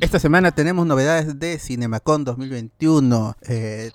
Esta 0.00 0.18
semana 0.18 0.52
tenemos 0.52 0.86
novedades 0.86 1.38
de 1.38 1.58
CinemaCon 1.58 2.24
2021. 2.24 3.36
Eh, 3.48 3.90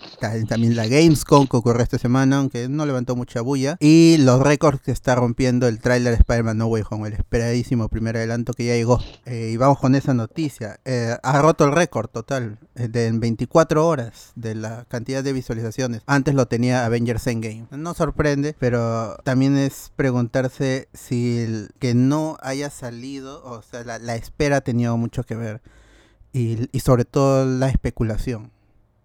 también 0.49 0.75
la 0.75 0.87
Gamescom 0.87 1.45
que 1.45 1.57
ocurrió 1.57 1.83
esta 1.83 1.99
semana, 1.99 2.37
aunque 2.37 2.67
no 2.69 2.87
levantó 2.87 3.15
mucha 3.15 3.41
bulla. 3.41 3.77
Y 3.79 4.17
los 4.17 4.41
récords 4.41 4.81
que 4.81 4.91
está 4.91 5.13
rompiendo 5.13 5.67
el 5.67 5.79
tráiler 5.79 6.13
de 6.13 6.19
Spider-Man 6.19 6.57
No 6.57 6.67
Way 6.67 6.83
Home, 6.89 7.07
el 7.07 7.13
esperadísimo 7.13 7.87
primer 7.87 8.17
adelanto 8.17 8.53
que 8.53 8.65
ya 8.65 8.73
llegó. 8.73 8.99
Eh, 9.25 9.51
y 9.53 9.57
vamos 9.57 9.77
con 9.77 9.93
esa 9.93 10.15
noticia. 10.15 10.79
Eh, 10.85 11.15
ha 11.21 11.41
roto 11.41 11.65
el 11.65 11.71
récord 11.71 12.07
total 12.09 12.57
de 12.73 13.05
en 13.05 13.19
24 13.19 13.85
horas 13.85 14.31
de 14.35 14.55
la 14.55 14.85
cantidad 14.85 15.23
de 15.23 15.33
visualizaciones. 15.33 16.01
Antes 16.07 16.33
lo 16.33 16.47
tenía 16.47 16.85
Avengers 16.85 17.27
Endgame. 17.27 17.67
No 17.69 17.93
sorprende, 17.93 18.55
pero 18.57 19.17
también 19.23 19.55
es 19.55 19.91
preguntarse 19.95 20.87
si 20.93 21.39
el 21.39 21.69
que 21.79 21.93
no 21.93 22.37
haya 22.41 22.71
salido, 22.71 23.43
o 23.43 23.61
sea, 23.61 23.83
la, 23.83 23.99
la 23.99 24.15
espera 24.15 24.57
ha 24.57 24.61
tenido 24.61 24.97
mucho 24.97 25.23
que 25.23 25.35
ver 25.35 25.61
y, 26.33 26.79
sobre 26.79 27.05
todo 27.05 27.45
la 27.45 27.69
especulación 27.69 28.51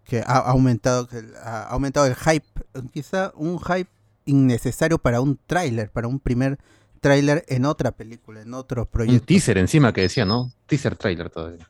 que 0.04 0.20
ha 0.20 0.38
aumentado 0.38 1.08
ha 1.42 1.64
aumentado 1.64 2.06
el 2.06 2.14
hype 2.14 2.46
quizá 2.92 3.32
un 3.34 3.58
hype 3.58 3.90
innecesario 4.24 4.98
para 4.98 5.20
un 5.20 5.38
tráiler 5.46 5.90
para 5.90 6.06
un 6.06 6.20
primer 6.20 6.58
tráiler 7.00 7.44
en 7.48 7.64
otra 7.64 7.90
película 7.92 8.42
en 8.42 8.54
otro 8.54 8.86
proyecto. 8.86 9.22
un 9.22 9.26
teaser 9.26 9.58
encima 9.58 9.92
que 9.92 10.02
decía 10.02 10.24
no 10.24 10.52
teaser 10.66 10.96
tráiler 10.96 11.30
todavía. 11.30 11.68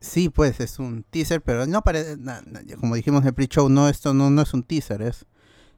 Sí 0.00 0.28
pues 0.28 0.60
es 0.60 0.78
un 0.78 1.04
teaser 1.04 1.40
pero 1.40 1.66
no 1.66 1.82
parece 1.82 2.16
como 2.78 2.94
dijimos 2.94 3.22
en 3.22 3.28
el 3.28 3.34
pre-show 3.34 3.68
no 3.68 3.88
esto 3.88 4.12
no, 4.12 4.30
no 4.30 4.42
es 4.42 4.52
un 4.52 4.62
teaser 4.62 5.02
es 5.02 5.24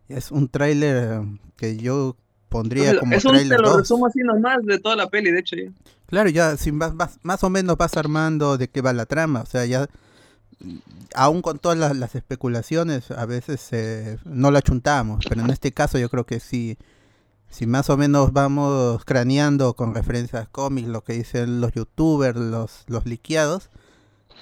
es 0.09 0.33
un 0.33 0.49
tráiler 0.49 1.23
que 1.57 1.77
yo 1.77 2.17
pondría 2.51 2.99
como 2.99 3.15
es 3.15 3.25
un, 3.25 3.37
te 3.37 3.57
lo 3.57 3.79
resumo 3.79 4.07
así 4.07 4.19
nomás 4.21 4.63
de 4.65 4.79
toda 4.79 4.97
la 4.97 5.09
peli, 5.09 5.31
de 5.31 5.41
hecho 5.41 5.57
ya. 5.57 5.71
Claro, 6.07 6.29
ya 6.29 6.57
sin 6.57 6.75
más, 6.75 6.93
más, 7.23 7.45
o 7.45 7.51
menos 7.51 7.77
vas 7.79 7.97
armando 7.97 8.59
de 8.59 8.69
qué 8.69 8.83
va 8.83 8.93
la 8.93 9.07
trama, 9.07 9.43
o 9.43 9.47
sea, 9.47 9.65
ya 9.65 9.89
aún 11.15 11.41
con 11.41 11.59
todas 11.59 11.97
las, 11.97 12.15
especulaciones 12.15 13.11
a 13.13 13.25
veces 13.25 13.69
eh, 13.71 14.19
no 14.25 14.51
la 14.51 14.61
chuntamos, 14.61 15.25
pero 15.29 15.41
en 15.43 15.51
este 15.51 15.73
caso 15.73 15.99
yo 15.99 16.11
creo 16.11 16.27
que 16.27 16.41
sí, 16.41 16.77
si 17.49 17.67
más 17.67 17.89
o 17.91 17.97
menos 17.97 18.33
vamos 18.33 19.05
craneando 19.05 19.75
con 19.75 19.95
referencias 19.95 20.49
cómics, 20.49 20.89
lo 20.89 21.03
que 21.03 21.15
dicen 21.15 21.61
los 21.61 21.73
youtubers, 21.73 22.37
los, 22.37 22.85
los 22.89 23.07
liqueados, 23.07 23.71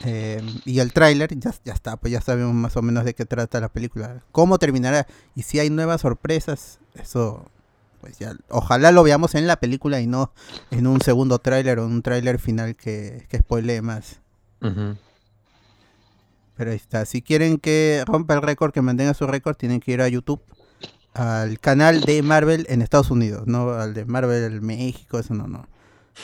eh, 0.04 0.40
y 0.64 0.78
el 0.78 0.92
tráiler, 0.92 1.38
ya, 1.38 1.52
ya 1.64 1.74
está, 1.74 1.96
pues 1.98 2.12
ya 2.12 2.22
sabemos 2.22 2.54
más 2.54 2.76
o 2.78 2.82
menos 2.82 3.04
de 3.04 3.14
qué 3.14 3.26
trata 3.26 3.60
la 3.60 3.68
película, 3.68 4.22
cómo 4.32 4.58
terminará, 4.58 5.06
y 5.34 5.42
si 5.42 5.58
hay 5.58 5.68
nuevas 5.68 6.00
sorpresas, 6.00 6.78
eso 6.94 7.44
pues 8.00 8.18
ya, 8.18 8.34
ojalá 8.48 8.92
lo 8.92 9.02
veamos 9.02 9.34
en 9.34 9.46
la 9.46 9.56
película 9.56 10.00
y 10.00 10.06
no 10.06 10.32
en 10.70 10.86
un 10.86 11.00
segundo 11.00 11.38
tráiler 11.38 11.78
o 11.78 11.86
un 11.86 12.02
tráiler 12.02 12.38
final 12.38 12.76
que, 12.76 13.26
que 13.28 13.38
spoilee 13.38 13.82
más. 13.82 14.20
Pero 14.60 16.70
ahí 16.70 16.76
está. 16.76 17.06
Si 17.06 17.22
quieren 17.22 17.58
que 17.58 18.02
rompa 18.06 18.34
el 18.34 18.42
récord, 18.42 18.72
que 18.72 18.82
mantenga 18.82 19.14
su 19.14 19.26
récord, 19.26 19.56
tienen 19.56 19.80
que 19.80 19.92
ir 19.92 20.02
a 20.02 20.08
YouTube, 20.08 20.42
al 21.14 21.58
canal 21.60 22.02
de 22.02 22.22
Marvel 22.22 22.66
en 22.68 22.82
Estados 22.82 23.10
Unidos, 23.10 23.46
no 23.46 23.70
al 23.70 23.94
de 23.94 24.04
Marvel 24.04 24.60
México, 24.60 25.18
eso 25.18 25.34
no, 25.34 25.46
no. 25.46 25.66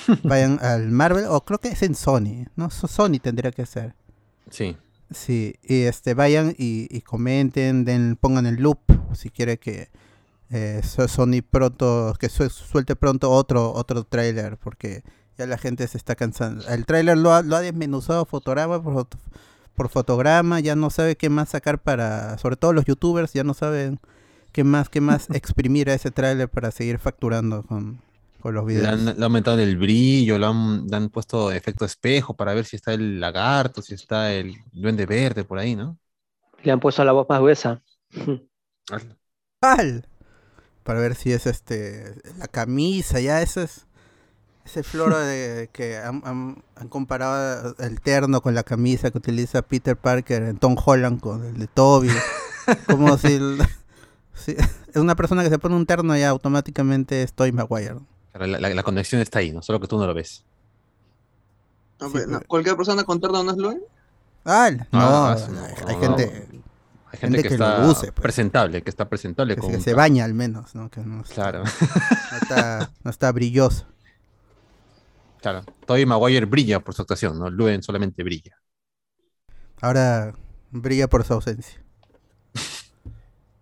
Vayan 0.24 0.58
al 0.62 0.90
Marvel, 0.90 1.26
o 1.28 1.44
creo 1.44 1.58
que 1.58 1.68
es 1.68 1.82
en 1.82 1.94
Sony, 1.94 2.46
¿no? 2.56 2.70
Sony 2.70 3.20
tendría 3.22 3.52
que 3.52 3.66
ser. 3.66 3.94
Sí. 4.50 4.76
Sí, 5.10 5.54
y 5.62 5.82
este 5.82 6.14
vayan 6.14 6.54
y, 6.58 6.88
y 6.90 7.02
comenten, 7.02 7.84
den, 7.84 8.16
pongan 8.16 8.46
el 8.46 8.56
loop 8.56 8.80
si 9.14 9.30
quiere 9.30 9.58
que 9.58 9.88
eh, 10.50 10.82
Sony 10.82 11.42
pronto, 11.48 12.14
que 12.18 12.28
suelte 12.28 12.96
pronto 12.96 13.30
otro, 13.30 13.72
otro 13.72 14.04
trailer, 14.04 14.56
porque 14.56 15.02
ya 15.36 15.46
la 15.46 15.58
gente 15.58 15.86
se 15.88 15.98
está 15.98 16.14
cansando. 16.14 16.66
El 16.68 16.86
trailer 16.86 17.18
lo 17.18 17.32
ha, 17.32 17.42
lo 17.42 17.56
ha 17.56 17.60
desmenuzado 17.60 18.24
fotograma 18.24 18.82
por, 18.82 19.08
por 19.74 19.88
fotograma, 19.88 20.60
ya 20.60 20.76
no 20.76 20.90
sabe 20.90 21.16
qué 21.16 21.28
más 21.28 21.50
sacar 21.50 21.80
para, 21.80 22.38
sobre 22.38 22.56
todo 22.56 22.72
los 22.72 22.84
youtubers, 22.84 23.32
ya 23.32 23.44
no 23.44 23.54
saben 23.54 23.98
qué 24.52 24.64
más, 24.64 24.88
qué 24.88 25.00
más 25.00 25.28
exprimir 25.34 25.90
a 25.90 25.94
ese 25.94 26.10
trailer 26.10 26.48
para 26.48 26.70
seguir 26.70 26.98
facturando 26.98 27.62
con, 27.64 28.00
con 28.40 28.54
los 28.54 28.64
videos. 28.64 29.00
Le 29.00 29.10
han, 29.10 29.22
aumentado 29.22 29.58
el 29.58 29.76
brillo, 29.76 30.38
le 30.38 30.46
han, 30.46 30.86
le 30.86 30.96
han, 30.96 31.08
puesto 31.08 31.50
efecto 31.50 31.84
espejo 31.84 32.34
para 32.34 32.54
ver 32.54 32.64
si 32.64 32.76
está 32.76 32.92
el 32.94 33.18
lagarto, 33.18 33.82
si 33.82 33.94
está 33.94 34.32
el 34.32 34.54
duende 34.72 35.06
verde 35.06 35.44
por 35.44 35.58
ahí, 35.58 35.74
¿no? 35.74 35.98
Le 36.62 36.70
han 36.70 36.80
puesto 36.80 37.04
la 37.04 37.12
voz 37.12 37.28
más 37.28 37.40
gruesa. 37.40 37.82
¡Pal! 39.58 40.06
Para 40.84 41.00
ver 41.00 41.14
si 41.16 41.32
es 41.32 41.46
este 41.46 42.14
la 42.38 42.46
camisa, 42.46 43.18
ya 43.18 43.42
eso 43.42 43.62
es 43.62 43.86
ese 44.64 44.82
floro 44.82 45.18
de 45.18 45.68
que 45.72 45.98
han, 45.98 46.62
comparado 46.88 47.74
el 47.78 48.00
terno 48.00 48.40
con 48.40 48.54
la 48.54 48.62
camisa 48.62 49.10
que 49.10 49.18
utiliza 49.18 49.62
Peter 49.62 49.96
Parker 49.96 50.42
en 50.42 50.58
Tom 50.58 50.76
Holland 50.82 51.20
con 51.20 51.44
el 51.44 51.58
de 51.58 51.66
Toby. 51.66 52.08
Como 52.86 53.18
si, 53.18 53.38
es 54.46 54.96
una 54.96 55.14
persona 55.16 55.42
que 55.42 55.50
se 55.50 55.58
pone 55.58 55.74
un 55.74 55.84
terno 55.84 56.16
y 56.16 56.22
automáticamente 56.22 57.22
es 57.22 57.34
Toy 57.34 57.52
Maguire. 57.52 57.96
la, 58.32 58.82
conexión 58.82 59.20
está 59.20 59.40
ahí, 59.40 59.52
¿no? 59.52 59.60
Solo 59.60 59.80
que 59.80 59.86
tú 59.86 59.98
no 59.98 60.06
lo 60.06 60.14
ves. 60.14 60.44
¿Cualquier 62.46 62.76
persona 62.76 63.04
con 63.04 63.20
terno 63.20 63.44
no 63.44 63.50
es 63.50 63.58
lo 63.58 63.74
Ah, 64.46 64.70
no, 64.92 65.28
hay 65.86 65.96
gente 66.00 66.53
hay 67.14 67.20
gente, 67.20 67.42
que, 67.42 67.48
está 67.48 67.78
lo 67.78 67.90
use, 67.90 68.12
pues. 68.12 68.22
presentable, 68.22 68.82
que 68.82 68.90
está 68.90 69.08
presentable. 69.08 69.56
Que, 69.56 69.80
se 69.80 69.94
baña 69.94 70.24
al 70.24 70.34
menos, 70.34 70.74
¿no? 70.74 70.90
Que 70.90 71.00
no 71.00 71.22
claro. 71.22 71.62
No 73.04 73.10
está, 73.10 73.32
brilloso. 73.32 73.86
Claro. 75.40 75.64
Todavía 75.86 76.06
Maguire 76.06 76.46
brilla 76.46 76.80
por 76.80 76.94
su 76.94 77.02
actuación, 77.02 77.38
¿no? 77.38 77.50
Luen 77.50 77.82
solamente 77.82 78.22
brilla. 78.22 78.58
Ahora 79.80 80.34
brilla 80.70 81.08
por 81.08 81.24
su 81.24 81.34
ausencia. 81.34 81.80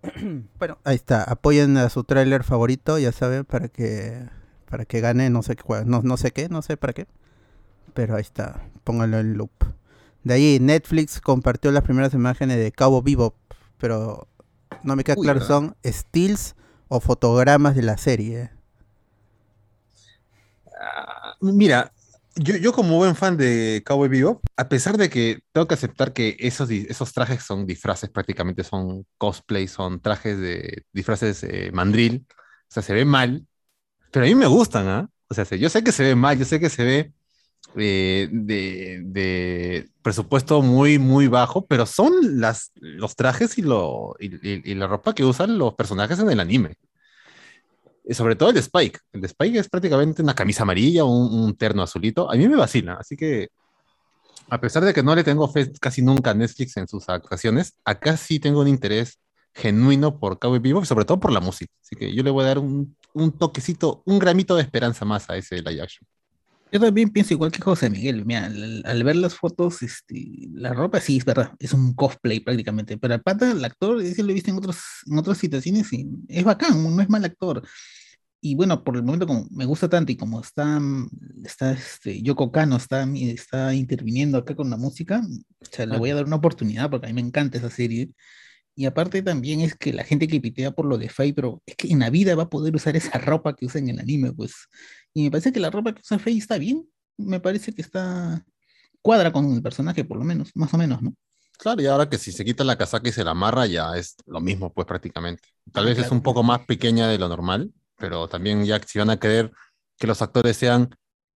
bueno, 0.58 0.78
ahí 0.84 0.96
está. 0.96 1.24
Apoyen 1.24 1.76
a 1.76 1.90
su 1.90 2.04
tráiler 2.04 2.44
favorito, 2.44 2.98
ya 2.98 3.12
saben, 3.12 3.44
para 3.44 3.68
que 3.68 4.28
para 4.68 4.86
que 4.86 5.00
gane 5.00 5.28
no 5.28 5.42
sé 5.42 5.54
qué, 5.54 5.64
no, 5.84 6.00
no 6.02 6.16
sé 6.16 6.30
qué, 6.30 6.48
no 6.48 6.62
sé 6.62 6.78
para 6.78 6.94
qué. 6.94 7.06
Pero 7.92 8.16
ahí 8.16 8.22
está. 8.22 8.62
Pónganlo 8.84 9.18
en 9.18 9.34
loop. 9.34 9.50
De 10.24 10.34
ahí 10.34 10.58
Netflix 10.60 11.20
compartió 11.20 11.70
las 11.72 11.82
primeras 11.82 12.14
imágenes 12.14 12.58
de 12.58 12.72
Cabo 12.72 13.02
Vivo 13.02 13.34
pero 13.82 14.28
no 14.84 14.94
me 14.94 15.02
queda 15.02 15.16
claro, 15.16 15.40
¿son 15.44 15.76
stills 15.84 16.54
o 16.86 17.00
fotogramas 17.00 17.74
de 17.74 17.82
la 17.82 17.98
serie? 17.98 18.52
Ah, 20.80 21.34
mira, 21.40 21.92
yo, 22.36 22.72
como 22.72 22.96
buen 22.96 23.16
fan 23.16 23.36
de 23.36 23.82
Cowboy 23.84 24.08
Vivo, 24.08 24.40
a 24.56 24.68
pesar 24.68 24.96
de 24.96 25.10
que 25.10 25.40
tengo 25.50 25.66
que 25.66 25.74
aceptar 25.74 26.12
que 26.12 26.36
esos, 26.38 26.70
esos 26.70 27.12
trajes 27.12 27.42
son 27.42 27.66
disfraces, 27.66 28.08
prácticamente 28.08 28.62
son 28.62 29.04
cosplay, 29.18 29.66
son 29.66 30.00
trajes 30.00 30.38
de 30.38 30.84
disfraces 30.92 31.42
eh, 31.42 31.72
mandril, 31.72 32.24
o 32.30 32.34
sea, 32.68 32.84
se 32.84 32.94
ve 32.94 33.04
mal, 33.04 33.48
pero 34.12 34.26
a 34.26 34.28
mí 34.28 34.36
me 34.36 34.46
gustan, 34.46 34.86
¿ah? 34.86 35.10
O 35.28 35.34
sea, 35.34 35.44
yo 35.58 35.68
sé 35.68 35.82
que 35.82 35.90
se 35.90 36.04
ve 36.04 36.14
mal, 36.14 36.38
yo 36.38 36.44
sé 36.44 36.60
que 36.60 36.70
se 36.70 36.84
ve 36.84 37.12
eh, 37.76 38.28
de, 38.30 39.88
presupuesto 40.02 40.62
muy, 40.62 40.98
muy 40.98 41.28
bajo, 41.28 41.66
pero 41.66 41.86
son 41.86 42.40
las, 42.40 42.72
los 42.74 43.16
trajes 43.16 43.58
y, 43.58 43.62
lo, 43.62 44.14
y, 44.18 44.74
la 44.74 44.86
ropa 44.86 45.14
que 45.14 45.24
usan 45.24 45.58
los 45.58 45.74
personajes 45.74 46.18
en 46.18 46.30
el 46.30 46.40
anime. 46.40 46.74
Y 48.04 48.14
sobre 48.14 48.34
todo 48.36 48.50
el 48.50 48.56
Spike. 48.56 48.98
El 49.12 49.24
Spike 49.24 49.58
es 49.58 49.68
prácticamente 49.68 50.22
una 50.22 50.34
camisa 50.34 50.64
amarilla, 50.64 51.04
un, 51.04 51.32
un 51.32 51.56
terno 51.56 51.82
azulito. 51.82 52.30
A 52.30 52.34
mí 52.34 52.48
me 52.48 52.56
vacila, 52.56 52.94
así 52.94 53.16
que 53.16 53.48
a 54.50 54.60
pesar 54.60 54.84
de 54.84 54.92
que 54.92 55.02
no 55.02 55.14
le 55.14 55.24
tengo 55.24 55.48
fe 55.48 55.72
casi 55.80 56.02
nunca 56.02 56.30
a 56.30 56.34
Netflix 56.34 56.76
en 56.76 56.88
sus 56.88 57.08
actuaciones, 57.08 57.74
acá 57.84 58.16
sí 58.16 58.38
tengo 58.40 58.60
un 58.60 58.68
interés 58.68 59.18
genuino 59.54 60.18
por 60.18 60.38
Cowboy 60.38 60.58
Vivo 60.58 60.82
y 60.82 60.86
sobre 60.86 61.04
todo 61.04 61.20
por 61.20 61.32
la 61.32 61.40
música. 61.40 61.72
Así 61.82 61.96
que 61.96 62.14
yo 62.14 62.22
le 62.22 62.30
voy 62.30 62.44
a 62.44 62.48
dar 62.48 62.58
un, 62.58 62.96
un 63.14 63.32
toquecito, 63.32 64.02
un 64.04 64.18
gramito 64.18 64.56
de 64.56 64.62
esperanza 64.62 65.04
más 65.04 65.28
a 65.30 65.36
ese 65.36 65.56
live 65.62 65.82
action. 65.82 66.06
Yo 66.72 66.80
también 66.80 67.10
pienso 67.10 67.34
igual 67.34 67.52
que 67.52 67.60
José 67.60 67.90
Miguel. 67.90 68.24
Mira, 68.24 68.46
al, 68.46 69.04
ver 69.04 69.16
las 69.16 69.34
fotos, 69.34 69.82
este, 69.82 70.48
la 70.54 70.72
ropa 70.72 71.00
sí 71.00 71.18
es 71.18 71.24
verdad, 71.26 71.52
es 71.58 71.74
un 71.74 71.92
cosplay 71.92 72.40
prácticamente. 72.40 72.96
Pero 72.96 73.12
al 73.12 73.20
pata, 73.20 73.52
el 73.52 73.62
actor, 73.62 74.00
ese 74.00 74.22
lo 74.22 74.30
he 74.30 74.34
visto 74.34 74.50
en, 74.50 74.56
otros, 74.56 74.78
en 75.06 75.18
otras 75.18 75.36
situaciones 75.36 75.92
y 75.92 76.08
es 76.28 76.44
bacán, 76.44 76.82
no 76.82 77.02
es 77.02 77.10
mal 77.10 77.26
actor. 77.26 77.62
Y 78.40 78.54
bueno, 78.54 78.82
por 78.82 78.96
el 78.96 79.02
momento, 79.02 79.26
como 79.26 79.46
me 79.50 79.66
gusta 79.66 79.88
tanto 79.90 80.12
y 80.12 80.16
como 80.16 80.40
está, 80.40 80.80
está 81.44 81.72
este, 81.72 82.22
Yoko 82.22 82.50
Kano 82.50 82.76
está, 82.76 83.06
está 83.14 83.74
interviniendo 83.74 84.38
acá 84.38 84.56
con 84.56 84.70
la 84.70 84.78
música, 84.78 85.22
o 85.60 85.64
sea, 85.70 85.84
le 85.86 85.98
voy 85.98 86.10
a 86.10 86.16
dar 86.16 86.24
una 86.24 86.36
oportunidad 86.36 86.90
porque 86.90 87.06
a 87.06 87.08
mí 87.10 87.14
me 87.14 87.28
encanta 87.28 87.58
esa 87.58 87.70
serie. 87.70 88.10
Y 88.74 88.86
aparte 88.86 89.22
también 89.22 89.60
es 89.60 89.74
que 89.76 89.92
la 89.92 90.04
gente 90.04 90.26
que 90.28 90.40
pitea 90.40 90.70
por 90.72 90.86
lo 90.86 90.98
de 90.98 91.08
Faye, 91.10 91.34
pero 91.34 91.62
es 91.66 91.76
que 91.76 91.88
en 91.92 91.98
la 92.00 92.10
vida 92.10 92.34
va 92.34 92.44
a 92.44 92.48
poder 92.50 92.74
usar 92.74 92.96
esa 92.96 93.18
ropa 93.18 93.54
que 93.54 93.66
usa 93.66 93.80
en 93.80 93.90
el 93.90 93.98
anime, 94.00 94.32
pues. 94.32 94.54
Y 95.14 95.24
me 95.24 95.30
parece 95.30 95.52
que 95.52 95.60
la 95.60 95.70
ropa 95.70 95.94
que 95.94 96.00
usa 96.00 96.18
Faye 96.18 96.38
está 96.38 96.58
bien. 96.58 96.88
Me 97.18 97.40
parece 97.40 97.72
que 97.72 97.82
está, 97.82 98.44
cuadra 99.02 99.32
con 99.32 99.52
el 99.52 99.62
personaje, 99.62 100.04
por 100.04 100.18
lo 100.18 100.24
menos, 100.24 100.50
más 100.54 100.72
o 100.74 100.78
menos, 100.78 101.02
¿no? 101.02 101.14
Claro, 101.58 101.82
y 101.82 101.86
ahora 101.86 102.08
que 102.08 102.18
si 102.18 102.32
se 102.32 102.44
quita 102.44 102.64
la 102.64 102.76
casaca 102.76 103.08
y 103.08 103.12
se 103.12 103.24
la 103.24 103.32
amarra, 103.32 103.66
ya 103.66 103.96
es 103.96 104.16
lo 104.26 104.40
mismo, 104.40 104.72
pues 104.72 104.86
prácticamente. 104.86 105.42
Tal 105.72 105.84
vez 105.86 105.98
es 105.98 106.10
un 106.10 106.22
poco 106.22 106.42
más 106.42 106.60
pequeña 106.66 107.08
de 107.08 107.18
lo 107.18 107.28
normal, 107.28 107.72
pero 107.98 108.28
también 108.28 108.64
ya 108.64 108.80
si 108.84 108.98
van 108.98 109.10
a 109.10 109.18
querer 109.20 109.52
que 109.98 110.06
los 110.08 110.22
actores 110.22 110.56
sean 110.56 110.90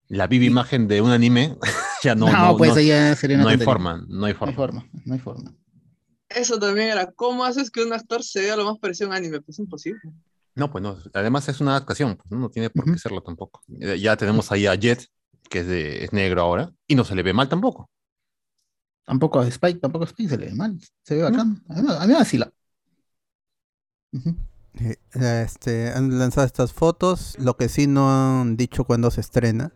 la 0.07 0.27
viva 0.27 0.45
imagen 0.45 0.87
de 0.87 1.01
un 1.01 1.11
anime, 1.11 1.55
ya 2.03 2.15
no, 2.15 2.27
no, 2.31 2.57
pues 2.57 2.73
no- 2.75 2.81
ya 2.81 3.15
sería 3.15 3.35
una 3.37 3.43
no 3.45 3.49
hay 3.49 3.57
forma, 3.57 4.03
no 4.07 4.25
hay 4.25 4.33
No 4.33 4.47
hay 4.47 4.53
forma. 4.53 4.55
forma, 4.55 4.89
no 5.05 5.13
hay 5.13 5.19
forma. 5.19 5.53
Eso 6.35 6.59
también 6.59 6.89
era, 6.89 7.11
¿cómo 7.11 7.43
haces 7.45 7.71
que 7.71 7.83
un 7.83 7.93
actor 7.93 8.23
se 8.23 8.41
vea 8.41 8.55
lo 8.57 8.65
más 8.65 8.77
parecido 8.77 9.07
a 9.07 9.11
un 9.11 9.15
anime? 9.17 9.41
Pues 9.41 9.55
es 9.55 9.59
imposible. 9.59 10.01
No, 10.53 10.71
pues 10.71 10.81
no. 10.83 10.97
Además 11.13 11.47
es 11.49 11.59
una 11.61 11.71
adaptación, 11.71 12.15
pues, 12.17 12.29
¿no? 12.31 12.37
no 12.39 12.49
tiene 12.49 12.69
por 12.69 12.85
qué 12.85 12.97
serlo 12.97 13.21
tampoco. 13.21 13.61
Eh, 13.79 13.99
Ya 13.99 14.15
tenemos 14.17 14.51
ahí 14.51 14.67
a 14.67 14.75
Jet, 14.75 15.05
que 15.49 15.59
es, 15.59 15.67
de, 15.67 16.03
es 16.03 16.13
negro 16.13 16.41
ahora, 16.41 16.71
y 16.87 16.95
no 16.95 17.03
se 17.03 17.15
le 17.15 17.23
ve 17.23 17.33
mal 17.33 17.49
tampoco. 17.49 17.89
Tampoco 19.05 19.39
a 19.39 19.47
Spike, 19.47 19.79
tampoco 19.79 20.03
a 20.05 20.07
Spike 20.07 20.29
se 20.29 20.37
le 20.37 20.45
ve 20.47 20.53
mal, 20.55 20.79
se 21.03 21.15
ve 21.15 21.23
bacán. 21.23 21.63
A 21.69 21.73
mí, 21.81 21.87
a 21.89 22.01
mí 22.01 22.07
me 22.07 22.13
vacila. 22.15 22.51
Ujú. 24.13 24.35
Eh, 24.79 24.97
Este, 25.45 25.91
han 25.93 26.17
lanzado 26.19 26.45
estas 26.45 26.73
fotos, 26.73 27.35
lo 27.39 27.55
que 27.57 27.69
sí 27.69 27.87
no 27.87 28.09
han 28.41 28.57
dicho 28.57 28.83
cuándo 28.83 29.11
se 29.11 29.21
estrena. 29.21 29.73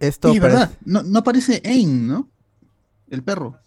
Esto 0.00 0.32
Sí, 0.32 0.40
parece- 0.40 0.58
verdad, 0.58 0.78
no, 0.84 1.02
no 1.02 1.18
aparece 1.20 1.62
Ain, 1.64 2.06
¿no? 2.08 2.30
El 3.08 3.22
perro. 3.22 3.58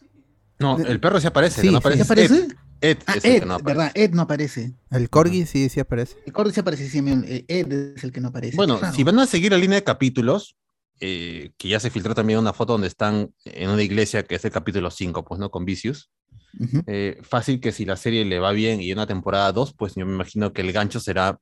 No, 0.60 0.78
De- 0.78 0.90
el 0.92 1.00
perro 1.00 1.20
sí 1.20 1.28
aparece, 1.28 1.62
Sí, 1.62 1.72
no 1.72 1.78
aparece. 1.78 2.04
Ed. 2.26 2.52
Ed 2.80 2.98
Ah, 3.08 3.16
es 3.16 3.26
el 3.26 3.32
Ed, 3.32 3.40
que 3.40 3.46
no 3.46 3.54
aparece. 3.56 3.78
¿verdad? 3.78 3.92
Ed 3.96 4.12
no 4.14 4.22
aparece. 4.24 4.74
el 4.92 5.10
corgi 5.10 5.46
sí, 5.46 5.68
sí 5.70 5.80
aparece. 5.80 6.16
El 6.26 6.34
Cordy 6.34 6.52
sí 6.54 6.60
aparece, 6.60 6.88
sí, 6.90 7.00
eh, 7.26 7.46
Ed 7.48 7.72
es 7.98 8.04
el 8.04 8.12
que 8.12 8.22
no 8.22 8.28
aparece. 8.30 8.56
Bueno, 8.56 8.78
Claro. 8.80 8.94
si 8.96 9.04
van 9.04 9.18
a 9.20 9.26
seguir 9.26 9.52
la 9.52 9.58
línea 9.58 9.78
de 9.80 9.84
capítulos, 9.84 10.56
eh, 11.00 11.52
que 11.58 11.68
ya 11.70 11.80
se 11.80 11.90
filtró 11.90 12.14
también 12.16 12.40
una 12.40 12.54
foto 12.54 12.74
donde 12.74 12.88
están 12.88 13.34
en 13.46 13.70
una 13.70 13.82
iglesia, 13.84 14.24
que 14.24 14.36
es 14.36 14.46
el 14.46 14.52
capítulo 14.52 14.90
5, 14.92 15.26
pues, 15.26 15.40
¿no? 15.40 15.50
Con 15.52 15.66
Vicious. 15.66 16.10
Eh, 16.88 17.20
fácil 17.22 17.60
que 17.60 17.72
si 17.72 17.86
la 17.86 17.96
serie 17.98 18.26
le 18.26 18.40
va 18.40 18.52
bien 18.52 18.82
y 18.82 18.92
una 18.92 19.06
temporada 19.06 19.52
2, 19.52 19.74
pues 19.74 19.94
yo 19.96 20.06
me 20.08 20.14
imagino 20.14 20.54
que 20.54 20.62
el 20.62 20.72
gancho 20.72 21.00
será 21.00 21.40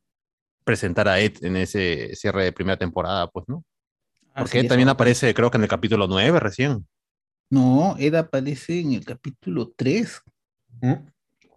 presentar 0.66 1.08
a 1.08 1.20
Ed 1.20 1.34
en 1.42 1.56
ese 1.58 2.16
cierre 2.16 2.44
de 2.46 2.52
primera 2.52 2.76
temporada, 2.78 3.28
pues, 3.30 3.46
¿no? 3.48 3.64
Ah, 4.34 4.42
Porque 4.42 4.60
Ed 4.60 4.68
también 4.68 4.90
aparece, 4.90 5.34
creo 5.34 5.50
que 5.52 5.58
en 5.58 5.64
el 5.64 5.70
capítulo 5.70 6.08
9 6.08 6.40
recién. 6.40 6.86
No, 7.56 7.96
Ed 7.98 8.16
aparece 8.16 8.80
en 8.82 8.94
el 8.94 9.06
capítulo 9.06 9.72
3. 9.76 10.22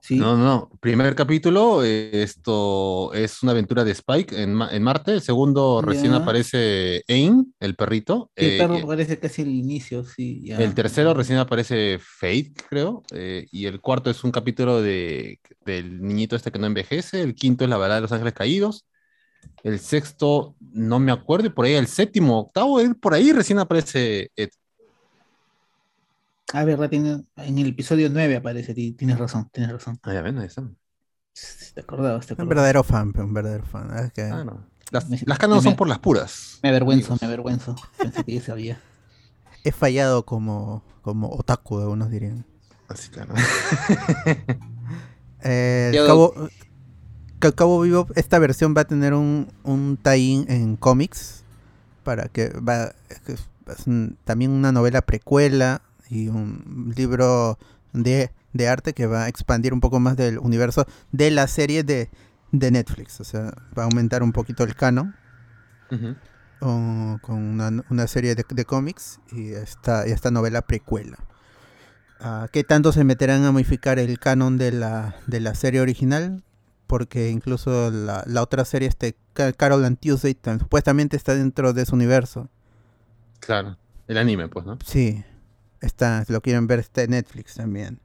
Sí. 0.00 0.19
No, 0.19 0.37
no, 0.37 0.45
no. 0.45 0.71
Primer 0.81 1.15
capítulo, 1.15 1.85
eh, 1.85 2.23
esto 2.23 3.12
es 3.12 3.43
una 3.43 3.53
aventura 3.53 3.85
de 3.85 3.93
Spike 3.93 4.43
en, 4.43 4.59
en 4.62 4.83
Marte. 4.83 5.12
El 5.12 5.21
segundo 5.23 5.83
recién 5.83 6.12
aparece 6.15 7.03
Ain, 7.09 7.55
el 7.61 7.75
perrito. 7.77 8.31
Sí, 8.37 8.47
el 8.47 8.53
Eh, 8.53 8.59
perro 8.59 8.75
eh, 8.77 8.83
aparece 8.85 9.19
casi 9.19 9.43
al 9.43 9.49
inicio, 9.49 10.05
sí. 10.05 10.43
ya. 10.47 10.56
el 10.56 10.75
tercero 10.75 11.15
recién 11.15 11.39
aparece 11.39 11.99
Fate, 12.00 12.53
creo. 12.69 13.03
eh, 13.12 13.47
y 13.53 13.67
el 13.67 13.81
cuarto 13.81 14.11
es 14.11 14.25
un 14.25 14.31
capítulo 14.33 14.81
de, 14.83 15.41
del 15.65 16.00
niñito 16.03 16.37
este 16.37 16.50
que 16.53 16.59
no 16.59 16.67
envejece. 16.67 17.21
El 17.23 17.35
quinto 17.35 17.65
es 17.65 17.71
la 17.71 17.79
verdad 17.79 17.97
de 17.97 18.00
los 18.03 18.12
ángeles 18.12 18.35
caídos. 18.35 18.87
El 19.62 19.79
sexto, 19.81 20.56
no 20.61 20.99
me 21.00 21.12
acuerdo. 21.12 21.47
Y 21.49 21.50
por 21.50 21.67
ahí 21.67 21.75
el 21.75 21.87
séptimo, 21.89 22.39
octavo, 22.41 22.81
él 22.81 22.97
por 22.97 23.15
ahí 23.15 23.33
recién 23.33 23.59
aparece 23.61 24.31
Ed. 24.37 24.50
Ah, 26.53 26.65
verdad, 26.65 26.89
tiene, 26.89 27.25
en 27.37 27.59
el 27.59 27.69
episodio 27.69 28.09
9 28.11 28.37
aparece, 28.37 28.73
ti- 28.75 28.93
tienes 28.93 29.19
razón, 29.19 29.49
tienes 29.53 29.71
razón. 29.73 29.99
Ah, 30.03 30.15
ya 30.15 30.23
ven, 30.23 30.39
ahí 30.39 30.47
están. 30.47 30.77
Sí, 31.35 31.75
Te 31.75 31.81
acordabas, 31.83 32.27
te 32.27 32.35
Un 32.41 32.49
verdadero 32.49 32.83
fan, 32.83 33.12
un 33.17 33.35
verdadero 33.35 33.65
fan. 33.67 33.95
es 33.99 34.12
que- 34.12 34.23
Ah, 34.23 34.45
no. 34.45 34.67
Las, 34.91 35.09
Me- 35.11 35.21
las 35.27 35.39
canas 35.39 35.56
no 35.56 35.62
me- 35.62 35.69
son 35.69 35.77
por 35.77 35.87
las 35.89 35.99
puras. 35.99 36.59
Me 36.62 36.71
avergüenzo, 36.71 37.09
amigos. 37.12 37.21
me 37.23 37.27
avergüenzo. 37.29 37.77
Pensé 37.99 38.25
que 38.25 38.35
ya 38.35 38.41
sabía. 38.43 38.81
He 39.62 39.73
fallado 39.73 40.25
como, 40.25 40.83
como 41.03 41.29
otaku, 41.31 41.79
algunos 41.81 42.11
dirían. 42.11 42.47
Así, 42.89 43.11
claro. 43.11 43.35
Eh, 45.43 45.93
Yo- 45.95 46.06
Cabo, 46.06 46.35
Ca- 47.39 47.53
Cabo 47.53 47.81
Vivo, 47.83 48.09
esta 48.17 48.39
versión 48.41 48.75
va 48.77 48.81
a 48.81 48.87
tener 48.87 49.15
un, 49.15 49.53
un 49.62 49.97
tie-in 50.03 50.50
en 50.50 50.77
cómics. 50.77 51.45
Para 52.03 52.29
que 52.29 52.49
va. 52.49 52.93
Es, 53.09 53.21
que 53.21 53.33
es- 53.35 53.49
es 53.69 53.87
un- 53.87 54.17
también 54.25 54.50
una 54.50 54.73
novela 54.73 55.03
precuela 55.03 55.83
y 56.11 56.29
un 56.29 56.93
libro 56.97 57.59
de, 57.93 58.31
de 58.53 58.69
arte 58.69 58.93
que 58.93 59.07
va 59.07 59.25
a 59.25 59.29
expandir 59.29 59.73
un 59.73 59.81
poco 59.81 60.01
más 60.01 60.17
del 60.17 60.39
universo 60.39 60.87
de 61.13 61.31
la 61.31 61.47
serie 61.47 61.85
de, 61.85 62.11
de 62.53 62.71
Netflix. 62.71 63.21
O 63.21 63.25
sea, 63.25 63.53
va 63.77 63.83
a 63.83 63.87
aumentar 63.87 64.23
un 64.23 64.33
poquito 64.33 64.65
el 64.65 64.75
canon. 64.75 65.15
O 66.61 67.19
con 67.23 67.37
una, 67.37 67.85
una 67.89 68.07
serie 68.09 68.35
de, 68.35 68.45
de 68.49 68.65
cómics 68.65 69.21
y 69.31 69.53
esta, 69.53 70.09
y 70.09 70.11
esta 70.11 70.31
novela 70.31 70.63
precuela. 70.63 71.19
Ah, 72.21 72.49
¿Qué 72.51 72.65
tanto 72.65 72.91
se 72.91 73.05
meterán 73.05 73.45
a 73.45 73.53
modificar 73.53 74.01
el 74.01 74.19
canon 74.19 74.59
de 74.59 74.73
la, 74.73 75.15
de 75.29 75.39
la 75.41 75.55
serie 75.55 75.81
original? 75.81 76.43
Porque 76.89 77.31
incluso 77.31 77.91
la, 77.93 78.25
la 78.27 78.43
otra 78.43 78.65
serie, 78.65 78.89
este 78.89 79.15
Ca- 79.35 79.53
Carol 79.53 79.85
and 79.85 79.99
Tuesday, 80.01 80.35
tan- 80.35 80.59
supuestamente 80.59 81.17
está 81.17 81.35
dentro 81.37 81.73
de 81.73 81.87
su 81.87 81.95
universo. 81.95 82.49
Claro. 83.39 83.77
El 84.09 84.19
anime, 84.19 84.49
pues, 84.49 84.67
¿no? 84.67 84.79
Sí, 84.85 85.23
está, 85.81 86.25
lo 86.29 86.41
quieren 86.41 86.67
ver, 86.67 86.79
está 86.81 87.03
en 87.03 87.11
Netflix 87.11 87.55
también. 87.55 88.01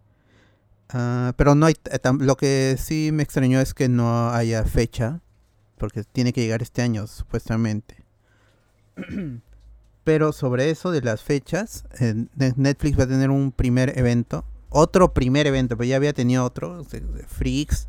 Ah, 0.89 1.33
pero 1.37 1.55
no 1.55 1.65
hay, 1.65 1.75
eh, 1.91 1.99
lo 2.19 2.35
que 2.37 2.75
sí 2.79 3.09
me 3.13 3.23
extrañó 3.23 3.59
es 3.59 3.73
que 3.73 3.89
no 3.89 4.29
haya 4.31 4.63
fecha, 4.65 5.21
porque 5.77 6.03
tiene 6.03 6.33
que 6.33 6.41
llegar 6.41 6.61
este 6.61 6.81
año, 6.81 7.07
supuestamente. 7.07 8.03
Pero 10.03 10.33
sobre 10.33 10.69
eso 10.69 10.91
de 10.91 11.01
las 11.01 11.21
fechas, 11.21 11.85
Ne- 11.99 12.53
Netflix 12.57 12.99
va 12.99 13.03
a 13.05 13.07
tener 13.07 13.29
un 13.29 13.53
primer 13.53 13.97
evento, 13.97 14.43
otro 14.69 15.13
primer 15.13 15.47
evento, 15.47 15.77
pero 15.77 15.87
ya 15.87 15.95
había 15.95 16.11
tenido 16.11 16.43
otro, 16.43 16.83
Freaks, 17.27 17.87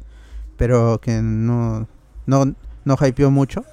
pero 0.56 1.00
que 1.00 1.20
no, 1.22 1.88
no, 2.26 2.54
no 2.84 2.96
hypeó 3.04 3.32
mucho. 3.32 3.64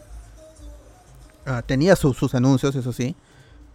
Ah, 1.46 1.62
tenía 1.62 1.96
su- 1.96 2.16
sus 2.16 2.34
anuncios, 2.34 2.76
eso 2.76 2.92
sí, 2.92 3.16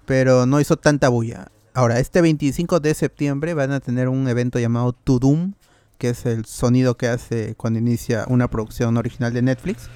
pero 0.04 0.46
no 0.46 0.60
hizo 0.60 0.76
tanta 0.76 1.08
bulla. 1.10 1.46
Ahora, 1.76 2.00
este 2.00 2.22
25 2.22 2.80
de 2.80 2.94
septiembre 2.94 3.52
van 3.52 3.70
a 3.70 3.80
tener 3.80 4.08
un 4.08 4.26
evento 4.28 4.58
llamado 4.58 4.94
To 4.94 5.18
Doom, 5.18 5.52
que 5.98 6.08
es 6.08 6.24
el 6.24 6.46
sonido 6.46 6.96
que 6.96 7.06
hace 7.06 7.54
cuando 7.54 7.78
inicia 7.78 8.24
una 8.30 8.48
producción 8.48 8.96
original 8.96 9.34
de 9.34 9.42
Netflix. 9.42 9.90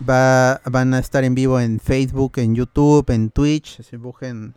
Va, 0.00 0.62
van 0.64 0.94
a 0.94 1.00
estar 1.00 1.22
en 1.24 1.34
vivo 1.34 1.60
en 1.60 1.80
Facebook, 1.80 2.38
en 2.38 2.54
YouTube, 2.54 3.10
en 3.10 3.28
Twitch. 3.28 3.82
Si 3.82 3.98
busquen 3.98 4.54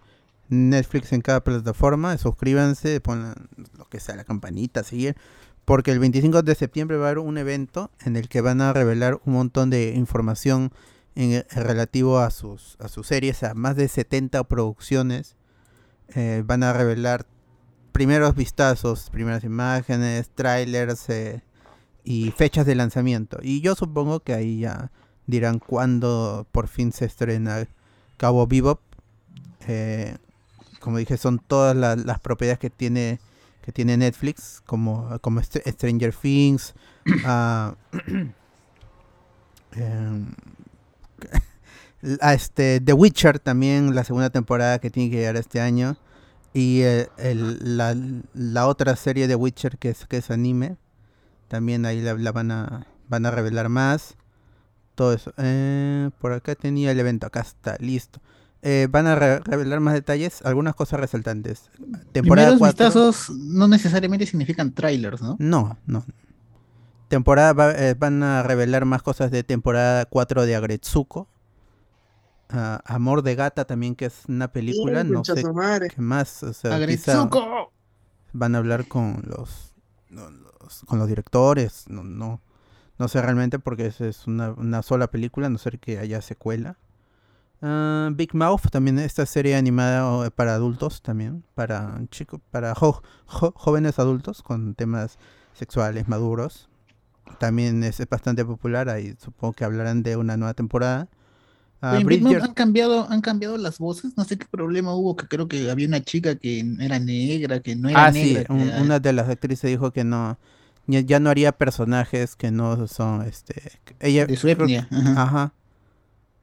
Netflix 0.47 1.11
en 1.11 1.19
cada 1.19 1.43
plataforma, 1.43 2.17
suscríbanse, 2.17 3.01
pongan 3.01 3.35
lo 3.77 3.83
que 3.89 3.99
sea, 3.99 4.15
la 4.15 4.23
campanita, 4.23 4.83
seguir. 4.83 5.17
Porque 5.65 5.91
el 5.91 5.99
25 5.99 6.41
de 6.41 6.55
septiembre 6.55 6.95
va 6.95 7.07
a 7.07 7.09
haber 7.09 7.19
un 7.19 7.37
evento 7.37 7.91
en 8.05 8.15
el 8.15 8.29
que 8.29 8.39
van 8.39 8.61
a 8.61 8.71
revelar 8.71 9.19
un 9.25 9.33
montón 9.33 9.69
de 9.69 9.93
información 9.93 10.71
en, 11.15 11.33
en 11.33 11.45
relativo 11.51 12.19
a 12.19 12.31
sus, 12.31 12.77
a 12.79 12.87
sus 12.87 13.07
series, 13.07 13.43
a 13.43 13.55
más 13.55 13.75
de 13.75 13.89
70 13.89 14.41
producciones. 14.45 15.35
Eh, 16.15 16.43
van 16.45 16.63
a 16.63 16.73
revelar 16.73 17.25
primeros 17.91 18.35
vistazos, 18.35 19.09
primeras 19.11 19.43
imágenes, 19.43 20.29
trailers 20.33 21.09
eh, 21.09 21.41
y 22.03 22.31
fechas 22.31 22.65
de 22.65 22.75
lanzamiento. 22.75 23.39
Y 23.41 23.61
yo 23.61 23.75
supongo 23.75 24.21
que 24.21 24.33
ahí 24.33 24.59
ya 24.61 24.91
dirán 25.27 25.59
cuándo 25.59 26.47
por 26.51 26.67
fin 26.67 26.91
se 26.91 27.05
estrena 27.05 27.67
Cabo 28.17 28.47
Bebop. 28.47 28.79
Eh, 29.67 30.17
como 30.79 30.97
dije, 30.97 31.17
son 31.17 31.39
todas 31.39 31.75
la- 31.75 31.95
las 31.95 32.19
propiedades 32.19 32.59
que 32.59 32.69
tiene 32.69 33.19
que 33.61 33.73
tiene 33.73 33.97
Netflix, 33.97 34.63
como, 34.65 35.19
como 35.19 35.41
Str- 35.41 35.61
Stranger 35.73 36.13
Things, 36.15 36.73
ah, 37.25 37.75
em, 39.73 40.33
a 42.21 42.33
este 42.33 42.79
The 42.81 42.93
Witcher 42.93 43.39
también, 43.39 43.93
la 43.95 44.03
segunda 44.03 44.29
temporada 44.29 44.79
que 44.79 44.89
tiene 44.89 45.09
que 45.09 45.17
llegar 45.17 45.35
este 45.35 45.59
año. 45.61 45.97
Y 46.53 46.81
eh, 46.81 47.09
el- 47.17 47.77
la, 47.77 47.95
la 48.33 48.67
otra 48.67 48.95
serie 48.95 49.27
de 49.27 49.35
Witcher 49.35 49.77
que 49.77 49.89
es, 49.89 50.05
que 50.07 50.17
es 50.17 50.31
anime. 50.31 50.77
También 51.47 51.85
ahí 51.85 52.01
la, 52.01 52.13
la 52.15 52.31
van, 52.31 52.51
a, 52.51 52.87
van 53.07 53.25
a 53.25 53.31
revelar 53.31 53.69
más. 53.69 54.15
Todo 54.95 55.13
eso. 55.13 55.33
Eh, 55.37 56.09
por 56.19 56.33
acá 56.33 56.55
tenía 56.55 56.91
el 56.91 56.99
evento. 56.99 57.27
Acá 57.27 57.41
está, 57.41 57.75
listo. 57.79 58.19
Eh, 58.61 58.87
van 58.91 59.07
a 59.07 59.15
re- 59.15 59.39
revelar 59.39 59.79
más 59.79 59.93
detalles. 59.93 60.41
Algunas 60.43 60.75
cosas 60.75 60.99
resaltantes. 60.99 61.69
Temporada 62.11 62.49
Primeros 62.49 62.59
4. 62.59 62.67
vistazos 62.85 63.29
no 63.29 63.67
necesariamente 63.67 64.25
significan 64.25 64.73
trailers, 64.73 65.21
¿no? 65.21 65.37
No, 65.39 65.77
no. 65.85 66.03
Temporada 67.07 67.53
va- 67.53 67.71
eh, 67.71 67.95
van 67.97 68.21
a 68.23 68.43
revelar 68.43 68.85
más 68.85 69.01
cosas 69.01 69.31
de 69.31 69.43
temporada 69.43 70.05
4 70.05 70.45
de 70.45 70.55
Agretsuko. 70.55 71.27
Ah, 72.49 72.81
Amor 72.85 73.21
de 73.21 73.35
Gata 73.35 73.65
también, 73.65 73.95
que 73.95 74.05
es 74.05 74.23
una 74.27 74.51
película. 74.51 75.01
Uh, 75.01 75.03
no 75.05 75.23
sé 75.23 75.43
madre. 75.53 75.89
qué 75.89 76.01
más. 76.01 76.41
O 76.43 76.51
sea, 76.53 76.71
quizá 76.87 77.29
van 78.33 78.55
a 78.55 78.57
hablar 78.57 78.87
con 78.87 79.23
los, 79.27 79.73
los- 80.09 80.83
con 80.87 80.99
los 80.99 81.07
directores. 81.07 81.85
No, 81.89 82.03
no, 82.03 82.41
no 82.97 83.07
sé 83.07 83.21
realmente 83.21 83.59
porque 83.59 83.85
es, 83.87 84.01
es 84.01 84.27
una, 84.27 84.51
una 84.51 84.81
sola 84.81 85.09
película, 85.11 85.47
a 85.47 85.49
no 85.49 85.57
ser 85.57 85.79
que 85.79 85.99
haya 85.99 86.21
secuela. 86.21 86.77
Ah, 87.61 88.09
Big 88.13 88.33
Mouth 88.33 88.69
también 88.71 88.99
esta 88.99 89.25
serie 89.25 89.55
animada 89.55 90.29
para 90.31 90.53
adultos 90.55 91.01
también, 91.01 91.43
para 91.55 91.99
chicos, 92.09 92.39
para 92.51 92.73
jo- 92.73 93.03
jo- 93.25 93.53
jóvenes 93.55 93.99
adultos 93.99 94.41
con 94.41 94.75
temas 94.75 95.17
sexuales 95.53 96.07
maduros. 96.07 96.69
También 97.37 97.83
es, 97.83 97.99
es 97.99 98.09
bastante 98.09 98.43
popular, 98.43 98.89
ahí 98.89 99.15
supongo 99.19 99.53
que 99.53 99.65
hablarán 99.65 100.01
de 100.03 100.15
una 100.15 100.35
nueva 100.37 100.53
temporada. 100.55 101.09
Ah, 101.81 101.95
Oye, 101.95 102.03
Bridger- 102.05 102.41
han 102.43 102.53
cambiado, 102.53 103.09
han 103.09 103.21
cambiado 103.21 103.57
las 103.57 103.77
voces, 103.79 104.17
no 104.17 104.25
sé 104.25 104.37
qué 104.37 104.45
problema 104.51 104.93
hubo, 104.93 105.15
que 105.15 105.27
creo 105.27 105.47
que 105.47 105.71
había 105.71 105.87
una 105.87 106.01
chica 106.01 106.35
que 106.35 106.59
era 106.79 106.99
negra, 106.99 107.61
que 107.61 107.75
no 107.75 107.87
era 107.89 108.07
Ah, 108.07 108.11
sí, 108.13 108.33
negra. 108.33 108.53
un- 108.53 108.59
era- 108.61 108.81
una 108.81 108.99
de 108.99 109.13
las 109.13 109.29
actrices 109.29 109.69
dijo 109.71 109.91
que 109.91 110.03
no, 110.03 110.37
ya, 110.87 110.99
ya 110.99 111.19
no 111.21 111.29
haría 111.29 111.53
personajes 111.53 112.35
que 112.35 112.51
no 112.51 112.85
son, 112.87 113.21
este, 113.21 113.71
ella, 114.01 114.25
de 114.25 114.35
su 114.35 114.47
creo- 114.47 114.67
ajá. 114.91 115.21
ajá, 115.23 115.53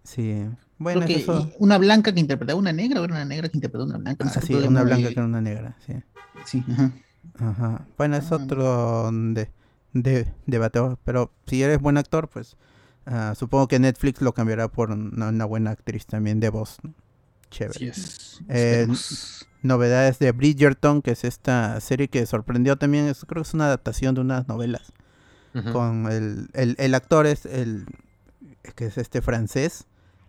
sí, 0.05 0.45
bueno, 0.79 1.01
Creo 1.01 1.07
que 1.17 1.23
eso, 1.23 1.51
una 1.59 1.79
blanca 1.79 2.13
que 2.13 2.21
interpretaba 2.21 2.59
una 2.59 2.73
negra 2.73 3.01
o 3.01 3.05
era 3.05 3.15
una 3.15 3.25
negra 3.25 3.49
que 3.49 3.59
interpretaba 3.59 3.85
una 3.91 3.99
blanca. 3.99 4.27
ah, 4.35 4.41
sí, 4.41 4.55
una 4.55 4.83
blanca 4.85 5.09
que 5.09 5.15
era 5.15 5.25
una 5.25 5.41
negra, 5.41 5.77
sí. 5.87 5.93
Sí, 6.47 6.65
ajá. 6.71 6.93
Ajá. 7.39 7.87
Bueno, 7.99 8.17
es 8.17 8.31
Ah. 8.33 8.37
otro 8.37 9.11
de, 9.13 9.51
de 9.93 10.33
debate, 10.47 10.81
pero 11.05 11.31
si 11.47 11.63
eres 11.63 11.81
buen 11.81 11.99
actor, 11.99 12.29
pues 12.29 12.57
ah, 13.07 13.35
supongo 13.37 13.69
que 13.69 13.79
Netflix 13.79 14.21
lo 14.21 14.35
cambiará 14.35 14.69
por 14.69 14.91
una, 14.91 15.29
una 15.29 15.45
buena 15.45 15.71
actriz 15.71 16.07
también 16.07 16.39
de 16.41 16.51
voz. 16.51 16.77
¿no? 16.83 16.93
Chévere. 17.51 17.93
Eh. 18.49 18.87
Novedades 19.63 20.19
de 20.19 20.31
Bridgerton, 20.33 21.03
que 21.03 21.13
es 21.13 21.25
esta 21.25 21.81
serie 21.81 22.09
que 22.09 22.25
sorprendió 22.27 22.77
también, 22.77 23.07
es, 23.07 23.25
creo 23.27 23.43
que 23.43 23.49
es 23.49 23.55
una 23.55 23.67
adaptación 23.67 24.15
de 24.15 24.21
unas 24.21 24.47
novelas. 24.49 24.93
Con 25.73 26.13
el, 26.13 26.49
el, 26.53 26.77
el 26.79 26.95
actor 26.95 27.25
es 27.27 27.47
el 27.47 27.87
que 28.75 28.87
es 28.87 28.99
este 28.99 29.23
francés. 29.23 29.87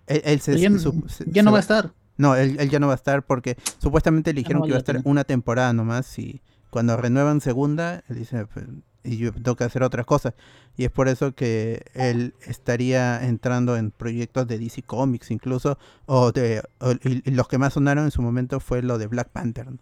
Él, 0.07 0.21
él 0.23 0.39
se, 0.39 0.57
ya, 0.57 0.69
su- 0.79 1.03
se- 1.09 1.25
ya 1.27 1.41
se 1.41 1.43
no 1.43 1.51
va- 1.51 1.55
va 1.55 1.57
a 1.57 1.61
estar. 1.61 1.91
no, 2.15 2.35
él, 2.37 2.55
él 2.61 2.69
ya 2.69 2.79
no 2.79 2.87
va 2.87 2.93
a 2.93 2.95
estar 2.95 3.23
porque 3.25 3.57
supuestamente 3.77 4.31
le 4.33 4.39
dijeron 4.39 4.61
no 4.61 4.63
que 4.63 4.69
iba 4.69 4.77
a 4.77 4.79
estar 4.79 5.01
una 5.03 5.25
temporada 5.25 5.73
nomás 5.73 6.17
y 6.17 6.41
cuando 6.69 6.95
renuevan 6.95 7.41
segunda, 7.41 8.03
él 8.07 8.19
dice, 8.19 8.45
"Pues, 8.45 8.67
y 9.07 9.17
yo 9.17 9.31
tengo 9.33 9.55
que 9.55 9.63
hacer 9.63 9.83
otras 9.83 10.05
cosas. 10.05 10.33
Y 10.75 10.83
es 10.85 10.91
por 10.91 11.07
eso 11.07 11.33
que 11.33 11.83
él 11.93 12.33
estaría 12.45 13.25
entrando 13.25 13.77
en 13.77 13.91
proyectos 13.91 14.47
de 14.47 14.59
DC 14.59 14.83
Comics 14.83 15.31
incluso, 15.31 15.77
o 16.05 16.31
de 16.31 16.61
o- 16.79 16.91
y, 17.03 17.23
y 17.25 17.31
los 17.31 17.47
que 17.47 17.57
más 17.57 17.73
sonaron 17.73 18.05
en 18.05 18.11
su 18.11 18.21
momento 18.21 18.59
fue 18.59 18.81
lo 18.81 18.97
de 18.97 19.07
Black 19.07 19.29
Panther, 19.29 19.71
¿no? 19.71 19.77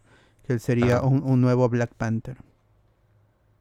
que 0.45 0.53
él 0.53 0.59
sería 0.59 1.01
un, 1.01 1.23
un 1.23 1.41
nuevo 1.41 1.67
Black 1.69 1.91
Panther. 1.97 2.37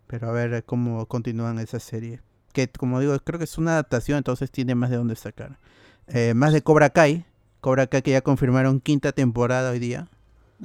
Pero 0.07 0.29
a 0.29 0.33
ver 0.33 0.65
cómo 0.65 1.07
continúan 1.07 1.59
esa 1.59 1.81
serie. 1.81 2.21
Que 2.53 2.69
como 2.69 3.01
digo, 3.01 3.19
creo 3.21 3.39
que 3.39 3.45
es 3.45 3.59
una 3.59 3.73
adaptación, 3.73 4.19
entonces 4.19 4.51
tiene 4.51 4.75
más 4.75 4.91
de 4.91 4.97
dónde 4.97 5.17
sacar. 5.17 5.59
Eh, 6.09 6.35
más 6.35 6.53
de 6.53 6.63
Cobra 6.63 6.91
Kai. 6.91 7.25
Cobra 7.61 7.87
Kai 7.87 8.03
que 8.03 8.11
ya 8.13 8.21
confirmaron 8.21 8.81
quinta 8.81 9.13
temporada 9.13 9.71
hoy 9.71 9.79
día. 9.79 10.09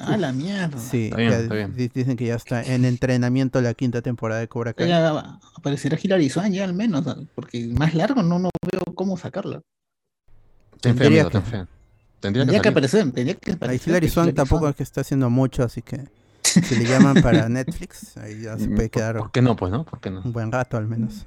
Ah, 0.02 0.18
la 0.18 0.32
mierda. 0.32 0.78
Sí, 0.80 1.06
Está 1.06 1.18
bien, 1.18 1.34
está 1.34 1.94
dicen 1.94 2.16
que 2.18 2.26
ya 2.26 2.36
está 2.36 2.64
en 2.64 2.86
entrenamiento 2.86 3.62
la 3.62 3.74
quinta 3.74 4.02
temporada 4.02 4.40
de 4.42 4.48
Cobra 4.48 4.74
Kai. 4.74 4.88
Ya 4.88 5.40
aparecerá 5.56 5.98
Hilary 6.02 6.30
Swan 6.30 6.52
ya 6.54 6.64
al 6.64 6.74
menos, 6.74 7.06
¿no? 7.06 7.16
porque 7.36 7.68
más 7.68 7.94
largo 7.94 8.24
no, 8.24 8.40
no 8.40 8.50
veo 8.72 8.82
cómo 8.96 9.18
sacarla. 9.18 9.62
Ten 10.82 10.96
fe, 10.96 11.04
Tendría 11.04 11.24
amigo, 11.24 11.30
que- 11.30 11.38
ten 11.40 11.44
fe. 11.66 11.68
Tendría 12.20 12.44
que 12.44 12.52
Tendría 12.52 12.62
que 12.62 12.70
aparecer, 12.70 13.04
tendría 13.12 13.34
que 13.36 13.52
Ahí 13.52 13.56
aparecer. 13.56 13.90
Hilary 13.90 14.08
Hilary 14.08 14.34
tampoco 14.34 14.68
es 14.70 14.76
que 14.76 14.84
está 14.84 15.02
haciendo 15.02 15.30
mucho, 15.30 15.64
así 15.64 15.82
que 15.82 16.04
si 16.44 16.76
le 16.76 16.86
llaman 16.86 17.22
para 17.22 17.48
Netflix, 17.50 18.18
ahí 18.18 18.42
ya 18.42 18.58
se 18.58 18.68
Mm, 18.68 18.76
puede 18.76 18.90
¿por- 18.90 19.00
quedar 19.00 19.18
¿Por 19.18 19.32
qué 19.32 19.42
no? 19.42 19.56
Pues 19.56 19.72
no, 19.72 19.86
¿por 19.86 20.00
qué 20.02 20.10
no? 20.10 20.22
un 20.24 20.34
buen 20.34 20.52
rato 20.52 20.78
al 20.78 20.88
menos. 20.88 21.26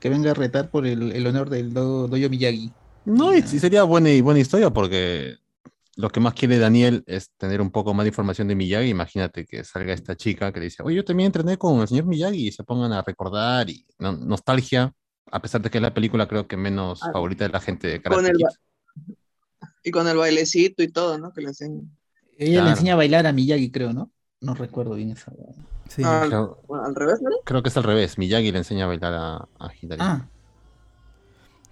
Que 0.00 0.10
venga 0.10 0.32
a 0.32 0.34
retar 0.34 0.68
por 0.70 0.86
el, 0.86 1.12
el 1.12 1.26
honor 1.26 1.48
del 1.48 1.72
Do- 1.72 2.08
Doyo 2.08 2.28
Miyagi. 2.28 2.72
No, 3.06 3.34
y 3.34 3.42
sería 3.42 3.82
buena 3.84 4.10
y 4.10 4.20
buena 4.20 4.40
historia 4.40 4.70
porque 4.70 5.36
lo 5.96 6.10
que 6.10 6.20
más 6.20 6.34
quiere 6.34 6.58
Daniel 6.58 7.04
es 7.06 7.30
tener 7.36 7.60
un 7.60 7.70
poco 7.70 7.94
más 7.94 8.04
de 8.04 8.08
información 8.08 8.48
de 8.48 8.54
Miyagi. 8.56 8.88
Imagínate 8.90 9.44
que 9.46 9.62
salga 9.64 9.92
esta 9.92 10.16
chica 10.16 10.52
que 10.52 10.58
le 10.60 10.64
dice, 10.66 10.82
oye, 10.82 10.96
yo 10.96 11.04
también 11.04 11.26
entrené 11.26 11.56
con 11.56 11.80
el 11.80 11.88
señor 11.88 12.06
Miyagi 12.06 12.48
y 12.48 12.52
se 12.52 12.64
pongan 12.64 12.92
a 12.92 13.02
recordar 13.02 13.68
y 13.70 13.86
no- 13.98 14.12
nostalgia, 14.12 14.92
a 15.30 15.40
pesar 15.42 15.62
de 15.62 15.70
que 15.70 15.78
es 15.78 15.82
la 15.82 15.94
película 15.94 16.26
creo 16.28 16.46
que 16.48 16.56
menos 16.56 17.02
Ah, 17.02 17.10
favorita 17.12 17.44
de 17.44 17.50
la 17.50 17.60
gente 17.60 17.86
de 17.88 18.02
con 18.02 18.26
el. 18.26 18.36
Y 19.82 19.90
con 19.90 20.08
el 20.08 20.16
bailecito 20.16 20.82
y 20.82 20.88
todo, 20.88 21.18
¿no? 21.18 21.32
Que 21.32 21.42
le 21.42 21.48
enseñan. 21.48 21.90
Ella 22.38 22.52
Claro. 22.54 22.64
le 22.64 22.70
enseña 22.72 22.92
a 22.94 22.96
bailar 22.96 23.26
a 23.26 23.32
Miyagi, 23.32 23.70
creo, 23.70 23.92
¿no? 23.92 24.10
No 24.40 24.54
recuerdo 24.54 24.94
bien 24.94 25.10
esa. 25.10 25.32
Sí. 25.88 26.02
Ah, 26.04 26.22
al, 26.22 26.28
Creo, 26.28 26.62
bueno, 26.66 26.84
al 26.84 26.94
revés, 26.94 27.20
¿no? 27.22 27.30
creo 27.44 27.62
que 27.62 27.68
es 27.68 27.76
al 27.76 27.84
revés. 27.84 28.18
Miyagi 28.18 28.50
le 28.50 28.58
enseña 28.58 28.84
a 28.84 28.88
bailar 28.88 29.12
a, 29.14 29.36
a 29.58 29.70
Hilary. 29.80 30.00
Ah, 30.02 30.28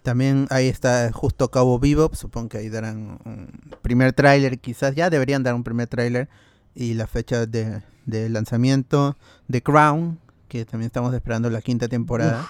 También 0.02 0.47
ahí 0.50 0.66
está 0.68 1.12
justo 1.12 1.50
Cabo 1.50 1.78
Bebop, 1.78 2.14
supongo 2.14 2.49
que 2.49 2.59
ahí 2.59 2.68
darán 2.68 3.21
un 3.25 3.61
primer 3.82 4.12
tráiler, 4.12 4.59
quizás 4.59 4.94
ya 4.97 5.11
deberían 5.11 5.42
dar 5.44 5.54
un 5.54 5.62
primer 5.62 5.87
tráiler 5.87 6.28
y 6.75 6.94
la 6.94 7.06
fecha 7.06 7.47
de, 7.47 7.82
de 8.06 8.28
lanzamiento 8.28 9.16
de 9.47 9.62
Crown, 9.62 10.18
que 10.49 10.64
también 10.64 10.87
estamos 10.87 11.14
esperando 11.14 11.50
la 11.50 11.62
quinta 11.62 11.87
temporada, 11.88 12.49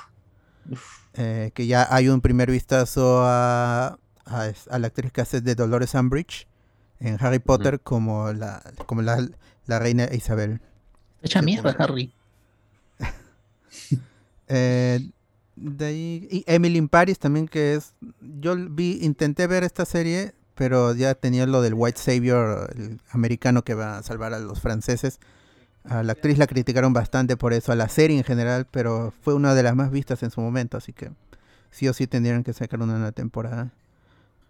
uf. 0.71 1.01
eh, 1.15 1.51
que 1.55 1.67
ya 1.67 1.87
hay 1.91 2.09
un 2.09 2.23
primer 2.23 2.51
vistazo 2.51 3.21
a, 3.23 3.99
a, 4.25 4.79
la 4.79 4.87
actriz 4.87 5.13
que 5.13 5.21
hace 5.21 5.41
de 5.43 5.55
Dolores 5.55 5.95
Umbridge 5.95 6.47
en 7.01 7.19
Harry 7.21 7.39
Potter 7.39 7.81
como 7.81 8.33
la 8.33 8.63
como 8.87 9.03
la, 9.03 9.29
la 9.67 9.79
reina 9.79 10.09
Isabel. 10.13 10.61
Echa 11.23 11.43
mierda. 11.43 11.75
Harry. 11.79 12.15
Eh, 14.55 15.01
de 15.63 15.85
ahí, 15.87 16.29
y 16.31 16.45
Emily 16.47 16.79
in 16.79 16.89
Paris 16.89 17.19
también 17.19 17.47
que 17.47 17.75
es 17.75 17.95
yo 18.21 18.57
vi 18.57 18.99
intenté 19.03 19.47
ver 19.47 19.63
esta 19.65 19.85
serie 19.85 20.35
pero 20.55 20.95
ya 20.95 21.15
tenía 21.15 21.47
lo 21.47 21.63
del 21.63 21.75
White 21.75 21.99
Savior 21.99 22.71
el 22.77 23.01
americano 23.11 23.63
que 23.63 23.75
va 23.75 23.99
a 23.99 24.03
salvar 24.03 24.35
a 24.35 24.39
los 24.39 24.61
franceses. 24.61 25.19
A 25.85 26.03
la 26.03 26.13
actriz 26.13 26.39
la 26.39 26.47
criticaron 26.47 26.93
bastante 26.93 27.37
por 27.37 27.53
eso 27.53 27.73
a 27.73 27.77
la 27.77 27.89
serie 27.89 28.19
en 28.19 28.25
general 28.25 28.67
pero 28.71 29.13
fue 29.23 29.35
una 29.35 29.55
de 29.55 29.63
las 29.63 29.75
más 29.75 29.91
vistas 29.91 30.23
en 30.23 30.31
su 30.31 30.41
momento 30.41 30.77
así 30.77 30.93
que 30.93 31.11
sí 31.71 31.89
o 31.89 31.93
sí 31.93 32.07
tendrían 32.07 32.45
que 32.45 32.53
sacar 32.53 32.81
una 32.81 32.95
nueva 32.95 33.13
temporada. 33.13 33.73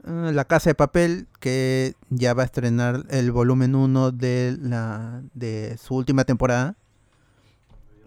Ah, 0.05 0.31
la 0.33 0.45
Casa 0.45 0.71
de 0.71 0.75
Papel 0.75 1.27
que 1.41 1.95
ya 2.11 2.35
va 2.35 2.43
a 2.43 2.47
estrenar 2.47 3.05
el 3.11 3.33
volumen 3.33 3.75
1 3.75 4.13
de 4.13 4.57
la 4.61 5.23
de 5.35 5.79
su 5.79 5.95
última 5.95 6.25
temporada. 6.25 6.75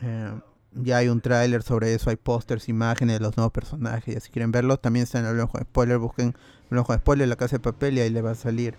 Eh, 0.02 0.34
ya 0.76 0.98
hay 0.98 1.10
un 1.10 1.22
tráiler 1.22 1.64
sobre 1.64 1.94
eso, 1.94 2.10
hay 2.10 2.16
pósters, 2.16 2.70
imágenes 2.70 3.20
de 3.20 3.26
los 3.26 3.38
nuevos 3.38 3.52
personajes, 3.54 4.16
y 4.16 4.20
si 4.20 4.30
quieren 4.30 4.52
verlo, 4.52 4.78
también 4.78 5.04
está 5.04 5.20
en 5.20 5.26
el 5.26 5.40
ojo 5.40 5.58
de 5.58 5.64
spoiler, 5.64 5.98
busquen 5.98 6.36
el 6.72 6.78
ojo 6.78 6.94
de 6.94 7.00
spoiler, 7.00 7.28
la 7.28 7.36
casa 7.36 7.58
de 7.58 7.62
papel 7.62 7.98
y 7.98 8.02
ahí 8.02 8.10
le 8.10 8.22
va 8.22 8.32
a 8.32 8.36
salir. 8.36 8.76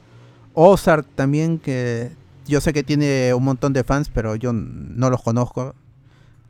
Ozark 0.55 1.07
también, 1.15 1.59
que 1.59 2.13
yo 2.47 2.61
sé 2.61 2.73
que 2.73 2.83
tiene 2.83 3.35
un 3.35 3.45
montón 3.45 3.73
de 3.73 3.85
fans, 3.85 4.11
pero 4.13 4.37
yo 4.37 4.53
no 4.53 5.11
los 5.11 5.23
conozco. 5.23 5.75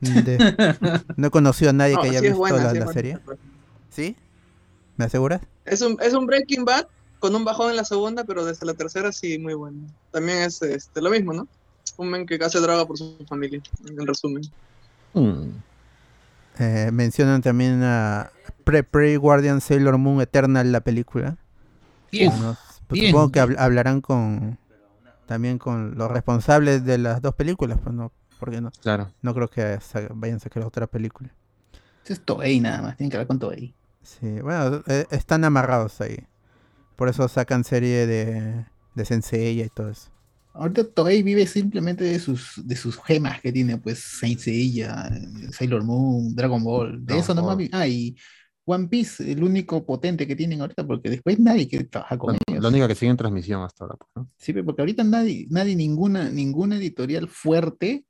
De- 0.01 0.39
no 1.17 1.27
he 1.27 1.31
conocido 1.31 1.71
a 1.71 1.73
nadie 1.73 1.95
No, 1.95 2.03
que 2.03 2.09
haya 2.09 2.21
sí 2.21 2.27
visto 2.27 2.39
buena, 2.39 2.73
la, 2.73 2.87
sí 2.87 2.93
serie. 2.93 3.19
¿Sí? 3.91 4.17
¿Me 4.97 5.07
aseguras? 5.07 5.41
Es 5.65 5.81
un, 5.81 5.97
es 6.01 6.13
un 6.15 6.27
Breaking 6.27 6.65
Bad 6.65 6.87
con 7.19 7.35
un 7.35 7.45
bajón 7.45 7.71
en 7.71 7.77
la 7.77 7.85
segunda, 7.85 8.25
pero 8.25 8.45
desde 8.45 8.67
la 8.67 8.75
tercera 8.75 9.11
sí, 9.11 9.39
muy 9.39 9.55
bueno. 9.55 9.79
También 10.13 10.39
es 10.39 10.61
este, 10.63 11.01
lo 11.01 11.11
mismo, 11.11 11.33
¿no? 11.33 11.49
Un 11.97 12.11
men 12.11 12.27
que 12.27 12.37
hace 12.37 12.61
droga 12.61 12.87
por 12.87 12.99
su 12.99 13.17
familia, 13.29 13.61
en 13.89 14.07
resumen. 14.07 14.43
Mm. 15.21 15.63
Eh, 16.59 16.91
mencionan 16.93 17.43
también 17.43 17.83
a 17.83 18.31
Pre 18.65 18.83
Pre 18.83 19.17
Guardian 19.17 19.61
Sailor 19.61 19.99
Moon 19.99 20.21
Eternal, 20.21 20.71
la 20.73 20.81
película. 20.81 21.37
Bien. 22.13 22.31
Pues 22.87 23.01
bien. 23.01 23.11
supongo 23.13 23.33
que 23.33 23.41
habl- 23.43 23.57
hablarán 23.59 24.01
con 24.01 24.59
también 25.27 25.59
con 25.59 25.97
los 25.99 26.11
responsables 26.11 26.85
de 26.85 26.99
las 26.99 27.21
dos 27.21 27.35
películas, 27.35 27.79
pues 27.83 27.95
no, 27.95 28.13
porque 28.39 28.61
no, 28.61 28.71
Claro. 28.81 29.11
no 29.23 29.35
creo 29.35 29.49
que 29.49 29.79
vayan 30.15 30.37
a 30.37 30.41
sacar 30.41 30.63
otra 30.63 30.87
película. 30.87 31.31
Es 32.07 32.21
Toei 32.25 32.61
nada 32.61 32.81
más, 32.83 32.97
tienen 32.97 33.11
que 33.11 33.19
ver 33.19 33.27
con 33.27 33.39
Toei. 33.41 33.75
Sí, 34.03 34.41
bueno, 34.41 34.83
eh, 34.87 35.05
están 35.11 35.45
amarrados 35.45 36.01
ahí. 36.01 36.17
Por 36.95 37.09
eso 37.09 37.27
sacan 37.27 37.65
serie 37.65 38.07
de, 38.07 38.65
de 38.95 39.05
Sensei 39.05 39.61
y 39.61 39.69
todo 39.69 39.91
eso. 39.91 40.11
Ahorita 40.59 40.85
Toei 40.91 41.23
vive 41.23 41.47
simplemente 41.47 42.05
de 42.05 42.19
sus, 42.19 42.61
de 42.65 42.77
sus 42.77 42.97
gemas 43.03 43.41
que 43.41 43.53
tiene, 43.53 43.79
pues 43.79 43.99
Saint 44.21 44.39
Seiya, 44.41 45.11
Sailor 45.53 45.85
Moon, 45.85 46.35
Dragon 46.35 46.63
Ball. 46.63 46.93
De 46.99 47.05
Dragon 47.05 47.23
eso 47.25 47.35
nomás 47.35 47.59
Ah, 47.73 47.87
y 47.87 48.17
One 48.65 48.89
Piece, 48.89 49.31
el 49.31 49.43
único 49.45 49.85
potente 49.85 50.27
que 50.27 50.35
tienen 50.35 50.61
ahorita, 50.61 50.87
porque 50.87 51.11
después 51.11 51.39
nadie 51.39 51.69
quiere 51.69 51.85
trabajar 51.85 52.19
con 52.19 52.33
La, 52.35 52.39
ellos. 52.49 52.63
la 52.63 52.69
única 52.71 52.89
que 52.89 52.95
sigue 52.95 53.11
en 53.11 53.17
transmisión 53.17 53.63
hasta 53.63 53.85
ahora. 53.85 53.97
pues, 53.99 54.11
¿no? 54.17 54.31
Sí, 54.37 54.53
porque 54.55 54.83
ahorita 54.83 55.05
nadie, 55.05 55.47
nadie, 55.51 55.77
ninguna, 55.77 56.31
ninguna 56.31 56.77
editorial 56.77 57.29
fuerte 57.29 58.05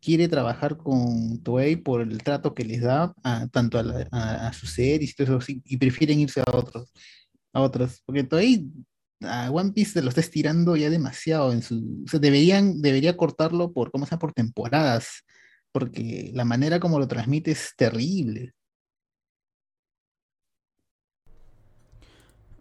quiere 0.00 0.28
trabajar 0.28 0.76
con 0.76 1.42
Toei 1.42 1.76
por 1.76 2.02
el 2.02 2.18
trato 2.22 2.54
que 2.54 2.64
les 2.64 2.82
da 2.82 3.12
a, 3.24 3.48
tanto 3.48 3.78
a, 3.78 3.82
la- 3.82 4.06
a- 4.12 4.48
a 4.48 4.52
sus 4.52 4.70
series 4.70 5.10
y 5.10 5.14
todo 5.24 5.38
eso, 5.38 5.52
y 5.64 5.76
prefieren 5.78 6.20
irse 6.20 6.40
a 6.40 6.56
otros, 6.56 6.92
a 7.52 7.62
otros, 7.62 8.02
porque 8.04 8.22
Toei 8.22 8.70
a 9.22 9.50
One 9.50 9.72
Piece 9.72 9.92
se 9.92 10.02
lo 10.02 10.08
está 10.10 10.20
estirando 10.20 10.76
ya 10.76 10.90
demasiado 10.90 11.52
en 11.52 11.62
su, 11.62 12.02
o 12.04 12.08
sea, 12.08 12.20
deberían, 12.20 12.80
debería 12.82 13.16
cortarlo 13.16 13.72
por, 13.72 13.90
¿cómo 13.90 14.04
se 14.06 14.10
llama? 14.10 14.20
por 14.20 14.32
temporadas, 14.32 15.24
porque 15.72 16.30
la 16.34 16.44
manera 16.44 16.80
como 16.80 16.98
lo 16.98 17.08
transmite 17.08 17.50
es 17.52 17.72
terrible. 17.76 18.52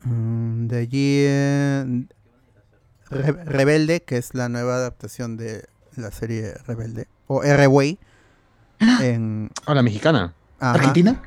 Mm, 0.03 0.67
de 0.67 0.77
allí 0.77 1.17
eh, 1.27 2.05
Re- 3.09 3.43
Rebelde, 3.45 4.01
que 4.03 4.17
es 4.17 4.33
la 4.33 4.49
nueva 4.49 4.75
adaptación 4.75 5.37
de 5.37 5.65
la 5.95 6.11
serie 6.11 6.53
Rebelde. 6.67 7.07
O 7.27 7.43
R-Way. 7.43 7.97
En, 9.01 9.49
Ah, 9.65 9.73
la 9.73 9.81
mexicana. 9.81 10.33
ajá. 10.59 10.73
¿Argentina? 10.73 11.21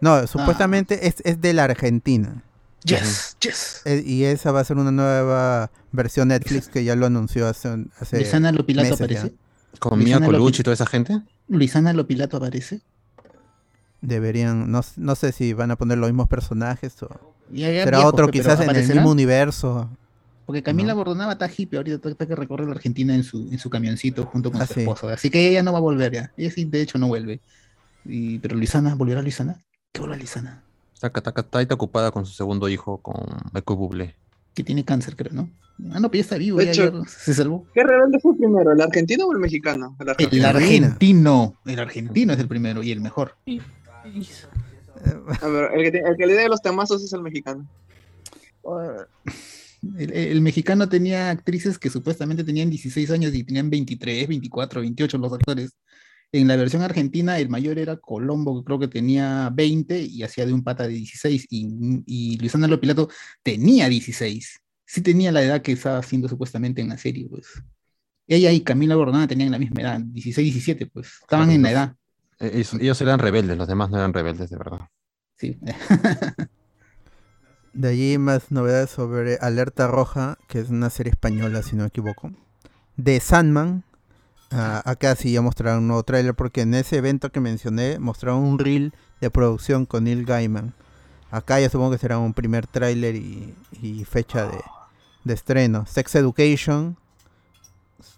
No, 0.00 0.26
supuestamente 0.26 1.06
es, 1.06 1.16
es 1.24 1.40
de 1.40 1.52
la 1.52 1.64
Argentina. 1.64 2.42
Yes, 2.84 3.36
yes. 3.40 3.80
Eh, 3.86 4.02
Y 4.04 4.24
esa 4.24 4.52
va 4.52 4.60
a 4.60 4.64
ser 4.64 4.76
una 4.76 4.90
nueva 4.90 5.70
versión 5.92 6.28
Netflix 6.28 6.68
que 6.68 6.84
ya 6.84 6.94
lo 6.96 7.06
anunció 7.06 7.46
hace, 7.48 7.68
un- 7.70 7.90
hace 7.98 8.18
Luisana 8.18 8.52
Lopilato 8.52 8.90
meses 8.90 8.98
ya. 8.98 9.04
aparece. 9.20 9.34
Con 9.78 9.98
Luisana 9.98 10.20
Mia 10.28 10.38
Colucci 10.38 10.60
y 10.60 10.64
toda 10.64 10.74
esa 10.74 10.86
gente. 10.86 11.22
Luisana 11.48 11.92
Lopilato 11.92 12.36
aparece. 12.36 12.82
Deberían, 14.00 14.70
no, 14.70 14.82
no 14.96 15.14
sé 15.14 15.32
si 15.32 15.52
van 15.54 15.70
a 15.70 15.76
poner 15.76 15.96
los 15.98 16.10
mismos 16.10 16.28
personajes 16.28 17.02
o 17.02 17.08
Ya- 17.50 17.70
ya 17.70 17.84
será 17.84 17.98
viejo, 17.98 18.08
otro 18.10 18.28
quizás 18.28 18.60
en 18.60 18.70
el 18.76 18.86
mismo 18.86 19.10
universo. 19.10 19.88
Porque 20.44 20.62
Camila 20.62 20.92
¿no? 20.92 20.96
Bordonaba 20.98 21.32
está 21.32 21.48
hippie 21.48 21.78
ahorita, 21.78 22.10
está 22.10 22.26
que 22.26 22.34
recorre 22.36 22.66
la 22.66 22.72
Argentina 22.72 23.14
en 23.14 23.24
su, 23.24 23.48
en 23.50 23.58
su 23.58 23.70
camioncito 23.70 24.26
junto 24.26 24.52
con 24.52 24.60
Ah, 24.60 24.66
su 24.66 24.74
sí. 24.74 24.80
esposo. 24.80 25.08
Así 25.08 25.30
que 25.30 25.48
ella 25.48 25.62
no 25.62 25.72
va 25.72 25.78
a 25.78 25.80
volver 25.80 26.12
ya. 26.12 26.32
Ella 26.36 26.50
sí, 26.50 26.66
de 26.66 26.82
hecho, 26.82 26.98
no 26.98 27.08
vuelve. 27.08 27.40
Y, 28.04 28.38
pero 28.40 28.54
Luisana, 28.56 28.94
¿volverá 28.94 29.22
Luisana? 29.22 29.62
¿Qué 29.92 30.00
vuelve 30.00 30.18
Luisana? 30.18 30.62
Está, 31.08 31.32
está 31.36 31.58
ahí 31.58 31.66
ocupada 31.70 32.10
con 32.10 32.24
su 32.26 32.32
segundo 32.32 32.68
hijo, 32.68 32.98
con 32.98 33.16
Michael 33.52 33.78
Bublé. 33.78 34.14
Que 34.54 34.62
tiene 34.62 34.84
cáncer, 34.84 35.16
creo, 35.16 35.32
¿no? 35.32 35.50
Ah, 35.92 35.98
no, 35.98 36.08
pero 36.10 36.14
ya 36.14 36.20
está 36.20 36.36
vivo, 36.38 36.58
De 36.58 36.66
ya, 36.66 36.70
hecho- 36.72 37.02
ya 37.02 37.08
se 37.08 37.34
salvó. 37.34 37.66
¿Qué 37.74 37.82
rebelde 37.82 38.20
fue 38.20 38.36
primero, 38.36 38.70
el 38.72 38.80
argentino 38.80 39.26
o 39.26 39.32
el 39.32 39.38
mexicano? 39.40 39.96
El 39.98 40.08
argentino. 40.10 40.48
El 40.48 40.56
argentino. 40.56 41.56
El 41.66 41.78
argentino 41.80 42.32
es 42.32 42.38
el 42.38 42.46
primero 42.48 42.82
y 42.82 42.92
el 42.92 43.00
mejor. 43.00 43.36
A 45.42 45.48
ver, 45.48 45.70
el 45.74 45.82
que, 45.82 45.90
tiene- 45.90 46.08
el 46.08 46.16
que 46.16 46.26
le 46.26 46.34
dé 46.34 46.48
los 46.48 46.62
temazos 46.62 47.02
es 47.02 47.12
el 47.12 47.22
mexicano. 47.22 47.66
El, 49.98 50.12
el 50.14 50.40
mexicano 50.40 50.88
tenía 50.88 51.28
actrices 51.28 51.78
que 51.78 51.90
supuestamente 51.90 52.42
tenían 52.42 52.70
16 52.70 53.10
años 53.10 53.34
y 53.34 53.44
tenían 53.44 53.68
23, 53.68 54.26
24, 54.28 54.80
28 54.80 55.18
los 55.18 55.30
actores. 55.34 55.76
En 56.36 56.48
la 56.48 56.56
versión 56.56 56.82
argentina, 56.82 57.38
el 57.38 57.48
mayor 57.48 57.78
era 57.78 57.96
Colombo, 57.96 58.58
que 58.58 58.64
creo 58.64 58.78
que 58.80 58.88
tenía 58.88 59.50
20 59.54 60.02
y 60.02 60.24
hacía 60.24 60.44
de 60.44 60.52
un 60.52 60.64
pata 60.64 60.82
de 60.82 60.94
16. 60.94 61.46
Y, 61.48 62.02
y 62.06 62.38
Luisana 62.38 62.66
Lopilato 62.66 63.08
tenía 63.44 63.88
16. 63.88 64.60
Sí 64.84 65.00
tenía 65.00 65.30
la 65.30 65.44
edad 65.44 65.62
que 65.62 65.70
estaba 65.70 65.98
haciendo 65.98 66.28
supuestamente 66.28 66.82
en 66.82 66.88
la 66.88 66.98
serie, 66.98 67.28
pues. 67.28 67.46
Ella 68.26 68.50
y 68.50 68.62
Camila 68.62 68.96
Bordona 68.96 69.28
tenían 69.28 69.52
la 69.52 69.60
misma 69.60 69.82
edad, 69.82 70.00
16, 70.00 70.54
17, 70.54 70.86
pues. 70.86 71.18
Estaban 71.20 71.52
en 71.52 71.62
la 71.62 71.70
edad. 71.70 71.94
Ellos, 72.40 72.74
ellos 72.74 73.00
eran 73.00 73.20
rebeldes, 73.20 73.56
los 73.56 73.68
demás 73.68 73.90
no 73.90 73.98
eran 73.98 74.12
rebeldes, 74.12 74.50
de 74.50 74.56
verdad. 74.56 74.88
Sí. 75.36 75.56
De 77.74 77.88
allí 77.88 78.18
más 78.18 78.50
novedades 78.50 78.90
sobre 78.90 79.36
Alerta 79.36 79.86
Roja, 79.86 80.38
que 80.48 80.58
es 80.58 80.68
una 80.68 80.90
serie 80.90 81.12
española, 81.12 81.62
si 81.62 81.76
no 81.76 81.82
me 81.82 81.88
equivoco. 81.88 82.32
De 82.96 83.20
Sandman. 83.20 83.84
Ah, 84.56 84.82
acá 84.84 85.16
sí 85.16 85.32
ya 85.32 85.42
mostraron 85.42 85.80
un 85.80 85.88
nuevo 85.88 86.04
tráiler 86.04 86.34
porque 86.34 86.60
en 86.60 86.74
ese 86.74 86.98
evento 86.98 87.32
que 87.32 87.40
mencioné 87.40 87.98
mostraron 87.98 88.44
un 88.44 88.58
reel 88.60 88.94
de 89.20 89.28
producción 89.28 89.84
con 89.84 90.04
Neil 90.04 90.24
Gaiman. 90.24 90.74
Acá 91.32 91.58
ya 91.58 91.68
supongo 91.68 91.90
que 91.90 91.98
será 91.98 92.18
un 92.18 92.34
primer 92.34 92.68
tráiler 92.68 93.16
y, 93.16 93.52
y 93.82 94.04
fecha 94.04 94.46
de, 94.46 94.60
de 95.24 95.34
estreno. 95.34 95.86
Sex 95.86 96.14
Education, 96.14 96.96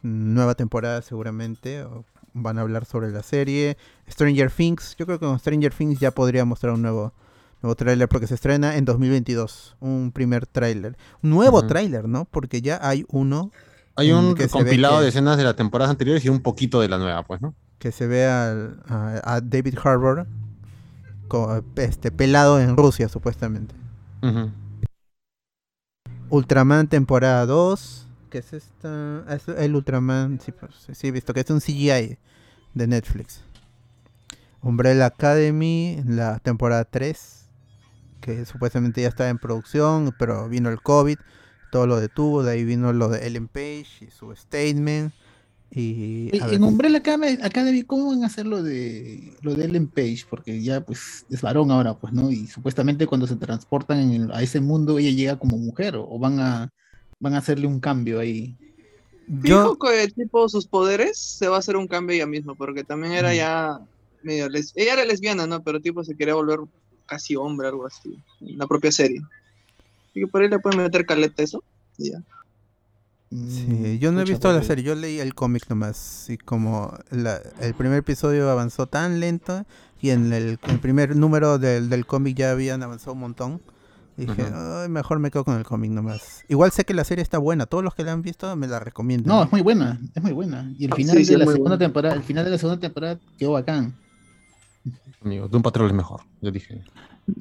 nueva 0.03 0.55
temporada 0.55 1.01
seguramente. 1.01 1.87
van 2.35 2.59
a 2.59 2.63
hablar 2.63 2.85
sobre 2.85 3.11
la 3.11 3.23
serie. 3.23 3.79
Stranger 4.07 4.51
Things, 4.51 4.95
yo 4.99 5.07
creo 5.07 5.19
que 5.19 5.27
con 5.27 5.39
Stranger 5.39 5.73
Things 5.73 5.99
ya 5.99 6.11
podría 6.11 6.45
mostrar 6.45 6.75
un 6.75 6.83
nuevo, 6.83 7.15
nuevo 7.63 7.75
tráiler 7.77 8.09
porque 8.09 8.27
se 8.27 8.35
estrena 8.35 8.77
en 8.77 8.85
2022. 8.85 9.77
Un 9.81 10.13
primer 10.13 10.47
tráiler. 10.47 10.99
Nuevo 11.23 11.67
tráiler, 11.67 12.07
¿no? 12.07 12.27
Porque 12.27 12.61
ya 12.61 12.79
hay 12.83 13.07
uno 13.09 13.51
Hay 13.97 14.13
un 14.13 14.35
que 14.35 14.49
compilado 14.49 14.99
que- 14.99 15.03
de 15.05 15.09
escenas 15.09 15.37
de 15.39 15.45
las 15.45 15.57
temporadas 15.57 15.91
anteriores 15.91 16.25
y 16.25 16.29
un 16.29 16.41
poquito 16.41 16.81
de 16.81 16.89
la 16.89 16.99
nueva, 16.99 17.23
pues, 17.25 17.41
¿no? 17.41 17.55
que 17.79 17.93
se 17.93 18.07
ve 18.07 18.27
al- 18.27 18.83
a, 18.89 19.21
a 19.35 19.41
David 19.43 19.79
Harbour 19.83 20.27
co- 21.29 21.63
este, 21.77 22.11
pelado 22.11 22.59
en 22.61 22.77
Rusia, 22.77 23.09
supuestamente. 23.09 23.75
Ultraman 26.29 26.89
temporada 26.89 27.47
2. 27.47 28.07
que 28.31 28.39
es 28.39 28.53
esta? 28.53 29.25
Es 29.29 29.47
el 29.49 29.77
Ultraman, 29.77 30.41
sí, 30.41 30.53
pues, 30.53 30.73
sí, 30.93 31.07
he 31.09 31.11
visto 31.13 31.33
que 31.33 31.41
es 31.41 31.51
un 31.51 31.61
CGI 31.61 32.19
de 32.75 32.87
Netflix. 32.87 33.43
Umbrella 34.63 35.07
Academy, 35.07 36.03
la 36.07 36.39
temporada 36.41 36.85
3, 36.85 37.47
que 38.21 38.45
supuestamente 38.45 39.01
ya 39.03 39.09
estaba 39.09 39.31
en 39.31 39.39
producción, 39.39 40.13
pero 40.19 40.49
vino 40.49 40.71
el 40.71 40.83
COVID, 40.83 41.19
todo 41.77 41.87
lo 41.87 42.01
detuvo, 42.01 42.43
de 42.43 42.53
ahí 42.53 42.65
vino 42.65 42.91
lo 42.95 43.11
de 43.11 43.27
Ellen 43.27 43.49
Page 43.49 44.07
y 44.07 44.11
su 44.11 44.35
statement. 44.35 45.13
Y, 45.71 46.31
ver, 46.31 46.55
En 46.55 46.65
Umbrella 46.65 46.99
Academy, 46.99 47.39
Academy, 47.43 47.83
¿cómo 47.83 48.09
van 48.09 48.23
a 48.25 48.29
hacer 48.29 48.47
lo 48.47 48.63
de 48.63 49.35
lo 49.43 49.55
de 49.55 49.67
Ellen 49.67 49.89
Page? 49.89 50.25
Porque 50.31 50.63
ya 50.63 50.81
pues 50.81 51.27
es 51.29 51.43
varón 51.43 51.71
ahora, 51.71 51.93
pues, 51.99 52.15
¿no? 52.15 52.31
Y 52.31 52.47
supuestamente 52.47 53.07
cuando 53.07 53.27
se 53.27 53.37
transportan 53.37 53.99
en 53.99 54.13
el- 54.23 54.33
a 54.33 54.41
ese 54.43 54.61
mundo 54.61 54.99
ella 54.99 55.11
llega 55.11 55.39
como 55.39 55.59
mujer 55.59 55.97
o, 55.97 56.09
o 56.09 56.19
van 56.19 56.41
a 56.41 56.71
van 57.21 57.35
a 57.35 57.39
hacerle 57.39 57.67
un 57.67 57.79
cambio 57.79 58.21
ahí. 58.21 58.57
yo, 59.43 59.43
Fijo 59.43 59.79
que 59.79 60.09
tipo 60.09 60.49
sus 60.49 60.67
poderes 60.67 61.19
se 61.19 61.49
va 61.49 61.57
a 61.57 61.59
hacer 61.59 61.77
un 61.77 61.89
cambio 61.89 62.17
ella 62.17 62.27
misma, 62.27 62.55
porque 62.55 62.85
también 62.85 63.13
era 63.13 63.33
Mm. 63.33 63.37
ya 63.37 63.79
medio 64.23 64.49
les... 64.49 64.73
ella 64.77 64.95
era 64.95 65.05
lesbiana, 65.05 65.47
¿no? 65.47 65.63
Pero 65.63 65.79
tipo 65.81 66.03
se 66.05 66.17
quería 66.17 66.35
volver 66.35 66.61
casi 67.07 67.37
hombre, 67.37 67.69
algo 67.69 67.87
así, 67.87 68.17
en 68.41 68.57
la 68.57 68.67
propia 68.67 68.91
serie. 68.93 69.21
Así 70.17 70.21
que 70.25 70.27
por 70.29 70.41
ahí 70.41 70.49
le 70.49 70.59
pueden 70.59 70.81
meter 70.83 71.05
caleta 71.05 71.43
eso. 71.43 71.63
y 71.99 72.11
ya. 72.13 72.19
Sí, 73.31 73.67
Mm, 73.69 73.99
yo 73.99 74.13
no 74.13 74.21
he 74.21 74.25
visto 74.25 74.51
la 74.53 74.63
serie, 74.63 74.83
yo 74.85 74.95
leí 74.95 75.19
el 75.19 75.35
cómic 75.35 75.69
nomás. 75.69 76.31
Y 76.31 76.39
como 76.39 76.97
la- 77.11 77.41
el 77.61 77.75
primer 77.75 77.99
episodio 77.99 78.49
avanzó 78.51 78.87
tan 78.87 79.19
lento 79.21 79.67
y 80.01 80.11
en 80.11 80.33
el, 80.33 80.59
el 80.69 80.79
primer 80.79 81.17
número 81.17 81.59
del, 81.59 81.91
del 81.91 82.07
cómic 82.07 82.37
ya 82.37 82.53
habían 82.53 82.83
avanzado 82.83 83.13
un 83.13 83.21
montón. 83.21 83.61
Dije. 84.17 84.47
"Ay, 84.55 84.89
mejor 84.89 85.19
me 85.19 85.31
quedo 85.31 85.45
con 85.45 85.57
el 85.59 85.65
cómic 85.65 85.91
nomás. 85.91 86.45
Igual 86.49 86.71
sé 86.71 86.85
que 86.85 86.95
la 86.95 87.05
serie 87.05 87.23
está 87.23 87.37
buena, 87.37 87.67
todos 87.67 87.85
los 87.85 87.95
que 87.95 88.05
la 88.05 88.13
han 88.13 88.23
visto 88.23 88.55
me 88.57 88.67
la 88.69 88.79
recomiendan. 88.81 89.29
No, 89.37 89.43
es 89.45 89.53
muy 89.53 89.61
buena, 89.61 90.01
es 90.15 90.23
muy 90.23 90.33
buena. 90.33 90.73
Y 90.79 90.87
el 90.87 90.95
final 90.95 91.17
sí, 91.19 91.25
sí, 91.27 91.33
de 91.33 91.39
la 91.39 91.45
segunda 91.47 91.71
buena. 91.71 91.79
temporada, 91.79 92.15
el 92.15 92.23
final 92.23 92.45
de 92.47 92.51
la 92.53 92.59
segunda 92.59 92.81
temporada 92.81 93.19
quedó 93.39 93.53
bacán. 93.53 93.95
Amigo, 95.23 95.49
de 95.49 95.57
un 95.57 95.63
patrón 95.63 95.89
es 95.89 95.93
mejor, 95.95 96.21
yo 96.41 96.51
dije. 96.51 96.83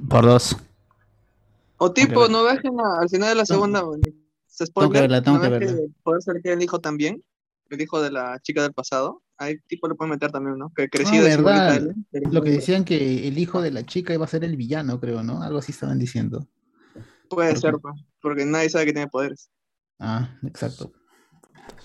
Por 0.10 0.26
dos. 0.26 0.58
O 1.78 1.92
tipo, 1.92 2.28
no 2.28 2.44
dejen 2.44 2.80
a- 2.80 3.00
al 3.02 3.10
final 3.10 3.30
de 3.30 3.36
la 3.36 3.46
segunda, 3.46 3.80
se 4.48 4.66
Tengo 4.66 4.90
que 4.92 4.98
spoiler, 4.98 5.02
verla, 5.04 5.22
tengo 5.22 5.38
¿no 5.38 5.44
que 5.44 5.50
verla. 5.50 5.78
puede 6.04 6.22
ser 6.22 6.42
que 6.42 6.54
el 6.54 6.62
hijo 6.64 6.80
también, 6.80 7.22
el 7.70 7.82
hijo 7.82 8.02
de 8.02 8.12
la 8.12 8.40
chica 8.40 8.62
del 8.62 8.72
pasado, 8.74 9.22
ahí 9.38 9.58
tipo 9.68 9.88
le 9.90 9.96
pueden 9.96 10.12
meter 10.12 10.32
también, 10.32 10.58
¿no? 10.58 10.72
Que 10.76 10.84
Ah, 10.84 10.88
creció 10.90 11.24
de 11.24 11.36
verdad. 11.36 11.82
Lo 12.32 12.42
que 12.42 12.52
decían 12.52 12.86
que 12.86 13.28
el 13.28 13.38
hijo 13.38 13.62
de 13.62 13.72
la 13.72 13.86
chica 13.86 14.14
iba 14.14 14.24
a 14.24 14.30
ser 14.30 14.44
el 14.46 14.56
villano, 14.56 15.00
creo, 15.00 15.24
¿no? 15.24 15.42
Algo 15.44 15.58
así 15.60 15.72
estaban 15.74 16.00
diciendo. 16.00 16.48
Puede 17.30 17.50
Pero- 17.50 17.60
ser, 17.62 17.74
pues, 17.82 17.96
porque 18.22 18.46
nadie 18.46 18.70
sabe 18.70 18.86
que 18.86 18.94
tiene 18.94 19.08
poderes. 19.10 19.50
Ah, 20.00 20.30
exacto. 20.44 20.92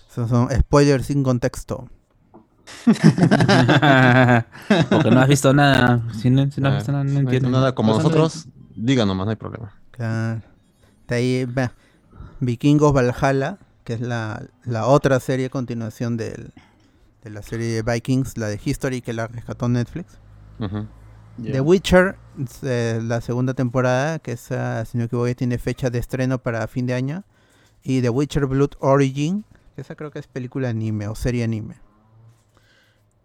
Son 0.08 0.48
spoilers 0.50 1.06
sin 1.06 1.22
contexto. 1.24 1.88
Porque 4.90 5.10
no 5.10 5.20
has 5.20 5.28
visto 5.28 5.52
nada. 5.52 6.02
Si 6.14 6.30
no, 6.30 6.48
si 6.50 6.60
no 6.60 6.68
has 6.68 6.74
Ah, 6.74 6.76
visto 6.76 6.92
nada, 6.92 7.04
no 7.04 7.18
entiendo. 7.20 7.50
nada 7.50 7.74
como 7.74 7.94
nosotros, 7.94 8.46
diga 8.76 9.04
nomás, 9.06 9.26
no 9.26 9.30
hay 9.30 9.36
problema. 9.36 9.79
Claro. 10.00 10.40
De 11.08 11.14
ahí 11.14 11.44
va 11.44 11.72
Vikingos 12.40 12.94
Valhalla, 12.94 13.58
que 13.84 13.92
es 13.92 14.00
la, 14.00 14.42
la 14.64 14.86
otra 14.86 15.20
serie 15.20 15.46
a 15.46 15.50
continuación 15.50 16.16
del, 16.16 16.52
de 17.22 17.30
la 17.30 17.42
serie 17.42 17.66
de 17.66 17.82
Vikings, 17.82 18.38
la 18.38 18.46
de 18.48 18.58
History 18.64 19.02
que 19.02 19.12
la 19.12 19.26
rescató 19.26 19.68
Netflix. 19.68 20.18
Ya. 21.38 21.52
The 21.52 21.60
Witcher, 21.60 22.16
es, 22.38 22.62
eh, 22.62 23.00
la 23.02 23.20
segunda 23.20 23.52
temporada, 23.52 24.18
que 24.18 24.32
esa, 24.32 24.84
si 24.84 24.96
no 24.96 25.02
me 25.02 25.06
equivoco, 25.06 25.34
tiene 25.34 25.58
fecha 25.58 25.90
de 25.90 25.98
estreno 25.98 26.38
para 26.38 26.66
fin 26.66 26.86
de 26.86 26.94
año. 26.94 27.24
Y 27.82 28.00
The 28.00 28.10
Witcher 28.10 28.46
Blood 28.46 28.72
Origin, 28.80 29.44
que 29.74 29.82
esa 29.82 29.94
creo 29.96 30.10
que 30.10 30.18
es 30.18 30.26
película 30.26 30.70
anime 30.70 31.08
o 31.08 31.14
serie 31.14 31.44
anime. 31.44 31.76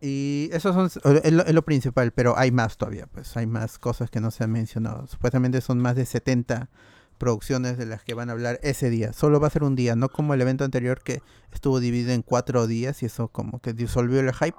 Y 0.01 0.49
esos 0.51 0.75
son 0.75 0.85
es 1.23 1.31
lo, 1.31 1.45
es 1.45 1.53
lo 1.53 1.63
principal, 1.65 2.11
pero 2.11 2.37
hay 2.37 2.51
más 2.51 2.77
todavía, 2.77 3.07
pues 3.07 3.35
hay 3.37 3.47
más 3.47 3.79
cosas 3.79 4.09
que 4.09 4.19
no 4.19 4.29
se 4.31 4.43
han 4.43 4.51
mencionado. 4.51 5.07
Supuestamente 5.07 5.61
son 5.61 5.79
más 5.79 5.95
de 5.95 6.05
70 6.05 6.69
producciones 7.17 7.77
de 7.77 7.85
las 7.85 8.03
que 8.03 8.13
van 8.13 8.29
a 8.29 8.33
hablar 8.33 8.59
ese 8.61 8.89
día. 8.89 9.13
Solo 9.13 9.39
va 9.39 9.47
a 9.47 9.51
ser 9.51 9.63
un 9.63 9.75
día, 9.75 9.95
no 9.95 10.09
como 10.09 10.33
el 10.33 10.41
evento 10.41 10.63
anterior 10.65 11.01
que 11.01 11.21
estuvo 11.53 11.79
dividido 11.79 12.11
en 12.11 12.21
cuatro 12.23 12.67
días 12.67 13.01
y 13.03 13.05
eso 13.05 13.29
como 13.29 13.59
que 13.61 13.73
disolvió 13.73 14.19
el 14.19 14.33
hype 14.33 14.57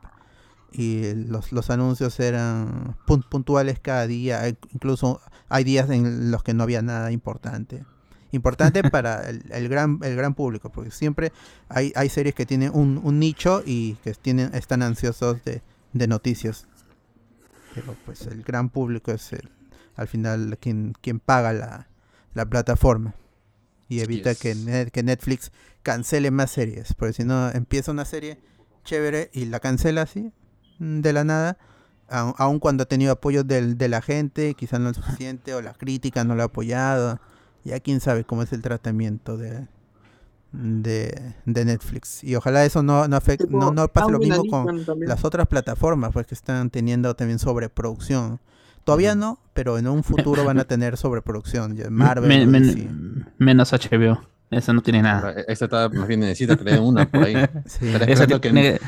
y 0.73 1.15
los, 1.15 1.53
los 1.53 1.71
anuncios 1.71 2.19
eran 2.19 2.97
pun- 3.07 3.27
puntuales 3.29 3.79
cada 3.79 4.07
día, 4.07 4.49
e- 4.49 4.59
incluso 4.73 5.21
hay 5.49 5.65
días 5.65 5.89
en 5.91 6.31
los 6.31 6.43
que 6.43 6.55
no 6.55 6.63
había 6.65 6.83
nada 6.83 7.13
importante. 7.13 7.85
Importante 8.33 8.83
para 8.83 9.29
el, 9.29 9.43
el 9.51 9.69
gran 9.69 10.01
el 10.03 10.17
gran 10.17 10.35
público, 10.35 10.71
porque 10.71 10.91
siempre 10.91 11.33
hay, 11.69 11.93
hay 11.95 12.09
series 12.09 12.35
que 12.35 12.45
tienen 12.47 12.71
un, 12.75 13.01
un 13.03 13.19
nicho 13.19 13.63
y 13.65 13.95
que 14.05 14.13
tienen 14.15 14.55
están 14.55 14.83
ansiosos 14.83 15.43
de, 15.45 15.63
de 15.93 16.07
noticias. 16.09 16.67
Pero 17.75 17.95
pues 18.05 18.27
el 18.27 18.43
gran 18.43 18.69
público 18.71 19.13
es 19.13 19.33
el, 19.33 19.49
al 19.97 20.09
final 20.09 20.59
quien, 20.61 20.95
quien 21.01 21.21
paga 21.21 21.53
la, 21.53 21.89
la 22.35 22.47
plataforma. 22.47 23.15
Y 23.89 24.01
evita 24.01 24.31
Yes. 24.33 24.41
que, 24.41 24.55
Net- 24.57 24.91
que 24.91 25.03
Netflix 25.05 25.53
cancele 25.83 26.31
más 26.33 26.51
series. 26.51 26.95
Porque 26.95 27.13
si 27.13 27.25
no, 27.25 27.51
empieza 27.51 27.93
una 27.93 28.05
serie 28.05 28.39
chévere 28.85 29.31
y 29.33 29.45
la 29.45 29.61
cancela 29.61 30.03
así, 30.03 30.33
mm, 30.81 31.01
de 31.01 31.13
la 31.13 31.23
nada. 31.25 31.59
Aun, 32.09 32.35
aun 32.39 32.59
cuando 32.59 32.83
ha 32.83 32.87
tenido 32.87 33.13
apoyo 33.13 33.45
del, 33.45 33.79
de 33.79 33.89
la 33.89 34.01
gente, 34.03 34.55
quizás 34.55 34.81
no 34.81 34.91
es 34.91 34.97
suficiente, 34.97 35.55
o 35.55 35.63
la 35.63 35.75
crítica 35.75 36.25
no 36.25 36.35
lo 36.35 36.43
ha 36.43 36.47
apoyado. 36.47 37.21
Ya 37.67 37.81
quién 37.81 38.01
sabe 38.01 38.25
cómo 38.25 38.43
es 38.43 38.53
el 38.53 38.63
tratamiento 38.63 39.37
de, 39.37 39.67
de, 40.53 41.35
de 41.45 41.65
Netflix. 41.65 42.23
Y 42.25 42.35
ojalá 42.37 42.65
eso 42.65 42.83
no, 42.83 43.09
no, 43.09 43.17
afecte, 43.17 43.45
Tipo, 43.45 43.59
no, 43.59 43.73
no 43.73 43.89
pase 43.89 44.11
lo 44.13 44.19
mismo 44.19 44.45
con 44.47 44.85
las 45.01 45.25
otras 45.25 45.47
plataformas, 45.49 46.13
pues 46.13 46.27
que 46.27 46.35
están 46.35 46.71
teniendo 46.71 47.15
también 47.15 47.39
sobreproducción. 47.39 48.41
Todavía 48.85 49.17
no, 49.17 49.41
pero 49.53 49.79
en 49.79 49.89
un 49.89 50.05
futuro 50.05 50.45
van 50.45 50.61
a 50.61 50.65
tener 50.69 50.97
sobreproducción. 50.97 51.77
Marvel, 51.91 52.47
Men- 52.47 53.27
menos 53.39 53.73
HBO. 53.73 54.21
Esa 54.49 54.73
no 54.73 54.81
tiene 54.81 55.03
nada. 55.03 55.33
Esta 55.49 55.65
está 55.65 55.89
más 55.89 56.07
bien 56.07 56.21
necesita 56.21 56.55
den 56.55 56.81
una 56.81 57.05
por 57.11 57.25
ahí. 57.25 57.35
Sí. 57.67 57.89
Esa 57.89 57.97
esperando 58.05 58.41
que, 58.41 58.51
tiene- 58.51 58.81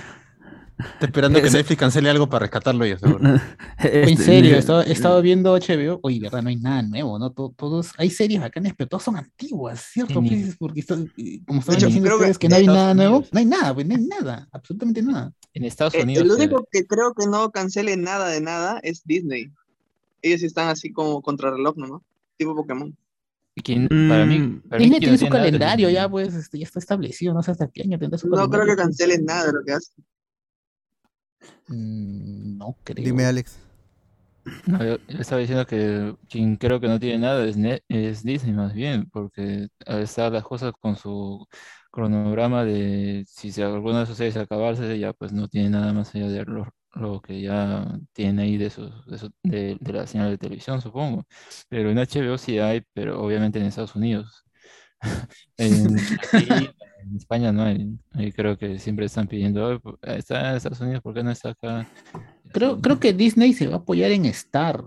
está 0.79 1.07
esperando 1.07 1.41
que 1.43 1.51
Netflix 1.51 1.79
cancele 1.79 2.11
algo 2.11 2.29
para 2.29 2.45
rescatarlo 2.45 2.87
yo 2.87 2.99
seguro. 2.99 3.19
En 3.79 4.09
Este, 4.09 4.25
serio, 4.25 4.55
he 4.55 4.59
estado, 4.59 4.83
he 4.83 4.93
estado 4.93 5.23
viendo 5.23 5.55
HBO. 5.55 6.01
Oye, 6.03 6.21
verdad, 6.21 6.43
no 6.43 6.49
hay 6.49 6.57
nada 6.57 6.83
nuevo, 6.83 7.19
¿no? 7.19 7.31
To- 7.33 7.53
Todos, 7.57 7.91
hay 7.99 8.11
series 8.11 8.41
bacanas, 8.41 8.73
pero 8.77 8.89
todas 8.89 9.05
son 9.05 9.17
antiguas, 9.17 9.81
¿cierto? 9.93 10.21
Porque 10.59 10.81
está- 10.81 10.95
eh, 11.17 11.41
como 11.47 11.61
estaban 11.61 11.79
hecho, 11.79 11.87
diciendo 11.87 12.09
que 12.11 12.15
ustedes 12.17 12.39
que, 12.39 12.47
en 12.47 12.51
no 12.51 12.57
hay 12.57 12.67
nada 12.67 12.95
nuevo, 12.95 13.25
no 13.33 13.39
hay 13.39 13.45
nada, 13.47 13.75
pues, 13.75 13.87
no 13.87 13.95
hay 13.97 14.03
nada, 14.07 14.49
absolutamente 14.53 15.03
nada. 15.03 15.33
En 15.55 15.65
Estados 15.65 15.95
Eh, 15.95 16.03
Unidos. 16.03 16.25
el 16.25 16.31
eh, 16.31 16.35
único 16.35 16.69
que 16.71 16.87
creo 16.87 17.15
que 17.15 17.27
no 17.27 17.51
cancele 17.51 17.97
nada 17.97 18.29
de 18.29 18.41
nada 18.41 18.79
es 18.83 19.03
Disney. 19.05 19.51
Ellos 20.23 20.43
están 20.43 20.69
así 20.69 20.93
como 20.93 21.23
contra 21.23 21.51
reloj, 21.51 21.77
¿no? 21.77 22.03
Tipo 22.37 22.55
Pokémon. 22.55 22.97
quien- 23.65 23.89
para 23.89 24.25
mí, 24.25 24.39
Mm, 24.39 24.61
para 24.69 24.79
Disney 24.81 25.01
tiene 25.01 25.19
su 25.19 25.29
calendario 25.29 25.91
ya, 25.91 26.09
pues, 26.09 26.33
este, 26.33 26.59
ya 26.61 26.65
está 26.65 26.79
establecido, 26.79 27.35
no 27.35 27.43
sé 27.43 27.51
hasta 27.51 27.67
qué 27.69 27.83
año 27.83 27.99
tendrá 27.99 28.17
su 28.17 28.29
No 28.29 28.49
creo 28.49 28.65
que 28.67 28.77
cancelen 28.77 29.25
nada 29.25 29.47
de 29.47 29.53
lo 29.53 29.65
que 29.65 29.73
hace. 29.73 29.91
Mm, 31.69 32.59
no 32.59 32.77
creo. 32.85 33.05
Dime, 33.05 33.25
Alex. 33.27 33.59
No, 34.65 34.85
yo 34.85 34.99
estaba 35.09 35.41
diciendo 35.41 35.67
que 35.67 36.15
quien 36.29 36.57
creo 36.57 36.81
que 36.81 36.89
no 36.89 36.99
tiene 36.99 37.19
nada 37.19 37.45
es, 37.47 37.57
Net- 37.57 37.83
es 37.89 38.23
Disney 38.23 38.53
más 38.55 38.73
bien, 38.75 39.09
porque 39.11 39.69
al 39.87 40.03
estar 40.03 40.31
las 40.33 40.45
cosas 40.45 40.73
con 40.81 40.97
su 40.97 41.47
cronograma 41.91 42.65
de 42.65 43.25
si 43.27 43.51
se, 43.53 43.63
alguna 43.65 44.01
de 44.01 44.07
sus 44.07 44.17
series 44.17 44.37
acabarse, 44.37 44.99
ya 44.99 45.13
pues 45.13 45.33
no 45.33 45.49
tiene 45.49 45.71
nada 45.71 45.93
más 45.93 46.15
allá 46.15 46.29
de 46.29 46.45
lo, 46.45 46.67
lo 46.95 47.21
que 47.21 47.41
ya 47.43 47.87
tiene 48.13 48.43
ahí 48.43 48.57
de, 48.59 48.71
sus, 48.71 49.05
de, 49.07 49.19
su- 49.19 49.31
de, 49.43 49.77
de 49.81 49.93
la 49.93 50.07
señal 50.07 50.31
de 50.31 50.39
televisión, 50.39 50.81
supongo. 50.83 51.25
Pero 51.69 51.91
en 51.91 51.99
HBO 51.99 52.39
sí 52.39 52.59
hay, 52.59 52.83
pero 52.93 53.21
obviamente 53.23 53.59
en 53.59 53.67
Estados 53.67 53.97
Unidos. 53.97 54.45
En, 55.59 56.09
aquí, 56.19 56.71
en 57.03 57.17
España 57.17 57.53
no 57.53 57.63
hay. 57.65 57.89
Ahí 58.15 58.33
creo 58.33 58.57
que 58.59 58.79
siempre 58.79 59.07
están 59.07 59.27
pidiendo, 59.27 59.67
"Oye, 59.67 59.79
pu- 59.81 59.99
está 60.03 60.51
en 60.51 60.57
Estados 60.57 60.81
Unidos, 60.81 61.03
¿por 61.03 61.15
qué 61.15 61.23
no 61.23 61.31
está 61.31 61.51
acá? 61.51 61.87
Creo, 62.53 62.81
creo 62.81 62.99
que 62.99 63.13
Disney 63.13 63.53
se 63.53 63.67
va 63.67 63.75
a 63.75 63.79
apoyar 63.79 64.11
en 64.11 64.25
Star. 64.27 64.83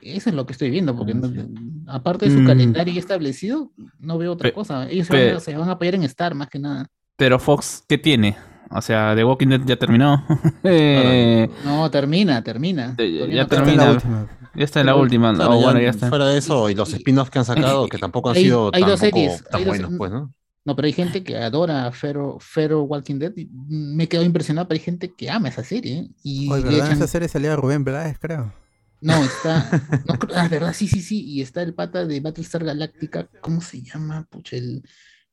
Eso 0.00 0.30
es 0.30 0.34
lo 0.36 0.46
que 0.46 0.52
estoy 0.52 0.70
viendo, 0.70 0.96
porque 0.96 1.12
Ah, 1.12 1.16
no- 1.20 1.28
sí. 1.28 1.44
aparte 1.86 2.26
de 2.26 2.32
su 2.32 2.40
Mm. 2.40 2.46
calendario 2.46 2.94
ya 2.94 3.00
establecido, 3.00 3.70
no 3.98 4.18
veo 4.18 4.32
otra 4.32 4.48
Pe- 4.50 4.54
cosa. 4.54 4.88
Ellos 4.88 5.06
se 5.08 5.12
pe- 5.12 5.26
van, 5.28 5.36
a, 5.36 5.40
se 5.40 5.56
van 5.56 5.68
a 5.68 5.72
apoyar 5.72 5.94
en 5.94 6.02
Star 6.04 6.34
más 6.34 6.48
que 6.48 6.58
nada. 6.58 6.86
Pero 7.16 7.38
Fox, 7.38 7.84
¿qué 7.88 7.98
tiene? 7.98 8.36
O 8.70 8.80
sea, 8.80 9.14
The 9.14 9.22
Walking 9.24 9.48
Dead 9.48 9.60
ya 9.66 9.76
terminó. 9.76 10.24
Eh, 10.64 11.48
No, 11.64 11.90
termina, 11.90 12.42
termina. 12.42 12.94
Ya- 12.98 13.26
ya 13.26 13.46
termina. 13.46 13.84
la 13.86 13.90
última. 13.92 14.28
ya 14.54 14.64
está 14.64 14.80
en 14.80 14.86
la 14.86 14.96
última. 14.96 15.34
Claro, 15.34 15.50
Oh, 15.52 15.58
ya 15.58 15.64
bueno, 15.64 15.80
ya 15.80 15.90
está. 15.90 16.08
Fuera 16.08 16.26
de 16.26 16.38
eso, 16.38 16.70
y 16.70 16.74
los 16.74 16.92
spin-offs 16.92 17.30
que 17.30 17.38
han 17.38 17.44
sacado, 17.44 17.86
que 17.88 17.98
tampoco 17.98 18.30
han 18.30 18.36
Hay- 18.36 18.44
sido 18.44 18.70
hay 18.72 18.82
dos 18.82 19.00
tampoco 19.00 19.16
series, 19.16 19.44
tan 19.44 19.58
hay 19.60 19.64
dos- 19.64 19.78
buenos, 19.78 19.92
pues, 19.98 20.10
¿no? 20.12 20.32
No, 20.64 20.76
pero 20.76 20.86
hay 20.86 20.92
gente 20.92 21.24
que 21.24 21.36
adora 21.36 21.86
a 21.86 21.92
Feral, 21.92 22.34
Feral 22.38 22.78
Walking 22.86 23.18
Dead. 23.18 23.32
y 23.36 23.48
me 23.50 24.04
he 24.04 24.08
quedado 24.08 24.24
impresionado, 24.24 24.68
pero 24.68 24.78
hay 24.78 24.84
gente 24.84 25.12
que 25.12 25.28
ama 25.28 25.48
esa 25.48 25.64
serie. 25.64 25.98
¿eh? 25.98 26.10
Y. 26.22 26.52
En 26.52 26.62
echan- 26.68 26.92
esa 26.92 27.06
serie 27.08 27.28
salía 27.28 27.56
Rubén 27.56 27.82
Blades, 27.84 28.18
creo. 28.20 28.52
No, 29.00 29.22
está. 29.24 29.68
No, 30.06 30.14
ah, 30.36 30.46
verdad, 30.48 30.72
sí, 30.72 30.86
sí, 30.86 31.00
sí. 31.02 31.24
Y 31.24 31.42
está 31.42 31.62
el 31.62 31.74
pata 31.74 32.06
de 32.06 32.20
Battlestar 32.20 32.64
Galactica. 32.64 33.28
¿Cómo 33.40 33.60
se 33.60 33.82
llama? 33.82 34.26
Pucha, 34.30 34.56
el, 34.56 34.84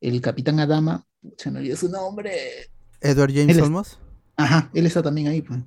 el 0.02 0.20
Capitán 0.22 0.60
Adama. 0.60 1.06
Pucha, 1.22 1.52
no 1.52 1.60
olvidé 1.60 1.76
su 1.76 1.90
nombre. 1.90 2.32
Edward 3.00 3.32
James 3.34 3.58
Olmos. 3.62 4.00
Ajá, 4.36 4.72
él 4.74 4.86
está 4.88 5.04
también 5.04 5.28
ahí. 5.28 5.42
Pues. 5.44 5.60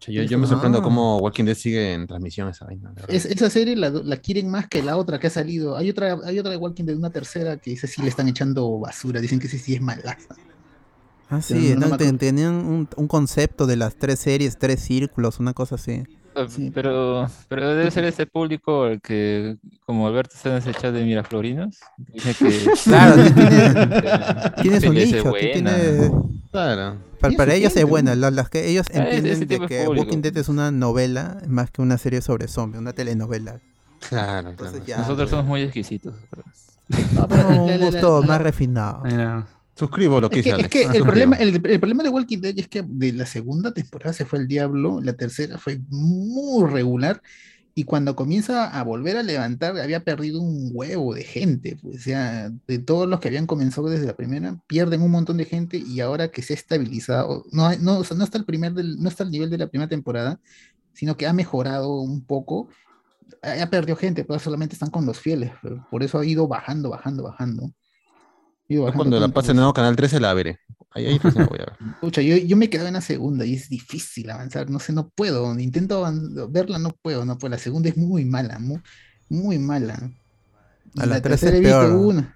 Yo, 0.00 0.22
yo 0.22 0.38
me 0.38 0.46
sorprendo 0.46 0.78
Ah. 0.78 0.82
cómo 0.82 1.18
Walking 1.18 1.44
Dead 1.44 1.56
sigue 1.56 1.92
en 1.94 2.06
transmisión 2.06 2.48
esa 2.48 2.64
vaina. 2.64 2.92
Es- 3.08 3.24
esa 3.26 3.50
serie 3.50 3.74
la, 3.76 3.90
la 3.90 4.16
quieren 4.18 4.48
más 4.48 4.68
que 4.68 4.82
la 4.82 4.96
otra 4.96 5.18
que 5.18 5.26
ha 5.26 5.30
salido. 5.30 5.76
Hay 5.76 5.90
otra, 5.90 6.16
hay 6.24 6.38
otra 6.38 6.52
de 6.52 6.56
Walking 6.56 6.84
Dead, 6.84 6.96
una 6.96 7.10
tercera, 7.10 7.56
que 7.56 7.70
dice 7.70 7.86
sí 7.88 8.00
le 8.02 8.08
están 8.08 8.28
echando 8.28 8.78
basura. 8.78 9.20
Dicen 9.20 9.38
que 9.40 9.48
ese 9.48 9.58
sí 9.58 9.74
es 9.74 9.80
malaza. 9.80 10.36
Ah, 11.30 11.42
sí, 11.42 11.74
no 11.76 11.88
no, 11.88 11.96
tenían 11.98 12.54
un, 12.54 12.88
un 12.96 13.06
concepto 13.08 13.66
de 13.66 13.76
las 13.76 13.96
tres 13.96 14.18
series, 14.20 14.56
tres 14.58 14.80
círculos, 14.80 15.40
una 15.40 15.52
cosa 15.52 15.74
así. 15.74 16.04
Ah, 16.34 16.46
Sí. 16.48 16.70
Pero, 16.72 17.28
pero 17.48 17.74
debe 17.74 17.90
ser 17.90 18.04
ese 18.04 18.26
público 18.26 18.86
el 18.86 19.00
que, 19.00 19.56
como 19.84 20.06
Alberto 20.06 20.34
está 20.36 20.50
en 20.50 20.56
ese 20.58 20.72
chat 20.72 20.92
de 20.94 21.04
Miraflorinos, 21.04 21.76
dice 22.12 22.34
que 22.34 22.70
Claro, 22.84 23.24
sí, 23.24 23.32
tiene, 23.32 23.74
tiene 24.62 24.80
su 24.80 24.92
nicho, 24.92 25.22
sí, 25.22 25.28
buena. 25.28 25.52
tiene, 25.52 26.10
Claro. 26.50 26.96
para, 27.36 27.54
ellos 27.54 27.68
es 27.68 27.74
gente, 27.74 27.84
buena, 27.84 28.14
¿no? 28.14 28.20
la- 28.22 28.30
las 28.30 28.48
que 28.48 28.68
ellos 28.68 28.86
ese 28.90 28.98
entienden 29.02 29.48
de 29.48 29.66
que 29.66 29.84
público. 29.84 30.04
Walking 30.06 30.22
Dead 30.22 30.36
es 30.38 30.48
una 30.48 30.70
novela 30.70 31.38
más 31.48 31.70
que 31.70 31.82
una 31.82 31.98
serie 31.98 32.20
sobre 32.22 32.46
zombies, 32.48 32.80
una 32.80 32.92
telenovela. 32.92 33.60
Claro, 34.08 34.50
Entonces 34.50 34.74
claro. 34.82 34.86
ya, 34.86 34.96
Nosotros 34.98 35.18
pues, 35.28 35.30
somos 35.30 35.46
muy 35.46 35.62
exquisitos. 35.62 36.14
pero- 36.30 36.44
No, 37.14 37.28
pero 37.28 37.48
un 37.64 37.78
gusto 37.78 38.22
más 38.22 38.40
refinado. 38.40 39.02
Mira, 39.04 39.46
Suscribo 39.78 40.20
lo 40.20 40.30
que 40.30 40.40
Es 40.40 40.44
dice 40.44 40.56
que, 40.56 40.62
es 40.62 40.68
que 40.68 40.82
el, 40.92 41.04
suscribo. 41.04 41.04
problema, 41.04 41.36
el, 41.36 41.54
el 41.64 41.80
problema 41.80 42.02
de 42.02 42.08
Walking 42.08 42.40
Dead 42.40 42.58
es 42.58 42.66
que 42.68 42.82
de 42.84 43.12
la 43.12 43.26
segunda 43.26 43.72
temporada 43.72 44.12
se 44.12 44.24
fue 44.24 44.40
el 44.40 44.48
diablo, 44.48 45.00
la 45.00 45.12
tercera 45.12 45.56
fue 45.56 45.80
muy 45.88 46.68
regular 46.68 47.22
y 47.76 47.84
cuando 47.84 48.16
comienza 48.16 48.76
a 48.76 48.82
volver 48.82 49.16
a 49.16 49.22
levantar 49.22 49.78
había 49.78 50.02
perdido 50.02 50.40
un 50.42 50.70
huevo 50.74 51.14
de 51.14 51.22
gente, 51.22 51.78
pues, 51.80 51.98
o 51.98 52.00
sea, 52.00 52.50
de 52.66 52.78
todos 52.80 53.08
los 53.08 53.20
que 53.20 53.28
habían 53.28 53.46
comenzado 53.46 53.88
desde 53.88 54.06
la 54.06 54.16
primera, 54.16 54.60
pierden 54.66 55.00
un 55.00 55.12
montón 55.12 55.36
de 55.36 55.44
gente 55.44 55.76
y 55.78 56.00
ahora 56.00 56.32
que 56.32 56.42
se 56.42 56.54
ha 56.54 56.56
estabilizado, 56.56 57.44
no, 57.52 57.70
no, 57.76 58.00
o 58.00 58.04
sea, 58.04 58.16
no 58.16 58.24
está 58.24 58.36
el 58.36 58.44
primer 58.44 58.72
del, 58.72 59.00
no 59.00 59.08
está 59.08 59.22
al 59.22 59.30
nivel 59.30 59.48
de 59.48 59.58
la 59.58 59.68
primera 59.68 59.88
temporada, 59.88 60.40
sino 60.92 61.16
que 61.16 61.28
ha 61.28 61.32
mejorado 61.32 62.00
un 62.00 62.24
poco, 62.24 62.68
ha 63.42 63.70
perdido 63.70 63.94
gente, 63.94 64.24
pero 64.24 64.40
solamente 64.40 64.74
están 64.74 64.90
con 64.90 65.06
los 65.06 65.20
fieles, 65.20 65.52
por 65.88 66.02
eso 66.02 66.18
ha 66.18 66.26
ido 66.26 66.48
bajando, 66.48 66.90
bajando, 66.90 67.22
bajando. 67.22 67.72
Yo 68.68 68.92
cuando 68.92 69.18
la 69.18 69.26
puntos. 69.26 69.42
pase 69.42 69.50
en 69.52 69.56
nuevo 69.56 69.72
canal 69.72 69.96
13 69.96 70.20
la 70.20 70.34
veré. 70.34 70.58
Ahí, 70.90 71.06
ahí 71.06 71.18
recién 71.18 71.44
la 71.44 71.48
voy 71.50 71.58
a 71.60 71.64
ver. 71.66 71.72
Pucha, 72.00 72.22
yo, 72.22 72.36
yo 72.36 72.56
me 72.56 72.68
quedé 72.70 72.88
en 72.88 72.94
la 72.94 73.00
segunda 73.00 73.44
y 73.46 73.54
es 73.54 73.68
difícil 73.68 74.30
avanzar, 74.30 74.68
no 74.70 74.78
sé, 74.78 74.92
no 74.92 75.08
puedo, 75.08 75.58
intento 75.58 76.04
verla, 76.50 76.78
no 76.78 76.90
puedo, 76.90 77.24
no 77.24 77.38
puedo, 77.38 77.50
la 77.52 77.58
segunda 77.58 77.88
es 77.88 77.96
muy 77.96 78.24
mala, 78.24 78.58
muy, 78.58 78.80
muy 79.28 79.58
mala. 79.58 80.10
Y 80.94 81.00
A 81.00 81.06
la 81.06 81.14
la 81.16 81.20
tercera 81.22 81.52
es 81.56 81.58
he 81.58 81.64
visto 81.64 81.98
una. 81.98 82.34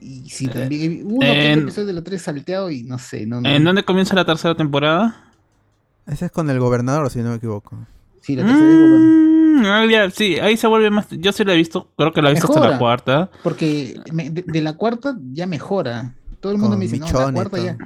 Y 0.00 0.28
sí, 0.30 0.46
también 0.46 0.82
he 0.82 0.88
vi- 0.88 1.02
uno 1.04 1.20
que 1.20 1.52
episodio 1.52 1.86
de 1.88 1.92
la 1.92 2.02
3 2.02 2.22
salteado 2.22 2.70
y 2.70 2.82
no 2.84 2.98
sé, 2.98 3.26
no, 3.26 3.40
no. 3.40 3.48
¿En 3.48 3.62
dónde 3.62 3.84
comienza 3.84 4.14
la 4.14 4.24
tercera 4.24 4.54
temporada? 4.54 5.30
Ese 6.06 6.26
es 6.26 6.32
con 6.32 6.48
el 6.50 6.58
gobernador, 6.58 7.10
si 7.10 7.20
no 7.20 7.30
me 7.30 7.36
equivoco. 7.36 7.76
Sí, 8.22 8.34
la 8.36 8.44
tercera 8.44 8.70
es 8.70 8.76
como- 8.76 9.31
Ya, 9.90 10.10
sí, 10.10 10.38
ahí 10.38 10.56
se 10.56 10.66
vuelve 10.66 10.90
más. 10.90 11.06
Yo 11.10 11.32
sí 11.32 11.44
la 11.44 11.54
he 11.54 11.56
visto, 11.56 11.90
creo 11.96 12.12
que 12.12 12.22
la 12.22 12.30
he 12.30 12.32
visto 12.32 12.48
hasta 12.48 12.60
la 12.60 12.66
Mejora. 12.66 12.78
cuarta. 12.78 13.30
Porque 13.42 14.00
me- 14.12 14.30
de, 14.30 14.42
de 14.46 14.60
la 14.62 14.74
cuarta 14.74 15.16
ya 15.32 15.46
mejora. 15.46 16.14
Todo 16.40 16.52
el 16.52 16.58
mundo 16.58 16.72
Con 16.72 16.78
me 16.80 16.84
dice, 16.86 16.98
no, 16.98 17.06
la 17.06 17.32
cuarta 17.32 17.56
todo. 17.56 17.64
ya. 17.66 17.76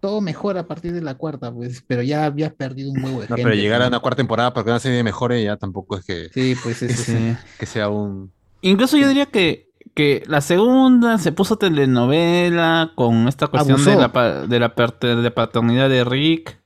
Todo 0.00 0.20
mejora 0.20 0.60
a 0.60 0.66
partir 0.66 0.92
de 0.92 1.00
la 1.00 1.14
cuarta, 1.14 1.52
pues, 1.52 1.84
pero 1.86 2.02
ya 2.02 2.24
habías 2.24 2.52
perdido 2.52 2.90
un 2.90 3.04
huevo 3.04 3.20
de 3.20 3.28
No, 3.28 3.36
gente. 3.36 3.42
pero 3.50 3.54
llegar 3.54 3.80
a 3.82 3.84
¿no? 3.84 3.88
una 3.90 3.98
cuarta 4.00 4.16
temporada 4.16 4.52
para 4.52 4.64
que 4.64 4.70
una 4.70 4.80
serie 4.80 5.02
mejore 5.04 5.42
ya 5.44 5.56
tampoco 5.56 5.96
es 5.96 6.04
que, 6.04 6.28
Sí, 6.34 6.54
pues 6.62 6.82
eso 6.82 7.02
sí. 7.04 7.12
Sí. 7.16 7.36
que 7.58 7.66
sea 7.66 7.88
un... 7.88 8.32
Incluso 8.62 8.96
yo 8.96 9.06
diría 9.08 9.26
que, 9.26 9.70
que 9.94 10.24
la 10.26 10.40
segunda 10.40 11.18
se 11.18 11.30
puso 11.32 11.56
telenovela 11.56 12.92
con 12.94 13.28
esta 13.28 13.46
cuestión 13.46 13.84
de 13.84 13.96
la, 13.96 14.12
pa- 14.12 14.46
de, 14.46 14.58
la 14.58 14.74
paternidad 15.34 15.88
de 15.88 16.04
Rick. 16.04 16.60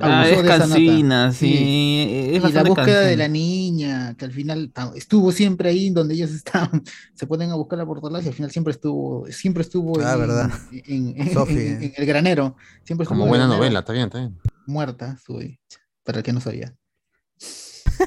Ah, 0.00 0.28
es 0.28 0.42
cansina, 0.42 1.32
sí. 1.32 1.46
Sí. 1.48 2.30
Es 2.34 2.44
y 2.44 2.52
la 2.52 2.64
búsqueda 2.64 3.00
de 3.02 3.16
la 3.16 3.28
niña, 3.28 4.14
que 4.18 4.24
al 4.26 4.32
final 4.32 4.70
ah, 4.74 4.90
estuvo 4.94 5.32
siempre 5.32 5.70
ahí 5.70 5.90
donde 5.90 6.14
ellos 6.14 6.30
estaban, 6.34 6.82
se 7.14 7.26
ponen 7.26 7.50
a 7.50 7.54
buscarla 7.54 7.86
por 7.86 7.98
todos 8.00 8.12
lados 8.12 8.26
y 8.26 8.28
al 8.28 8.34
final 8.34 8.50
siempre 8.50 8.72
estuvo, 8.72 9.26
siempre 9.30 9.62
estuvo 9.62 9.98
Ah, 10.00 10.12
ahí 10.14 10.18
verdad. 10.20 10.50
en, 10.72 11.14
en- 11.20 11.32
Sophie, 11.32 11.68
en- 11.72 11.82
en 11.84 11.92
el 11.96 12.06
granero, 12.06 12.56
siempre 12.84 13.04
estuvo 13.04 13.14
Como 13.16 13.24
en 13.24 13.28
buena 13.30 13.44
granero, 13.44 13.58
novela, 13.62 13.78
está 13.80 13.92
bien, 13.92 14.04
está 14.06 14.18
bien. 14.18 14.36
muerta, 14.66 15.14
estuvo 15.16 15.38
ahí, 15.38 15.58
para 16.04 16.18
el 16.18 16.24
que 16.24 16.32
no 16.32 16.40
sabía. 16.40 16.74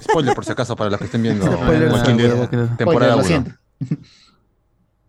Spoiler 0.03 0.35
por 0.35 0.45
si 0.45 0.51
acaso 0.51 0.75
para 0.75 0.91
los 0.91 0.99
que 0.99 1.05
estén 1.05 1.23
viendo 1.23 1.45
Spoiler, 1.51 1.89
güey. 1.89 2.77
temporada 2.77 3.13
lo 3.15 3.19
1. 3.21 3.27
siento. 3.27 3.51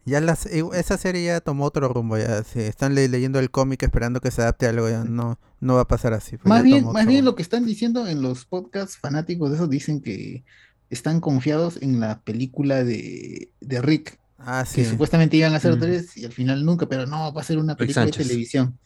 Ya 0.04 0.20
las, 0.20 0.46
esa 0.46 0.96
serie 0.98 1.24
ya 1.26 1.40
tomó 1.40 1.64
otro 1.66 1.88
rumbo, 1.88 2.16
ya. 2.18 2.42
Si 2.44 2.60
están 2.60 2.94
le- 2.94 3.08
leyendo 3.08 3.38
el 3.38 3.50
cómic 3.50 3.82
esperando 3.82 4.20
que 4.20 4.30
se 4.30 4.42
adapte 4.42 4.66
a 4.66 4.70
algo, 4.70 4.88
ya 4.88 5.04
no, 5.04 5.38
no 5.60 5.74
va 5.76 5.82
a 5.82 5.88
pasar 5.88 6.12
así. 6.14 6.36
pues 6.38 6.54
Más 6.54 6.62
bien, 6.62 6.90
más 6.90 7.06
bien 7.06 7.24
lo 7.24 7.34
que 7.34 7.42
están 7.42 7.66
diciendo 7.66 8.06
en 8.06 8.22
los 8.22 8.46
podcasts 8.46 8.96
fanáticos 8.98 9.50
de 9.50 9.56
eso 9.56 9.66
dicen 9.66 10.00
que 10.00 10.44
están 10.88 11.20
confiados 11.20 11.80
en 11.82 12.00
la 12.00 12.22
película 12.22 12.82
de, 12.82 13.52
de 13.60 13.82
Rick, 13.82 14.18
Ah, 14.38 14.64
que 14.72 14.84
sí. 14.84 14.84
supuestamente 14.84 15.36
iban 15.36 15.52
a 15.54 15.56
hacer 15.58 15.76
Ujú. 15.76 15.78
tres 15.78 16.16
y 16.16 16.24
al 16.24 16.32
final 16.32 16.64
nunca, 16.64 16.88
pero 16.88 17.06
no, 17.06 17.32
va 17.34 17.42
a 17.42 17.44
ser 17.44 17.58
una 17.58 17.76
película 17.78 18.10
de 18.10 18.14
televisión. 18.14 18.78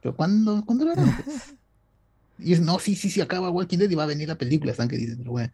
Pero 0.00 0.16
¿cuándo, 0.16 0.64
¿cuándo 0.66 0.84
lo 0.86 0.92
harán? 0.92 1.16
Y 2.38 2.54
es, 2.54 2.60
no, 2.60 2.78
sí, 2.78 2.96
sí, 2.96 3.10
sí, 3.10 3.20
acaba 3.20 3.50
Walking 3.50 3.78
Dead 3.78 3.90
y 3.90 3.94
va 3.94 4.04
a 4.04 4.06
venir 4.06 4.28
la 4.28 4.38
película, 4.38 4.72
están 4.72 4.88
que 4.88 4.96
dicen, 4.96 5.18
pero 5.18 5.32
bueno, 5.32 5.50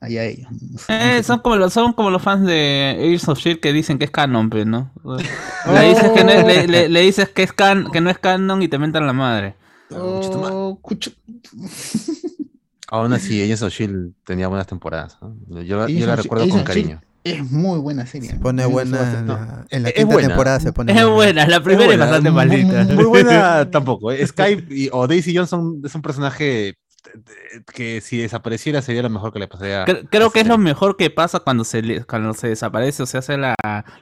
allá 0.00 0.24
ellos. 0.24 0.48
no 0.50 0.78
sé, 0.78 0.92
no 0.92 0.98
Eh, 0.98 1.16
sé 1.18 1.22
son, 1.24 1.38
como 1.40 1.56
los, 1.56 1.72
son 1.72 1.92
como 1.92 2.10
los 2.10 2.22
fans 2.22 2.46
de 2.46 2.96
Airs 3.00 3.28
of 3.28 3.38
Shield 3.38 3.60
que 3.60 3.72
dicen 3.72 3.98
que 3.98 4.04
es 4.06 4.10
canon, 4.10 4.48
pues, 4.50 4.66
¿no? 4.66 4.90
Le 5.72 5.88
dices 5.88 6.10
que 6.12 6.24
no 6.24 6.30
es, 6.30 6.44
le, 6.46 6.66
le- 6.68 6.88
le 6.88 7.00
dices 7.00 7.28
que 7.30 7.42
es 7.42 7.52
can, 7.52 7.90
que 7.92 8.00
no 8.00 8.10
es 8.10 8.18
canon 8.18 8.62
y 8.62 8.68
te 8.68 8.78
mentan 8.78 9.06
la 9.06 9.12
madre. 9.12 9.54
Oh, 9.90 10.78
Aún 12.90 13.12
así, 13.12 13.42
Agents 13.42 13.62
of 13.62 13.72
Shield 13.72 14.12
tenía 14.24 14.48
buenas 14.48 14.66
temporadas. 14.66 15.18
¿no? 15.20 15.60
Yo, 15.62 15.78
la- 15.78 15.88
yo 15.88 16.14
recuerdo 16.16 16.44
Agents 16.44 16.56
con 16.56 16.64
cariño. 16.64 17.00
Es 17.24 17.50
muy 17.50 17.78
buena 17.80 18.06
serie. 18.06 18.30
Se 18.30 18.36
pone 18.36 18.64
buena 18.64 19.18
en 19.18 19.26
la, 19.26 19.66
en 19.68 19.82
la 19.82 19.88
Es 19.90 19.94
quinta 19.96 20.12
buena. 20.14 20.28
temporada 20.28 20.60
se 20.60 20.72
pone 20.72 20.92
Es 20.92 20.98
buena. 21.02 21.14
buena, 21.14 21.46
la 21.48 21.60
primera 21.62 21.82
es 21.82 21.88
buena, 21.88 22.04
bastante 22.06 22.30
muy- 22.30 22.36
maldita. 22.36 22.84
Muy 22.94 23.04
buena 23.04 23.70
tampoco. 23.70 24.12
¿eh? 24.12 24.26
Skype 24.26 24.74
y- 24.74 24.88
o 24.92 25.06
Daisy 25.06 25.36
Johnson 25.36 25.82
es 25.84 25.94
un 25.94 26.00
personaje 26.00 26.74
que 27.74 28.00
si 28.00 28.18
desapareciera 28.18 28.82
sería 28.82 29.02
lo 29.02 29.10
mejor 29.10 29.32
que 29.32 29.38
le 29.38 29.48
pasaría. 29.48 29.84
Creo 29.84 30.26
esa 30.26 30.30
que 30.32 30.40
es 30.40 30.46
lo 30.46 30.58
mejor 30.58 30.96
que 30.96 31.10
pasa 31.10 31.40
cuando 31.40 31.64
se, 31.64 31.82
le- 31.82 32.04
cuando 32.04 32.34
se 32.34 32.48
desaparece 32.48 33.02
o 33.02 33.06
se 33.06 33.18
hace 33.18 33.36
la, 33.36 33.54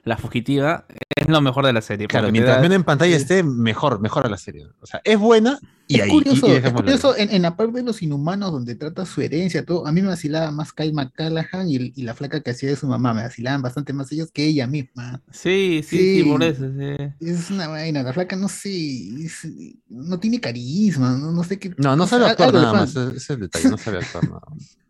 la 0.05 0.17
fugitiva. 0.17 0.85
Es 1.15 1.29
lo 1.29 1.41
mejor 1.41 1.67
de 1.67 1.73
la 1.73 1.81
serie. 1.83 2.07
Claro, 2.09 2.31
mientras 2.31 2.57
da- 2.57 2.63
menos 2.63 2.77
en 2.77 2.85
pantalla 2.85 3.17
esté, 3.17 3.43
mejor, 3.43 4.01
mejor 4.01 4.27
a 4.27 4.29
la 4.29 4.37
serie. 4.39 4.67
O 4.81 4.87
sea, 4.87 5.01
es 5.05 5.19
buena 5.19 5.59
y 5.89 5.97
es 5.97 6.03
ahí. 6.03 6.11
curioso, 6.11 6.49
y- 6.49 6.51
y 6.51 6.55
es 6.57 6.73
curioso 6.73 7.17
en, 7.17 7.31
en 7.31 7.43
la 7.43 7.57
parte 7.57 7.73
de 7.79 7.83
los 7.85 8.03
inhumanos 8.03 8.51
donde 8.53 8.75
trata 8.75 9.07
su 9.07 9.21
herencia, 9.21 9.65
todo, 9.65 9.87
a 9.87 9.93
mí 9.93 10.03
me 10.03 10.09
vacilaba 10.09 10.51
más 10.51 10.73
Kyle 10.73 10.93
McCallaghan 10.93 11.69
y, 11.69 11.93
la 12.03 12.15
flaca 12.15 12.41
que 12.41 12.51
hacía 12.51 12.71
de 12.71 12.77
su 12.77 12.87
mamá, 12.87 13.15
me 13.15 13.23
vacilaban 13.23 13.63
bastante 13.63 13.93
más 13.93 14.11
ellos 14.13 14.31
que 14.33 14.45
ella 14.47 14.67
misma. 14.67 15.23
Sí, 15.31 15.83
sí, 15.87 15.97
sí, 15.99 16.23
Sí. 16.23 16.29
por 16.31 16.43
eso. 16.43 16.65
sí. 16.65 17.13
Es 17.21 17.51
una 17.51 17.69
vaina, 17.69 18.03
la 18.03 18.13
flaca 18.13 18.35
no 18.37 18.49
sé, 18.49 18.71
es- 19.25 19.49
no 19.89 20.19
tiene 20.19 20.41
carisma, 20.41 21.17
no, 21.17 21.31
no 21.33 21.45
sé 21.45 21.59
qué. 21.59 21.73
No, 21.79 21.95
no 21.97 22.07
sabe 22.07 22.27
actuar 22.27 22.53
nada 22.53 22.73
más. 22.73 22.97
Ese 22.97 23.17
es 23.17 23.31
el 23.31 23.41
detalle, 23.41 23.69
no 23.71 23.79
sabe 23.79 23.99
actuar 23.99 24.25
nada 24.25 24.41
más. 24.51 24.77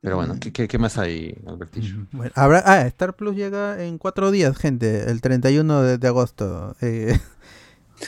Pero 0.00 0.16
bueno, 0.16 0.36
¿qué, 0.38 0.52
qué, 0.52 0.68
qué 0.68 0.76
más 0.78 0.98
hay, 0.98 1.34
Albertillo? 1.46 2.06
Bueno, 2.12 2.30
habrá, 2.34 2.62
ah, 2.66 2.86
Star 2.88 3.16
Plus 3.16 3.34
llega 3.36 3.82
en 3.82 3.96
cuatro 3.96 4.30
días, 4.30 4.54
gente, 4.58 5.10
el 5.10 5.22
31 5.22 5.80
de, 5.82 5.96
de 5.96 6.08
agosto. 6.08 6.76
Eh, 6.82 7.18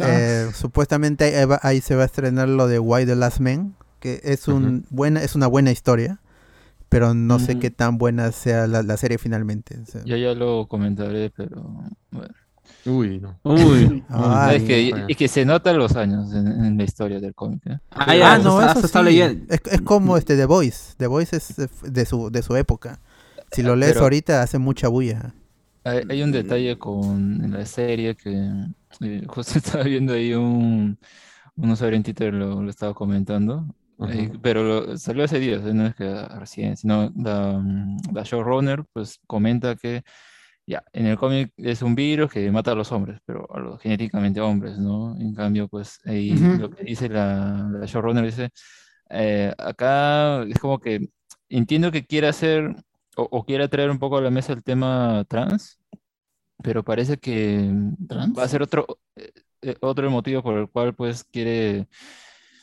eh, 0.00 0.48
supuestamente 0.54 1.24
ahí, 1.37 1.44
va- 1.46 1.61
ahí 1.62 1.80
se 1.80 1.94
va 1.94 2.02
a 2.02 2.06
estrenar 2.06 2.48
lo 2.48 2.66
de 2.68 2.78
Why 2.78 3.06
the 3.06 3.16
Last 3.16 3.40
Man, 3.40 3.74
que 4.00 4.20
es, 4.24 4.48
un 4.48 4.87
buena, 4.90 5.22
es 5.22 5.35
una 5.35 5.46
buena 5.46 5.70
historia, 5.72 6.20
pero 6.88 7.14
no 7.14 7.38
sé 7.38 7.59
qué 7.59 7.70
tan 7.70 7.98
buena 7.98 8.30
sea 8.32 8.66
la, 8.66 8.82
la 8.82 8.96
serie 8.96 9.18
finalmente. 9.18 9.78
o 9.82 9.87
sea. 9.87 10.02
Yo 10.04 10.16
ya 10.16 10.35
lo 10.35 10.66
comentaré, 10.68 11.30
pero 11.30 11.62
bueno. 12.11 12.35
Uy, 12.85 13.18
no. 13.20 13.38
Uy. 13.42 14.04
Ay, 14.11 14.56
es, 14.59 14.62
que, 14.64 14.90
bueno. 14.90 15.06
es 15.09 15.16
que 15.16 15.28
se 15.28 15.44
notan 15.44 15.76
los 15.78 15.96
años 15.96 16.32
en, 16.32 16.46
en 16.46 16.76
la 16.76 16.85
historia 16.85 17.18
del 17.20 17.35
cómic. 17.35 17.62
¿eh? 17.66 17.78
Ah, 17.90 18.14
ya, 18.14 18.35
Ah, 18.35 18.38
no, 18.38 18.61
se- 18.61 18.66
eso 18.78 18.87
está 18.87 19.00
sí. 19.00 19.04
leyendo. 19.06 19.52
Es, 19.52 19.61
es 19.70 19.80
como 19.82 20.16
este 20.16 20.37
The 20.37 20.46
Voice. 20.46 20.94
The 20.96 21.06
Voice 21.09 21.37
es 21.37 21.59
eh, 21.59 21.68
de 21.82 22.04
su, 22.06 22.30
de 22.30 22.42
su 22.42 22.54
época. 22.56 23.00
Si 23.52 23.62
lo 23.62 23.74
lees 23.76 23.92
Pero- 23.94 24.04
ahorita 24.04 24.42
hace 24.42 24.59
mucha 24.59 24.88
bulla. 24.88 25.32
Hay, 25.87 26.03
hay 26.09 26.22
un 26.22 26.33
detalle 26.33 26.79
con 26.79 27.51
la 27.53 27.64
serie 27.66 28.16
que 28.16 28.31
eh, 29.03 29.22
justo 29.29 29.59
estaba 29.59 29.85
viendo 29.85 30.12
ahí 30.14 30.35
un, 30.35 30.99
un 31.57 31.70
usuario 31.70 31.96
en 31.96 32.03
Twitter 32.03 32.35
lo, 32.35 32.62
lo 32.62 32.70
estaba 32.70 32.94
comentando, 32.94 33.66
eh, 34.09 34.31
Ujú. 34.31 34.40
pero 34.42 34.62
lo- 34.64 34.99
salió 34.99 35.25
hace 35.25 35.38
días, 35.40 35.64
eh, 35.66 35.75
no 35.75 35.87
es 35.87 35.94
que 35.94 36.05
recién, 36.38 36.77
sino 36.77 37.12
la, 37.16 37.62
la 38.12 38.22
showrunner 38.25 38.85
pues 38.92 39.20
comenta 39.27 39.77
que 39.77 40.03
ya, 40.66 40.85
en 40.92 41.07
el 41.07 41.16
cómic 41.18 41.53
es 41.59 41.83
un 41.83 41.94
virus 41.94 42.33
que 42.33 42.51
mata 42.51 42.72
a 42.72 42.75
los 42.75 42.92
hombres, 42.92 43.20
pero 43.27 43.49
a 43.55 43.61
los 43.61 43.81
genéticamente 43.81 44.40
hombres, 44.40 44.79
¿no? 44.79 45.16
En 45.18 45.35
cambio, 45.35 45.68
pues 45.68 46.01
ahí 46.07 46.49
Ujú. 46.49 46.53
lo 46.53 46.70
que 46.70 46.85
dice 46.85 47.09
la, 47.09 47.68
la 47.72 47.87
showrunner 47.87 48.25
dice, 48.25 48.51
eh, 49.11 49.53
acá 49.59 50.42
es 50.44 50.59
como 50.59 50.79
que 50.81 51.09
entiendo 51.49 51.92
que 51.92 52.07
quiere 52.07 52.29
hacer 52.29 52.75
o, 53.16 53.22
o 53.31 53.44
quiere 53.44 53.68
traer 53.68 53.90
un 53.90 53.98
poco 53.98 54.18
a 54.18 54.20
la 54.22 54.31
mesa 54.31 54.52
el 54.52 54.62
tema 54.64 55.24
trans, 55.29 55.81
pero 56.62 56.85
parece 56.85 57.18
que 57.18 57.70
¿Trans? 58.09 58.38
va 58.38 58.44
a 58.44 58.48
ser 58.48 58.62
otro, 58.62 58.87
eh, 59.16 59.33
eh, 59.62 59.76
otro 59.81 60.11
motivo 60.11 60.42
por 60.42 60.59
el 60.59 60.68
cual 60.70 60.94
pues 60.94 61.24
quiere 61.24 61.88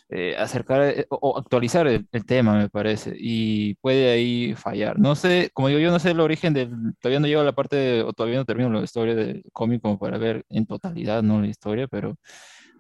eh, 0.10 0.36
acercar 0.38 0.82
eh, 0.84 1.08
o, 1.10 1.18
o 1.22 1.38
actualizar 1.40 1.88
el, 1.88 2.08
el 2.12 2.26
tema, 2.26 2.56
me 2.58 2.70
parece, 2.70 3.14
y 3.18 3.76
puede 3.76 4.12
ahí 4.12 4.54
fallar. 4.56 5.00
No 5.00 5.16
sé, 5.16 5.50
como 5.54 5.68
digo, 5.70 5.80
yo 5.80 5.92
no 5.92 6.00
sé 6.00 6.12
el 6.12 6.20
origen 6.20 6.54
del, 6.54 6.72
todavía 7.00 7.20
no 7.20 7.28
llego 7.28 7.42
a 7.42 7.44
la 7.46 7.54
parte, 7.56 7.76
de- 7.78 8.04
o 8.04 8.14
todavía 8.14 8.38
no 8.40 8.46
termino 8.46 8.70
la 8.72 8.84
historia 8.84 9.16
del 9.16 9.44
cómic 9.54 9.82
como 9.82 10.00
para 10.00 10.18
ver 10.18 10.46
en 10.50 10.66
totalidad, 10.68 11.24
¿no? 11.24 11.42
La 11.42 11.48
historia, 11.48 11.88
pero 11.88 12.18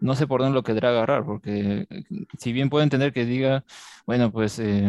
no 0.04 0.16
sé 0.16 0.28
por 0.28 0.42
dónde 0.42 0.56
lo 0.56 0.64
querrá 0.64 0.90
agarrar, 0.90 1.24
porque 1.24 1.88
eh, 1.90 2.04
si 2.38 2.52
bien 2.52 2.70
puedo 2.70 2.84
entender 2.84 3.14
que 3.14 3.26
diga, 3.26 3.64
bueno, 4.06 4.32
pues 4.32 4.60
eh, 4.60 4.86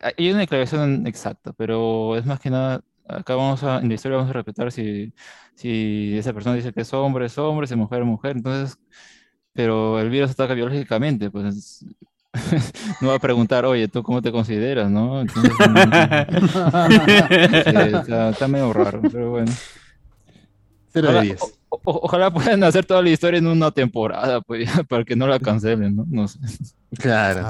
hay 0.00 0.30
una 0.30 0.40
declaración 0.40 1.06
exacta, 1.06 1.52
pero 1.52 2.16
es 2.16 2.24
más 2.24 2.40
que 2.40 2.48
nada, 2.48 2.80
acá 3.06 3.34
vamos 3.34 3.62
a, 3.64 3.80
en 3.80 3.88
la 3.88 3.94
historia 3.94 4.16
vamos 4.16 4.30
a 4.30 4.34
respetar 4.34 4.72
si, 4.72 5.12
si 5.54 6.16
esa 6.16 6.32
persona 6.32 6.56
dice 6.56 6.72
que 6.72 6.80
es 6.80 6.94
hombre, 6.94 7.26
es 7.26 7.36
hombre, 7.36 7.66
si 7.66 7.74
es 7.74 7.78
mujer, 7.78 8.00
es 8.00 8.06
mujer, 8.06 8.36
entonces, 8.36 8.78
pero 9.52 10.00
el 10.00 10.08
virus 10.08 10.30
ataca 10.30 10.54
biológicamente, 10.54 11.30
pues 11.30 11.84
no 13.02 13.08
va 13.08 13.16
a 13.16 13.18
preguntar, 13.18 13.66
oye, 13.66 13.88
¿tú 13.88 14.02
cómo 14.02 14.22
te 14.22 14.32
consideras, 14.32 14.90
no? 14.90 15.20
Entonces, 15.20 15.52
sí, 17.64 17.76
está, 17.76 18.30
está 18.30 18.48
medio 18.48 18.72
raro, 18.72 19.02
pero 19.02 19.32
bueno. 19.32 19.52
Cero 20.92 21.08
de 21.08 21.18
Ojalá, 21.18 21.20
10. 21.20 21.59
O- 21.70 21.80
ojalá 22.02 22.30
puedan 22.32 22.62
hacer 22.64 22.84
toda 22.84 23.00
la 23.02 23.10
historia 23.10 23.38
en 23.38 23.46
una 23.46 23.70
temporada, 23.70 24.40
pues, 24.42 24.68
para 24.88 25.04
que 25.04 25.16
no 25.16 25.26
la 25.26 25.38
cancelen, 25.38 25.96
¿no? 25.96 26.04
No 26.08 26.28
sé. 26.28 26.38
Claro. 26.98 27.40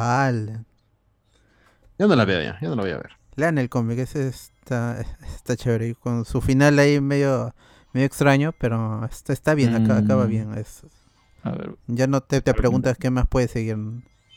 Yo 1.98 2.08
no 2.08 2.16
la 2.16 2.24
veo 2.24 2.42
ya, 2.42 2.58
yo 2.60 2.70
no 2.70 2.76
la 2.76 2.82
voy 2.82 2.90
a 2.92 2.96
ver. 2.98 3.10
Lean 3.36 3.58
el 3.58 3.68
cómic, 3.68 3.98
ese 3.98 4.28
está, 4.28 5.00
está 5.34 5.56
chévere. 5.56 5.88
y 5.88 5.94
Con 5.94 6.24
su 6.24 6.40
final 6.40 6.78
ahí 6.78 7.00
medio, 7.00 7.54
medio 7.92 8.06
extraño, 8.06 8.52
pero 8.58 9.04
está, 9.06 9.32
está 9.32 9.54
bien, 9.54 9.74
aca- 9.74 9.98
acaba 9.98 10.26
Mm. 10.26 10.28
bien. 10.28 10.54
es- 10.54 10.82
A 11.42 11.52
ver, 11.52 11.74
ya 11.86 12.06
no 12.06 12.20
te, 12.20 12.40
te 12.42 12.52
preguntas 12.54 12.98
qué 12.98 13.08
más 13.10 13.26
puede 13.26 13.48
seguir, 13.48 13.76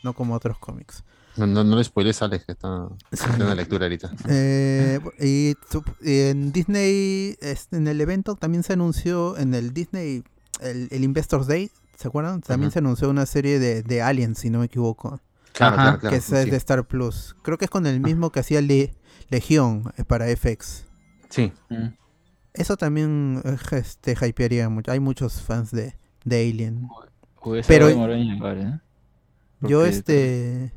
no 0.02 0.12
como 0.14 0.34
otros 0.34 0.58
cómics. 0.58 1.04
No, 1.36 1.46
no, 1.46 1.64
no 1.64 1.76
le 1.76 1.82
spoiles 1.84 2.22
Alex, 2.22 2.44
que 2.46 2.52
está, 2.52 2.88
en 3.34 3.38
la 3.46 3.54
lectura 3.54 3.86
ahorita. 3.86 4.12
Eh, 4.28 5.00
y, 5.20 5.54
en 6.00 6.52
Disney, 6.52 7.36
en 7.72 7.88
el 7.88 8.00
evento 8.00 8.36
también 8.36 8.62
se 8.62 8.74
anunció, 8.74 9.36
en 9.36 9.54
el 9.54 9.74
Disney, 9.74 10.22
el, 10.60 10.88
el 10.92 11.02
Investors 11.04 11.46
Day, 11.48 11.70
¿se 11.96 12.06
acuerdan? 12.08 12.40
También 12.40 12.70
se 12.70 12.78
anunció 12.78 13.10
una 13.10 13.26
serie 13.26 13.58
de, 13.58 13.82
de 13.82 14.02
Aliens, 14.02 14.38
si 14.38 14.50
no 14.50 14.60
me 14.60 14.66
equivoco, 14.66 15.20
Claro, 15.52 15.74
Ajá. 15.74 15.82
claro, 15.84 15.98
claro. 16.00 16.10
que 16.12 16.16
es 16.18 16.24
sí. 16.24 16.50
de 16.50 16.56
Star 16.56 16.84
Plus. 16.86 17.36
Creo 17.42 17.58
que 17.58 17.64
es 17.66 17.70
con 17.70 17.86
el 17.86 18.00
mismo 18.00 18.30
que 18.30 18.40
hacía 18.40 18.60
Le- 18.60 18.92
Legión 19.28 19.92
eh, 19.96 20.02
para 20.04 20.26
FX. 20.26 20.84
Sí. 21.30 21.52
mm, 21.68 21.86
Eso 22.54 22.76
también 22.76 23.40
eh, 23.44 23.56
este, 23.72 24.16
hypearía 24.20 24.68
mucho. 24.68 24.90
Hay 24.90 24.98
muchos 25.00 25.40
fans 25.42 25.70
de, 25.70 25.94
de 26.24 26.50
Alien. 26.50 26.88
Pero- 27.68 27.88
¿eh? 27.88 28.80
Yo 29.60 29.84
este... 29.86 30.72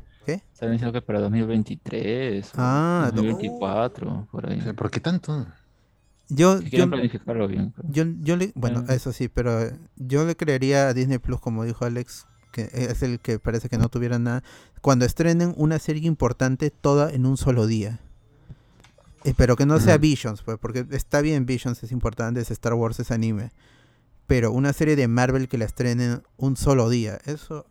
Están 0.58 0.72
diciendo 0.72 0.92
que 0.92 1.02
para 1.02 1.20
2023 1.20 2.48
o 2.48 2.52
Ah, 2.56 3.12
no. 3.14 3.22
2024, 3.22 4.26
por 4.28 4.50
ahí. 4.50 4.58
O 4.58 4.62
sea, 4.64 4.74
¿Por 4.74 4.90
qué 4.90 4.98
tanto? 4.98 5.46
Yo, 6.28 6.58
Que 6.58 6.64
yo, 6.64 6.70
quieren 6.70 6.90
planificarlo 6.90 7.46
bien. 7.46 7.72
yo, 7.88 8.02
yo 8.22 8.36
le... 8.36 8.50
Bueno, 8.56 8.82
Ah. 8.88 8.94
eso 8.94 9.12
sí, 9.12 9.28
pero 9.28 9.62
eh, 9.62 9.76
yo 9.94 10.26
le 10.26 10.34
creería 10.36 10.88
a 10.88 10.94
Disney 10.94 11.18
Plus, 11.18 11.40
como 11.40 11.62
dijo 11.64 11.84
Alex, 11.84 12.26
que 12.50 12.68
es 12.72 13.04
el 13.04 13.20
que 13.20 13.38
parece 13.38 13.68
que 13.68 13.78
no 13.78 13.88
tuviera 13.88 14.18
nada. 14.18 14.42
Cuando 14.82 15.04
estrenen 15.04 15.54
una 15.56 15.78
serie 15.78 16.08
importante 16.08 16.70
toda 16.72 17.12
en 17.12 17.24
un 17.24 17.36
solo 17.36 17.68
día. 17.68 18.00
Eh, 19.22 19.34
pero 19.36 19.54
que 19.54 19.64
no 19.64 19.78
sea 19.78 19.94
Ujú. 19.94 20.02
Visions, 20.02 20.42
pues, 20.42 20.58
porque 20.58 20.84
está 20.90 21.20
bien 21.20 21.46
Visions, 21.46 21.84
es 21.84 21.92
importante, 21.92 22.40
es 22.40 22.50
Star 22.50 22.74
Wars, 22.74 22.98
es 22.98 23.12
anime. 23.12 23.52
Pero 24.26 24.50
una 24.50 24.72
serie 24.72 24.96
de 24.96 25.06
Marvel 25.06 25.46
que 25.48 25.56
la 25.56 25.66
estrenen 25.66 26.22
un 26.36 26.56
solo 26.56 26.88
día, 26.90 27.20
eso, 27.26 27.64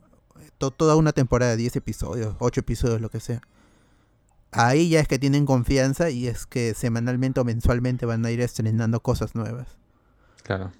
to- 0.58 0.72
toda 0.72 0.96
una 0.96 1.12
temporada 1.14 1.52
de 1.52 1.58
10 1.58 1.76
episodios, 1.78 2.36
8 2.40 2.60
episodios, 2.62 3.02
lo 3.02 3.10
que 3.10 3.20
sea. 3.20 3.42
Ahí 4.52 4.90
ya 4.90 5.00
es 5.02 5.08
que 5.08 5.20
tienen 5.20 5.46
confianza 5.46 6.10
y 6.10 6.28
es 6.28 6.46
que 6.46 6.74
semanalmente 6.74 7.40
o 7.40 7.44
mensualmente 7.44 8.06
van 8.06 8.26
a 8.26 8.32
ir 8.32 8.40
estrenando 8.42 9.02
cosas 9.02 9.36
nuevas. 9.36 9.68
Claro. 10.44 10.72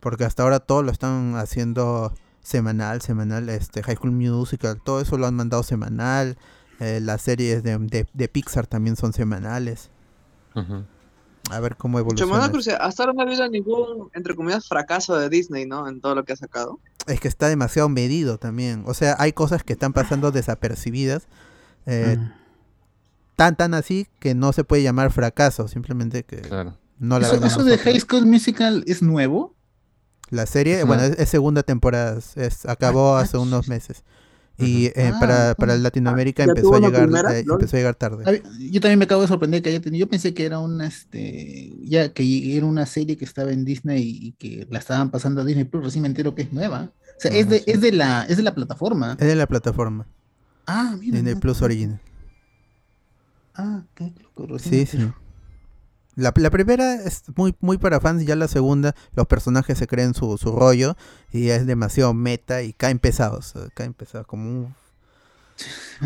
Porque 0.00 0.24
hasta 0.24 0.42
ahora 0.42 0.60
todo 0.60 0.82
lo 0.82 0.90
están 0.90 1.34
haciendo 1.36 2.12
semanal, 2.42 3.00
semanal, 3.02 3.48
este 3.48 3.82
High 3.82 3.96
School 3.96 4.12
Musical, 4.12 4.80
todo 4.84 5.00
eso 5.00 5.16
lo 5.18 5.26
han 5.26 5.34
mandado 5.34 5.62
semanal. 5.62 6.36
eh, 6.78 7.00
las 7.00 7.22
series 7.22 7.62
de, 7.62 7.78
de- 7.78 8.06
de 8.12 8.28
Pixar 8.28 8.66
también 8.66 8.96
son 8.96 9.12
semanales. 9.14 9.88
A 11.50 11.60
ver 11.60 11.76
cómo 11.76 11.98
evoluciona. 11.98 12.48
curiosidad. 12.48 12.78
Hasta 12.80 13.02
ahora 13.04 13.12
no 13.12 13.20
ha 13.20 13.24
habido 13.24 13.48
ningún, 13.48 14.10
entre 14.14 14.34
comillas, 14.34 14.66
fracaso 14.68 15.16
de 15.16 15.28
Disney, 15.28 15.64
¿no? 15.66 15.88
En 15.88 16.00
todo 16.00 16.14
lo 16.14 16.24
que 16.24 16.32
ha 16.32 16.36
sacado. 16.36 16.80
Es 17.06 17.20
que 17.20 17.28
está 17.28 17.48
demasiado 17.48 17.88
medido 17.88 18.38
también. 18.38 18.82
O 18.86 18.94
sea, 18.94 19.14
hay 19.18 19.32
cosas 19.32 19.62
que 19.62 19.72
están 19.74 19.92
pasando 19.92 20.32
desapercibidas. 20.32 21.26
eh, 21.88 22.16
Mm. 22.18 22.32
tan 23.36 23.54
tan 23.56 23.74
así 23.74 24.08
que 24.18 24.34
no 24.34 24.52
se 24.52 24.64
puede 24.64 24.82
llamar 24.82 25.12
fracaso, 25.12 25.68
simplemente 25.68 26.24
que 26.24 26.38
Claro. 26.40 26.76
no 26.98 27.18
la 27.20 27.26
¿Eso, 27.28 27.36
vemos 27.36 27.52
eso 27.52 27.62
de. 27.64 27.78
High 27.78 28.00
School 28.00 28.26
Musical 28.26 28.82
es 28.88 29.02
nuevo? 29.02 29.54
La 30.30 30.46
serie, 30.46 30.82
bueno, 30.82 31.04
es, 31.04 31.16
es 31.18 31.28
segunda 31.28 31.62
temporada, 31.62 32.18
es- 32.18 32.36
es- 32.36 32.66
acabó 32.66 33.16
Ah, 33.16 33.20
hace 33.20 33.36
ah, 33.36 33.40
unos 33.40 33.68
meses. 33.68 34.02
Y 34.58 34.86
eh, 34.86 35.12
Ah, 35.14 35.16
para, 35.20 35.54
para. 35.54 35.76
Latinoamérica 35.76 36.44
¿Ya 36.44 36.50
empezó 36.50 36.74
a 36.74 36.80
llegar 36.80 37.02
primera? 37.04 37.38
eh, 37.38 37.44
empezó 37.48 37.76
a 37.76 37.78
llegar 37.78 37.94
tarde. 37.94 38.42
Yo 38.70 38.80
también 38.80 38.98
me 38.98 39.04
acabo 39.04 39.20
de 39.22 39.28
sorprender 39.28 39.60
que 39.62 39.68
haya 39.68 39.80
tenido. 39.80 40.06
Yo 40.06 40.08
pensé 40.10 40.32
que 40.32 40.46
era 40.46 40.58
una, 40.60 40.86
este, 40.86 41.74
ya 41.82 42.12
que 42.12 42.56
era 42.56 42.64
una 42.64 42.86
serie 42.86 43.16
que 43.18 43.24
estaba 43.26 43.52
en 43.52 43.64
Disney 43.66 44.02
y 44.02 44.32
que 44.32 44.66
la 44.70 44.78
estaban 44.78 45.10
pasando 45.10 45.42
a 45.42 45.44
Disney 45.44 45.64
Plus. 45.64 45.84
Recién 45.84 46.02
me 46.02 46.08
entero 46.08 46.34
que 46.34 46.42
es 46.42 46.52
nueva. 46.52 46.90
O 47.18 47.20
sea, 47.20 47.30
es 47.32 47.48
de, 47.48 47.58
sí. 47.58 47.64
es 47.66 47.80
de 47.82 47.92
la, 47.92 48.24
es 48.24 48.36
de 48.38 48.42
la 48.42 48.54
plataforma. 48.54 49.16
Es 49.20 49.26
de 49.26 49.36
la 49.36 49.46
plataforma, 49.46 50.06
Ah, 50.66 50.96
mira. 50.98 51.16
Disney. 51.16 51.34
Plus 51.34 51.60
Original. 51.62 52.00
Ah, 53.54 53.82
qué 53.94 54.12
loco, 54.22 54.46
recién 54.46 54.72
Sí, 54.72 54.78
me 54.80 54.86
sí. 54.86 54.96
entero. 54.96 55.25
La, 56.16 56.32
la 56.34 56.50
primera 56.50 56.94
es 56.94 57.22
muy, 57.36 57.54
muy 57.60 57.76
para 57.78 58.00
fans, 58.00 58.24
ya 58.24 58.34
la 58.36 58.48
segunda, 58.48 58.94
los 59.14 59.26
personajes 59.26 59.76
se 59.78 59.86
creen 59.86 60.14
su, 60.14 60.36
su 60.38 60.50
rollo 60.50 60.96
y 61.30 61.50
es 61.50 61.66
demasiado 61.66 62.14
meta 62.14 62.62
y 62.62 62.72
caen 62.72 62.98
pesados, 62.98 63.54
eh, 63.54 63.68
caen 63.74 63.92
pesados, 63.92 64.26
como 64.26 64.48
un, 64.48 64.74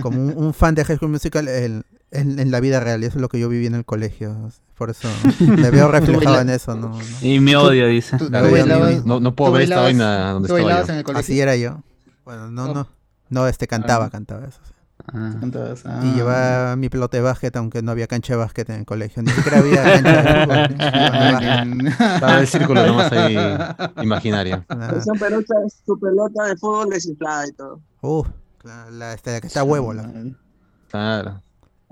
como 0.03 0.21
un, 0.21 0.37
un 0.37 0.53
fan 0.55 0.75
de 0.75 0.85
High 0.85 0.97
School 0.97 1.11
Musical 1.13 1.47
en, 1.49 1.85
en- 2.11 2.39
en 2.41 2.51
la 2.51 2.59
vida 2.61 2.81
real, 2.81 3.03
y 3.03 3.07
eso 3.07 3.19
es 3.19 3.23
lo 3.23 3.29
que 3.29 3.39
yo 3.39 3.49
viví 3.49 3.67
en 3.67 3.75
el 3.77 3.85
colegio, 3.85 4.51
por 4.77 4.91
eso 4.91 5.09
me 5.39 5.71
veo 5.71 5.89
reflejado 5.93 6.41
en 6.41 6.51
eso, 6.51 6.75
no, 6.75 6.89
no. 6.89 6.99
Y 7.23 7.39
me 7.39 7.55
odio, 7.57 7.87
dice. 7.87 8.17
Tú, 8.19 8.25
tú 8.25 8.31
Claro, 8.31 8.47
ya 8.49 8.53
bailabas, 8.65 9.05
No, 9.05 9.21
no 9.21 9.35
puedo 9.37 9.53
ver 9.53 9.63
esta 9.63 9.81
vaina 9.81 10.33
donde 10.33 10.49
tú 10.49 10.57
estaba 10.57 10.65
bailabas 10.75 10.87
yo. 10.89 10.93
en 10.95 10.99
el 10.99 11.05
colegio. 11.05 11.21
Así 11.21 11.41
era 11.41 11.55
yo. 11.57 11.83
Bueno, 12.25 12.51
no, 12.51 12.75
no, 12.75 12.89
no, 13.29 13.47
este 13.47 13.69
cantaba, 13.69 14.07
Ah. 14.07 14.11
cantaba 14.11 14.45
eso. 14.47 14.59
sí. 14.67 14.73
Ah. 15.13 15.35
Y 15.43 15.57
ah. 15.87 16.13
llevaba 16.15 16.77
mi 16.77 16.89
pelota 16.89 17.17
de 17.17 17.23
básquet, 17.23 17.55
aunque 17.57 17.83
no 17.83 17.91
había 17.93 18.07
cancha 18.07 18.35
de 18.35 18.39
básquet 18.39 18.69
en 18.71 18.81
el 18.81 18.87
colegio, 18.87 19.23
ni 19.23 19.31
siquiera 19.31 19.59
había 19.59 19.83
cancha 19.83 20.23
de 20.23 20.47
básquet. 20.47 21.91
Estaba 22.01 22.41
el 22.41 22.47
círculo 22.47 22.87
nomás 22.87 23.13
ahí 23.13 23.37
imaginario. 24.03 24.65
Nada. 24.69 24.99
Esa 24.99 25.13
pelota, 25.15 25.55
su 25.85 25.99
pelota 25.99 26.45
de 26.45 26.57
fútbol 26.57 26.91
desinflada 26.91 27.47
y 27.49 27.53
todo. 27.53 27.81
Uh, 28.03 28.25
la, 28.65 28.91
la- 28.91 29.15
esta 29.15 29.33
de 29.33 29.41
que 29.41 29.47
está 29.47 29.63
huevo. 29.65 29.93
La, 29.93 30.11
Claro. 30.91 31.43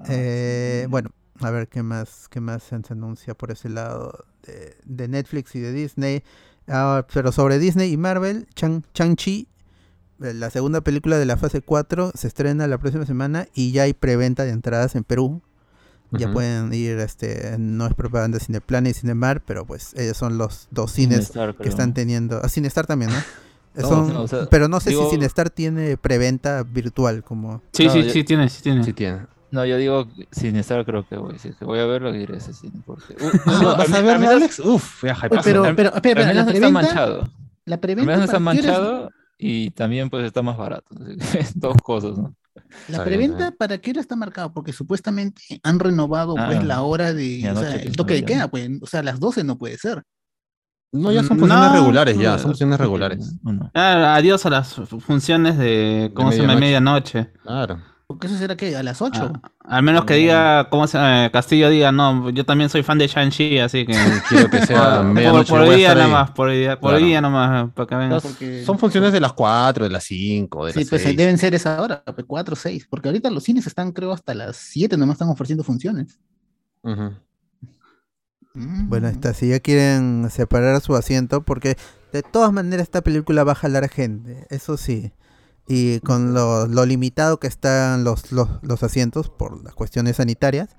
Eh, 0.09 0.87
bueno, 0.91 1.11
a 1.41 1.51
ver 1.51 1.69
qué 1.69 1.83
más, 1.83 2.29
qué 2.29 2.41
más 2.41 2.63
se 2.63 2.77
anuncia 2.91 3.35
por 3.35 3.51
ese 3.51 3.69
lado 3.69 4.25
de, 4.43 4.77
de 4.85 5.09
Netflix 5.09 5.55
y 5.55 5.61
de 5.61 5.73
Disney. 5.73 6.23
Ah, 6.67 7.07
pero 7.13 7.33
sobre 7.33 7.59
Disney 7.59 7.93
y 7.93 7.97
Marvel, 7.97 8.47
Chang, 8.55 8.83
Chi 9.17 9.49
la 10.19 10.51
segunda 10.51 10.81
película 10.81 11.17
de 11.19 11.27
la 11.27 11.37
fase 11.37 11.61
4, 11.63 12.13
se 12.15 12.27
estrena 12.27 12.67
la 12.67 12.79
próxima 12.79 13.07
semana 13.07 13.47
y 13.55 13.73
ya 13.73 13.83
hay 13.85 13.93
preventa 13.95 14.45
de 14.45 14.51
entradas 14.51 14.95
en 14.97 15.05
Perú. 15.05 15.43
Ya 16.11 16.27
Ujú. 16.27 16.35
pueden 16.35 16.73
ir, 16.73 16.99
este, 17.01 17.57
no 17.59 17.87
es 17.87 17.93
propaganda 17.95 18.39
de 18.39 18.45
Cineplan 18.45 18.87
y 18.87 18.95
Cinemar, 18.95 19.43
pero 19.45 19.67
pues 19.67 19.93
ellos 19.95 20.17
son 20.17 20.39
los 20.39 20.67
dos 20.71 20.91
cines 20.93 21.27
Cinestar, 21.29 21.55
que 21.55 21.69
están 21.69 21.93
teniendo. 21.93 22.43
A 22.43 22.49
Cinestar 22.49 22.87
también, 22.87 23.11
¿no? 23.11 23.19
No, 23.75 23.87
Son- 23.89 24.13
no, 24.13 24.23
o 24.23 24.27
sea, 24.29 24.47
pero 24.51 24.67
no 24.67 24.81
sé 24.81 24.91
digo- 24.91 25.05
si 25.05 25.11
Cinestar 25.17 25.51
tiene 25.51 25.97
preventa 25.99 26.65
virtual 26.65 27.23
como... 27.23 27.63
Sí, 27.73 27.87
No, 27.87 27.93
sí, 27.93 28.03
yo- 28.05 28.11
sí 28.11 28.25
tiene, 28.25 28.49
sí 28.49 28.63
tiene. 28.63 28.83
Sí 28.83 28.93
tiene. 28.93 29.27
No, 29.53 29.65
yo 29.65 29.77
digo 29.77 30.09
sin 30.33 30.57
estar 30.57 30.85
creo 30.85 31.07
que 31.07 31.17
voy. 31.17 31.39
Si 31.39 31.49
es 31.51 31.57
que 31.57 31.65
voy 31.65 31.79
a 31.79 31.85
verlo, 31.87 32.13
iré 32.15 32.35
a 32.35 32.39
ese 32.39 32.55
cine. 32.55 32.81
Porque... 32.85 33.15
Uh, 33.23 33.31
Ah, 33.47 33.59
no, 33.63 33.77
¿Vas 33.77 33.89
a 33.89 33.93
men- 33.93 34.05
ver, 34.05 34.15
al 34.15 34.21
menos- 34.21 34.35
Alex? 34.35 34.59
Uf, 34.61 35.05
ya 35.05 35.17
Oye, 35.31 35.41
pero, 35.45 35.65
Al- 35.65 35.77
pero, 35.77 35.89
espera, 35.95 35.97
espera, 35.97 36.21
la 36.23 36.27
menos 36.27 36.47
está 36.47 36.53
preventa, 36.53 36.71
manchado. 36.71 37.29
la 37.67 37.77
preventa, 37.81 38.11
menos 38.13 38.25
está 38.25 38.41
¿para 38.41 38.53
qué 38.57 38.61
horas- 38.69 38.79
manchado 38.81 39.11
y 39.39 39.71
también 39.71 40.11
pues 40.11 40.25
está 40.27 40.43
más 40.43 40.57
barato. 40.57 40.87
Dos 41.55 41.77
cosas, 41.83 42.19
¿no? 42.19 42.35
La 42.89 43.05
preventa. 43.05 43.51
¿para 43.53 43.79
qué 43.79 43.91
hora 43.91 44.01
está 44.01 44.17
marcado? 44.17 44.53
Porque 44.53 44.73
supuestamente 44.73 45.43
han 45.63 45.79
renovado 45.79 46.35
Ah, 46.37 46.47
pues 46.49 46.65
la 46.65 46.83
hora 46.83 47.13
de, 47.13 47.49
o 47.51 47.57
sea, 47.57 47.75
el 47.77 47.97
toque 47.97 48.15
de 48.15 48.25
queda, 48.25 48.49
pues, 48.49 48.69
o 48.81 48.87
sea, 48.87 49.03
las 49.03 49.21
12 49.21 49.45
no 49.45 49.59
puede 49.59 49.79
ser. 49.79 50.03
No, 50.91 51.13
ya 51.13 51.23
son 51.23 51.37
Mm, 51.37 51.41
funciones 51.41 51.69
no, 51.69 51.73
regulares, 51.75 52.19
ya, 52.19 52.33
No, 52.33 52.39
son 52.39 52.51
funciones 52.51 52.81
regulares. 52.81 53.35
no. 53.43 53.71
Ah, 53.75 54.15
adiós 54.17 54.45
a 54.47 54.51
las 54.51 54.75
fu- 54.75 55.01
funciones 55.01 55.59
de, 55.59 56.11
¿cómo 56.15 56.33
se 56.33 56.41
llama? 56.41 56.57
Medianoche. 56.57 57.31
Claro. 57.43 57.83
Porque 58.09 58.27
eso 58.27 58.39
será 58.39 58.57
que 58.57 58.75
a 58.75 58.83
las 58.83 59.03
8. 59.03 59.33
Ah, 59.43 59.51
al 59.65 59.83
menos 59.83 60.07
que 60.07 60.15
diga, 60.15 60.71
¿cómo 60.71 60.87
se 60.87 60.97
llama? 60.97 61.29
Castillo 61.31 61.69
diga, 61.69 61.93
no, 61.93 62.31
yo 62.31 62.47
también 62.47 62.71
soy 62.71 62.83
fan 62.83 62.97
de 62.97 63.07
Shang-Chi, 63.07 63.59
así 63.59 63.85
que... 63.85 63.93
Quiero 64.31 64.49
que 64.49 64.65
sea 64.65 65.01
Ah, 65.01 65.13
por, 65.31 65.47
por 65.47 65.69
día 65.75 65.95
nada 65.95 66.09
más, 66.09 66.31
por 66.31 66.51
día, 66.51 66.81
por 66.81 66.93
Claro. 66.93 67.05
día 67.05 67.21
nomás, 67.21 67.71
para 67.75 67.87
que 67.87 67.95
vengan. 67.97 68.21
porque- 68.23 68.65
Son 68.65 68.79
funciones 68.79 69.13
de 69.13 69.21
las 69.21 69.35
4, 69.35 69.85
de 69.85 69.91
las 69.91 70.05
5, 70.05 70.65
de 70.65 70.73
Sí, 70.73 70.79
las 70.81 70.89
pues 70.89 71.03
6. 71.03 71.17
deben 71.19 71.37
ser 71.37 71.55
esa 71.55 71.83
hora, 71.83 72.03
pues 72.03 72.25
4 72.27 72.55
o 72.55 72.57
6. 72.57 72.87
Porque 72.89 73.09
ahorita 73.11 73.29
los 73.29 73.45
cines 73.45 73.67
están, 73.67 73.93
creo, 73.93 74.11
hasta 74.13 74.33
las 74.35 74.57
7 74.57 74.97
nomás 74.97 75.17
están 75.17 75.29
ofreciendo 75.29 75.63
funciones. 75.63 76.19
Mm. 76.83 77.09
Bueno, 78.89 79.09
está, 79.09 79.35
si 79.35 79.51
ya 79.51 79.61
quieren 79.61 80.31
separar 80.31 80.81
su 80.81 80.97
asiento, 80.97 81.43
porque 81.43 81.77
de 82.13 82.23
todas 82.23 82.55
maneras 82.55 82.85
esta 82.85 83.03
película 83.03 83.45
va 83.45 83.53
a 83.53 83.57
jalar 83.57 83.87
gente, 83.91 84.47
eso 84.49 84.79
sí. 84.79 85.13
Y 85.69 86.01
con 86.01 86.33
lo, 86.33 86.67
lo 86.67 86.87
limitado 86.87 87.39
que 87.39 87.47
están 87.47 88.03
los, 88.05 88.33
los, 88.33 88.49
los 88.63 88.83
asientos 88.83 89.29
por 89.29 89.63
las 89.63 89.75
cuestiones 89.75 90.17
sanitarias, 90.17 90.71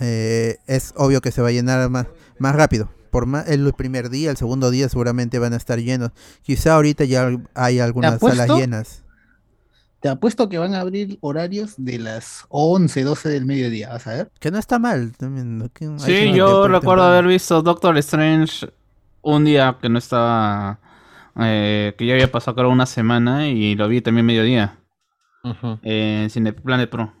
eh, 0.00 0.58
es 0.66 0.92
obvio 0.96 1.20
que 1.20 1.32
se 1.32 1.42
va 1.42 1.48
a 1.48 1.52
llenar 1.52 1.88
más, 1.90 2.06
más 2.38 2.54
rápido. 2.54 2.90
Por 3.10 3.26
más, 3.26 3.48
el 3.48 3.72
primer 3.72 4.10
día, 4.10 4.30
el 4.30 4.36
segundo 4.36 4.70
día 4.70 4.88
seguramente 4.88 5.38
van 5.38 5.54
a 5.54 5.56
estar 5.56 5.78
llenos. 5.78 6.10
Quizá 6.42 6.74
ahorita 6.74 7.04
ya 7.04 7.30
hay 7.54 7.80
algunas 7.80 8.20
salas 8.20 8.48
llenas. 8.50 9.02
Te 10.00 10.08
apuesto 10.08 10.48
que 10.48 10.58
van 10.58 10.74
a 10.74 10.80
abrir 10.80 11.18
horarios 11.22 11.74
de 11.76 11.98
las 11.98 12.44
11, 12.50 13.02
12 13.02 13.28
del 13.30 13.46
mediodía, 13.46 13.88
¿vas 13.88 14.06
a 14.06 14.10
ver? 14.14 14.30
Que 14.38 14.50
no 14.50 14.58
está 14.58 14.78
mal. 14.78 15.12
También, 15.16 15.68
Sí, 15.98 16.32
yo 16.32 16.68
recuerdo 16.68 17.02
temprano. 17.02 17.02
haber 17.04 17.26
visto 17.26 17.62
Doctor 17.62 17.96
Strange 17.98 18.68
un 19.22 19.44
día 19.44 19.76
que 19.80 19.88
no 19.88 19.98
estaba, 19.98 20.78
eh, 21.40 21.94
que 21.98 22.06
ya 22.06 22.14
había 22.14 22.30
pasado 22.32 22.56
creo 22.56 22.70
una 22.70 22.86
semana 22.86 23.48
y 23.48 23.74
lo 23.74 23.88
vi 23.88 24.00
también 24.02 24.26
mediodía 24.26 24.80
Ujú. 25.44 25.78
en 25.82 26.30
Cineplanet 26.30 26.90
Pro. 26.90 27.12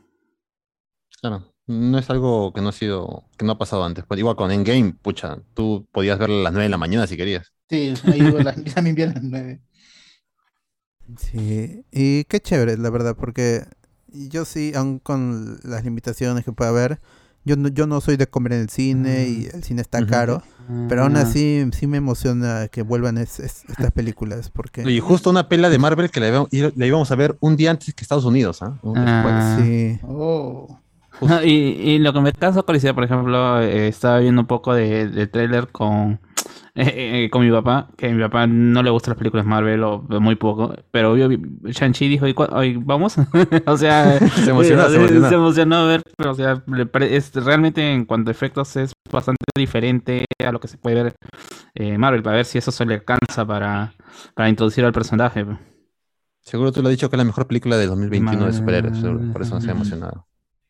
Claro. 1.20 1.52
No 1.66 1.98
es 1.98 2.08
algo 2.10 2.52
que 2.54 2.60
no 2.62 2.70
ha 2.70 2.72
sido, 2.72 3.24
que 3.36 3.44
no 3.44 3.52
ha 3.52 3.58
pasado 3.58 3.84
antes. 3.84 4.04
Pues 4.06 4.18
igual 4.20 4.36
con 4.36 4.50
Endgame, 4.50 4.94
pucha, 4.94 5.38
tú 5.54 5.86
podías 5.92 6.18
verla 6.18 6.40
a 6.40 6.42
las 6.44 6.52
9 6.52 6.64
de 6.64 6.70
la 6.70 6.78
mañana 6.78 7.06
si 7.06 7.16
querías. 7.16 7.52
Sí, 7.70 8.00
ahí 8.04 8.22
digo, 8.22 8.40
la- 8.40 8.54
yo 8.62 8.72
también 8.74 8.96
vi 8.96 9.02
a 9.02 9.06
las 9.08 9.22
9. 9.22 9.62
Sí, 11.18 11.84
y 11.90 12.24
qué 12.24 12.40
chévere, 12.40 12.76
la 12.76 12.90
verdad, 12.90 13.16
porque 13.16 13.64
yo 14.08 14.44
sí, 14.44 14.72
aun 14.74 14.98
con 14.98 15.58
las 15.64 15.84
limitaciones 15.84 16.44
que 16.44 16.52
pueda 16.52 16.70
haber, 16.70 17.00
yo 17.48 17.56
no, 17.56 17.68
yo 17.68 17.86
no 17.86 18.00
soy 18.00 18.16
de 18.16 18.26
comer 18.26 18.52
en 18.52 18.60
el 18.60 18.68
cine 18.68 19.26
y 19.28 19.46
el 19.52 19.62
cine 19.64 19.80
está 19.82 20.04
caro, 20.06 20.42
pero 20.88 21.02
aún 21.04 21.16
Ah. 21.16 21.22
así 21.22 21.64
sí 21.72 21.86
me 21.86 21.96
emociona 21.96 22.68
que 22.68 22.82
vuelvan 22.82 23.16
es- 23.18 23.40
es- 23.40 23.64
estas 23.68 23.90
películas, 23.92 24.50
porque 24.50 24.82
Y 24.90 25.00
justo 25.00 25.30
una 25.30 25.48
pela 25.48 25.70
de 25.70 25.78
Marvel 25.78 26.10
que 26.10 26.20
la, 26.20 26.28
íbamos- 26.28 26.48
la 26.52 26.86
íbamos 26.86 27.10
a 27.10 27.16
ver 27.16 27.36
un 27.40 27.56
día 27.56 27.70
antes 27.70 27.94
que 27.94 28.02
Estados 28.02 28.24
Unidos, 28.26 28.62
¿ah? 28.62 28.78
Un- 28.82 28.98
Ah. 28.98 29.56
sí, 29.60 29.98
Oh. 30.06 30.78
Y, 31.42 31.48
y 31.50 31.98
lo 31.98 32.12
que 32.12 32.20
me 32.20 32.32
causa 32.32 32.62
curiosidad, 32.62 32.94
por 32.94 33.02
ejemplo, 33.02 33.60
eh, 33.60 33.88
estaba 33.88 34.20
viendo 34.20 34.40
un 34.42 34.46
poco 34.46 34.72
de, 34.72 35.08
de 35.08 35.26
trailer 35.26 35.66
con, 35.68 36.20
eh, 36.80 37.24
eh, 37.24 37.30
con 37.30 37.44
mi 37.44 37.50
papá, 37.50 37.88
que 37.96 38.06
a 38.08 38.14
mi 38.14 38.22
papá 38.22 38.46
no 38.46 38.82
le 38.82 38.90
gustan 38.90 39.10
las 39.12 39.18
películas 39.18 39.44
Marvel 39.44 39.82
o 39.82 40.00
muy 40.20 40.36
poco, 40.36 40.74
pero 40.92 41.14
vio 41.14 41.28
Shang-Chi 41.28 42.08
dijo, 42.08 42.26
"¿Y 42.28 42.34
cua- 42.34 42.50
ay, 42.52 42.76
¿vamos? 42.76 43.16
o 43.66 43.76
sea, 43.76 44.18
Se 44.44 44.50
emocionó, 44.50 44.88
se 44.88 44.94
eh, 44.94 44.98
emocionó. 44.98 45.28
se 45.28 45.34
emocionó 45.34 45.86
ver, 45.86 46.02
pero 46.16 46.30
o 46.30 46.34
sea, 46.34 46.62
es, 47.00 47.34
realmente 47.34 47.92
en 47.92 48.04
cuanto 48.04 48.30
a 48.30 48.32
efectos 48.32 48.76
es 48.76 48.92
bastante 49.10 49.44
diferente 49.56 50.24
a 50.44 50.52
lo 50.52 50.60
que 50.60 50.68
se 50.68 50.78
puede 50.78 51.02
ver 51.02 51.14
eh, 51.74 51.98
Marvel, 51.98 52.22
para 52.22 52.36
ver 52.36 52.44
si 52.44 52.58
eso 52.58 52.70
se 52.70 52.86
le 52.86 52.94
alcanza 52.94 53.44
para, 53.44 53.92
para 54.34 54.48
introducir 54.48 54.84
al 54.84 54.92
personaje. 54.92 55.44
Seguro 56.42 56.70
tú 56.72 56.80
lo 56.80 56.88
has 56.88 56.92
dicho 56.92 57.10
que 57.10 57.16
es 57.16 57.18
la 57.18 57.24
mejor 57.24 57.46
película 57.46 57.76
de 57.76 57.86
2021 57.86 58.46
de 58.46 58.52
superhéroes, 58.52 58.98
por 59.32 59.42
eso 59.42 59.54
no 59.56 59.60
se 59.60 59.68
ha 59.68 59.72
emocionado. 59.74 60.26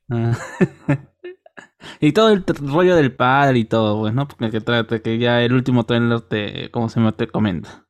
Ah. 1.80 1.84
y 2.00 2.12
todo 2.12 2.30
el 2.30 2.44
rollo 2.44 2.96
del 2.96 3.14
padre 3.14 3.58
y 3.60 3.64
todo, 3.64 4.00
pues, 4.00 4.14
¿no? 4.14 4.26
Porque 4.28 4.50
que 4.50 4.60
trata 4.60 5.00
que 5.00 5.18
ya 5.18 5.42
el 5.42 5.52
último 5.52 5.84
trailer 5.84 6.20
te, 6.22 6.70
¿cómo 6.70 6.88
se 6.88 7.00
llama? 7.00 7.12
Te 7.12 7.28
comenta. 7.28 7.86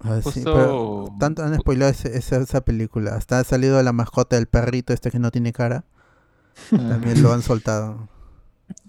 Ah, 0.00 0.16
sí, 0.22 0.22
Justo- 0.24 0.52
pero 0.54 1.04
tanto 1.18 1.42
han 1.42 1.58
spoilado 1.58 1.90
ese- 1.90 2.16
esa, 2.18 2.36
esa 2.38 2.60
película, 2.62 3.14
hasta 3.14 3.38
ha 3.38 3.44
salido 3.44 3.82
la 3.82 3.92
mascota 3.92 4.36
del 4.36 4.46
perrito 4.46 4.92
este 4.92 5.10
que 5.10 5.18
no 5.18 5.30
tiene 5.30 5.52
cara, 5.52 5.84
también 6.70 7.22
lo 7.22 7.32
han 7.32 7.42
soltado. 7.42 8.08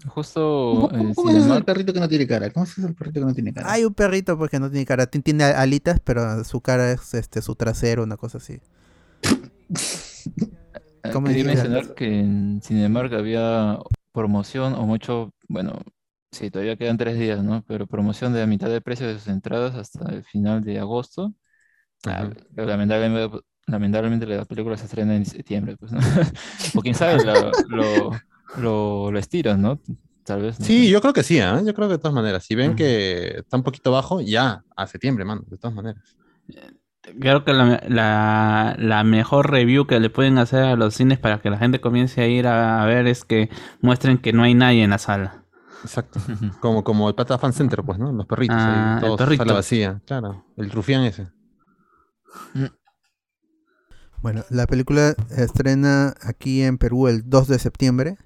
Justo 0.08 0.40
¿Cómo, 0.40 0.90
en 0.92 0.98
cómo- 0.98 1.14
cómo 1.14 1.30
es 1.30 1.36
Cinemark, 1.36 1.64
perrito 1.64 1.92
que 1.92 2.00
no 2.00 2.08
tiene 2.08 2.26
cara? 2.26 2.50
¿Cómo 2.50 2.64
es 2.64 2.76
del 2.82 2.94
perrito 2.94 3.20
que 3.20 3.26
no 3.26 3.32
tiene 3.34 3.54
cara? 3.54 3.70
Hay 3.72 3.84
un 3.84 3.94
perrito 3.94 4.36
pues 4.36 4.50
que 4.50 4.58
no 4.60 4.68
tiene 4.70 4.84
cara, 4.84 5.06
ti- 5.06 5.20
tiene 5.22 5.44
alitas, 5.44 6.00
pero 6.02 6.42
su 6.44 6.60
cara 6.60 6.90
es 6.90 7.14
este 7.14 7.40
su 7.40 7.54
trasero, 7.54 8.02
una 8.02 8.16
cosa 8.16 8.38
así. 8.38 8.60
eh, 11.04 11.10
¿cómo 11.12 11.28
quería 11.28 11.44
mencionar 11.44 11.94
que 11.94 12.20
en 12.20 12.60
Cinemark 12.62 13.12
había 13.14 13.78
promoción 14.12 14.74
o 14.74 14.86
mucho, 14.86 15.32
bueno, 15.48 15.80
sí, 16.32 16.50
todavía 16.50 16.76
quedan 16.76 16.98
tres 16.98 17.18
días, 17.18 17.42
¿no? 17.42 17.64
Pero 17.66 17.86
promoción 17.86 18.32
de 18.32 18.40
la 18.40 18.46
mitad 18.46 18.68
de 18.68 18.80
precio 18.80 19.06
de 19.06 19.14
sus 19.14 19.28
entradas 19.28 19.74
hasta 19.74 20.12
el 20.12 20.24
final 20.24 20.62
de 20.62 20.78
agosto. 20.78 21.34
Ah, 22.04 22.30
lamentablemente, 22.54 23.40
lamentablemente 23.66 24.26
la 24.26 24.44
película 24.44 24.76
se 24.76 24.84
estrena 24.84 25.16
en 25.16 25.26
septiembre, 25.26 25.76
pues, 25.76 25.92
¿no? 25.92 26.00
O 26.76 26.82
quién 26.82 26.94
sabe, 26.94 27.24
lo, 27.24 27.52
lo, 27.68 28.10
lo, 28.56 29.10
lo 29.10 29.18
estiran, 29.18 29.60
¿no? 29.60 29.80
Tal 30.24 30.42
vez. 30.42 30.60
no 30.60 30.66
Sí, 30.66 30.90
yo 30.90 31.00
creo 31.00 31.12
que 31.12 31.22
sí, 31.22 31.40
¿ah? 31.40 31.60
Yo 31.64 31.74
creo 31.74 31.88
que 31.88 31.94
de 31.94 31.98
todas 31.98 32.14
maneras. 32.14 32.44
Si 32.44 32.54
ven 32.54 32.70
Ujú. 32.70 32.78
que 32.78 33.38
está 33.38 33.56
un 33.56 33.62
poquito 33.62 33.90
bajo, 33.90 34.20
ya, 34.20 34.62
a 34.76 34.86
septiembre, 34.86 35.24
mano, 35.24 35.42
de 35.46 35.58
todas 35.58 35.74
maneras. 35.74 36.16
Creo 37.20 37.44
que 37.44 37.52
la, 37.52 37.82
la, 37.88 38.76
la 38.78 39.04
mejor 39.04 39.50
review 39.50 39.86
que 39.86 40.00
le 40.00 40.10
pueden 40.10 40.38
hacer 40.38 40.62
a 40.64 40.76
los 40.76 40.94
cines 40.94 41.18
para 41.18 41.40
que 41.40 41.50
la 41.50 41.58
gente 41.58 41.80
comience 41.80 42.20
a 42.20 42.26
ir 42.26 42.46
a, 42.46 42.82
a 42.82 42.86
ver 42.86 43.06
es 43.06 43.24
que 43.24 43.50
muestren 43.80 44.18
que 44.18 44.32
no 44.32 44.42
hay 44.42 44.54
nadie 44.54 44.82
en 44.84 44.90
la 44.90 44.98
sala. 44.98 45.44
Exacto. 45.84 46.20
Como, 46.60 46.82
como 46.82 47.08
el 47.08 47.14
Pata 47.14 47.38
Fan 47.38 47.52
Center, 47.52 47.82
pues, 47.84 47.98
¿no? 47.98 48.10
Los 48.12 48.26
perritos 48.26 48.56
Ah, 48.58 48.90
ahí, 48.90 48.94
el 48.96 49.00
todos 49.04 49.18
perrito. 49.18 49.44
sala 49.44 49.52
vacía. 49.54 50.02
Claro, 50.06 50.44
el 50.56 50.70
rufián 50.70 51.02
ese. 51.04 51.28
Bueno, 54.20 54.44
la 54.50 54.66
película 54.66 55.14
estrena 55.36 56.14
aquí 56.22 56.62
en 56.62 56.78
Perú 56.78 57.06
el 57.06 57.22
2 57.30 57.46
de 57.48 57.58
septiembre 57.60 58.16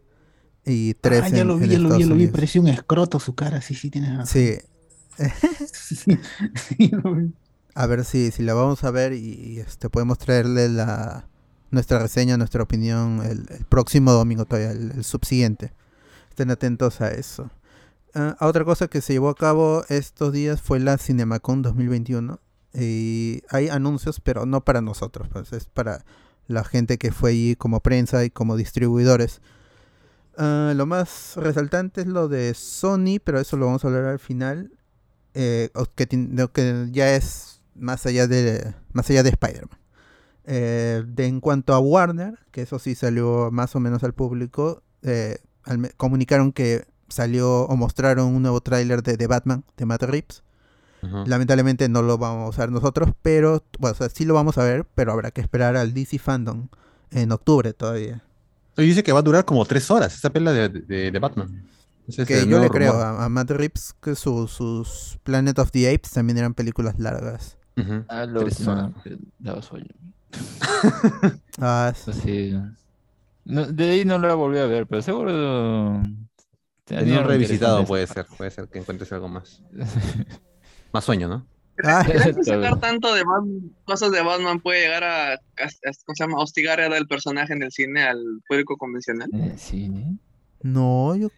y 0.64 0.94
3 0.94 1.22
Ah, 1.24 1.28
ya 1.28 1.40
en, 1.42 1.48
lo 1.48 1.58
vi, 1.58 1.64
en 1.64 1.70
ya 1.72 1.78
lo 1.78 1.94
vi, 1.96 2.00
ya 2.02 2.06
lo 2.08 2.14
vi. 2.14 2.26
Parecía 2.28 2.60
un 2.62 2.68
escroto 2.68 3.20
su 3.20 3.34
cara, 3.34 3.60
sí, 3.60 3.74
sí, 3.74 3.90
tienes 3.90 4.16
razón. 4.16 4.26
Sí, 5.72 5.96
Sí, 5.96 6.18
sí, 6.54 6.88
lo 6.90 7.14
vi. 7.14 7.34
A 7.74 7.86
ver 7.86 8.04
si, 8.04 8.30
si 8.30 8.42
la 8.42 8.54
vamos 8.54 8.84
a 8.84 8.90
ver 8.90 9.12
y, 9.12 9.58
este, 9.60 9.88
podemos 9.88 10.18
traerle 10.18 10.68
la, 10.68 11.26
nuestra 11.70 11.98
reseña, 11.98 12.36
nuestra 12.36 12.62
opinión 12.62 13.22
el, 13.24 13.64
próximo 13.66 14.12
domingo 14.12 14.44
todavía, 14.44 14.70
el, 14.70 15.04
subsiguiente. 15.04 15.72
Estén 16.28 16.50
atentos 16.50 17.00
a 17.00 17.10
eso. 17.10 17.50
Ah, 18.14 18.36
otra 18.40 18.64
cosa 18.64 18.88
que 18.88 19.00
se 19.00 19.14
llevó 19.14 19.30
a 19.30 19.34
cabo 19.34 19.84
estos 19.88 20.32
días 20.32 20.60
fue 20.60 20.80
la 20.80 20.98
CinemaCon 20.98 21.62
2021. 21.62 22.38
Y 22.74 23.42
hay 23.50 23.68
anuncios, 23.68 24.20
pero 24.20 24.46
no 24.46 24.64
para 24.64 24.80
nosotros, 24.80 25.28
pues 25.30 25.52
es 25.52 25.66
para 25.66 26.04
la 26.46 26.64
gente 26.64 26.96
que 26.98 27.12
fue 27.12 27.30
allí 27.30 27.56
como 27.56 27.80
prensa 27.80 28.24
y 28.24 28.30
como 28.30 28.56
distribuidores. 28.56 29.40
Ah, 30.36 30.72
lo 30.74 30.86
más 30.86 31.34
resaltante 31.36 32.02
es 32.02 32.06
lo 32.06 32.28
de 32.28 32.54
Sony, 32.54 33.18
pero 33.22 33.40
eso 33.40 33.56
lo 33.56 33.66
vamos 33.66 33.84
a 33.84 33.88
hablar 33.88 34.04
al 34.04 34.18
final. 34.18 34.72
eh, 35.34 35.70
que 35.96 36.88
ya 36.92 37.14
es 37.16 37.61
más 37.74 38.04
allá 38.06 38.26
de 38.26 38.74
más 38.92 39.08
allá 39.10 39.22
de 39.22 39.30
Spider-Man. 39.30 39.78
Eh, 40.44 41.04
de 41.06 41.26
en 41.26 41.40
cuanto 41.40 41.72
a 41.74 41.78
Warner, 41.78 42.38
que 42.50 42.62
eso 42.62 42.78
sí 42.78 42.94
salió 42.94 43.50
más 43.52 43.76
o 43.76 43.80
menos 43.80 44.02
al 44.02 44.12
público, 44.12 44.82
eh, 45.02 45.38
al 45.64 45.92
comunicaron 45.96 46.52
que 46.52 46.84
salió 47.08 47.62
o 47.66 47.76
mostraron 47.76 48.26
un 48.34 48.42
nuevo 48.42 48.60
tráiler 48.60 49.02
de, 49.02 49.16
de 49.16 49.26
Batman, 49.26 49.64
de 49.76 49.86
Matt 49.86 50.02
Reeves. 50.02 50.42
Lamentablemente 51.26 51.88
no 51.88 52.00
lo 52.02 52.16
vamos 52.16 52.56
a 52.56 52.62
ver 52.62 52.70
nosotros, 52.70 53.10
pero 53.22 53.64
bueno, 53.80 53.92
o 53.92 53.96
sea, 53.96 54.08
sí 54.08 54.24
lo 54.24 54.34
vamos 54.34 54.56
a 54.56 54.62
ver, 54.62 54.86
pero 54.94 55.10
habrá 55.12 55.32
que 55.32 55.40
esperar 55.40 55.76
al 55.76 55.92
DC 55.94 56.18
Fandom 56.20 56.68
en 57.10 57.32
octubre 57.32 57.72
todavía. 57.72 58.22
Oye, 58.76 58.86
dice 58.86 59.02
que 59.02 59.10
va 59.10 59.18
a 59.18 59.22
durar 59.22 59.44
como 59.44 59.64
tres 59.64 59.90
horas 59.90 60.14
esa 60.14 60.30
pela 60.30 60.52
de, 60.52 60.68
de, 60.68 61.10
de 61.10 61.18
Batman. 61.18 61.64
Ese 62.06 62.24
Que 62.24 62.38
el 62.40 62.48
yo 62.48 62.60
le 62.60 62.70
creo 62.70 62.92
a, 62.94 63.24
a 63.24 63.28
Matt 63.28 63.50
Reeves 63.50 63.94
que 64.00 64.14
su- 64.14 64.46
sus 64.46 65.18
Planet 65.24 65.58
of 65.58 65.72
the 65.72 65.88
Apes 65.92 66.12
también 66.12 66.38
eran 66.38 66.54
películas 66.54 66.96
largas. 67.00 67.58
Ujú. 67.76 68.04
Ah, 68.08 68.26
lo 68.26 68.44
daba 69.38 69.62
sueño. 69.62 69.88
Ah, 71.58 71.92
Pues 72.04 72.16
sí. 72.18 72.54
No, 73.44 73.66
de 73.66 73.90
ahí 73.90 74.04
no 74.04 74.18
la 74.18 74.34
volví 74.34 74.58
a 74.58 74.66
ver, 74.66 74.86
pero 74.86 75.02
seguro. 75.02 76.02
tenía 76.84 77.00
Tenía 77.04 77.16
algo 77.18 77.28
revisitado, 77.30 77.84
puede 77.84 78.06
ser. 78.06 78.26
Puede 78.36 78.50
ser 78.50 78.68
que 78.68 78.78
encuentres 78.78 79.12
algo 79.12 79.28
más. 79.28 79.62
Más 80.92 81.04
sueño, 81.04 81.26
¿no? 81.26 81.46
ah, 81.84 82.02
¿Creen 82.04 82.22
que 82.22 82.32
Tal 82.32 82.34
vez. 82.36 82.46
sacar 82.46 82.78
tanto 82.80 83.14
de 83.14 83.24
Batman- 83.24 83.70
cosas 83.84 84.12
de 84.12 84.22
Batman 84.22 84.60
puede 84.60 84.82
llegar 84.82 85.04
a, 85.04 85.32
a- 85.32 85.34
a- 85.34 85.92
¿cómo 86.04 86.14
se 86.14 86.24
llama? 86.24 86.38
hostigar 86.38 86.80
al 86.80 87.06
personaje 87.06 87.54
en 87.54 87.62
el 87.62 87.72
cine 87.72 88.02
al 88.02 88.20
público 88.46 88.76
convencional? 88.76 89.30
Eh, 89.32 89.54
sí, 89.56 89.88
¿no? 89.88 90.18
no, 90.62 91.16
yo, 91.16 91.28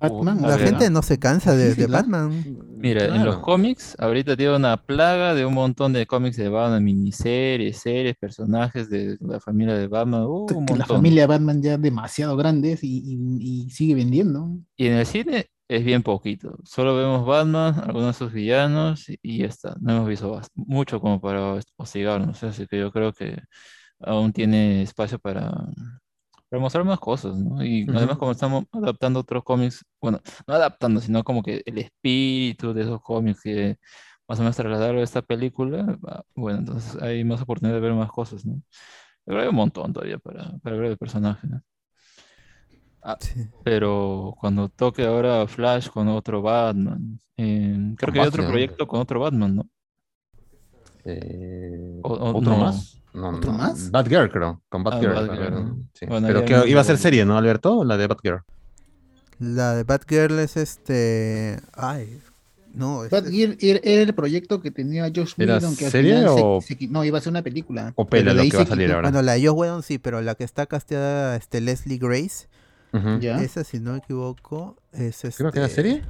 Batman, 0.00 0.44
A 0.44 0.48
la 0.48 0.56
ver, 0.56 0.68
gente 0.70 0.90
no 0.90 1.02
se 1.02 1.18
cansa 1.18 1.54
de, 1.54 1.68
Sí, 1.68 1.74
sí, 1.76 1.80
de 1.82 1.86
Batman. 1.86 2.44
Mira, 2.84 3.04
en 3.06 3.14
los 3.14 3.22
Claro. 3.36 3.40
cómics, 3.40 3.96
ahorita 3.98 4.36
tiene 4.36 4.56
una 4.56 4.76
plaga 4.76 5.34
de 5.34 5.46
un 5.46 5.54
montón 5.54 5.94
de 5.94 6.04
cómics 6.06 6.36
de 6.36 6.50
Batman, 6.50 6.84
miniseries, 6.84 7.78
series, 7.78 8.14
personajes 8.16 8.90
de 8.90 9.16
la 9.20 9.40
familia 9.40 9.74
de 9.74 9.86
Batman, 9.88 10.24
uh, 10.24 10.46
un 10.54 10.78
la 10.78 10.84
familia 10.84 11.26
Batman 11.26 11.62
ya 11.62 11.78
demasiado 11.78 12.36
grande 12.36 12.78
y, 12.82 13.16
y- 13.16 13.64
y 13.66 13.70
sigue 13.70 13.94
vendiendo. 13.94 14.58
Y 14.76 14.88
en 14.88 14.94
el 14.98 15.06
cine 15.06 15.46
es 15.66 15.82
bien 15.82 16.02
poquito. 16.02 16.58
Solo 16.64 16.94
vemos 16.94 17.24
Batman, 17.24 17.74
algunos 17.86 18.08
de 18.08 18.12
sus 18.26 18.32
villanos 18.34 19.08
y 19.08 19.18
y 19.22 19.38
ya 19.38 19.46
está. 19.46 19.74
No 19.80 19.92
hemos 19.96 20.08
visto 20.08 20.38
mucho 20.54 21.00
como 21.00 21.18
para 21.22 21.58
hostigarnos. 21.76 22.42
Así 22.44 22.66
que 22.66 22.78
yo 22.78 22.92
creo 22.92 23.14
que 23.14 23.38
aún 24.00 24.30
tiene 24.34 24.82
espacio 24.82 25.18
para, 25.18 25.50
para 26.54 26.62
mostrar 26.62 26.84
más 26.84 27.00
cosas, 27.00 27.36
¿no? 27.36 27.64
Y 27.64 27.82
Ujú. 27.88 27.96
además 27.98 28.16
como 28.16 28.30
estamos 28.30 28.64
adaptando 28.72 29.18
otros 29.20 29.42
cómics, 29.42 29.84
bueno, 30.00 30.20
no 30.46 30.54
adaptando, 30.54 31.00
sino 31.00 31.24
como 31.24 31.42
que 31.42 31.62
el 31.66 31.78
espíritu 31.78 32.72
de 32.72 32.82
esos 32.82 33.02
cómics 33.02 33.40
que 33.42 33.76
más 34.28 34.38
o 34.38 34.42
menos 34.42 34.56
trasladaron 34.56 34.98
a 34.98 35.02
esta 35.02 35.20
película, 35.22 35.98
ah, 36.06 36.22
bueno, 36.36 36.60
entonces 36.60 37.00
hay 37.02 37.24
más 37.24 37.42
oportunidad 37.42 37.74
de 37.74 37.80
ver 37.80 37.92
más 37.94 38.10
cosas, 38.12 38.46
¿no? 38.46 38.62
Pero 39.24 39.40
hay 39.40 39.48
un 39.48 39.56
montón 39.56 39.92
todavía 39.92 40.18
para, 40.18 40.56
para 40.62 40.76
ver 40.76 40.92
el 40.92 40.98
personaje, 40.98 41.48
¿no? 41.48 41.60
Sí. 43.20 43.48
Pero 43.64 44.34
cuando 44.40 44.68
toque 44.68 45.04
ahora 45.06 45.46
Flash 45.48 45.88
con 45.88 46.08
otro 46.08 46.40
Batman, 46.42 47.18
eh, 47.36 47.76
creo 47.96 47.96
Con 47.98 48.12
que 48.12 48.20
hay 48.20 48.26
otro 48.26 48.46
proyecto 48.46 48.86
con 48.86 49.00
otro 49.00 49.20
Batman, 49.20 49.56
¿no? 49.56 49.68
Eh, 51.04 52.00
O- 52.02 52.08
o- 52.14 52.36
¿Otro 52.38 52.52
no. 52.52 52.58
más? 52.58 52.96
No, 53.12 53.28
¿Otro 53.30 53.52
no. 53.52 53.58
más? 53.58 53.90
Batgirl, 53.90 54.30
creo. 54.30 54.60
Con 54.68 54.82
Batgirl. 54.82 55.12
Batgirl, 55.14 55.30
va 55.30 55.34
a 55.34 55.36
haber, 55.36 55.52
¿no? 55.52 55.78
sí. 55.94 56.06
Bueno, 56.06 56.26
Pero 56.26 56.44
que 56.44 56.68
iba 56.68 56.80
a 56.80 56.84
ser 56.84 56.98
serie, 56.98 57.24
¿no, 57.24 57.36
Alberto? 57.38 57.84
La 57.84 57.96
de 57.96 58.06
Batgirl. 58.06 58.42
La 59.38 59.74
de 59.74 59.84
Batgirl 59.84 60.38
es 60.38 60.56
este. 60.56 61.60
Ay, 61.74 62.20
no. 62.72 63.04
es- 63.04 63.10
Batgirl 63.10 63.56
era, 63.60 63.80
era 63.82 64.02
el 64.02 64.14
proyecto 64.14 64.60
que 64.60 64.70
tenía 64.70 65.04
Josh 65.14 65.34
¿Era 65.38 65.56
Whedon 65.56 65.76
que 65.76 65.84
al 65.86 65.90
serie 65.90 66.14
final 66.16 66.28
o- 66.38 66.60
se 66.60 66.76
no, 66.88 67.04
iba 67.04 67.18
a 67.18 67.20
ser 67.20 67.30
una 67.30 67.42
película. 67.42 67.92
O 67.96 68.06
pela 68.06 68.32
lo 68.32 68.42
que 68.42 68.56
va 68.56 68.62
a 68.62 68.66
salir 68.66 68.90
ahora. 68.92 69.10
Bueno, 69.10 69.22
la 69.22 69.32
de 69.34 69.46
Josh 69.46 69.56
Whedon 69.58 69.82
sí, 69.82 69.98
pero 69.98 70.20
la 70.22 70.34
que 70.34 70.44
está 70.44 70.66
casteada 70.66 71.36
este, 71.36 71.60
Leslie 71.60 71.98
Grace. 71.98 72.48
Ya. 73.20 73.42
esa 73.42 73.64
si 73.64 73.80
no 73.80 73.90
me 73.92 73.98
equivoco, 73.98 74.76
es 74.92 75.20
Creo 75.36 75.50
que 75.50 75.58
era 75.58 75.66
este, 75.66 75.82
serie. 75.82 76.02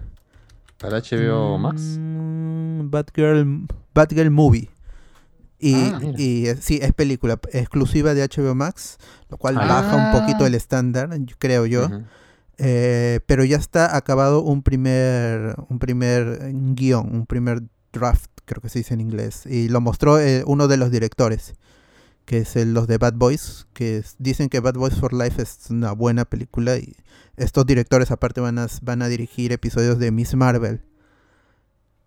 Para 0.78 0.98
HBO 1.00 1.56
Max. 1.56 1.96
Mm, 1.98 2.90
Batgirl, 2.90 3.66
Batgirl 3.94 4.30
Movie. 4.30 4.68
Y, 5.66 5.74
Ah, 5.74 6.00
y, 6.18 6.46
sí, 6.60 6.78
es 6.82 6.92
película 6.92 7.38
exclusiva 7.52 8.12
de 8.12 8.22
HBO 8.22 8.54
Max, 8.54 8.98
lo 9.30 9.38
cual 9.38 9.56
Ah. 9.58 9.66
baja 9.66 9.96
un 9.96 10.20
poquito 10.20 10.44
el 10.46 10.54
estándar, 10.54 11.08
creo 11.38 11.64
yo. 11.66 11.88
Eh, 12.58 13.20
pero 13.26 13.44
ya 13.44 13.56
está 13.56 13.96
acabado 13.96 14.42
un 14.42 14.62
primer, 14.62 15.54
un 15.68 15.78
primer 15.78 16.50
guion, 16.74 17.14
un 17.14 17.26
primer 17.26 17.62
draft, 17.92 18.30
creo 18.44 18.60
que 18.60 18.68
se 18.68 18.80
dice 18.80 18.94
en 18.94 19.00
inglés. 19.00 19.46
Y 19.46 19.68
lo 19.68 19.80
mostró 19.80 20.18
eh, 20.20 20.42
uno 20.46 20.68
de 20.68 20.76
los 20.76 20.90
directores, 20.90 21.54
que 22.26 22.38
es 22.38 22.56
el- 22.56 22.74
los 22.74 22.86
de 22.86 22.98
Bad 22.98 23.14
Boys, 23.14 23.66
que 23.72 23.96
es- 23.98 24.16
dicen 24.18 24.48
que 24.50 24.60
Bad 24.60 24.74
Boys 24.74 24.94
for 24.96 25.12
Life 25.14 25.40
es 25.42 25.58
una 25.70 25.92
buena 25.92 26.24
película. 26.26 26.76
Y 26.76 26.94
estos 27.36 27.64
directores 27.66 28.10
aparte 28.10 28.40
van 28.40 28.58
a, 28.58 28.66
van 28.82 29.00
a 29.02 29.08
dirigir 29.08 29.50
episodios 29.52 29.98
de 29.98 30.10
Miss 30.10 30.34
Marvel. 30.34 30.82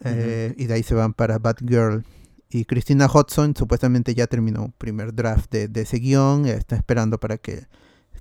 Eh, 0.03 0.53
Y 0.57 0.65
de 0.67 0.73
ahí 0.75 0.83
se 0.83 0.93
van 0.93 1.13
para 1.13 1.39
Batgirl. 1.39 2.05
Y 2.49 2.65
Christina 2.65 3.07
Hodson 3.07 3.55
supuestamente 3.55 4.15
ya 4.15 4.27
terminó 4.27 4.63
un 4.65 4.71
primer 4.71 5.13
draft 5.13 5.51
de, 5.51 5.67
de 5.67 5.81
ese 5.81 5.97
guion. 5.99 6.45
Está 6.45 6.75
esperando 6.77 7.19
para 7.19 7.37
que, 7.37 7.67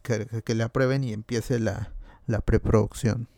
que, 0.03 0.27
que 0.45 0.55
le 0.55 0.64
aprueben 0.64 1.05
y 1.05 1.12
empiece 1.12 1.59
la, 1.61 1.93
la 2.27 2.41
preproducción. 2.41 3.29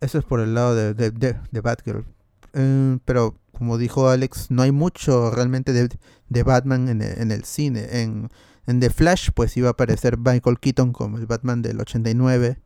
Eso 0.00 0.18
es 0.18 0.24
por 0.24 0.40
el 0.40 0.54
lado 0.54 0.74
de, 0.74 0.94
de, 0.94 1.10
de- 1.10 1.36
de 1.50 1.60
Batgirl. 1.60 2.04
Eh, 2.52 2.98
pero 3.04 3.36
como 3.52 3.78
dijo 3.78 4.08
Alex, 4.08 4.50
no 4.50 4.62
hay 4.62 4.72
mucho 4.72 5.30
realmente 5.30 5.72
de, 5.72 5.88
de 6.28 6.42
Batman 6.42 6.88
en 6.88 7.02
el, 7.02 7.18
en 7.20 7.30
el 7.32 7.44
cine. 7.44 8.02
En, 8.02 8.28
en 8.66 8.80
The 8.80 8.90
Flash 8.90 9.30
pues 9.34 9.56
iba 9.56 9.68
a 9.68 9.72
aparecer 9.72 10.18
Michael 10.18 10.58
Keaton 10.60 10.92
como 10.92 11.18
el 11.18 11.26
Batman 11.26 11.62
del 11.62 11.80
89 11.80 12.58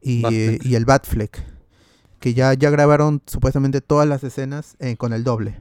y, 0.00 0.22
y 0.62 0.74
el 0.74 0.84
Batfleck. 0.84 1.44
Que 2.20 2.34
ya, 2.34 2.54
ya 2.54 2.70
grabaron 2.70 3.22
supuestamente 3.26 3.80
todas 3.80 4.08
las 4.08 4.24
escenas 4.24 4.76
eh, 4.80 4.96
con 4.96 5.12
el 5.12 5.22
doble. 5.24 5.60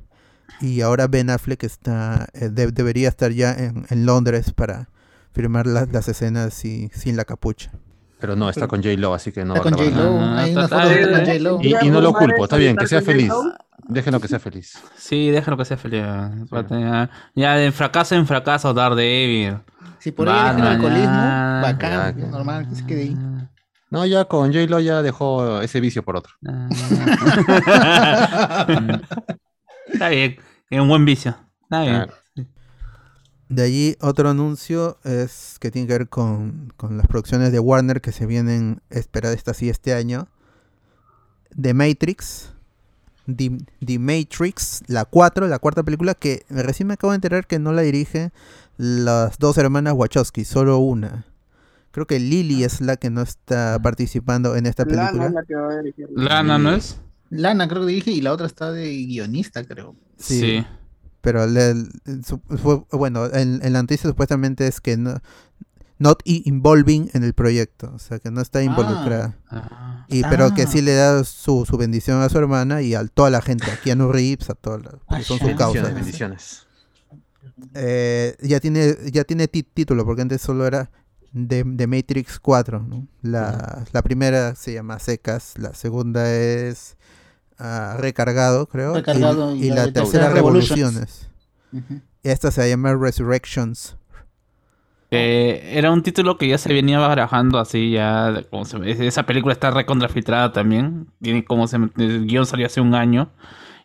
Y 0.61 0.81
ahora 0.81 1.07
Ben 1.07 1.29
Affleck 1.29 1.63
está, 1.63 2.27
eh, 2.33 2.49
de- 2.49 2.71
debería 2.71 3.09
estar 3.09 3.31
ya 3.31 3.51
en, 3.53 3.85
en 3.89 4.05
Londres 4.05 4.51
para 4.53 4.89
firmar 5.33 5.67
las, 5.67 5.91
las 5.91 6.07
escenas 6.07 6.63
y, 6.65 6.89
sin 6.93 7.15
la 7.17 7.25
capucha. 7.25 7.71
Pero 8.19 8.35
no, 8.35 8.49
está 8.49 8.67
con 8.67 8.81
J-Lo, 8.81 9.13
así 9.13 9.31
que 9.31 9.45
no 9.45 9.55
Está 9.55 9.69
va 9.69 9.75
a 9.75 9.77
con 9.77 9.85
J-Lo, 9.85 10.19
nada. 10.19 10.39
Ah, 10.39 10.43
hay 10.43 10.51
una 10.53 10.63
está- 10.63 10.77
foto 10.79 10.89
de 10.89 11.01
está- 11.01 11.11
con 11.17 11.25
J-Lo. 11.25 11.59
Y, 11.61 11.75
y 11.85 11.89
no 11.91 12.01
lo 12.01 12.13
culpo, 12.13 12.43
está 12.45 12.57
bien, 12.57 12.75
que 12.75 12.87
sea 12.87 13.01
feliz. 13.01 13.31
Déjenlo 13.89 14.19
que 14.19 14.27
sea 14.27 14.39
feliz. 14.39 14.73
Sí, 14.97 15.29
déjalo 15.29 15.55
que 15.57 15.65
sea 15.65 15.77
feliz. 15.77 16.01
Ya, 16.69 17.09
ya 17.35 17.55
de 17.55 17.71
fracaso 17.71 18.15
en 18.15 18.25
fracaso, 18.25 18.73
Daredevil. 18.73 19.59
Si 19.99 20.11
por 20.11 20.29
ahí 20.29 20.55
deja 20.55 20.57
el 20.57 20.67
alcoholismo, 20.75 21.03
ya. 21.05 21.59
bacán, 21.63 21.91
Ya, 21.91 22.15
que- 22.15 22.27
normal, 22.31 22.67
que 22.69 22.75
se 22.75 22.85
quede 22.85 23.01
ahí. 23.03 23.17
No, 23.89 24.05
ya 24.05 24.25
con 24.25 24.51
J-Lo 24.51 24.79
ya 24.79 25.01
dejó 25.01 25.61
ese 25.61 25.79
vicio 25.79 26.03
por 26.03 26.17
otro. 26.17 26.33
Está 29.91 30.09
bien, 30.09 30.37
es 30.69 30.79
un 30.79 30.87
buen 30.87 31.05
vicio. 31.05 31.35
Está 31.63 31.81
bien. 31.81 31.95
Claro. 31.95 32.13
De 33.49 33.63
allí 33.63 33.95
otro 34.01 34.29
anuncio 34.29 34.97
es 35.05 35.57
que 35.59 35.71
tiene 35.71 35.87
que 35.87 35.93
ver 35.93 36.09
con, 36.09 36.73
con 36.75 36.97
las 36.97 37.07
producciones 37.07 37.51
de 37.53 37.59
Warner 37.59 38.01
que 38.01 38.11
se 38.11 38.25
vienen 38.25 38.81
esperadas 38.89 39.37
esta 39.37 39.53
sí 39.53 39.69
este 39.69 39.93
año. 39.93 40.27
The 41.59 41.73
Matrix. 41.73 42.53
The, 43.25 43.57
The 43.85 43.99
Matrix, 43.99 44.83
la 44.87 45.05
4, 45.05 45.47
la 45.47 45.59
cuarta 45.59 45.83
película 45.83 46.13
que 46.13 46.45
recién 46.49 46.87
me 46.87 46.93
acabo 46.93 47.11
de 47.11 47.15
enterar 47.15 47.45
que 47.45 47.59
no 47.59 47.73
la 47.73 47.81
dirige 47.81 48.31
las 48.77 49.37
dos 49.37 49.57
hermanas 49.57 49.93
Wachowski, 49.95 50.45
solo 50.45 50.77
una. 50.77 51.25
Creo 51.91 52.05
que 52.05 52.19
Lily 52.19 52.63
es 52.63 52.79
la 52.79 52.95
que 52.95 53.09
no 53.09 53.21
está 53.21 53.79
participando 53.81 54.55
en 54.55 54.65
esta 54.65 54.85
Lana 54.85 55.07
película. 55.09 55.27
es 55.27 55.33
la 55.33 55.43
que 55.43 55.55
va 55.55 55.73
a 55.73 55.77
dirigir. 55.77 56.07
Lana, 56.15 56.57
¿no 56.57 56.71
es? 56.71 57.01
Lana 57.29 57.67
creo 57.67 57.85
que 57.85 57.93
dije 57.93 58.11
y 58.11 58.21
la 58.21 58.31
otra 58.33 58.47
está 58.47 58.71
de 58.71 58.91
guionista, 59.05 59.63
creo. 59.65 59.95
Sí. 60.17 60.39
Sí. 60.39 60.65
Pero 61.21 61.45
le- 61.47 61.73
su- 62.25 62.39
fue- 62.61 62.83
bueno, 62.91 63.25
en, 63.33 63.59
en 63.63 63.73
la 63.73 63.81
noticia 63.81 64.09
supuestamente 64.09 64.65
es 64.67 64.79
que 64.79 64.95
no, 64.97 65.19
not 65.99 66.21
involving 66.25 67.09
en 67.13 67.23
el 67.23 67.33
proyecto, 67.33 67.91
o 67.93 67.99
sea 67.99 68.19
que 68.19 68.31
no 68.31 68.39
está 68.39 68.63
involucrada. 68.63 69.37
Ah. 69.49 70.05
Y, 70.07 70.21
pero 70.23 70.53
que 70.53 70.61
Ah. 70.63 70.67
sí 70.67 70.81
le 70.81 70.93
da 70.93 71.23
su, 71.25 71.65
su 71.65 71.75
bendición 71.77 72.21
a 72.21 72.29
su 72.29 72.37
hermana 72.37 72.81
y 72.81 72.93
a 72.95 73.05
toda 73.07 73.29
la 73.29 73.41
gente, 73.41 73.69
a 73.69 73.77
Keanu 73.81 74.11
Reeves, 74.11 74.49
a 74.49 74.53
la, 74.53 74.99
porque 75.07 75.23
son 75.23 75.39
sus 75.39 75.49
Ah, 75.49 75.55
causas. 75.57 75.93
Bendiciones, 75.93 75.95
bendiciones. 75.95 76.67
Eh, 77.73 78.35
ya 78.41 78.59
tiene, 78.59 78.95
ya 79.11 79.23
tiene 79.23 79.47
ti- 79.47 79.63
título, 79.63 80.05
porque 80.05 80.21
antes 80.21 80.41
solo 80.41 80.65
era 80.67 80.91
de, 81.33 81.63
de 81.65 81.87
Matrix 81.87 82.39
4. 82.39 82.79
¿no? 82.83 83.07
La, 83.21 83.83
la 83.91 84.01
primera 84.01 84.55
se 84.55 84.73
llama 84.73 84.99
Secas, 84.99 85.53
la 85.57 85.73
segunda 85.73 86.31
es 86.33 86.96
ah, 87.59 87.95
Recargado, 87.99 88.67
creo. 88.67 88.93
y- 88.93 88.95
Recargado 88.97 89.55
y, 89.55 89.65
y 89.65 89.69
la 89.69 89.75
la 89.75 89.83
tercera 89.93 90.03
tercera, 90.25 90.29
Revoluciones. 90.29 91.29
Ujú. 91.73 92.01
Esta 92.23 92.51
se 92.51 92.69
llama 92.69 92.95
Resurrections. 92.95 93.95
Eh, 95.09 95.71
era 95.73 95.91
un 95.91 96.03
título 96.03 96.37
que 96.37 96.49
ya 96.49 96.57
se 96.57 96.73
venía 96.73 96.99
barajando 96.99 97.59
así, 97.59 97.91
ya. 97.91 98.31
de- 98.31 98.43
como 98.43 98.65
se- 98.65 99.07
esa 99.07 99.23
película 99.23 99.53
está 99.53 99.71
recontrafiltrada 99.71 100.51
también. 100.51 101.07
Tiene 101.21 101.45
como 101.45 101.67
se, 101.67 101.77
el 101.97 102.25
guion 102.27 102.45
salió 102.45 102.65
hace 102.65 102.81
un 102.81 102.93
año. 102.93 103.29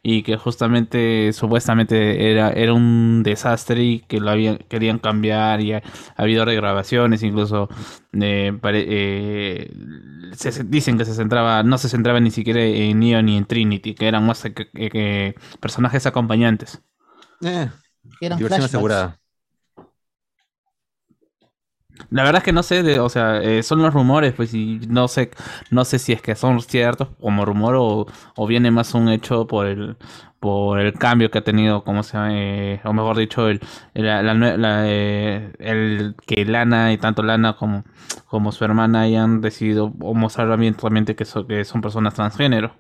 Y 0.05 0.23
que 0.25 0.37
justamente, 0.37 1.33
supuestamente, 1.33 2.31
era, 2.33 2.51
era 2.51 2.73
un 2.75 3.23
desastre 3.23 3.83
y 3.85 4.01
que 4.01 4.19
lo 4.21 4.31
habían, 4.31 4.59
querían 4.69 4.99
cambiar. 4.99 5.61
Y 5.61 5.75
ha, 5.75 5.79
ha 6.17 6.23
habido 6.23 6.45
regrabaciones, 6.45 7.23
incluso. 7.23 7.69
eh, 8.21 8.53
pare- 8.61 8.85
eh, 8.89 9.71
se- 10.35 10.53
se- 10.53 10.65
dicen 10.65 10.99
que 10.99 11.05
se 11.05 11.15
centraba, 11.15 11.63
no 11.63 11.79
se 11.79 11.89
centraba 11.89 12.21
ni 12.21 12.31
siquiera 12.31 12.63
en 12.65 12.99
Neo 13.01 13.23
ni 13.23 13.37
en 13.37 13.47
Trinity, 13.47 13.95
que 13.95 14.09
eran 14.09 14.27
más 14.27 14.43
que- 14.43 14.53
que- 14.55 14.91
que 14.91 15.35
personajes 15.61 16.07
acompañantes. 16.07 16.83
Eh, 17.43 17.69
Eran 18.21 18.39
diversión 18.39 18.65
flashbacks. 18.65 18.67
asegurada. 18.67 19.22
La 22.11 22.23
verdad 22.25 22.39
es 22.41 22.45
que 22.45 22.53
no 22.53 22.63
sé, 22.63 22.99
o 23.01 23.09
sea, 23.09 23.41
eh, 23.43 23.63
son 23.63 23.83
los 23.83 23.93
rumores, 23.95 24.33
pues, 24.35 24.55
y 24.55 24.81
no 24.89 25.09
sé, 25.09 25.31
no 25.71 25.85
sé 25.85 25.99
si 25.99 26.13
es 26.13 26.23
que 26.23 26.35
son 26.35 26.61
ciertos 26.61 27.09
como 27.21 27.45
rumor 27.45 27.75
o, 27.77 28.07
o 28.37 28.47
viene 28.47 28.71
más 28.71 28.95
un 28.95 29.09
hecho 29.09 29.47
por 29.47 29.67
el, 29.67 29.97
por 30.41 30.81
el 30.81 30.95
cambio 30.95 31.31
que 31.31 31.39
ha 31.39 31.45
tenido, 31.45 31.85
como 31.85 32.03
se 32.03 32.17
eh, 32.19 32.81
o 32.85 32.93
mejor 32.93 33.17
dicho, 33.19 33.49
el, 33.49 33.61
la, 33.95 34.23
la 34.23 34.83
eh, 34.87 35.53
el 35.59 36.15
que 36.27 36.45
Lana 36.45 36.93
y 36.93 36.99
tanto 36.99 37.23
Lana 37.23 37.57
como, 37.57 37.85
como 38.27 38.53
su 38.53 38.65
hermana 38.65 39.03
hayan 39.03 39.41
decidido 39.41 39.91
mostrar 39.91 40.51
abiertamente 40.51 41.15
que, 41.17 41.25
so- 41.25 41.47
que 41.47 41.65
son 41.65 41.81
personas 41.83 42.15
transgénero. 42.15 42.73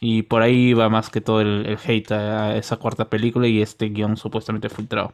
Y 0.00 0.22
por 0.22 0.42
ahí 0.42 0.72
va 0.74 0.88
más 0.88 1.10
que 1.10 1.20
todo 1.20 1.40
el, 1.42 1.66
el 1.66 1.78
hate 1.84 2.12
a 2.12 2.56
esa 2.56 2.76
cuarta 2.76 3.10
película 3.10 3.46
y 3.48 3.60
este 3.62 3.86
guion 3.90 4.16
supuestamente 4.16 4.68
filtrado. 4.70 5.12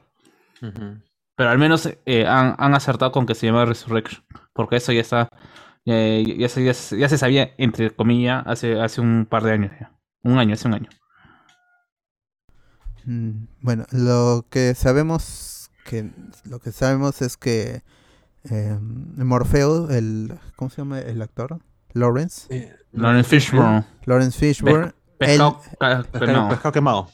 Ujú. 0.63 1.01
Pero 1.37 1.51
al 1.51 1.59
menos 1.59 1.89
eh, 2.07 2.26
han, 2.26 2.55
han 2.59 2.74
acertado 2.74 3.12
con 3.12 3.26
que 3.26 3.34
se 3.34 3.47
llama 3.47 3.64
Resurrection. 3.66 4.24
Porque 4.55 4.76
eso 4.76 4.93
ya 4.93 5.01
está. 5.03 5.28
eh, 5.84 6.24
ya, 6.39 6.49
se, 6.49 6.64
ya, 6.64 6.72
se, 6.74 6.99
ya 6.99 7.09
se 7.09 7.18
sabía, 7.18 7.51
entre 7.59 7.95
comillas, 7.95 8.43
hace, 8.47 8.80
hace 8.80 9.01
un 9.01 9.26
par 9.28 9.43
de 9.45 9.53
años 9.53 9.72
ya. 9.78 9.93
Un 10.22 10.39
año, 10.39 10.55
hace 10.55 10.66
un 10.66 10.74
año. 10.74 10.89
Mm, 13.05 13.47
Bueno, 13.61 13.84
lo 13.93 14.47
que 14.51 14.74
sabemos 14.74 15.70
que 15.84 16.11
lo 16.45 16.59
que 16.59 16.72
sabemos 16.72 17.22
es 17.22 17.37
que 17.37 17.82
eh, 18.51 18.78
Morfeo, 18.80 19.91
el 19.91 20.34
¿cómo 20.57 20.70
se 20.70 20.78
llama 20.78 20.99
el 21.01 21.22
actor? 21.22 21.61
Lawrence, 21.93 22.47
Eh, 22.55 22.74
Lawrence 22.93 23.28
Fishburne. 23.30 23.84
Lawrence 24.05 24.39
Fishburne, 24.39 24.93
Pescado. 25.18 25.61
ca- 25.78 26.03
Pescado, 26.11 26.32
no. 26.32 26.49
pescado 26.49 26.72
quemado. 26.72 27.09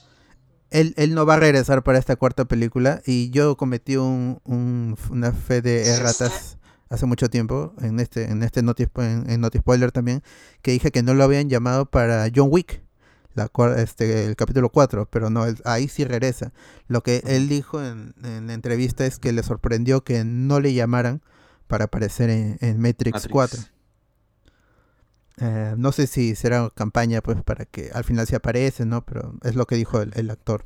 Él, 0.73 0.95
él 0.97 1.15
no 1.15 1.25
va 1.27 1.35
a 1.35 1.41
regresar 1.41 1.83
para 1.83 1.99
esta 1.99 2.17
cuarta 2.17 2.45
película 2.47 3.03
y 3.07 3.31
yo 3.31 3.57
cometí 3.57 3.97
un, 3.97 4.41
un- 4.45 4.97
una 5.11 5.33
fe 5.33 5.63
de 5.63 5.89
erratas 5.89 6.59
hace 6.89 7.07
mucho 7.07 7.31
tiempo 7.31 7.73
en 7.81 8.01
este 8.01 8.25
en 8.31 8.43
este 8.43 8.63
noti, 8.63 8.87
en, 8.97 9.31
en 9.31 9.41
Noti 9.41 9.59
Spoiler 9.59 9.93
también 9.93 10.23
que 10.63 10.73
dije 10.73 10.91
que 10.91 11.03
no 11.03 11.15
lo 11.15 11.25
habían 11.25 11.49
llamado 11.49 11.87
para 11.87 12.27
John 12.35 12.49
Wick 12.51 12.83
la, 13.35 13.51
este, 13.79 14.27
el 14.27 14.37
capítulo 14.37 14.69
4 14.69 15.09
pero 15.11 15.31
no 15.31 15.47
él- 15.47 15.61
ahí 15.65 15.89
sí 15.89 16.05
regresa. 16.05 16.53
Lo 16.89 17.03
que 17.03 17.23
él 17.27 17.49
dijo 17.49 17.83
en, 17.83 18.15
en 18.25 18.47
la 18.49 18.53
entrevista 18.53 19.07
es 19.07 19.19
que 19.19 19.33
le 19.33 19.43
sorprendió 19.43 20.05
que 20.05 20.23
no 20.25 20.61
le 20.61 20.75
llamaran 20.75 21.23
para 21.67 21.85
aparecer 21.87 22.29
en, 22.29 22.59
en 22.61 22.79
Matrix, 22.79 23.15
Matrix. 23.15 23.33
4 23.33 23.61
Eh, 25.45 25.75
no 25.77 25.91
sé 25.91 26.07
si 26.07 26.37
será 26.37 26.71
campaña 26.73 27.21
pues 27.21 27.43
para 27.43 27.65
que 27.65 27.91
al 27.93 28.05
final 28.05 28.27
se 28.29 28.37
aparece 28.37 28.85
no 28.87 29.05
pero 29.05 29.35
es 29.43 29.57
lo 29.57 29.67
que 29.67 29.75
dijo 29.75 30.01
el- 30.01 30.13
el 30.15 30.31
actor 30.31 30.65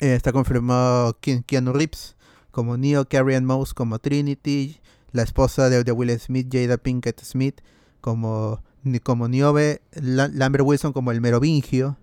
eh, 0.00 0.14
está 0.14 0.30
confirmado 0.32 1.18
Ke- 1.22 1.42
Keanu 1.46 1.72
Reeves 1.72 2.16
como 2.50 2.76
Neo, 2.76 3.08
Carrie 3.08 3.36
Ann 3.36 3.46
Mouse 3.46 3.72
como 3.72 3.98
Trinity, 3.98 4.78
la 5.12 5.22
esposa 5.22 5.70
de, 5.70 5.84
de 5.84 5.92
Will 5.92 6.10
Smith, 6.20 6.48
Jada 6.52 6.76
Pinkett 6.76 7.20
Smith 7.22 7.60
como, 8.02 8.62
como 9.02 9.26
Niobe, 9.28 9.80
La- 9.94 10.28
Lambert 10.28 10.64
Wilson 10.66 10.92
como 10.92 11.10
el 11.10 11.20
Merovingio 11.22 11.96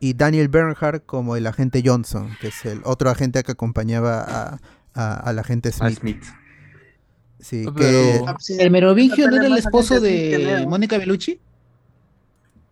y 0.00 0.14
Daniel 0.14 0.48
Bernhardt 0.48 1.06
como 1.06 1.36
el 1.36 1.46
agente 1.46 1.82
Johnson, 1.84 2.30
que 2.40 2.48
es 2.48 2.64
el 2.64 2.80
otro 2.84 3.10
agente 3.10 3.42
que 3.44 3.52
acompañaba 3.52 4.22
a, 4.22 4.58
a- 4.94 5.14
al 5.20 5.38
agente. 5.38 5.70
Smith. 5.72 5.94
Sí, 7.44 7.64
Pero- 7.64 7.74
que, 7.76 8.22
Ah. 8.26 8.36
¿El 8.58 8.70
Merovingio 8.70 9.28
no 9.30 9.36
era 9.36 9.46
el 9.46 9.58
esposo 9.58 10.00
de. 10.00 10.64
Mónica 10.66 10.96
Bellucci? 10.96 11.38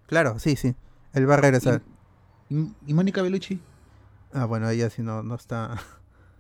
claro, 0.06 0.38
sí, 0.38 0.56
sí, 0.56 0.74
él 1.12 1.28
va 1.28 1.34
a 1.34 1.36
regresar. 1.38 1.82
¿Y, 2.48 2.68
y 2.86 2.94
Mónica 2.94 3.20
Bellucci? 3.22 3.60
Ah, 4.32 4.46
bueno, 4.46 4.68
ella 4.70 4.88
sí 4.88 5.02
no, 5.02 5.22
no 5.22 5.34
está. 5.34 5.78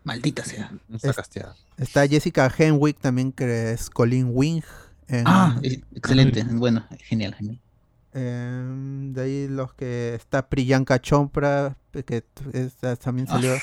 Maldita 0.04 0.44
sea. 0.44 0.72
No 0.88 0.96
está 0.96 1.10
Es- 1.10 1.16
casteada. 1.16 1.56
Está 1.76 2.06
Jessica 2.08 2.50
Henwick 2.56 2.98
también, 3.00 3.32
que 3.32 3.72
es 3.72 3.90
Colin 3.90 4.30
Wing. 4.32 4.62
en- 5.08 5.24
Ah, 5.26 5.58
eh, 5.62 5.82
excelente. 5.94 6.42
Bueno, 6.44 6.86
genial, 7.00 7.34
genial. 7.34 7.60
Em, 8.14 9.12
de 9.14 9.22
ahí 9.22 9.48
los 9.48 9.72
que 9.74 10.14
está 10.14 10.48
Priyanka 10.48 11.00
Chopra, 11.00 11.76
que 12.06 12.24
esta 12.52 12.96
también 12.96 13.26
Ah, 13.30 13.34
salió 13.34 13.54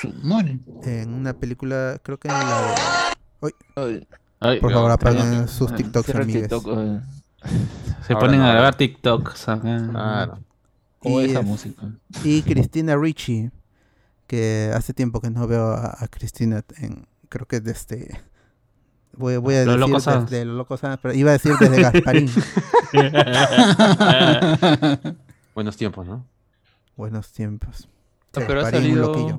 en 0.84 1.12
una 1.12 1.32
película, 1.34 2.00
creo 2.02 2.18
que 2.18 2.28
en 2.28 2.34
la 2.34 2.74
Ay, 4.40 4.60
Por 4.60 4.72
favor, 4.72 4.90
apaguen 4.90 5.46
sus 5.48 5.74
TikToks, 5.74 6.06
cierra 6.06 6.22
amigues. 6.24 6.42
TikTok, 6.48 6.66
eh, 6.78 7.00
Se 8.06 8.12
Ahora 8.14 8.26
ponen 8.26 8.40
no, 8.40 8.46
a 8.46 8.52
grabar 8.52 8.74
TikToks. 8.74 9.48
acá. 9.48 9.88
Claro. 9.90 10.38
¿Cómo 10.98 11.20
Y 11.20 11.24
esa 11.26 11.40
es- 11.40 11.46
música? 11.46 11.82
Y 12.24 12.42
Cristina 12.42 12.96
Ricci, 12.96 13.50
que 14.26 14.70
hace 14.74 14.94
tiempo 14.94 15.20
que 15.20 15.30
no 15.30 15.46
veo 15.46 15.68
a, 15.72 15.96
a 15.98 16.08
Cristina 16.08 16.62
en, 16.78 17.06
creo 17.28 17.46
que 17.46 17.60
desde, 17.60 18.20
voy, 19.16 19.36
voy 19.38 19.54
a 19.56 19.64
Los 19.64 19.76
decir 19.76 19.80
Locos 19.90 20.04
desde 20.30 20.44
Los 20.44 20.56
Locos 20.56 20.80
pero 21.02 21.14
iba 21.14 21.30
a 21.30 21.32
decir 21.34 21.52
desde 21.58 21.82
Gasparín. 21.82 22.30
Buenos 25.54 25.76
tiempos, 25.76 26.06
¿no? 26.06 26.24
Buenos 26.96 27.32
tiempos. 27.32 27.88
Ah, 28.34 28.40
pero 28.46 28.60
ha 28.60 28.62
Gasparín, 28.64 28.92
un 28.92 28.96
salido, 28.98 29.12
loquillo. 29.12 29.38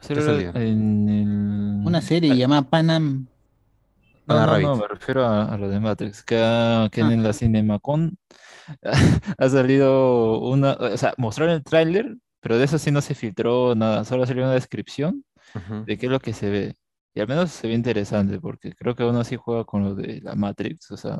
salió 0.00 0.24
salió? 0.24 0.54
en 0.54 1.08
el... 1.08 1.86
Una 1.86 2.00
serie 2.00 2.36
llamada 2.36 2.62
Panam. 2.62 3.26
No, 4.32 4.46
no, 4.46 4.46
Rabbit. 4.46 4.60
no, 4.60 4.76
me 4.76 4.86
refiero 4.88 5.24
a, 5.24 5.44
a 5.52 5.58
lo 5.58 5.68
de 5.68 5.80
Matrix, 5.80 6.22
que, 6.24 6.36
ha- 6.40 6.88
que 6.92 7.00
Ah. 7.00 7.08
en 7.12 7.22
la 7.22 7.32
Cinemacon 7.32 8.16
ha 9.38 9.48
salido 9.48 10.40
una, 10.40 10.74
o 10.74 10.96
sea, 10.96 11.14
mostraron 11.18 11.54
el 11.54 11.64
tráiler, 11.64 12.16
pero 12.40 12.58
de 12.58 12.64
eso 12.64 12.78
sí 12.78 12.90
no 12.90 13.00
se 13.02 13.14
filtró 13.14 13.74
nada, 13.74 14.04
solo 14.04 14.26
salió 14.26 14.44
una 14.44 14.54
descripción 14.54 15.24
Ujú. 15.54 15.86
de 15.86 15.98
qué 15.98 16.06
es 16.06 16.12
lo 16.12 16.20
que 16.20 16.32
se 16.34 16.50
ve. 16.50 16.74
Y 17.14 17.20
al 17.20 17.28
menos 17.28 17.50
se 17.52 17.68
ve 17.68 17.74
interesante, 17.74 18.40
porque 18.40 18.74
creo 18.74 18.94
que 18.96 19.04
uno 19.04 19.24
sí 19.24 19.36
juega 19.36 19.64
con 19.64 19.84
lo 19.84 19.94
de 19.96 20.20
la 20.22 20.34
Matrix, 20.36 20.90
o 20.92 20.96
sea, 20.98 21.18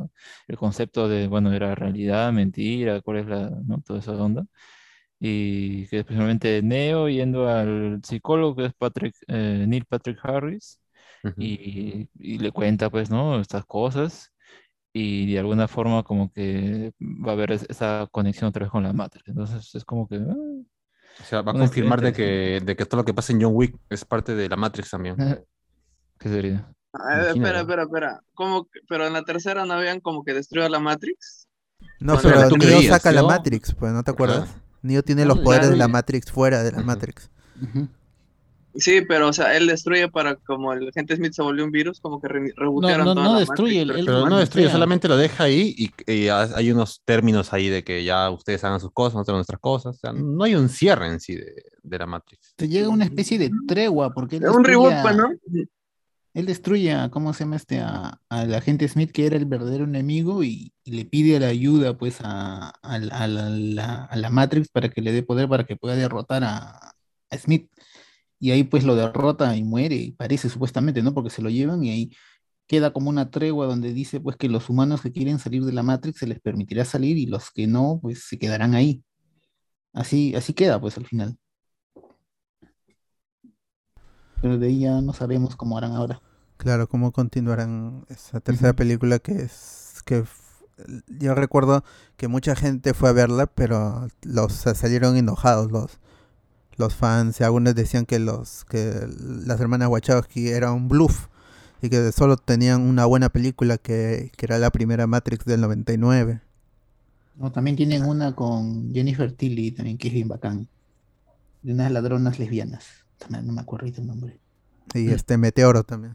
el 0.48 0.56
concepto 0.58 1.08
de, 1.08 1.28
bueno, 1.28 1.52
era 1.52 1.74
realidad, 1.74 2.32
mentira, 2.32 3.00
cuál 3.02 3.18
es 3.18 3.26
la, 3.26 3.50
¿no? 3.66 3.80
Toda 3.82 4.00
esa 4.00 4.12
onda. 4.12 4.44
Y 5.20 5.86
que 5.88 6.00
especialmente 6.00 6.62
Neo 6.62 7.08
yendo 7.08 7.48
al 7.48 8.00
psicólogo 8.04 8.56
que 8.56 8.66
es 8.66 8.74
Patrick, 8.74 9.14
eh, 9.28 9.64
Neil 9.68 9.84
Patrick 9.86 10.18
Harris, 10.24 10.80
Y, 11.36 12.08
y 12.18 12.38
le 12.38 12.50
cuenta, 12.52 12.90
pues, 12.90 13.10
¿no? 13.10 13.40
Estas 13.40 13.64
cosas. 13.64 14.32
Y 14.92 15.32
de 15.32 15.38
alguna 15.38 15.68
forma 15.68 16.02
como 16.02 16.32
que 16.32 16.92
va 17.00 17.30
a 17.30 17.34
haber 17.34 17.52
es- 17.52 17.66
esa 17.68 18.08
conexión 18.10 18.48
otra 18.48 18.64
vez 18.64 18.70
con 18.70 18.82
la 18.82 18.92
Matrix. 18.92 19.28
Entonces 19.28 19.74
es 19.74 19.84
como 19.84 20.06
que... 20.08 20.16
ah, 20.16 20.34
O 21.20 21.24
sea, 21.24 21.42
va 21.42 21.52
a 21.52 21.54
confirmar 21.54 22.00
de 22.00 22.12
que, 22.12 22.60
de 22.64 22.76
que 22.76 22.84
todo 22.86 23.00
lo 23.00 23.04
que 23.04 23.14
pasa 23.14 23.32
en 23.32 23.40
John 23.42 23.52
Wick 23.54 23.76
es 23.88 24.04
parte 24.04 24.34
de 24.34 24.48
la 24.48 24.56
Matrix 24.56 24.90
también. 24.90 25.16
¿Qué 26.18 26.28
sería? 26.28 26.68
A 26.92 27.16
ver, 27.16 27.28
espera, 27.28 27.34
Imagínate. 27.36 27.60
espera, 27.60 27.82
espera. 27.84 28.20
¿Cómo 28.34 28.64
que- 28.64 28.80
pero 28.88 29.06
en 29.06 29.12
la 29.14 29.22
tercera 29.22 29.64
no 29.64 29.74
habían 29.74 30.00
como 30.00 30.24
que 30.24 30.34
destruido 30.34 30.68
la 30.68 30.78
Matrix. 30.80 31.48
No, 32.00 32.18
pero 32.20 32.36
Neo 32.40 32.58
creías, 32.58 32.86
saca 32.86 33.12
la 33.12 33.22
¿no? 33.22 33.28
Matrix, 33.28 33.74
pues, 33.74 33.92
¿no 33.92 34.02
te 34.02 34.10
acuerdas? 34.10 34.50
Ajá. 34.50 34.60
Neo 34.82 35.02
tiene 35.02 35.24
los 35.24 35.36
Claro, 35.36 35.44
poderes 35.44 35.70
de 35.70 35.76
la 35.76 35.88
Matrix 35.88 36.30
fuera 36.30 36.62
de 36.62 36.72
la. 36.72 36.82
Matrix. 36.82 37.30
Ujú. 37.62 37.88
Sí, 38.74 39.02
pero 39.06 39.28
o 39.28 39.32
sea, 39.32 39.56
él 39.56 39.66
destruye 39.66 40.08
para 40.08 40.36
como 40.36 40.72
el 40.72 40.88
agente 40.88 41.14
Smith 41.16 41.32
se 41.34 41.42
volvió 41.42 41.64
un 41.64 41.70
virus, 41.70 42.00
como 42.00 42.20
que 42.20 42.28
re 42.28 42.40
No, 42.40 42.52
rebotearon 42.56 43.04
no, 43.06 43.14
toda 43.14 43.26
no 43.26 43.32
la 43.34 43.38
destruye, 43.40 43.80
Matrix, 43.84 43.90
él- 43.90 44.00
él 44.00 44.06
Pero 44.06 44.28
no 44.30 44.38
destruye, 44.38 44.66
sea. 44.66 44.72
solamente 44.72 45.08
lo 45.08 45.16
deja 45.16 45.44
ahí 45.44 45.74
y, 45.76 46.12
y 46.12 46.28
ha- 46.28 46.48
hay 46.56 46.70
unos 46.72 47.02
términos 47.04 47.52
ahí 47.52 47.68
de 47.68 47.84
que 47.84 48.02
ya 48.04 48.30
ustedes 48.30 48.64
hagan 48.64 48.80
sus 48.80 48.92
cosas, 48.92 49.14
nosotros 49.16 49.36
nuestras 49.38 49.60
cosas. 49.60 49.96
O 49.96 49.98
sea, 49.98 50.12
no 50.12 50.44
hay 50.44 50.54
un 50.54 50.68
cierre 50.68 51.06
en 51.08 51.20
sí 51.20 51.34
de, 51.36 51.52
de 51.82 51.98
la 51.98 52.06
Matrix. 52.06 52.54
Te 52.56 52.66
llega 52.68 52.88
una 52.88 53.04
especie 53.04 53.38
de 53.38 53.50
tregua 53.68 54.14
porque 54.14 54.36
él 54.36 54.44
Es 54.44 54.50
un 54.50 54.64
reboot, 54.64 54.92
a- 54.92 55.12
¿no? 55.12 55.28
Él 56.34 56.46
destruye 56.46 56.92
a, 56.94 57.10
¿cómo 57.10 57.34
se 57.34 57.44
llama 57.44 57.56
este? 57.56 57.80
A, 57.80 58.18
al 58.30 58.54
agente 58.54 58.88
Smith, 58.88 59.12
que 59.12 59.26
era 59.26 59.36
el 59.36 59.44
verdadero 59.44 59.84
enemigo, 59.84 60.42
y, 60.42 60.72
y 60.82 60.92
le 60.92 61.04
pide 61.04 61.38
la 61.38 61.48
ayuda, 61.48 61.98
pues, 61.98 62.20
a, 62.22 62.70
a 62.70 62.98
la- 62.98 63.18
a 63.18 63.26
la, 63.28 63.50
la- 63.50 64.04
a 64.06 64.16
la 64.16 64.30
Matrix 64.30 64.68
para 64.70 64.88
que 64.88 65.02
le 65.02 65.12
dé 65.12 65.22
poder 65.22 65.46
para 65.46 65.64
que 65.64 65.76
pueda 65.76 65.94
derrotar 65.94 66.42
a, 66.42 66.94
a 67.30 67.38
Smith. 67.38 67.68
Y 68.42 68.50
ahí, 68.50 68.64
pues, 68.64 68.82
lo 68.82 68.96
derrota 68.96 69.56
y 69.56 69.62
muere, 69.62 70.16
parece 70.18 70.48
supuestamente, 70.48 71.00
¿no? 71.00 71.14
Porque 71.14 71.30
se 71.30 71.42
lo 71.42 71.48
llevan 71.48 71.84
y 71.84 71.90
ahí 71.90 72.12
queda 72.66 72.92
como 72.92 73.08
una 73.08 73.30
tregua 73.30 73.66
donde 73.66 73.92
dice, 73.92 74.18
pues, 74.18 74.36
que 74.36 74.48
los 74.48 74.68
humanos 74.68 75.00
que 75.00 75.12
quieren 75.12 75.38
salir 75.38 75.64
de 75.64 75.72
la 75.72 75.84
Matrix 75.84 76.18
se 76.18 76.26
les 76.26 76.40
permitirá 76.40 76.84
salir 76.84 77.18
y 77.18 77.26
los 77.26 77.52
que 77.52 77.68
no, 77.68 78.00
pues, 78.02 78.24
se 78.24 78.40
quedarán 78.40 78.74
ahí. 78.74 79.04
Así, 79.92 80.34
así 80.34 80.54
queda, 80.54 80.80
pues, 80.80 80.98
al 80.98 81.06
final. 81.06 81.38
Pero 84.40 84.58
de 84.58 84.66
ahí 84.66 84.80
ya 84.80 85.00
no 85.00 85.12
sabemos 85.12 85.54
cómo 85.54 85.78
harán 85.78 85.92
ahora. 85.92 86.20
Claro, 86.56 86.88
cómo 86.88 87.12
continuarán 87.12 88.04
esa 88.08 88.40
tercera 88.40 88.72
película 88.72 89.20
que 89.20 89.34
es 89.34 90.02
que 90.04 90.24
yo 91.06 91.36
recuerdo 91.36 91.84
que 92.16 92.26
mucha 92.26 92.56
gente 92.56 92.92
fue 92.92 93.10
a 93.10 93.12
verla, 93.12 93.46
pero 93.46 94.08
los 94.22 94.52
salieron 94.52 95.16
enojados 95.16 95.70
los 95.70 96.00
los 96.76 96.94
fans 96.94 97.40
y 97.40 97.44
algunos 97.44 97.74
decían 97.74 98.06
que 98.06 98.18
los 98.18 98.64
que 98.66 99.06
las 99.46 99.60
hermanas 99.60 99.88
Wachowski 99.88 100.48
era 100.48 100.72
un 100.72 100.88
bluff 100.88 101.26
y 101.80 101.88
que 101.90 102.12
solo 102.12 102.36
tenían 102.36 102.82
una 102.82 103.04
buena 103.06 103.28
película 103.28 103.76
que, 103.78 104.30
que 104.36 104.46
era 104.46 104.58
la 104.58 104.70
primera 104.70 105.06
Matrix 105.06 105.44
del 105.44 105.60
99. 105.62 106.40
No, 107.36 107.50
también 107.50 107.76
tienen 107.76 108.04
una 108.04 108.34
con 108.34 108.92
Jennifer 108.92 109.32
Tilly, 109.32 109.72
también 109.72 109.98
que 109.98 110.08
es 110.08 110.14
bien 110.14 110.28
bacán. 110.28 110.68
De 111.62 111.72
unas 111.72 111.90
ladronas 111.90 112.38
lesbianas. 112.38 112.84
También 113.18 113.46
no 113.46 113.52
me 113.52 113.60
acuerdo 113.62 113.84
ahorita 113.86 114.00
el 114.00 114.06
nombre. 114.08 114.38
Y 114.94 115.10
este 115.10 115.38
Meteoro 115.38 115.82
también. 115.84 116.14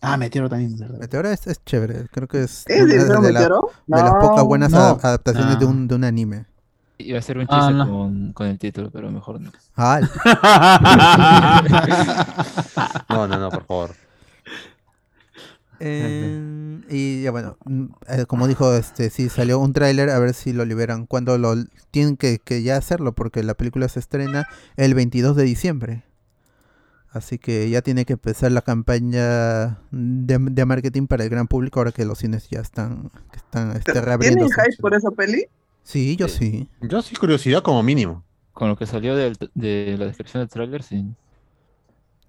Ah, 0.00 0.16
Meteoro 0.16 0.48
también, 0.48 0.76
¿verdad? 0.78 0.98
Meteoro 0.98 1.28
es, 1.30 1.46
es 1.46 1.62
chévere, 1.64 2.06
creo 2.10 2.28
que 2.28 2.42
es 2.44 2.64
¿Es 2.66 2.82
una 2.82 2.94
de 2.94 3.04
de, 3.04 3.32
la- 3.32 3.40
Meteoro? 3.40 3.70
de 3.86 4.02
las 4.02 4.14
pocas 4.14 4.44
buenas 4.44 4.70
no. 4.70 4.78
adaptaciones 4.78 5.58
de, 5.58 5.64
un, 5.66 5.88
de 5.88 5.94
un 5.94 6.04
anime. 6.04 6.46
Iba 6.98 7.18
a 7.18 7.22
ser 7.22 7.38
un 7.38 7.46
Ah, 7.48 7.58
chiste 7.68 7.74
no. 7.74 7.86
con, 7.88 8.32
con 8.32 8.46
el 8.46 8.58
título, 8.58 8.90
pero 8.90 9.10
mejor 9.10 9.40
no. 9.40 9.50
No, 13.08 13.26
no, 13.28 13.38
no, 13.38 13.50
por 13.50 13.64
favor. 13.66 13.90
Eh, 15.78 16.80
y 16.88 17.22
ya 17.22 17.30
bueno, 17.30 17.58
mm, 17.66 17.84
eh, 18.08 18.24
como 18.26 18.46
dijo, 18.48 18.72
este 18.74 19.10
sí 19.10 19.28
salió 19.28 19.58
un 19.58 19.74
tráiler, 19.74 20.08
a 20.08 20.18
ver 20.18 20.32
si 20.32 20.52
lo 20.52 20.64
liberan. 20.64 21.06
Cuando 21.06 21.36
lo 21.38 21.54
tienen 21.90 22.16
que, 22.16 22.38
que 22.38 22.62
ya 22.62 22.76
hacerlo, 22.76 23.14
porque 23.14 23.42
la 23.42 23.54
película 23.54 23.88
se 23.88 24.00
estrena 24.00 24.48
el 24.76 24.94
22 24.94 25.36
de 25.36 25.42
diciembre. 25.44 26.04
Así 27.10 27.38
que 27.38 27.68
ya 27.70 27.82
tiene 27.82 28.04
que 28.04 28.14
empezar 28.14 28.52
la 28.52 28.60
campaña 28.62 29.78
de, 29.90 30.38
de 30.38 30.64
marketing 30.66 31.06
para 31.06 31.24
el 31.24 31.30
gran 31.30 31.46
público 31.46 31.80
ahora 31.80 31.92
que 31.92 32.04
los 32.04 32.18
cines 32.18 32.48
ya 32.50 32.60
están, 32.60 33.10
que 33.30 33.36
están 33.38 33.74
este, 33.76 33.92
¿Tienen 34.18 34.48
hype 34.48 34.76
por 34.80 34.94
esa 34.94 35.10
peli? 35.10 35.46
Sí, 35.86 36.16
yo 36.16 36.26
Sí. 36.28 36.38
sí. 36.38 36.68
Yo 36.88 37.00
sí 37.00 37.14
curiosidad 37.14 37.62
como 37.62 37.80
mínimo. 37.82 38.24
Con 38.52 38.68
lo 38.68 38.76
que 38.76 38.86
salió 38.86 39.14
del- 39.14 39.36
de 39.54 39.96
la 39.98 40.06
descripción 40.06 40.42
del 40.42 40.48
tráiler, 40.48 40.82
sí. 40.82 41.04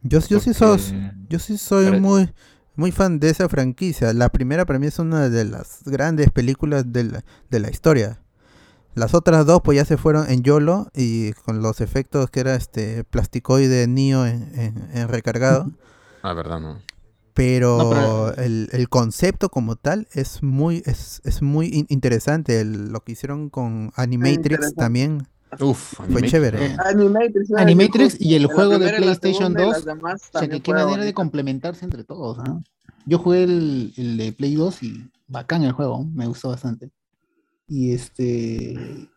Yo, 0.03 0.19
yo 0.19 0.39
sí 0.39 0.53
soy, 0.53 0.77
Porque- 0.77 1.11
yo 1.29 1.39
sí 1.39 1.57
soy 1.57 1.85
Pero- 1.85 1.99
muy, 1.99 2.31
muy 2.75 2.91
fan 2.91 3.19
de 3.19 3.29
esa 3.31 3.49
franquicia. 3.49 4.13
La 4.13 4.29
primera 4.29 4.65
para 4.65 4.77
mí 4.77 4.85
es 4.85 4.99
una 4.99 5.27
de 5.29 5.43
las 5.45 5.81
grandes 5.85 6.29
películas 6.29 6.91
de 6.93 7.03
la, 7.05 7.23
de 7.49 7.59
la 7.59 7.69
historia. 7.71 8.19
Las 8.93 9.13
otras 9.15 9.45
dos 9.45 9.61
pues 9.63 9.75
ya 9.77 9.85
se 9.85 9.97
fueron 9.97 10.29
en 10.29 10.43
YOLO 10.43 10.89
y 10.93 11.31
con 11.33 11.61
los 11.61 11.81
efectos 11.81 12.29
que 12.29 12.39
era 12.41 12.55
este 12.55 13.03
plasticoide 13.05 13.87
Neo 13.87 14.25
en, 14.27 14.51
en- 14.59 14.89
en 14.93 15.07
recargado. 15.07 15.71
Ah, 16.23 16.33
verdad, 16.33 16.59
no. 16.59 16.77
Pero, 17.37 17.77
No, 17.77 17.89
pero- 17.91 18.35
el, 18.43 18.67
el 18.71 18.89
concepto 18.89 19.49
como 19.49 19.75
tal 19.75 20.07
es 20.11 20.41
muy 20.43 20.81
es, 20.85 21.21
es 21.23 21.41
muy 21.43 21.67
in- 21.67 21.85
interesante. 21.89 22.59
El- 22.61 22.89
lo 22.91 23.01
que 23.01 23.11
hicieron 23.13 23.49
con 23.49 23.91
Animatrix 23.95 24.73
también 24.75 25.27
Uf, 25.61 25.93
fue 25.93 26.05
Animatrix, 26.05 26.31
chévere. 26.31 26.75
¿no? 26.75 26.83
Animatrix. 26.83 27.49
¿no? 27.51 27.57
Animatrix 27.59 28.19
y 28.19 28.35
el 28.35 28.47
juego 28.47 28.79
de 28.79 28.89
PlayStation 28.91 29.53
segunda 29.53 29.61
y 29.61 29.65
2, 29.67 29.75
las 29.75 29.85
demás 29.85 30.21
O 30.33 30.39
sea, 30.39 30.47
que 30.49 30.59
qué 30.61 30.73
manera 30.73 31.03
de 31.05 31.13
complementarse 31.13 31.85
entre 31.85 32.03
todos, 32.03 32.39
¿ah? 32.39 32.59
Yo 33.05 33.19
jugué 33.19 33.43
el, 33.43 33.93
el 33.95 34.17
de 34.17 34.33
Play 34.33 34.55
2 34.55 34.83
y 34.83 35.09
bacán 35.27 35.63
el 35.63 35.71
juego, 35.71 36.03
me 36.03 36.25
gustó 36.27 36.49
bastante. 36.49 36.89
Y 37.69 37.93
este, 37.93 39.07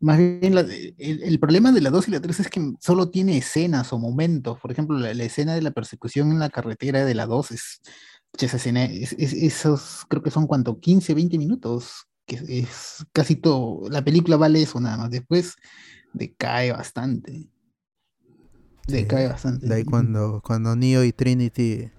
más 0.00 0.18
bien, 0.18 0.54
la- 0.54 0.60
el, 0.62 1.22
el 1.22 1.38
problema 1.40 1.72
de 1.72 1.80
la 1.80 1.90
2 1.90 2.08
y 2.08 2.10
la 2.10 2.20
3 2.20 2.40
es 2.40 2.48
que 2.50 2.72
solo 2.80 3.10
tiene 3.10 3.36
escenas 3.36 3.92
o 3.92 3.98
momentos. 3.98 4.58
Por 4.60 4.72
ejemplo, 4.72 4.98
la, 4.98 5.12
la 5.14 5.24
escena 5.24 5.54
de 5.54 5.62
la 5.62 5.70
persecución 5.72 6.30
en 6.32 6.38
la 6.38 6.50
carretera 6.50 7.04
de 7.04 7.14
la 7.14 7.26
2 7.26 7.50
es, 7.52 7.80
esa 8.38 8.56
escena, 8.56 8.84
es- 8.84 9.12
es- 9.18 9.32
esos 9.34 10.04
creo 10.08 10.22
que 10.22 10.30
son 10.30 10.46
cuánto, 10.46 10.80
15, 10.80 11.14
20 11.14 11.36
minutos, 11.38 12.06
que 12.26 12.36
es, 12.48 13.04
casi 13.12 13.36
todo. 13.36 13.88
La 13.90 14.02
película 14.04 14.36
vale 14.36 14.62
eso 14.62 14.80
nada 14.80 14.96
más. 14.96 15.10
Después 15.10 15.56
decae 16.12 16.72
bastante. 16.72 17.48
Sí, 18.86 18.92
Decae 18.96 19.28
bastante. 19.28 19.66
De 19.68 19.74
ahí 19.74 19.84
cuando, 19.84 20.40
cuando 20.44 20.74
Neo 20.76 21.04
y 21.04 21.12
Trinity 21.12 21.90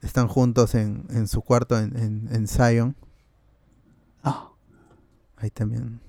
están 0.00 0.26
juntos 0.28 0.74
en, 0.74 1.06
en 1.10 1.28
su 1.28 1.42
cuarto 1.42 1.78
en, 1.78 1.96
en, 1.96 2.28
en 2.34 2.48
Zion. 2.48 2.96
Ah. 4.24 4.50
Ahí 5.36 5.50
también. 5.50 6.00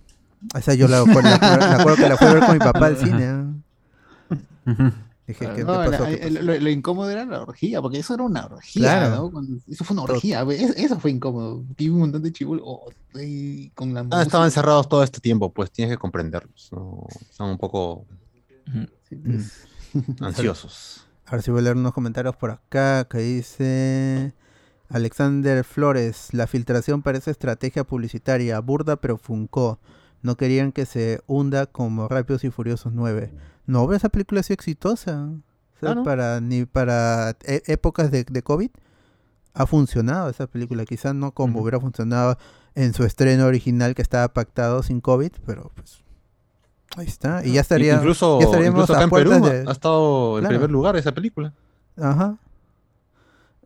Esa 0.55 0.73
yo 0.73 0.87
la, 0.87 1.03
la, 1.03 1.21
la- 1.21 1.57
la 1.57 1.75
acuerdo 1.77 1.97
que 1.97 2.09
la 2.09 2.17
fui 2.17 2.27
a 2.27 2.33
ver 2.33 2.43
con 2.45 2.53
mi 2.53 2.59
papá 2.59 2.85
al 2.87 2.97
cine. 2.97 3.23
¿eh? 3.23 4.91
Dije, 5.25 5.47
¿qué, 5.47 5.53
qué 5.55 5.63
No, 5.63 5.81
la- 5.83 5.89
pasó? 5.91 6.05
¿Qué 6.05 6.13
el- 6.15 6.33
pasó? 6.35 6.45
lo, 6.45 6.59
lo 6.59 6.69
incómodo 6.69 7.09
era 7.09 7.25
la 7.25 7.41
orgía, 7.41 7.81
porque 7.81 7.99
eso 7.99 8.13
era 8.13 8.23
una 8.23 8.45
orgía, 8.45 8.81
Claro. 8.99 9.15
¿no? 9.15 9.31
Cuando- 9.31 9.57
eso 9.69 9.83
fue 9.85 9.93
una 9.95 10.03
orgía, 10.03 10.41
es- 10.49 10.75
eso 10.77 10.99
fue 10.99 11.11
incómodo. 11.11 11.63
iba 11.77 11.93
un 11.93 12.01
montón 12.01 12.23
de 12.23 12.33
chibulos 12.33 12.63
oh, 12.65 12.89
y 13.15 13.69
con 13.69 13.93
la 13.93 14.01
Ah, 14.01 14.03
música. 14.03 14.21
estaban 14.21 14.45
encerrados 14.47 14.89
todo 14.89 15.01
este 15.03 15.19
tiempo, 15.21 15.51
pues 15.53 15.71
tienes 15.71 15.93
que 15.95 15.97
comprenderlos. 15.99 16.69
¿no? 16.73 17.05
Están 17.29 17.47
un 17.49 17.57
poco. 17.57 18.05
Sí, 19.09 19.15
pues. 19.15 19.65
ansiosos. 20.21 21.07
Ahora 21.25 21.41
sí 21.41 21.51
voy 21.51 21.61
a 21.61 21.63
leer 21.63 21.77
unos 21.77 21.93
comentarios 21.93 22.35
por 22.35 22.51
acá 22.51 23.05
que 23.09 23.19
dice 23.19 24.33
Alexander 24.89 25.63
Flores, 25.63 26.27
la 26.33 26.47
filtración 26.47 27.01
parece 27.01 27.31
estrategia 27.31 27.83
publicitaria, 27.85 28.59
burda 28.59 28.97
pero 28.97 29.17
funcó. 29.17 29.79
No 30.23 30.35
querían 30.37 30.71
que 30.71 30.85
se 30.87 31.21
hunda 31.27 31.67
como 31.67 32.07
Rápidos 32.07 32.43
y 32.43 32.49
Furiosos 32.49 32.93
9. 32.93 33.31
No, 33.67 33.85
pero 33.85 33.95
esa 33.95 34.09
película 34.09 34.39
ha 34.39 34.43
sido 34.43 34.55
exitosa. 34.55 35.25
O 35.75 35.79
sea, 35.79 35.91
Ah, 35.91 35.95
¿no? 35.95 36.03
para, 36.03 36.39
ni 36.41 36.65
para 36.65 37.35
e- 37.43 37.61
épocas 37.67 38.09
de, 38.09 38.23
de 38.23 38.41
COVID 38.41 38.69
ha 39.53 39.65
funcionado 39.67 40.29
esa 40.29 40.47
película. 40.47 40.85
Quizás 40.85 41.13
no 41.13 41.31
como 41.33 41.61
hubiera 41.61 41.79
funcionado 41.79 42.37
en 42.73 42.93
su 42.93 43.03
estreno 43.03 43.45
original 43.45 43.93
que 43.93 44.01
estaba 44.01 44.33
pactado 44.33 44.81
sin 44.81 44.99
COVID, 45.01 45.31
pero 45.45 45.71
pues 45.75 46.01
ahí 46.95 47.05
está. 47.05 47.45
Y 47.45 47.53
ya 47.53 47.61
estaría... 47.61 47.95
incluso, 47.95 48.39
ya 48.39 48.45
estaríamos 48.45 48.79
incluso 48.89 48.93
acá 48.93 49.03
en 49.03 49.09
Perú 49.09 49.31
de- 49.45 49.65
ha 49.67 49.71
estado 49.71 50.37
en 50.37 50.41
Claro. 50.43 50.55
primer 50.55 50.71
lugar 50.71 50.95
esa 50.95 51.11
película. 51.11 51.53
Ajá. 51.97 52.37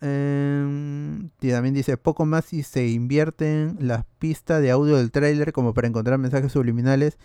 Em, 0.02 1.30
y 1.42 1.50
también 1.50 1.74
dice, 1.74 1.98
poco 1.98 2.26
más 2.26 2.46
si 2.46 2.64
se 2.64 2.88
invierten 2.88 3.78
las 3.80 4.06
pistas 4.20 4.62
de 4.62 4.72
audio 4.72 4.98
del 4.98 5.12
tráiler 5.12 5.54
como 5.54 5.74
para 5.74 5.88
encontrar 5.88 6.18
mensajes 6.20 6.52
subliminales, 6.52 7.18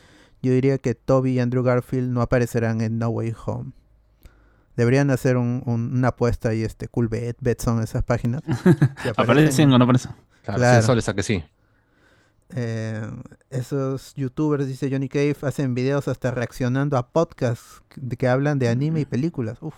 yo 0.43 0.53
diría 0.53 0.79
que 0.79 0.95
Toby 0.95 1.33
y 1.33 1.39
Andrew 1.41 1.63
Garfield 1.63 2.11
no 2.11 2.23
aparecerán 2.23 2.81
en 2.81 2.99
No 2.99 3.09
Way 3.11 3.35
Home. 3.47 3.73
Deberían 4.77 5.11
hacer 5.11 5.37
un- 5.37 5.63
un- 5.67 5.95
una 5.97 6.09
apuesta 6.09 6.49
ahí, 6.49 6.63
este, 6.63 6.89
Cool 6.89 7.09
Bet, 7.09 7.37
Betson, 7.41 7.83
esas 7.83 8.03
páginas. 8.05 8.43
Si 9.03 9.09
¿Aparecen 9.11 9.71
o 9.73 9.79
no 9.79 9.85
aparecen? 9.85 10.13
Claro, 10.43 10.59
Claro. 10.59 10.81
sí, 10.81 10.87
Sol, 10.87 10.99
esa 10.99 11.15
que 11.15 11.23
sí. 11.23 11.45
Eh, 12.55 13.03
esos 13.51 14.15
youtubers, 14.15 14.67
dice 14.67 14.91
Johnny 14.91 15.09
Cave, 15.09 15.37
hacen 15.43 15.75
videos 15.75 16.09
hasta 16.09 16.31
reaccionando 16.31 16.97
a 16.97 17.09
podcasts 17.09 17.83
que, 17.89 18.17
que 18.17 18.29
hablan 18.29 18.59
de 18.59 18.69
anime 18.69 19.01
y 19.01 19.05
películas. 19.05 19.59
Uf. 19.61 19.75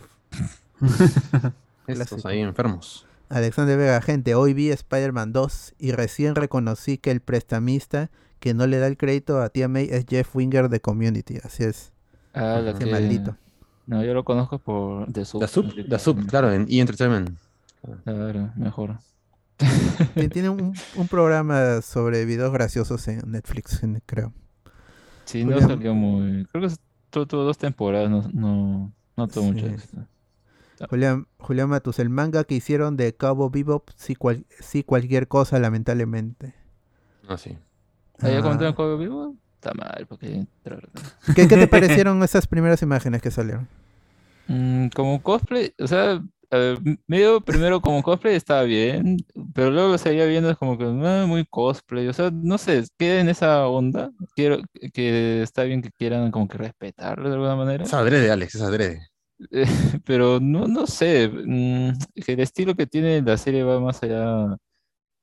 Estos 1.86 2.08
Clásico. 2.08 2.28
ahí 2.28 2.40
enfermos. 2.40 3.06
Alexander 3.28 3.76
Vega, 3.78 4.00
gente, 4.02 4.34
hoy 4.34 4.54
vi 4.54 4.70
Spider-Man 4.70 5.32
2 5.32 5.74
y 5.78 5.92
recién 5.92 6.34
reconocí 6.34 6.98
que 6.98 7.10
el 7.10 7.20
prestamista 7.20 8.10
que 8.38 8.52
no 8.54 8.66
le 8.66 8.78
da 8.78 8.86
el 8.86 8.96
crédito 8.96 9.40
a 9.40 9.48
Tía 9.48 9.68
May 9.68 9.88
es 9.90 10.04
Jeff 10.08 10.34
Winger 10.36 10.68
de 10.68 10.80
Community. 10.80 11.38
Así 11.42 11.64
es. 11.64 11.92
Ah, 12.34 12.60
la 12.62 12.70
Ese 12.72 12.80
que- 12.84 12.90
maldito. 12.90 13.36
No, 13.86 14.02
yo 14.04 14.14
lo 14.14 14.24
conozco 14.24 14.58
por 14.58 15.12
The 15.12 15.24
Sub. 15.26 15.40
La 15.42 15.46
sub, 15.48 15.72
la 15.76 15.98
sub, 15.98 16.26
claro, 16.26 16.50
en 16.52 16.66
E! 16.70 16.80
Entertainment. 16.80 17.38
Claro, 18.04 18.50
mejor. 18.56 18.98
Tien- 20.14 20.30
Tiene 20.30 20.48
un, 20.48 20.74
un 20.96 21.08
programa 21.08 21.80
sobre 21.82 22.24
videos 22.24 22.52
graciosos 22.52 23.06
en 23.08 23.30
Netflix, 23.30 23.80
creo. 24.06 24.32
Sí, 25.26 25.44
no 25.44 25.52
Julián. 25.52 25.68
salió 25.70 25.94
muy. 25.94 26.46
Creo 26.46 26.68
que 26.68 26.74
tu- 27.10 27.26
tuvo 27.26 27.42
dos 27.44 27.58
temporadas, 27.58 28.10
no, 28.10 28.22
no, 28.32 28.92
no 29.16 29.28
tuvo 29.28 29.44
mucho 29.52 29.66
Sí. 29.68 29.74
Julián, 30.90 31.26
Julián 31.38 31.68
Matus, 31.68 31.98
el 31.98 32.08
manga 32.10 32.44
que 32.44 32.54
hicieron 32.54 32.96
de 32.96 33.14
Cabo 33.14 33.48
Bebop, 33.50 33.90
sí, 33.96 34.14
cual- 34.14 34.46
sí 34.60 34.82
cualquier 34.82 35.28
cosa, 35.28 35.58
lamentablemente. 35.58 36.54
Ah, 37.28 37.36
sí. 37.38 37.56
¿Ah, 38.20 38.28
ya 38.30 38.38
Ah. 38.38 38.42
comentaron 38.42 38.74
Cowboy 38.74 38.98
Vivo? 38.98 39.34
Está 39.54 39.72
mal, 39.74 40.06
porque. 40.08 40.46
¿Qué, 41.34 41.48
qué 41.48 41.56
te 41.56 41.66
parecieron 41.68 42.22
esas 42.22 42.46
primeras 42.46 42.82
imágenes 42.82 43.22
que 43.22 43.30
salieron? 43.30 43.66
Mm, 44.48 44.88
como 44.88 45.22
cosplay, 45.22 45.72
o 45.80 45.86
sea, 45.86 46.22
a 46.50 46.56
ver, 46.56 46.78
medio 47.06 47.40
primero 47.40 47.80
como 47.80 48.02
cosplay 48.02 48.34
estaba 48.34 48.62
bien, 48.64 49.16
pero 49.54 49.70
luego 49.70 49.88
lo 49.92 49.98
seguía 49.98 50.26
viendo 50.26 50.50
es 50.50 50.56
como 50.58 50.76
que 50.76 50.84
ah, 50.84 51.24
muy 51.26 51.46
cosplay, 51.46 52.06
o 52.08 52.12
sea, 52.12 52.30
no 52.30 52.58
sé, 52.58 52.84
queda 52.98 53.20
en 53.20 53.30
esa 53.30 53.66
onda. 53.68 54.10
Quiero 54.36 54.58
que 54.92 55.42
está 55.42 55.62
bien 55.62 55.80
que 55.80 55.90
quieran 55.90 56.30
como 56.30 56.46
que 56.46 56.58
respetarlo 56.58 57.28
de 57.30 57.34
alguna 57.36 57.56
manera. 57.56 57.84
Es 57.84 57.94
adrede, 57.94 58.30
Alex, 58.30 58.54
es 58.56 58.60
adrede. 58.62 59.00
Eh, 59.50 59.64
Pero 60.04 60.40
no, 60.40 60.66
no 60.66 60.86
sé, 60.86 61.28
mm, 61.28 61.92
que 62.24 62.32
el 62.32 62.40
estilo 62.40 62.74
que 62.74 62.86
tiene 62.86 63.22
la 63.22 63.36
serie 63.36 63.62
va 63.62 63.80
más 63.80 64.02
allá. 64.02 64.56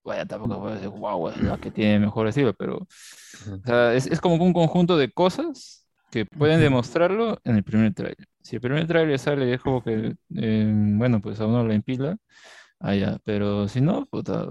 Bueno, 0.04 0.26
tampoco 0.26 0.60
voy 0.60 0.72
a 0.72 0.76
decir, 0.76 0.90
wow, 0.90 1.30
es 1.30 1.38
la 1.42 1.58
que 1.58 1.70
tiene 1.70 2.00
mejor 2.00 2.28
estilo, 2.28 2.54
pero 2.54 2.78
o 2.78 2.88
sea, 3.66 3.94
es, 3.94 4.08
es 4.08 4.20
como 4.20 4.44
un 4.44 4.52
conjunto 4.54 4.98
de 4.98 5.12
cosas 5.12 5.86
que 6.10 6.26
pueden 6.26 6.60
demostrarlo 6.60 7.40
en 7.44 7.58
el 7.58 7.64
primer 7.64 7.94
tráiler. 7.94 8.28
Si 8.42 8.56
el 8.56 8.62
primer 8.62 8.88
tráiler 8.88 9.20
sale 9.20 9.48
y 9.48 9.54
es 9.54 9.62
como 9.62 9.84
que, 9.84 10.16
eh, 10.36 10.72
bueno, 10.74 11.22
pues 11.22 11.40
a 11.40 11.46
uno 11.46 11.66
le 11.68 11.76
empila, 11.76 12.18
allá, 12.80 13.20
pero 13.24 13.68
si 13.68 13.80
no, 13.80 14.08
puta, 14.08 14.48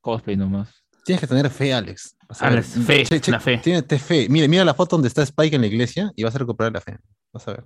cosplay 0.00 0.36
nomás. 0.36 0.82
Tienes 1.04 1.20
que 1.20 1.26
tener 1.26 1.50
fe, 1.50 1.74
Alex. 1.74 2.16
Vas 2.28 2.40
a 2.42 2.44
ver. 2.50 2.58
Alex, 2.58 2.68
fe, 2.86 3.02
Che- 3.04 3.20
che- 3.20 3.32
la 3.32 3.40
fe. 3.40 3.58
Tiene 3.58 3.82
te 3.82 3.98
fe. 3.98 4.28
Mira, 4.28 4.46
mira 4.46 4.64
la 4.64 4.74
foto 4.74 4.94
donde 4.96 5.08
está 5.08 5.22
Spike 5.22 5.56
en 5.56 5.62
la 5.62 5.66
iglesia 5.66 6.12
y 6.14 6.22
vas 6.22 6.34
a 6.34 6.38
recuperar 6.38 6.72
la 6.72 6.80
fe. 6.80 6.96
Vas 7.32 7.48
a 7.48 7.52
ver. 7.54 7.64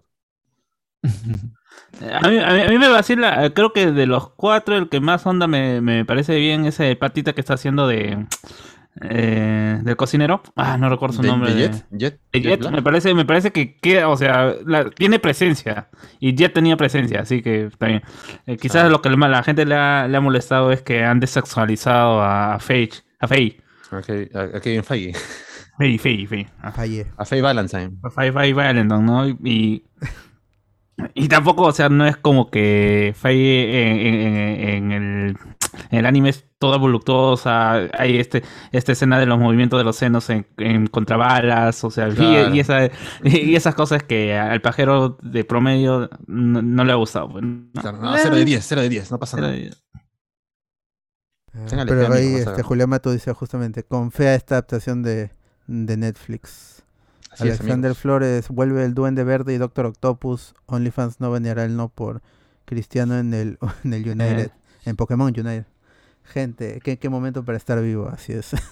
A 2.12 2.28
mí, 2.28 2.38
a 2.38 2.50
mí- 2.52 2.60
a 2.62 2.68
mí 2.68 2.78
me 2.78 2.88
vacila, 2.90 3.46
eh, 3.46 3.54
creo 3.54 3.72
que 3.72 3.90
de 3.90 4.06
los 4.06 4.28
cuatro, 4.30 4.76
el 4.76 4.88
que 4.90 5.00
más 5.00 5.24
onda 5.24 5.46
me, 5.46 5.80
me 5.80 6.04
parece 6.04 6.36
bien 6.38 6.66
es 6.66 6.78
el 6.80 6.98
patita 6.98 7.32
que 7.32 7.40
está 7.40 7.54
haciendo 7.54 7.86
de 7.88 8.26
eh, 9.00 9.78
del 9.82 9.96
cocinero. 9.96 10.42
Ah, 10.56 10.76
no 10.78 10.88
recuerdo 10.88 11.16
su 11.16 11.22
De- 11.22 11.28
nombre. 11.28 11.54
de 11.54 11.68
de- 11.68 11.68
Jet, 11.68 11.86
Jet, 11.92 12.20
de 12.32 12.40
Jet 12.40 12.50
Jet, 12.50 12.60
Black. 12.60 12.72
me 12.74 12.82
parece, 12.82 13.14
me 13.14 13.24
parece 13.24 13.50
que 13.52 13.76
queda, 13.76 14.08
o 14.08 14.16
sea, 14.16 14.54
la- 14.66 14.90
tiene 14.90 15.18
presencia. 15.18 15.88
Y 16.20 16.34
Jet 16.34 16.52
tenía 16.52 16.76
presencia, 16.76 17.20
así 17.20 17.42
que 17.42 17.66
está 17.66 17.86
bien. 17.86 18.02
Eh, 18.46 18.56
quizás 18.58 18.84
Ah. 18.84 18.88
lo 18.88 19.00
que 19.02 19.10
la 19.10 19.42
gente 19.42 19.64
le 19.64 19.74
ha, 19.74 20.06
le 20.08 20.16
ha 20.16 20.20
molestado 20.20 20.72
es 20.72 20.82
que 20.82 21.02
han 21.04 21.20
desexualizado 21.20 22.22
a 22.22 22.58
Faye. 22.58 22.90
A 23.20 23.28
Faye. 23.28 23.60
Ok, 23.92 24.34
a, 24.34 24.56
a 24.56 24.60
Kevin 24.60 24.82
Feige. 24.84 25.12
Faye, 25.78 25.98
Faye, 25.98 26.26
Faye. 26.26 27.06
A 27.16 27.24
Faye 27.24 27.42
Valentine. 27.42 27.90
Faye, 28.14 28.32
Faye 28.32 28.52
Valentine, 28.54 29.02
¿no? 29.02 29.28
Y, 29.28 29.84
y 31.14 31.28
tampoco, 31.28 31.62
o 31.64 31.72
sea, 31.72 31.88
no 31.88 32.06
es 32.06 32.16
como 32.16 32.50
que 32.50 33.12
Faye 33.16 33.90
en, 33.90 33.98
en- 33.98 34.36
en- 34.36 34.68
en 34.70 34.92
el, 34.92 35.36
en 35.90 35.98
el 35.98 36.06
anime 36.06 36.30
es 36.30 36.46
toda 36.58 36.78
voluptuosa. 36.78 37.72
Hay 37.98 38.16
este, 38.18 38.42
esta 38.72 38.92
escena 38.92 39.18
de 39.18 39.26
los 39.26 39.38
movimientos 39.38 39.78
de 39.78 39.84
los 39.84 39.96
senos 39.96 40.30
en, 40.30 40.46
en 40.56 40.86
contrabalas, 40.86 41.84
o 41.84 41.90
sea, 41.90 42.08
y- 42.08 42.14
Claro. 42.14 42.54
y, 42.54 42.60
esa- 42.60 42.86
y 43.24 43.54
esas 43.56 43.74
cosas 43.74 44.02
que 44.04 44.34
al 44.38 44.62
pajero 44.62 45.18
de 45.22 45.44
promedio 45.44 46.08
no, 46.26 46.62
no 46.62 46.84
le 46.84 46.92
ha 46.92 46.96
gustado. 46.96 47.28
pues, 47.30 47.44
¿no? 47.44 47.68
Claro, 47.80 47.98
no, 47.98 48.14
0 48.16 48.34
de 48.36 48.44
10, 48.46 48.64
0 48.66 48.80
de 48.80 48.88
10, 48.88 49.10
no 49.10 49.18
pasa 49.18 49.36
nada. 49.38 49.54
Ah, 51.54 51.84
Pero 51.86 52.12
ahí 52.12 52.34
este. 52.34 52.62
Julián 52.62 52.90
Mato 52.90 53.10
dice 53.10 53.32
justamente, 53.32 53.82
con 53.82 54.10
fe 54.12 54.28
a 54.28 54.34
esta 54.34 54.56
adaptación 54.56 55.02
de, 55.02 55.30
de 55.66 55.96
Netflix. 55.96 56.75
Así 57.40 57.44
Alexander. 57.44 57.94
Flores 57.94 58.48
vuelve 58.48 58.84
el 58.84 58.94
Duende 58.94 59.24
Verde 59.24 59.54
y 59.54 59.58
Doctor 59.58 59.86
Octopus. 59.86 60.54
OnlyFans 60.66 61.20
no 61.20 61.30
baneará 61.30 61.64
el 61.64 61.76
no 61.76 61.88
por 61.88 62.22
Cristiano 62.64 63.18
en 63.18 63.32
el, 63.34 63.58
en 63.84 63.92
el 63.94 64.02
United, 64.08 64.50
en 64.84 64.96
Pokémon 64.96 65.28
United. 65.28 65.66
Gente, 66.24 66.80
¿qué, 66.82 66.98
qué 66.98 67.08
momento 67.08 67.44
para 67.44 67.56
estar 67.58 67.80
vivo, 67.82 68.08
así 68.12 68.32
es. 68.32 68.50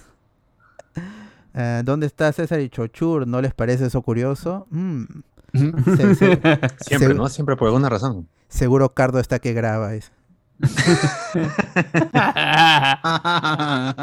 Eh, 1.57 1.83
¿Dónde 1.85 2.05
está 2.05 2.33
César 2.33 2.59
y 2.59 2.67
Chochur? 2.67 3.25
¿No 3.25 3.41
les 3.41 3.53
parece 3.53 3.85
eso 3.85 4.01
curioso? 4.01 4.67
Mm, 4.71 5.03
se- 5.53 6.15
se- 6.15 6.39
Siempre, 6.81 7.07
se- 7.07 7.13
¿no? 7.13 7.29
Siempre 7.29 7.55
por 7.55 7.69
alguna 7.69 7.87
razón. 7.87 8.27
Seguro 8.49 8.93
Cardo 8.93 9.19
está 9.21 9.39
que 9.39 9.53
graba. 9.53 9.93
es. 9.93 10.11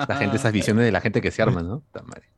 La 0.07 0.17
gente, 0.19 0.37
esas 0.37 0.53
visiones 0.53 0.85
de 0.87 0.93
la 0.93 1.01
gente 1.03 1.21
que 1.21 1.31
se 1.31 1.43
arma, 1.43 1.63
¿no? 1.63 1.83
Madre. 2.07 2.31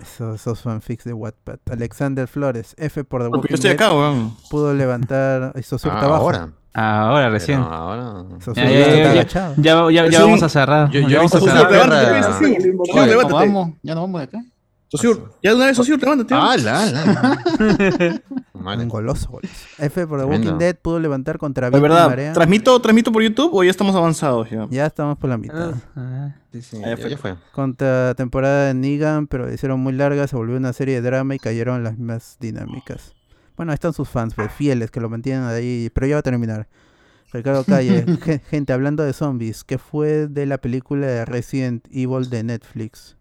Esos, 0.00 0.40
esos 0.40 0.60
fanfics 0.62 1.04
de 1.04 1.12
Wattpad. 1.12 1.58
Alexander 1.70 2.26
Flores, 2.28 2.74
F 2.78 3.04
por 3.04 3.22
The 3.22 3.28
Walking 3.28 3.48
yo 3.48 3.54
estoy 3.54 3.70
acá, 3.70 3.92
weón. 3.92 4.36
pudo 4.50 4.74
levantar 4.74 5.52
y 5.56 5.62
Sosur 5.62 5.92
Ah, 5.92 5.94
está 5.94 6.06
abajo. 6.06 6.22
ahora. 6.24 6.48
Ahora, 6.74 7.30
recién. 7.30 7.60
Pero 7.62 7.74
ahora. 7.74 8.24
Ya, 8.54 8.64
ya, 8.64 8.70
ya, 8.70 8.96
ya. 9.04 9.10
agachado. 9.10 9.54
Ya, 9.56 9.90
ya, 9.90 10.04
ya 10.06 10.18
Sí. 10.18 10.22
vamos 10.24 10.42
a 10.42 10.48
cerrar. 10.48 10.90
Yo- 10.90 11.02
vamos 11.16 11.34
a 11.34 11.40
cerrar. 11.40 11.70
Ya 11.70 11.86
no 11.86 13.06
levántate. 13.06 13.32
vamos, 13.32 13.70
ya 13.82 13.94
no 13.94 14.00
vamos 14.02 14.20
de 14.20 14.24
acá. 14.24 14.38
Socio, 14.90 15.34
ya 15.42 15.50
de 15.50 15.56
una 15.56 15.66
vez, 15.66 15.76
socio, 15.76 15.96
levántate. 15.98 16.34
Ah, 16.34 16.56
la, 16.56 16.86
la. 16.86 17.42
Un 18.54 18.62
Madre. 18.64 18.86
goloso, 18.86 19.28
goloso. 19.30 19.52
F 19.78 20.06
por 20.06 20.18
The 20.18 20.24
Tremendo. 20.26 20.46
Walking 20.50 20.58
Dead 20.58 20.76
pudo 20.76 20.98
levantar 20.98 21.36
contra 21.38 21.68
y 21.68 21.70
verdad, 21.70 22.08
Marea. 22.08 22.32
¿transmito, 22.32 22.80
¿transmito 22.80 23.12
por 23.12 23.22
YouTube 23.22 23.50
o 23.54 23.62
ya 23.62 23.70
estamos 23.70 23.94
avanzados? 23.94 24.48
Ya? 24.50 24.66
Ya 24.70 24.86
estamos 24.86 25.18
por 25.18 25.28
la 25.30 25.36
mitad. 25.36 25.74
Ah, 25.94 26.34
Sí, 26.52 26.62
sí, 26.62 26.76
Ah, 26.78 26.88
ya 26.88 26.90
ya, 26.90 26.96
fue. 26.96 27.10
ya 27.10 27.18
fue. 27.18 27.34
Contra 27.52 28.14
temporada 28.14 28.68
de 28.68 28.74
Negan, 28.74 29.26
pero 29.26 29.46
la 29.46 29.52
hicieron 29.52 29.78
muy 29.80 29.92
larga, 29.92 30.26
se 30.26 30.36
volvió 30.36 30.56
una 30.56 30.72
serie 30.72 30.94
de 30.94 31.02
drama 31.02 31.34
y 31.34 31.38
cayeron 31.38 31.84
las 31.84 31.98
mismas 31.98 32.38
dinámicas. 32.40 33.12
Bueno, 33.58 33.72
ahí 33.72 33.74
están 33.74 33.92
sus 33.92 34.08
fans, 34.08 34.32
pues, 34.34 34.50
fieles, 34.52 34.90
que 34.90 35.00
lo 35.00 35.10
mantienen 35.10 35.44
ahí, 35.44 35.90
pero 35.92 36.06
ya 36.06 36.14
va 36.16 36.20
a 36.20 36.22
terminar. 36.22 36.66
Ricardo 37.30 37.62
Calle, 37.64 38.06
ge- 38.24 38.38
gente, 38.38 38.72
hablando 38.72 39.02
de 39.02 39.12
zombies, 39.12 39.64
¿qué 39.64 39.76
fue 39.76 40.28
de 40.28 40.46
la 40.46 40.56
película 40.56 41.06
de 41.06 41.24
Resident 41.26 41.86
Evil 41.90 42.30
de 42.30 42.42
Netflix? 42.42 43.17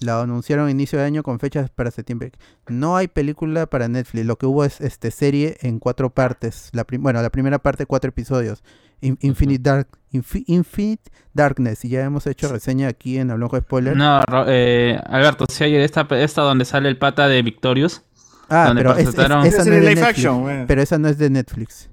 La 0.00 0.20
anunciaron 0.20 0.68
a 0.68 0.70
inicio 0.70 0.98
de 0.98 1.04
año 1.04 1.22
con 1.22 1.38
fechas 1.40 1.70
para 1.70 1.90
septiembre. 1.90 2.32
No 2.68 2.96
hay 2.96 3.08
película 3.08 3.66
para 3.66 3.88
Netflix, 3.88 4.26
lo 4.26 4.36
que 4.36 4.46
hubo 4.46 4.64
es 4.64 4.80
este 4.80 5.10
serie 5.10 5.56
en 5.62 5.78
cuatro 5.78 6.10
partes. 6.10 6.70
La 6.72 6.86
bueno, 6.98 7.20
la 7.22 7.30
primera 7.30 7.58
parte 7.58 7.86
cuatro 7.86 8.08
episodios. 8.10 8.62
In- 9.00 9.18
Infinite 9.20 9.62
Dark 9.62 9.88
Infi- 10.12 10.42
Infinite 10.46 11.10
Darkness 11.32 11.84
y 11.84 11.90
ya 11.90 12.02
hemos 12.04 12.26
hecho 12.26 12.48
reseña 12.50 12.88
aquí 12.88 13.18
en 13.18 13.30
Hablamos 13.30 13.52
de 13.52 13.60
Spoiler. 13.60 13.96
No, 13.96 14.22
Ro- 14.22 14.44
eh, 14.48 15.00
Alberto, 15.06 15.46
si 15.48 15.62
hay 15.64 15.76
esta, 15.76 16.06
esta 16.10 16.42
donde 16.42 16.64
sale 16.64 16.88
el 16.88 16.98
pata 16.98 17.28
de 17.28 17.42
Victorious. 17.42 18.02
ah, 18.48 18.66
donde 18.68 18.82
pero 18.82 18.96
es- 18.96 19.08
es- 19.08 19.14
esa 19.14 19.28
no 19.28 19.44
es 19.44 19.64
de 19.64 19.80
Netflix. 19.80 20.02
action. 20.02 20.64
Pero 20.66 20.82
esa 20.82 20.98
no 20.98 21.08
es 21.08 21.18
de 21.18 21.30
Netflix. 21.30 21.90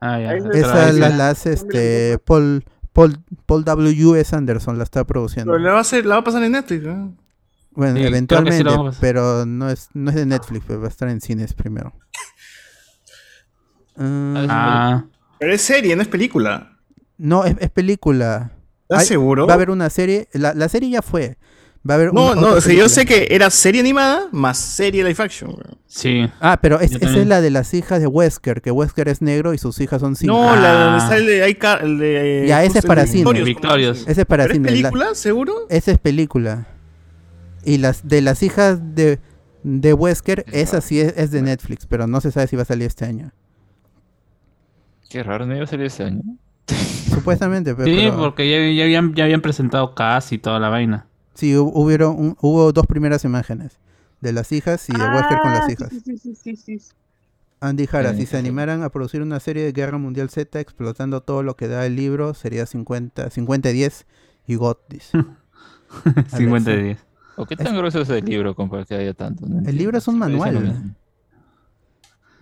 Ah, 0.00 0.18
ya. 0.18 0.34
Esa 0.34 0.92
la, 0.92 1.28
hace 1.28 1.52
este 1.52 2.18
Paul, 2.24 2.64
Paul, 2.92 3.18
Paul 3.46 3.64
W. 3.64 4.18
S. 4.18 4.34
Anderson, 4.34 4.78
la 4.78 4.84
está 4.84 5.04
produciendo. 5.04 5.52
Pero 5.52 5.62
la 5.62 5.72
va 5.72 5.78
a, 5.78 5.80
hacer, 5.82 6.06
la 6.06 6.14
va 6.16 6.20
a 6.22 6.24
pasar 6.24 6.42
en 6.42 6.52
Netflix, 6.52 6.82
¿no? 6.84 7.14
Bueno, 7.72 7.94
Sí, 7.96 8.02
sí 8.02 8.08
eventualmente, 8.08 8.68
a- 8.68 8.92
pero 9.00 9.46
no 9.46 9.70
es, 9.70 9.88
no 9.94 10.10
es 10.10 10.16
de 10.16 10.26
Netflix, 10.26 10.64
pues 10.66 10.80
va 10.80 10.86
a 10.86 10.88
estar 10.88 11.08
en 11.08 11.20
cines 11.20 11.54
primero. 11.54 11.92
Ah, 13.96 14.46
Ah, 14.48 15.04
Pero 15.38 15.52
es 15.54 15.62
serie, 15.62 15.94
no 15.96 16.02
es 16.02 16.08
película. 16.08 16.76
no, 17.18 17.44
es, 17.44 17.54
es 17.58 17.70
película. 17.70 18.52
¿Estás 18.82 19.00
Hay- 19.00 19.06
seguro? 19.06 19.46
Va 19.46 19.52
a 19.52 19.56
haber 19.56 19.70
una 19.70 19.90
serie, 19.90 20.28
la, 20.32 20.54
la 20.54 20.68
serie 20.68 20.90
ya 20.90 21.02
fue. 21.02 21.36
Va 21.88 21.94
a 21.94 21.96
haber 21.96 22.12
No, 22.12 22.26
una- 22.32 22.34
no, 22.34 22.46
otra 22.48 22.58
o 22.58 22.60
sea, 22.60 22.74
yo 22.74 22.88
sé 22.88 23.06
que 23.06 23.28
era 23.30 23.48
serie 23.50 23.80
animada 23.80 24.28
más 24.32 24.58
serie 24.58 25.02
live 25.04 25.22
action. 25.22 25.50
weón. 25.50 25.78
sí. 25.86 26.28
Ah, 26.40 26.58
pero 26.60 26.78
es- 26.80 26.92
esa 26.92 27.18
es 27.18 27.26
la 27.26 27.40
de 27.40 27.50
las 27.50 27.72
hijas 27.74 28.00
de 28.00 28.06
Wesker, 28.06 28.60
que 28.62 28.70
Wesker 28.70 29.08
es 29.08 29.22
negro 29.22 29.54
y 29.54 29.58
sus 29.58 29.80
hijas 29.80 30.00
son 30.00 30.14
cinco. 30.16 30.32
No, 30.34 30.56
la 30.56 30.72
donde 30.72 31.00
Ah. 31.00 31.04
está 31.04 31.16
el 31.16 31.26
de, 31.26 31.42
ahí 31.42 31.54
ca- 31.54 31.78
el 31.82 31.98
de 31.98 32.44
Ya, 32.48 32.62
ese 32.64 32.78
es 32.80 32.84
para 32.86 33.06
cine. 33.06 33.32
Dicen. 33.32 33.56
Ese 34.06 34.20
es 34.20 34.26
para 34.26 34.44
¿Pero 34.44 34.52
es 34.52 34.56
cine. 34.56 34.70
la- 34.70 34.72
película, 34.90 35.14
seguro? 35.14 35.54
esa 35.70 35.90
es 35.92 35.98
película. 35.98 36.66
Y 37.64 37.78
las 37.78 38.06
de 38.08 38.20
las 38.22 38.42
hijas 38.42 38.78
de, 38.94 39.18
de 39.62 39.92
Wesker, 39.94 40.44
esa 40.52 40.80
sí 40.80 41.00
es, 41.00 41.14
es 41.16 41.30
de 41.30 41.42
Netflix, 41.42 41.86
pero 41.86 42.06
no 42.06 42.20
se 42.20 42.30
sabe 42.30 42.46
si 42.46 42.56
va 42.56 42.62
a 42.62 42.66
salir 42.66 42.86
este 42.86 43.04
año. 43.04 43.32
Qué 45.08 45.22
raro, 45.22 45.44
no 45.46 45.54
iba 45.54 45.64
a 45.64 45.66
salir 45.66 45.86
ese 45.86 46.04
año. 46.04 46.22
Supuestamente, 47.12 47.74
pero, 47.74 47.86
Sí, 47.86 47.96
pero- 48.04 48.16
porque 48.18 48.48
ya, 48.48 48.58
ya 48.76 48.84
habían, 48.84 49.14
ya 49.14 49.24
habían 49.24 49.40
presentado 49.40 49.94
casi 49.94 50.38
toda 50.38 50.58
la 50.60 50.68
vaina. 50.68 51.06
sí, 51.34 51.52
hu- 51.54 51.70
hubieron 51.74 52.16
un- 52.18 52.36
hubo 52.40 52.72
dos 52.72 52.86
primeras 52.86 53.24
imágenes. 53.24 53.78
De 54.20 54.32
las 54.34 54.52
hijas 54.52 54.86
y 54.90 54.92
de 54.92 54.98
Wesker 55.02 55.38
con 55.40 55.50
las 55.50 55.62
Ah, 55.66 55.72
hijas. 55.72 55.88
Sí, 55.90 56.00
sí, 56.04 56.18
sí, 56.18 56.34
sí, 56.34 56.56
sí, 56.56 56.78
sí. 56.78 56.88
Andy 57.60 57.86
Jara, 57.86 58.12
si 58.14 58.26
se 58.26 58.36
animaran 58.36 58.82
a 58.82 58.90
producir 58.90 59.22
una 59.22 59.40
serie 59.40 59.64
de 59.64 59.72
Guerra 59.72 59.96
Mundial 59.98 60.28
Z 60.28 60.60
explotando 60.60 61.22
todo 61.22 61.42
lo 61.42 61.56
que 61.56 61.68
da 61.68 61.86
el 61.86 61.96
libro, 61.96 62.34
sería 62.34 62.66
50, 62.66 63.30
50-10 63.30 64.04
y 64.46 64.56
God 64.56 64.76
dice. 64.90 65.24
50 66.36 66.70
de 66.70 66.82
10. 66.82 66.98
¿O 67.42 67.46
qué 67.46 67.56
tan 67.56 67.76
grueso 67.76 68.00
es 68.00 68.08
el 68.10 68.24
libro 68.24 68.54
como 68.54 68.70
para 68.70 68.84
que 68.84 68.94
haya 68.94 69.14
tanto? 69.14 69.46
No 69.46 69.68
El 69.68 69.76
libro 69.76 69.98
es 69.98 70.06
un 70.08 70.18
manual. 70.18 70.94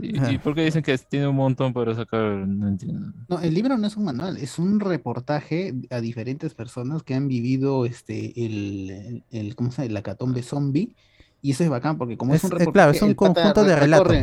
¿Y, 0.01 0.39
por 0.39 0.55
qué 0.55 0.65
dicen 0.65 0.83
que 0.83 0.97
tiene 0.97 1.27
un 1.27 1.35
montón 1.35 1.73
para 1.73 1.93
sacar? 1.95 2.23
No 2.47 2.69
entiendo. 2.69 3.13
No, 3.29 3.41
el 3.41 3.53
libro 3.53 3.77
no 3.77 3.87
es 3.87 3.97
un 3.97 4.05
manual, 4.05 4.37
es 4.37 4.59
un 4.61 4.79
reportaje 4.79 5.75
a 5.91 6.01
diferentes 6.01 6.55
personas 6.55 7.03
que 7.03 7.15
han 7.15 7.27
vivido 7.27 7.85
este 7.85 8.45
el, 8.47 9.25
el, 9.31 9.57
¿cómo 9.57 9.73
se 9.73 9.83
llama? 9.83 9.91
el 9.91 9.97
acatombe 9.97 10.43
zombie. 10.43 10.95
Y 11.43 11.51
eso 11.53 11.65
es 11.65 11.71
bacán 11.71 11.99
porque 11.99 12.17
como 12.17 12.33
es, 12.35 12.45
Es, 12.45 12.45
un 12.45 12.57
eh, 12.57 12.59
reportaje, 12.61 12.73
claro, 12.73 12.91
es 12.93 13.03
un 13.03 13.09
el 13.11 13.17
pata 13.17 13.35
conjunto 13.35 13.65
de 13.65 13.75
re- 13.75 13.81
relatos, 13.81 14.07
recorre- 14.09 14.23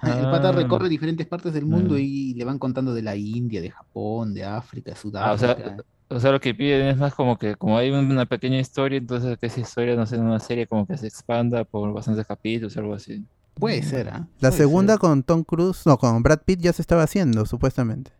pues, 0.00 0.16
El 0.16 0.22
pata 0.24 0.48
Ah. 0.48 0.52
recorre 0.52 0.88
diferentes 0.88 1.26
partes 1.28 1.52
del 1.54 1.64
mundo 1.66 1.96
y 1.96 2.34
le 2.34 2.44
van 2.44 2.58
contando 2.58 2.92
de 2.92 3.02
la 3.02 3.14
India, 3.16 3.60
de 3.62 3.70
Japón, 3.70 4.34
de 4.34 4.44
África, 4.44 4.92
Ah, 5.14 5.32
o 5.32 5.38
sea, 5.38 5.54
Sudáfrica. 5.54 5.84
O 6.08 6.20
sea, 6.20 6.32
lo 6.32 6.40
que 6.40 6.54
piden 6.54 6.86
es 6.86 6.96
más 6.98 7.14
como 7.14 7.38
que, 7.38 7.56
como 7.56 7.76
hay 7.78 7.90
una 7.90 8.26
pequeña 8.26 8.58
historia, 8.60 8.98
entonces 8.98 9.38
que 9.38 9.46
esa 9.46 9.60
historia, 9.60 9.96
no 9.96 10.06
sé, 10.06 10.16
en 10.16 10.22
una 10.22 10.38
serie 10.38 10.66
como 10.66 10.86
que 10.86 10.96
se 10.98 11.06
expanda 11.06 11.64
por 11.64 11.92
bastantes 11.92 12.26
capítulos 12.26 12.76
o 12.76 12.80
algo 12.80 12.94
así. 12.94 13.24
Puede 13.54 13.82
ser, 13.82 14.08
¿ah? 14.10 14.26
La 14.40 14.50
Puede 14.50 14.52
segunda 14.52 14.94
ser. 14.94 15.00
con 15.00 15.22
Tom 15.22 15.44
Cruise, 15.44 15.86
no, 15.86 15.96
con 15.98 16.22
Brad 16.22 16.40
Pitt 16.44 16.60
ya 16.60 16.72
se 16.72 16.82
estaba 16.82 17.02
haciendo, 17.04 17.46
supuestamente. 17.46 18.12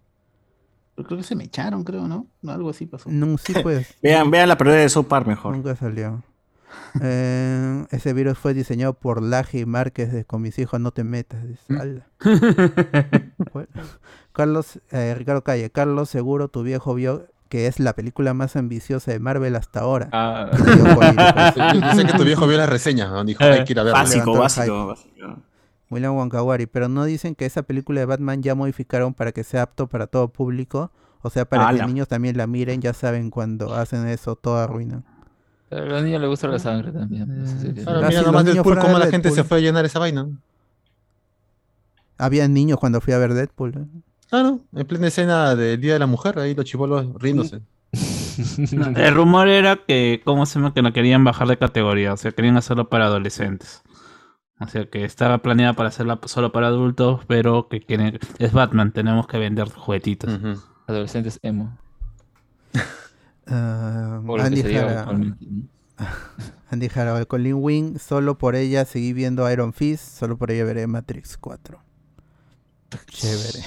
Pero 0.95 1.07
creo 1.09 1.19
que 1.19 1.25
se 1.25 1.35
me 1.37 1.45
echaron, 1.45 1.83
creo, 1.85 2.07
¿no? 2.09 2.27
No, 2.41 2.53
Algo 2.53 2.71
así 2.71 2.87
pasó. 2.87 3.11
No, 3.11 3.37
sí, 3.39 3.53
pues, 3.63 3.95
Vean, 4.03 4.31
vean 4.31 4.49
la 4.49 4.57
parodia 4.57 4.81
de 4.81 4.89
South 4.89 5.07
Park 5.07 5.27
mejor. 5.27 5.55
nunca 5.57 5.77
salió. 5.77 6.23
Eh, 7.03 7.85
ese 7.91 8.13
virus 8.13 8.39
fue 8.39 8.55
diseñado 8.55 8.95
por 8.95 9.23
Laje 9.23 9.65
Márquez 9.67 10.13
de 10.13 10.25
Con 10.25 10.43
mis 10.43 10.59
hijos 10.59 10.81
no 10.81 10.91
te 10.93 11.05
metas. 11.05 11.47
dice, 11.47 11.73
¿Mm? 11.73 12.01
Bueno, 13.53 13.69
Carlos, 14.33 14.81
eh, 14.91 15.15
Ricardo 15.17 15.43
Calle, 15.45 15.71
Carlos, 15.71 16.09
seguro 16.11 16.49
tu 16.49 16.63
viejo 16.63 16.95
vio 16.95 17.27
que 17.49 17.67
es 17.67 17.79
la 17.79 17.93
película 17.95 18.35
más 18.35 18.57
ambiciosa 18.57 19.13
de 19.13 19.19
Marvel 19.21 19.55
hasta 19.57 19.81
ahora. 19.81 20.09
Ah, 20.13 20.51
Digo, 20.57 20.95
político, 20.95 21.23
Yo, 21.75 21.81
yo 21.81 21.95
sé 21.95 22.05
que 22.07 22.13
tu 22.19 22.25
viejo 22.25 22.47
vio 22.47 22.57
las 22.59 22.69
reseñas, 22.69 23.11
¿no? 23.11 23.25
dijo, 23.25 23.45
hay 23.45 23.65
que 23.65 23.73
ir 23.73 23.81
a 23.81 23.83
verla. 23.85 23.99
Básico, 24.01 24.37
básico, 24.39 24.87
básico. 24.87 25.43
William 25.91 26.17
Wankawari, 26.17 26.67
pero 26.67 26.89
no 26.89 27.05
dicen 27.05 27.35
que 27.35 27.47
esa 27.47 27.63
película 27.63 28.01
de 28.01 28.07
Batman 28.07 28.43
ya 28.43 28.55
modificaron 28.55 29.15
para 29.15 29.31
que 29.33 29.45
sea 29.45 29.63
apto 29.63 29.87
para 29.87 30.07
todo 30.09 30.29
público, 30.29 30.91
o 31.23 31.31
sea, 31.31 31.45
para 31.45 31.65
que 31.65 31.69
Ala. 31.77 31.87
niños 31.87 32.09
también 32.09 32.37
la 32.37 32.47
miren, 32.49 32.81
ya 32.81 32.93
saben 32.95 33.31
cuando 33.31 33.75
hacen 33.75 34.09
eso, 34.09 34.35
todo 34.35 34.57
arruinan. 34.57 35.05
a 35.71 35.77
los 35.77 36.03
niños 36.03 36.21
les 36.21 36.31
gusta 36.31 36.49
la 36.49 36.59
sangre 36.59 36.91
también. 36.91 37.31
eso 37.45 37.59
sí 37.61 37.73
que- 37.75 37.83
Claro, 37.83 38.01
Ah, 38.03 38.09
mira 38.09 38.23
nomás 38.23 38.45
los 38.45 38.55
Deadpool, 38.55 38.79
cómo 38.79 38.99
la 38.99 39.07
gente 39.07 39.31
se 39.31 39.45
fue 39.45 39.59
a 39.59 39.61
llenar 39.61 39.85
esa 39.85 39.99
vaina. 40.01 40.27
Había 42.19 42.47
niños 42.49 42.79
cuando 42.79 43.01
fui 43.01 43.13
a 43.13 43.19
ver 43.19 43.35
Deadpool. 43.35 43.75
¿eh? 43.77 44.01
Claro, 44.35 44.59
en 44.73 44.85
plena 44.85 45.07
escena 45.07 45.55
del 45.55 45.81
Día 45.81 45.93
de 45.93 46.01
la 46.01 46.09
Mujer, 46.09 46.41
ahí 46.41 46.57
los 46.57 46.65
chivolos 46.65 47.07
riéndose. 47.21 47.61
El 48.97 49.15
rumor 49.15 49.47
era 49.47 49.77
que, 49.87 50.23
¿cómo 50.25 50.45
se 50.45 50.59
llama? 50.59 50.75
Que 50.75 50.83
no 50.83 50.93
querían 50.93 51.23
bajar 51.23 51.47
de 51.47 51.57
categoría, 51.57 52.13
o 52.13 52.17
sea, 52.17 52.33
querían 52.33 52.57
hacerlo 52.57 52.89
para 52.89 53.07
adolescentes. 53.07 53.85
O 54.59 54.67
sea, 54.67 54.87
que 54.87 55.05
estaba 55.05 55.39
planeada 55.39 55.75
para 55.75 55.91
hacerla 55.91 56.19
solo 56.25 56.51
para 56.51 56.67
adultos, 56.67 57.21
pero 57.29 57.69
que 57.69 57.81
quieren... 57.81 58.19
Es 58.41 58.53
Batman, 58.53 58.91
tenemos 58.91 59.29
que 59.29 59.39
vender 59.39 59.69
juguetitos. 59.69 60.37
Adolescentes 60.89 61.39
emo. 61.43 61.79
Ah, 63.47 64.21
Andy 64.41 64.63
Jara. 64.63 65.07
Andy 66.71 66.89
Jara, 66.89 67.25
con 67.27 67.43
Lin 67.43 67.59
Wing, 67.59 67.99
solo 67.99 68.37
por 68.39 68.57
ella 68.57 68.85
seguí 68.85 69.13
viendo 69.13 69.49
Iron 69.53 69.75
Fist, 69.75 70.19
solo 70.19 70.39
por 70.39 70.51
ella 70.51 70.65
veré 70.65 70.87
Matrix 70.89 71.37
4. 71.37 71.79
Chévere. 73.07 73.61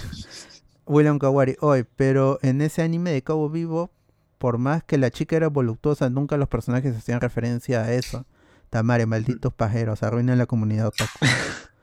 William 0.87 1.19
Kawari, 1.19 1.55
hoy, 1.61 1.85
pero 1.95 2.39
en 2.41 2.61
ese 2.61 2.81
anime 2.81 3.11
de 3.11 3.21
Cabo 3.21 3.49
Vivo, 3.49 3.91
por 4.37 4.57
más 4.57 4.83
que 4.83 4.97
la 4.97 5.11
chica 5.11 5.35
era 5.35 5.47
voluptuosa, 5.49 6.09
nunca 6.09 6.37
los 6.37 6.47
personajes 6.47 6.95
hacían 6.95 7.21
referencia 7.21 7.81
a 7.83 7.91
eso. 7.93 8.25
Tamare, 8.69 9.05
malditos 9.05 9.53
pajeros, 9.53 10.03
arruinan 10.03 10.37
la 10.37 10.45
comunidad 10.45 10.87
otaku. 10.87 11.09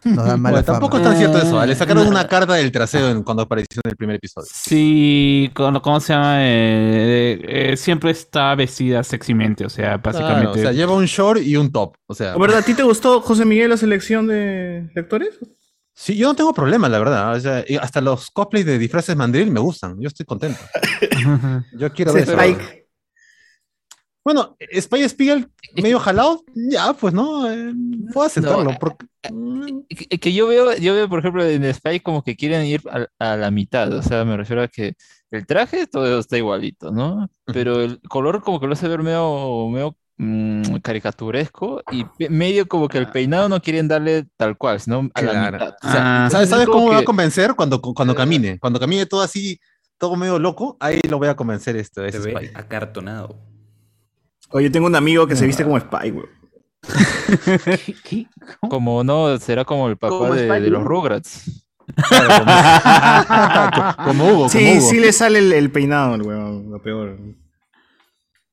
Nos 0.05 0.26
dan 0.26 0.38
mala 0.42 0.57
Bueno, 0.57 0.64
tampoco 0.66 0.98
es 0.98 1.02
tan 1.02 1.16
cierto 1.16 1.38
eso. 1.38 1.64
Le 1.64 1.74
sacaron 1.74 2.07
una 2.07 2.28
carta 2.28 2.52
del 2.55 2.70
trasero 2.70 3.09
en- 3.11 3.22
cuando 3.22 3.42
apareció 3.44 3.80
en 3.84 3.90
el 3.90 3.96
primer 3.96 4.16
episodio. 4.16 4.46
Sí, 4.52 5.50
con- 5.55 5.80
¿cómo 5.80 5.98
se 6.00 6.12
llama? 6.12 6.36
Eh, 6.46 7.72
eh, 7.72 7.76
siempre 7.78 8.11
está 8.11 8.55
vestida 8.55 9.02
sexymente, 9.02 9.64
o 9.64 9.70
sea, 9.70 9.98
Claro, 9.98 10.02
básicamente... 10.05 10.59
o 10.61 10.62
sea, 10.62 10.72
lleva 10.72 10.92
un 10.94 11.07
short 11.07 11.40
y 11.40 11.57
un 11.57 11.72
top. 11.72 11.94
O 12.07 12.14
sea, 12.14 12.36
¿Verdad? 12.36 12.59
¿A 12.59 12.62
ti 12.62 12.74
te 12.74 12.82
gustó, 12.82 13.22
José 13.22 13.46
Miguel, 13.46 13.70
la 13.70 13.76
selección 13.78 14.26
de 14.26 14.90
lectores? 14.94 15.38
Sí, 15.95 16.16
yo 16.16 16.28
no 16.28 16.34
tengo 16.34 16.53
problema, 16.53 16.88
la 16.88 16.99
verdad. 16.99 17.34
O 17.34 17.40
sea, 17.40 17.64
hasta 17.80 18.01
los 18.01 18.30
cosplays 18.30 18.66
de 18.66 18.78
disfraces 18.78 19.16
mandril 19.16 19.51
me 19.51 19.61
gustan. 19.61 20.01
Yo 20.01 20.09
estoy 20.09 20.26
contento. 20.26 20.61
Yo 21.78 21.92
quiero 21.92 22.12
ver 22.12 22.24
eso. 22.24 22.32
Spike. 22.32 22.84
Bueno, 24.24 24.57
Spy 24.80 25.07
Spiegel 25.07 25.51
medio 25.76 26.01
jalado, 26.01 26.42
ya, 26.55 26.95
pues 26.95 27.12
no, 27.12 27.51
eh, 27.51 27.74
puedo 28.11 28.26
aceptarlo. 28.26 28.64
No, 28.64 28.78
porque, 28.78 29.05
mm, 29.30 29.80
Que, 29.86 30.18
que 30.18 30.32
yo 30.32 30.47
veo, 30.47 30.74
yo 30.78 30.95
veo, 30.95 31.11
por 31.11 31.18
ejemplo, 31.18 31.45
en 31.45 31.74
Spy 31.74 32.01
como 32.01 32.22
que 32.22 32.34
quieren 32.34 32.64
ir 32.64 32.80
a, 32.88 33.07
a 33.18 33.36
la 33.36 33.51
mitad. 33.51 33.92
O 33.92 34.03
sea, 34.03 34.24
me 34.24 34.38
refiero 34.38 34.62
a 34.62 34.68
que 34.68 34.97
el 35.30 35.47
traje 35.47 35.86
todo 35.86 36.18
está 36.18 36.38
igualito, 36.38 36.90
¿no? 36.90 37.28
Pero 37.45 37.82
el 37.82 38.01
color 38.09 38.42
como 38.42 38.61
que 38.61 38.66
lo 38.66 38.72
hace 38.72 38.88
ver 38.88 39.03
medio, 39.03 39.68
medio 39.68 39.95
mm, 40.16 40.76
caricaturesco 40.82 41.82
y 41.92 42.04
medio 42.28 42.66
como 42.68 42.88
que 42.88 42.98
el 42.98 43.08
peinado 43.08 43.48
no 43.48 43.60
quieren 43.60 43.88
darle 43.88 44.26
tal 44.36 44.56
cual, 44.56 44.80
sino 44.80 45.08
a 45.14 45.22
la 45.22 45.50
mitad. 45.50 45.74
O 45.82 45.88
sea, 45.90 46.26
Ah, 46.26 46.30
¿Sabes, 46.30 46.66
cómo 46.66 46.84
me 46.86 46.90
va 46.92 46.96
a 46.96 47.00
que- 47.00 47.04
convencer? 47.06 47.54
Cuando, 47.54 47.80
cuando 47.80 48.14
camine. 48.14 48.58
Cuando 48.58 48.78
camine 48.80 49.06
todo 49.06 49.22
así, 49.22 49.58
todo 49.98 50.16
medio 50.16 50.38
loco, 50.38 50.76
ahí 50.80 51.00
lo 51.08 51.18
voy 51.18 51.28
a 51.28 51.36
convencer 51.36 51.76
este, 51.76 52.02
Se 52.10 52.18
ese 52.18 52.32
ve 52.32 52.46
Spy. 52.46 52.50
acartonado. 52.54 53.36
Oye, 54.50 54.70
tengo 54.70 54.86
un 54.86 54.94
amigo 54.96 55.26
que 55.26 55.36
se 55.36 55.46
viste 55.46 55.64
como 55.64 55.76
Spike, 55.78 56.10
güey. 56.12 56.26
¿Qué? 57.64 57.94
¿Qué? 58.04 58.26
¿Cómo? 58.60 58.70
Como 58.70 59.04
no, 59.04 59.38
será 59.38 59.64
como 59.64 59.88
el 59.88 59.96
papá 59.96 60.30
de, 60.34 60.70
los. 60.70 60.84
Rugrats. 60.84 61.60
Como 64.04 64.24
Hugo, 64.24 64.34
como 64.34 64.48
Sí, 64.48 64.78
Hugo. 64.78 64.88
sí 64.88 64.98
le 65.00 65.12
sale 65.12 65.38
el, 65.38 65.52
el 65.52 65.70
peinado, 65.70 66.14
el 66.14 66.22
weón, 66.22 66.70
lo 66.70 66.80
peor. 66.82 67.18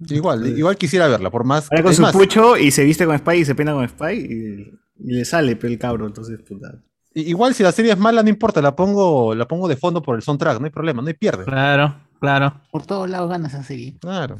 Igual, 0.09 0.57
igual 0.57 0.77
quisiera 0.77 1.07
verla, 1.07 1.29
por 1.29 1.43
más. 1.43 1.71
Ahora 1.71 1.83
con 1.83 1.93
su 1.93 2.01
más, 2.01 2.13
pucho 2.13 2.57
y 2.57 2.71
se 2.71 2.83
viste 2.83 3.05
con 3.05 3.15
Spike 3.15 3.39
y 3.39 3.45
se 3.45 3.55
peina 3.55 3.73
con 3.73 3.83
Spike 3.85 4.33
y, 4.33 5.09
y 5.09 5.13
le 5.13 5.25
sale 5.25 5.55
pe, 5.55 5.67
el 5.67 5.77
cabro, 5.77 6.07
entonces, 6.07 6.39
puta. 6.41 6.81
igual 7.13 7.53
si 7.53 7.63
la 7.63 7.71
serie 7.71 7.91
es 7.91 7.97
mala, 7.97 8.23
no 8.23 8.29
importa, 8.29 8.61
la 8.61 8.75
pongo, 8.75 9.35
la 9.35 9.47
pongo 9.47 9.67
de 9.67 9.75
fondo 9.75 10.01
por 10.01 10.15
el 10.15 10.21
soundtrack, 10.21 10.59
no 10.59 10.65
hay 10.65 10.71
problema, 10.71 11.01
no 11.01 11.07
hay 11.07 11.13
pierde. 11.13 11.45
Claro, 11.45 11.95
claro. 12.19 12.61
Por 12.71 12.85
todos 12.85 13.09
lados 13.09 13.29
gana 13.29 13.47
esa 13.47 13.63
serie. 13.63 13.97
Claro. 13.99 14.37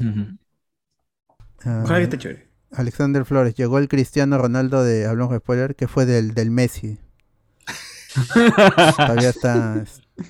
Ojalá 1.64 1.98
que 1.98 2.04
esté 2.04 2.18
chévere. 2.18 2.52
Alexander 2.72 3.26
Flores, 3.26 3.54
llegó 3.56 3.78
el 3.80 3.90
Cristiano 3.90 4.38
Ronaldo 4.38 4.84
de, 4.84 5.06
hablamos 5.06 5.34
de 5.34 5.40
spoiler, 5.40 5.76
que 5.76 5.88
fue 5.88 6.06
del, 6.06 6.34
del 6.34 6.52
Messi. 6.52 6.98
Todavía 8.98 9.30
está... 9.30 9.84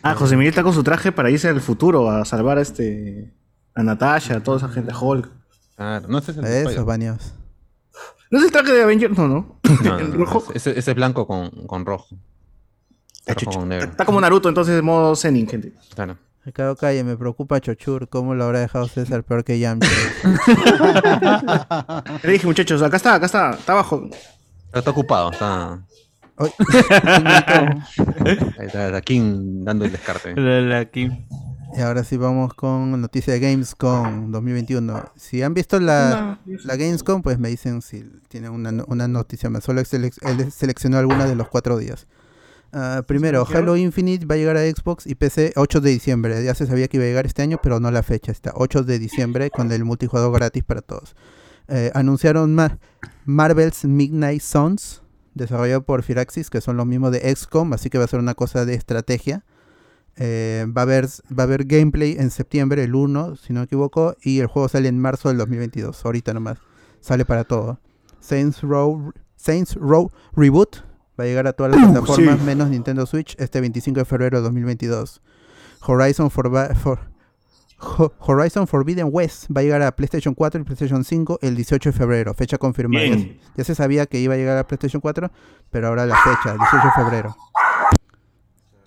Ah, 0.03 0.15
José 0.15 0.36
Miguel 0.36 0.49
está 0.49 0.63
con 0.63 0.73
su 0.73 0.84
traje 0.84 1.11
para 1.11 1.29
irse 1.29 1.49
al 1.49 1.61
futuro 1.61 2.09
a 2.09 2.25
salvar 2.25 2.57
a 2.57 2.61
este. 2.61 3.34
A 3.76 3.84
Natasha, 3.84 4.38
a 4.38 4.43
toda 4.43 4.57
esa 4.57 4.69
gente, 4.69 4.91
a 4.91 4.97
Hulk. 4.99 5.30
Claro, 5.76 6.07
no 6.07 6.17
este 6.17 6.32
es 6.32 6.38
el 6.38 6.45
Eso, 6.45 6.69
Spider- 6.69 6.86
bañados. 6.86 7.34
¿No 8.30 8.39
es 8.39 8.45
el 8.45 8.51
traje 8.51 8.72
de 8.72 8.84
Avengers? 8.84 9.17
No, 9.17 9.28
no. 9.28 9.59
No, 9.84 9.99
el 9.99 10.11
no, 10.17 10.26
rojo. 10.26 10.51
Ese, 10.53 10.72
ese 10.78 10.91
es 10.91 10.95
blanco 10.95 11.28
con, 11.28 11.49
con 11.67 11.86
rojo. 11.86 12.07
Rojo 13.28 13.39
chucha. 13.39 13.59
con 13.59 13.69
negro. 13.69 13.89
Está 13.91 14.05
como 14.05 14.19
Naruto, 14.22 14.49
entonces 14.49 14.80
en 14.80 14.86
modo 14.86 15.15
Zenin, 15.15 15.47
gente. 15.47 15.74
Claro. 15.95 16.17
Ricardo 16.43 16.76
Calle, 16.76 17.03
me 17.03 17.15
preocupa 17.17 17.59
Chochur, 17.61 18.09
¿cómo 18.09 18.34
lo 18.34 18.45
habrá 18.45 18.59
dejado 18.61 18.88
César 18.88 19.24
peor 19.24 19.43
que 19.43 19.59
Yamcha? 19.59 19.88
Le 22.24 22.32
dije, 22.32 22.47
muchachos, 22.47 22.82
acá 22.82 22.97
está, 22.97 23.13
acá 23.15 23.26
está, 23.28 23.51
está 23.51 23.74
abajo. 23.74 24.09
Pero 24.72 24.80
está 24.80 24.89
ocupado, 24.91 25.32
está. 25.32 25.84
Ahí 26.38 26.49
está, 28.65 28.86
está 28.88 29.01
King 29.01 29.63
dando 29.63 29.86
el 29.86 29.91
descarte. 29.91 30.34
La- 30.36 30.61
la- 30.61 30.80
aquí. 30.80 31.11
Y 31.78 31.82
ahora 31.82 32.03
sí 32.03 32.17
vamos 32.17 32.53
con 32.53 32.99
noticia 32.99 33.34
de 33.34 33.39
Gamescom 33.39 34.32
2021. 34.32 35.11
Si 35.15 35.41
han 35.41 35.53
visto 35.53 35.80
la, 35.80 36.39
la 36.65 36.76
Gamescom, 36.76 37.22
pues 37.22 37.39
me 37.39 37.49
dicen 37.49 37.82
si 37.82 38.03
tienen 38.28 38.51
una, 38.51 38.84
una 38.88 39.07
noticia 39.07 39.49
más. 39.49 39.63
Solo 39.63 39.82
selec- 39.82 40.17
él 40.22 40.51
seleccionó 40.51 40.97
alguna 40.97 41.26
de 41.26 41.36
los 41.36 41.47
cuatro 41.47 41.78
días. 41.78 42.07
Ah, 42.74 43.03
primero, 43.05 43.45
Halo 43.53 43.76
Infinite 43.76 44.26
va 44.26 44.36
a 44.36 44.38
llegar 44.38 44.55
a 44.57 44.61
Xbox 44.63 45.05
y 45.05 45.15
PC 45.15 45.53
8 45.55 45.82
de 45.82 45.89
diciembre. 45.91 46.43
Ya 46.43 46.55
se 46.55 46.65
sabía 46.67 46.88
que 46.88 46.97
iba 46.97 47.03
a 47.05 47.07
llegar 47.07 47.26
este 47.26 47.41
año, 47.41 47.59
pero 47.61 47.80
no 47.80 47.91
la 47.91 48.01
fecha. 48.03 48.32
Está 48.32 48.53
8 48.55 48.84
de 48.84 48.97
diciembre 48.99 49.49
con 49.49 49.72
el 49.72 49.84
multijugador 49.84 50.32
gratis 50.34 50.63
para 50.63 50.82
todos. 50.82 51.15
Eh, 51.67 51.91
anunciaron 51.93 52.55
Ma- 52.55 52.78
Marvel's 53.26 53.84
Midnight 53.86 54.41
Suns, 54.41 55.01
desarrollado 55.36 55.84
por 55.84 56.03
Firaxis, 56.03 56.49
que 56.49 56.61
son 56.61 56.78
los 56.78 56.86
mismos 56.86 57.11
de 57.11 57.34
XCOM, 57.36 57.74
así 57.74 57.89
que 57.89 57.97
va 57.97 58.05
a 58.05 58.07
ser 58.07 58.19
una 58.19 58.34
cosa 58.36 58.65
de 58.65 58.74
estrategia. 58.74 59.43
Eh, 60.18 60.66
va, 60.76 60.82
a 60.82 60.84
haber, 60.84 61.05
va 61.07 61.43
a 61.43 61.43
haber 61.43 61.66
gameplay 61.66 62.16
en 62.20 62.30
septiembre, 62.32 62.84
el 62.84 62.93
1, 62.95 63.36
si 63.38 63.53
no 63.53 63.62
me 63.62 63.66
equivoco, 63.66 64.16
y 64.22 64.39
el 64.39 64.47
juego 64.47 64.68
sale 64.68 64.88
en 64.89 64.99
marzo 64.99 65.30
del 65.30 65.38
2022, 65.38 66.05
ahorita 66.05 66.34
nomás. 66.34 66.57
Sale 66.99 67.26
para 67.26 67.43
todo. 67.43 67.80
Saints 68.20 68.62
Row, 68.62 69.12
Saints 69.36 69.76
Row 69.76 70.12
Reboot 70.36 70.78
va 71.20 71.24
a 71.24 71.28
llegar 71.28 71.47
a 71.47 71.53
todas 71.53 71.72
las 71.76 71.82
plataformas 71.91 72.38
sí. 72.39 72.45
menos 72.45 72.70
Nintendo 72.70 73.05
Switch 73.07 73.36
este 73.39 73.59
25 73.62 73.99
de 73.99 74.05
febrero 74.05 74.38
de 74.38 74.43
2022. 74.43 75.22
Horizon 75.88 76.30
Forba- 76.30 76.76
for, 76.76 76.99
Ho- 77.80 78.14
Horizon 78.20 78.68
Forbidden 78.68 79.07
West 79.12 79.45
va 79.55 79.62
a 79.62 79.64
llegar 79.64 79.82
a 79.82 79.95
PlayStation 79.95 80.36
4 80.36 80.62
y 80.62 80.64
PlayStation 80.64 81.03
5 81.03 81.39
el 81.41 81.55
18 81.55 81.89
de 81.89 81.93
febrero, 81.97 82.34
fecha 82.36 82.59
confirmada. 82.59 83.05
Ya 83.57 83.64
se 83.64 83.74
sabía 83.74 84.05
que 84.05 84.20
iba 84.20 84.36
a 84.36 84.38
llegar 84.38 84.57
a 84.59 84.68
PlayStation 84.68 85.01
4, 85.01 85.32
pero 85.72 85.88
ahora 85.88 86.05
la 86.05 86.16
fecha, 86.18 86.55
18 86.55 86.78
de 86.86 87.03
febrero. 87.03 87.36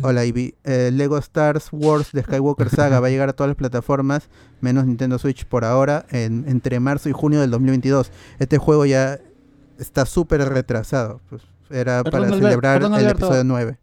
Hola 0.07 0.25
Ivy. 0.27 0.55
Eh, 0.65 0.91
Lego 0.93 1.17
Stars 1.17 1.69
Wars 1.73 2.13
de 2.13 2.23
Skywalker 2.23 2.69
Saga 2.69 3.01
va 3.01 3.07
a 3.07 3.11
llegar 3.11 3.31
a 3.31 3.33
todas 3.33 3.49
las 3.49 3.57
plataformas, 3.57 4.29
menos 4.61 4.85
Nintendo 4.85 5.19
Switch 5.19 5.47
por 5.47 5.65
ahora, 5.65 6.05
en- 6.11 6.45
entre 6.47 6.79
marzo 6.79 7.09
y 7.09 7.13
junio 7.13 7.41
del 7.41 7.51
2022. 7.51 8.11
Este 8.39 8.59
juego 8.59 8.85
ya 8.85 9.19
está 9.79 10.05
súper 10.05 10.47
retrasado. 10.47 11.23
pues, 11.31 11.41
era 11.71 12.03
Perdón, 12.05 12.11
para 12.21 12.25
Albert- 12.35 12.43
celebrar 12.43 12.81
perdón, 12.83 13.01
el 13.01 13.09
episodio 13.09 13.45
9. 13.45 13.79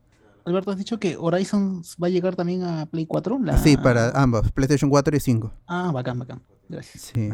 Alberto, 0.46 0.70
¿has 0.72 0.78
dicho 0.78 1.00
que 1.00 1.18
Horizon 1.18 1.82
va 2.02 2.06
a 2.08 2.10
llegar 2.12 2.36
también 2.36 2.64
a 2.64 2.86
Play 2.86 3.08
4? 3.08 3.40
La- 3.44 3.58
Sí, 3.58 3.76
para 3.78 4.12
ambos, 4.12 4.52
PlayStation 4.52 4.90
4 4.92 5.16
y 5.18 5.20
5. 5.20 5.52
Ah, 5.68 5.92
bacán, 5.92 6.20
bacán. 6.20 6.42
Gracias. 6.70 7.12
Sí. 7.16 7.30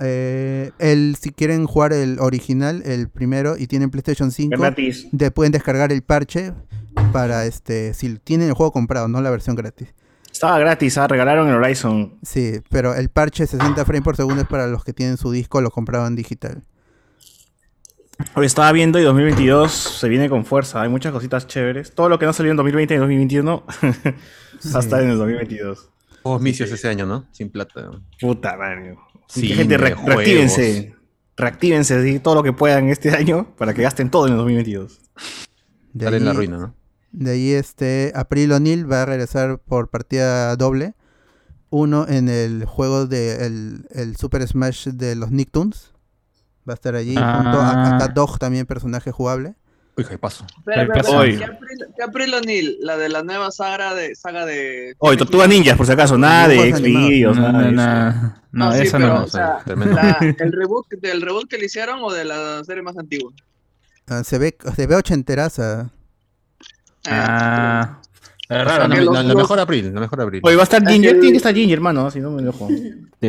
Eh, 0.00 0.72
el, 0.78 1.16
si 1.18 1.30
quieren 1.30 1.66
jugar 1.66 1.92
el 1.94 2.18
original, 2.20 2.82
el 2.84 3.08
primero, 3.08 3.56
y 3.56 3.66
tienen 3.66 3.90
PlayStation 3.90 4.30
5, 4.30 4.56
Gratis. 4.60 5.06
de- 5.12 5.30
pueden 5.30 5.52
descargar 5.52 5.90
el 5.92 6.02
parche 6.02 6.52
para 7.12 7.46
este, 7.46 7.94
si 7.94 8.18
tienen 8.18 8.48
el 8.48 8.54
juego 8.54 8.72
comprado, 8.72 9.08
no 9.08 9.20
la 9.20 9.30
versión 9.30 9.56
gratis. 9.56 9.94
Estaba 10.30 10.58
gratis, 10.58 10.98
ah, 10.98 11.06
regalaron 11.06 11.48
el 11.48 11.54
Horizon. 11.54 12.18
Sí, 12.22 12.60
pero 12.68 12.94
el 12.94 13.08
parche 13.08 13.46
60 13.46 13.84
frames 13.84 14.02
por 14.02 14.16
segundo 14.16 14.42
es 14.42 14.48
para 14.48 14.66
los 14.66 14.82
que 14.84 14.92
tienen 14.92 15.16
su 15.16 15.30
disco, 15.30 15.60
lo 15.60 15.70
compraban 15.70 16.16
digital. 16.16 16.62
Hoy 18.34 18.46
estaba 18.46 18.70
viendo 18.72 18.98
y 18.98 19.02
2022 19.02 19.72
se 19.72 20.08
viene 20.08 20.28
con 20.28 20.44
fuerza. 20.44 20.82
Hay 20.82 20.88
muchas 20.88 21.12
cositas 21.12 21.46
chéveres. 21.46 21.94
Todo 21.94 22.08
lo 22.08 22.18
que 22.18 22.26
no 22.26 22.32
salió 22.32 22.50
en 22.52 22.56
2020 22.56 22.94
y 22.94 22.98
2021 22.98 23.64
va 23.66 24.76
a 24.76 24.80
estar 24.80 25.02
en 25.02 25.10
el 25.10 25.18
2022. 25.18 25.90
Juegos 26.22 26.40
misios 26.42 26.70
ese 26.70 26.88
año, 26.88 27.06
¿no? 27.06 27.26
Sin 27.32 27.50
plata. 27.50 27.90
Puta 28.20 28.56
madre. 28.56 28.96
Sí, 29.28 29.48
gente, 29.48 29.76
re- 29.78 29.94
juegos. 29.94 30.14
reactívense. 30.14 30.94
Reactívense 31.36 32.02
sí, 32.04 32.20
todo 32.20 32.36
lo 32.36 32.42
que 32.44 32.52
puedan 32.52 32.88
este 32.88 33.10
año 33.16 33.54
para 33.56 33.74
que 33.74 33.82
gasten 33.82 34.10
todo 34.10 34.26
en 34.26 34.32
el 34.32 34.38
2022. 34.38 35.00
De 35.92 36.06
en 36.06 36.24
la 36.24 36.32
ruina, 36.32 36.56
¿no? 36.58 36.74
De 37.16 37.30
ahí 37.30 37.52
este 37.52 38.12
April 38.16 38.50
O'Neil 38.52 38.90
va 38.90 39.02
a 39.02 39.06
regresar 39.06 39.58
por 39.60 39.88
partida 39.88 40.54
doble. 40.56 40.94
Uno 41.70 42.06
en 42.08 42.28
el 42.28 42.64
juego 42.64 43.06
de 43.06 43.46
el, 43.46 43.86
el 43.90 44.16
Super 44.16 44.46
Smash 44.46 44.88
de 44.88 45.14
los 45.14 45.30
Nicktoons. 45.30 45.92
Va 46.68 46.72
a 46.72 46.74
estar 46.74 46.94
allí 46.96 47.14
Ah. 47.16 47.40
junto 47.42 47.60
a, 47.60 47.96
a 47.96 47.98
Cat 47.98 48.12
Dog, 48.14 48.38
también 48.38 48.66
personaje 48.66 49.12
jugable. 49.12 49.54
Uy, 49.96 50.04
qué 50.04 50.18
paso. 50.18 50.44
¿Qué 50.64 52.02
April, 52.02 52.34
O'Neil? 52.34 52.78
La 52.80 52.96
de 52.96 53.08
la 53.08 53.22
nueva 53.22 53.52
saga 53.52 53.94
de. 53.94 54.16
Saga 54.16 54.44
de 54.44 54.94
Oye, 54.98 55.16
Tortuga 55.16 55.46
Ninjas, 55.46 55.76
por 55.76 55.86
si 55.86 55.92
acaso. 55.92 56.18
Nada 56.18 56.48
de. 56.48 56.72
Xvideos, 56.74 57.36
No, 57.36 57.52
nada 57.52 57.64
de 57.66 57.72
no, 57.72 57.82
eso. 57.82 57.90
no, 57.92 58.34
no, 58.50 58.64
No, 58.70 58.72
sí, 58.72 58.82
esa 58.82 58.98
pero, 58.98 59.08
no. 59.14 59.22
o 59.24 59.28
sea, 59.28 59.62
la- 59.66 60.18
el 60.20 60.52
reboot, 60.52 60.88
¿Del 61.00 61.22
reboot 61.22 61.48
que 61.48 61.58
le 61.58 61.66
hicieron 61.66 62.00
o 62.02 62.12
de 62.12 62.24
la 62.24 62.64
serie 62.64 62.82
más 62.82 62.98
antigua? 62.98 63.30
Ah, 64.08 64.24
se 64.24 64.38
ve 64.38 64.56
se 64.74 64.86
ve 64.88 64.96
ochenteraza. 64.96 65.90
Ah, 67.08 67.98
es 68.42 68.48
La, 68.48 68.64
raro, 68.64 68.88
¿no? 68.88 68.96
los- 68.96 69.14
la 69.14 69.22
los- 69.22 69.36
mejor 69.36 69.58
abril, 69.60 69.92
la 69.94 70.00
mejor 70.00 70.20
abril. 70.20 70.40
Oye, 70.44 70.56
va 70.56 70.62
a 70.62 70.64
estar 70.64 70.82
Es 70.82 70.88
Ginger. 70.92 71.14
el- 71.14 71.20
Tiene 71.20 71.32
que 71.32 71.36
estar 71.38 71.54
Ginger, 71.54 71.74
hermano. 71.78 72.10
Si 72.10 72.20
no 72.20 72.30
me 72.30 72.42
enojo. 72.42 72.68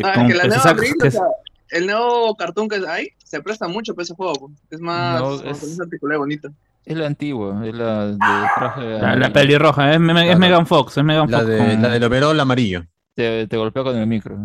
Ah, 0.02 0.12
con- 0.14 0.26
que 0.28 0.34
la 0.34 0.44
nueva 0.44 0.62
saca- 0.62 0.70
April, 0.70 0.92
que 1.00 1.08
o 1.08 1.10
sea, 1.10 1.22
el 1.70 1.86
nuevo 1.86 2.36
cartoon 2.36 2.68
que 2.68 2.76
hay 2.88 3.08
se 3.24 3.40
presta 3.42 3.66
mucho 3.68 3.94
para 3.94 4.04
ese 4.04 4.14
juego. 4.14 4.50
Es 4.70 4.80
más. 4.80 5.20
No, 5.20 5.34
es- 5.34 5.62
es 5.62 5.80
articulado 5.80 6.20
bonito. 6.20 6.48
Es 6.84 6.96
la 6.96 7.06
antigua, 7.06 7.66
es 7.66 7.74
la 7.74 8.06
de 8.06 8.16
traje. 8.56 8.80
La, 9.00 9.16
la 9.16 9.32
pelirroja, 9.32 9.92
es, 9.92 9.98
Me- 10.00 10.12
es 10.12 10.24
Claro. 10.26 10.38
Megan 10.38 10.66
Fox, 10.66 10.96
es 10.96 11.02
Megan 11.04 11.28
La, 11.30 11.38
Fox. 11.38 11.48
de, 11.50 11.58
con- 11.58 11.82
la 11.82 11.88
del 11.88 12.04
overol 12.04 12.38
amarillo. 12.38 12.84
Te, 13.14 13.46
te 13.48 13.56
golpea 13.56 13.82
con 13.82 13.96
el 13.96 14.06
micro. 14.06 14.36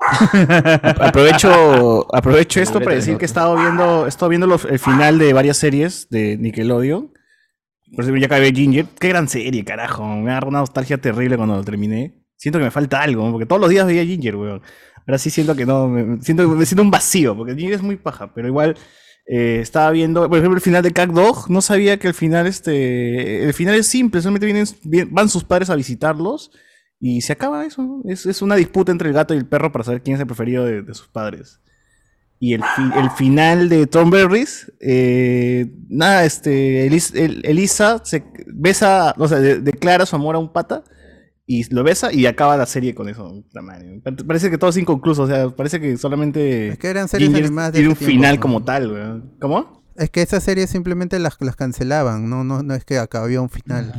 Aprovecho, 1.00 2.06
aprovecho 2.14 2.60
esto 2.60 2.78
para 2.80 2.90
de 2.92 2.96
decir 2.96 3.16
que 3.18 3.24
he 3.24 3.26
estado 3.26 3.56
viendo, 3.56 4.06
he 4.06 4.08
estado 4.08 4.28
viendo 4.30 4.46
los- 4.46 4.64
el 4.64 4.78
final 4.78 5.18
de 5.18 5.32
varias 5.32 5.56
series 5.56 6.08
de 6.10 6.36
Nickelodeon. 6.38 7.10
Por 7.94 8.04
ejemplo, 8.04 8.20
ya 8.20 8.26
acabé 8.26 8.52
Ginger. 8.52 8.86
Qué 8.98 9.08
gran 9.08 9.28
serie, 9.28 9.64
carajo. 9.64 10.04
Me 10.04 10.30
agarró 10.30 10.48
una 10.48 10.60
nostalgia 10.60 10.98
terrible 10.98 11.36
cuando 11.36 11.56
lo 11.56 11.64
terminé. 11.64 12.14
Siento 12.36 12.58
que 12.58 12.64
me 12.64 12.70
falta 12.70 13.02
algo, 13.02 13.30
porque 13.30 13.46
todos 13.46 13.60
los 13.60 13.70
días 13.70 13.86
veía 13.86 14.04
Ginger, 14.04 14.36
weón. 14.36 14.62
Ahora 15.06 15.18
sí 15.18 15.30
siento 15.30 15.54
que 15.54 15.66
no, 15.66 15.88
me 15.88 16.20
siento, 16.22 16.48
me 16.48 16.64
siento 16.64 16.82
un 16.82 16.90
vacío, 16.90 17.36
porque 17.36 17.54
Ginger 17.54 17.74
es 17.74 17.82
muy 17.82 17.96
paja, 17.96 18.32
pero 18.34 18.48
igual 18.48 18.76
eh, 19.26 19.58
estaba 19.60 19.90
viendo, 19.90 20.28
por 20.28 20.38
ejemplo, 20.38 20.56
el 20.56 20.62
final 20.62 20.82
de 20.82 20.92
Cat 20.92 21.10
Dog, 21.10 21.50
no 21.50 21.60
sabía 21.60 21.98
que 21.98 22.08
el 22.08 22.14
final, 22.14 22.46
este, 22.46 23.44
el 23.44 23.54
final 23.54 23.74
es 23.74 23.86
simple, 23.86 24.20
solamente 24.20 24.46
vienen, 24.46 24.66
van 25.10 25.28
sus 25.28 25.44
padres 25.44 25.70
a 25.70 25.76
visitarlos 25.76 26.52
y 27.00 27.20
se 27.22 27.32
acaba 27.32 27.64
eso, 27.64 28.02
es, 28.04 28.26
es 28.26 28.42
una 28.42 28.54
disputa 28.56 28.92
entre 28.92 29.08
el 29.08 29.14
gato 29.14 29.34
y 29.34 29.38
el 29.38 29.46
perro 29.46 29.72
para 29.72 29.84
saber 29.84 30.02
quién 30.02 30.14
es 30.14 30.20
el 30.20 30.26
preferido 30.26 30.64
de 30.64 30.94
sus 30.94 31.08
padres. 31.08 31.60
Y 32.44 32.54
el, 32.54 32.62
fi- 32.74 32.98
el 32.98 33.08
final 33.12 33.68
de 33.68 33.86
Tom 33.86 34.10
Berries, 34.10 34.72
eh, 34.80 35.72
nada, 35.88 36.24
este, 36.24 36.88
Elis- 36.90 37.14
el- 37.14 37.40
Elisa 37.46 38.00
se 38.04 38.24
besa, 38.48 39.14
o 39.16 39.28
sea, 39.28 39.38
de- 39.38 39.60
declara 39.60 40.06
su 40.06 40.16
amor 40.16 40.34
a 40.34 40.40
un 40.40 40.52
pata 40.52 40.82
y 41.46 41.72
lo 41.72 41.84
besa 41.84 42.12
y 42.12 42.26
acaba 42.26 42.56
la 42.56 42.66
serie 42.66 42.96
con 42.96 43.08
eso. 43.08 43.44
Parece 44.26 44.50
que 44.50 44.58
todo 44.58 44.70
es 44.70 44.76
inconcluso, 44.76 45.22
o 45.22 45.26
sea, 45.28 45.50
parece 45.50 45.80
que 45.80 45.96
solamente 45.96 46.70
Es 46.70 46.78
que 46.78 46.88
eran 46.88 47.06
series 47.06 47.28
Ginger 47.28 47.44
animadas 47.44 47.72
de 47.74 47.78
tiene 47.78 47.90
un 47.92 47.96
tiempo, 47.96 48.12
final 48.12 48.34
¿no? 48.34 48.40
como 48.40 48.64
tal, 48.64 48.90
weón. 48.90 49.34
¿Cómo? 49.40 49.84
Es 49.96 50.10
que 50.10 50.22
esas 50.22 50.42
series 50.42 50.68
simplemente 50.68 51.20
las, 51.20 51.36
las 51.40 51.54
cancelaban, 51.54 52.28
no, 52.28 52.42
no, 52.42 52.64
no 52.64 52.74
es 52.74 52.84
que 52.84 52.98
acá 52.98 53.22
había 53.22 53.40
un 53.40 53.50
final. 53.50 53.92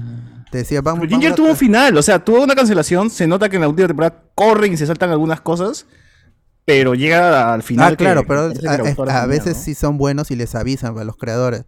Te 0.51 0.57
decía, 0.57 0.81
vamos, 0.81 0.99
Pero 0.99 1.11
Ginger 1.11 1.29
vamos 1.29 1.33
a- 1.33 1.41
tuvo 1.43 1.49
un 1.51 1.55
final, 1.57 1.95
o 1.97 2.01
sea, 2.01 2.19
tuvo 2.25 2.43
una 2.43 2.55
cancelación. 2.55 3.09
Se 3.09 3.25
nota 3.25 3.47
que 3.47 3.55
en 3.55 3.61
la 3.61 3.69
última 3.69 3.87
temporada 3.87 4.21
corren 4.35 4.73
y 4.73 4.77
se 4.77 4.85
saltan 4.85 5.11
algunas 5.11 5.39
cosas, 5.39 5.85
pero 6.65 6.95
llega 6.95 7.53
al 7.53 7.63
final. 7.63 7.87
Ah, 7.87 7.89
que- 7.91 7.97
claro, 7.97 8.23
pero 8.27 8.51
que 8.53 8.67
a, 9.11 9.25
veces 9.25 9.57
¿no? 9.57 9.63
sí 9.63 9.75
son 9.75 9.97
buenos 9.97 10.31
y 10.31 10.35
les 10.35 10.55
avisan 10.55 10.97
a 10.97 11.03
los 11.03 11.17
creadores. 11.17 11.65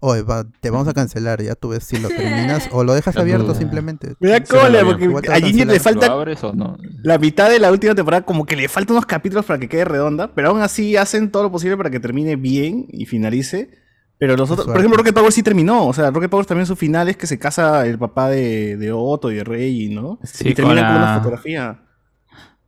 Oye, 0.00 0.22
va- 0.22 0.44
te 0.60 0.68
vamos 0.70 0.86
a 0.88 0.92
cancelar, 0.92 1.42
ya 1.42 1.54
tú 1.54 1.70
ves 1.70 1.82
si 1.82 1.98
lo 1.98 2.08
terminas 2.08 2.68
o 2.70 2.84
lo 2.84 2.92
dejas 2.94 3.16
abierto 3.16 3.54
simplemente. 3.54 4.14
Me 4.20 4.28
da 4.28 4.44
cólera 4.44 4.84
porque 4.84 5.06
a 5.06 5.36
Ginger 5.36 5.66
le 5.66 5.72
cancelar. 5.74 5.76
¿Lo 5.76 5.80
falta 5.80 6.06
abres 6.12 6.44
o 6.44 6.52
no? 6.52 6.76
la 7.02 7.18
mitad 7.18 7.48
de 7.48 7.58
la 7.58 7.72
última 7.72 7.94
temporada, 7.94 8.24
como 8.24 8.44
que 8.44 8.56
le 8.56 8.68
faltan 8.68 8.94
unos 8.94 9.06
capítulos 9.06 9.46
para 9.46 9.58
que 9.58 9.68
quede 9.68 9.86
redonda, 9.86 10.34
pero 10.34 10.50
aún 10.50 10.60
así 10.60 10.96
hacen 10.96 11.30
todo 11.30 11.44
lo 11.44 11.50
posible 11.50 11.76
para 11.78 11.88
que 11.90 11.98
termine 11.98 12.36
bien 12.36 12.86
y 12.90 13.06
finalice. 13.06 13.70
Pero 14.18 14.36
los 14.36 14.50
otros, 14.50 14.66
por 14.66 14.76
ejemplo, 14.78 14.96
Rocket 14.98 15.14
Power 15.14 15.32
sí 15.32 15.42
terminó. 15.42 15.86
O 15.86 15.92
sea, 15.92 16.10
Rocket 16.10 16.30
Power 16.30 16.46
también 16.46 16.66
su 16.66 16.76
final 16.76 17.08
es 17.08 17.16
que 17.16 17.26
se 17.26 17.38
casa 17.38 17.86
el 17.86 17.98
papá 17.98 18.28
de, 18.30 18.76
de 18.76 18.92
Otto 18.92 19.30
y 19.30 19.36
de 19.36 19.44
Rey, 19.44 19.88
¿no? 19.88 20.18
Sí, 20.22 20.48
y 20.50 20.54
termina 20.54 20.86
con 20.86 20.96
una 20.96 21.16
fotografía. 21.18 21.82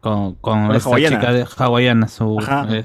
Con, 0.00 0.34
con 0.36 0.66
Con 0.68 0.76
hawaiana. 0.76 1.18
chica 1.20 1.32
de 1.32 1.46
hawaiana, 1.56 2.08
su... 2.08 2.38
Ajá. 2.38 2.66
eh, 2.70 2.84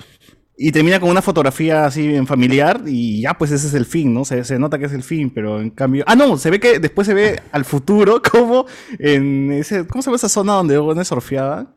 Y 0.57 0.72
termina 0.72 0.99
con 0.99 1.09
una 1.09 1.22
fotografía 1.22 1.86
así 1.86 2.16
en 2.16 2.26
familiar 2.28 2.82
y 2.86 3.22
ya 3.22 3.34
pues 3.36 3.51
ese 3.51 3.68
es 3.68 3.74
el 3.74 3.86
fin, 3.86 4.14
¿no? 4.14 4.24
Se, 4.26 4.43
se 4.43 4.57
nota 4.59 4.78
que 4.80 4.86
es 4.86 4.93
el 4.93 5.03
fin, 5.03 5.32
pero 5.34 5.59
en 5.61 5.70
cambio... 5.72 6.03
Ah, 6.07 6.16
no, 6.16 6.38
se 6.38 6.49
ve 6.49 6.59
que 6.59 6.80
después 6.80 7.05
se 7.07 7.14
ve 7.14 7.41
al 7.51 7.66
futuro 7.66 8.22
como 8.32 8.66
en 8.99 9.51
ese... 9.51 9.86
¿Cómo 9.88 10.01
se 10.01 10.07
llama 10.07 10.16
esa 10.18 10.30
zona 10.30 10.53
donde 10.53 10.76
donde 10.76 11.05
surfeaban? 11.05 11.76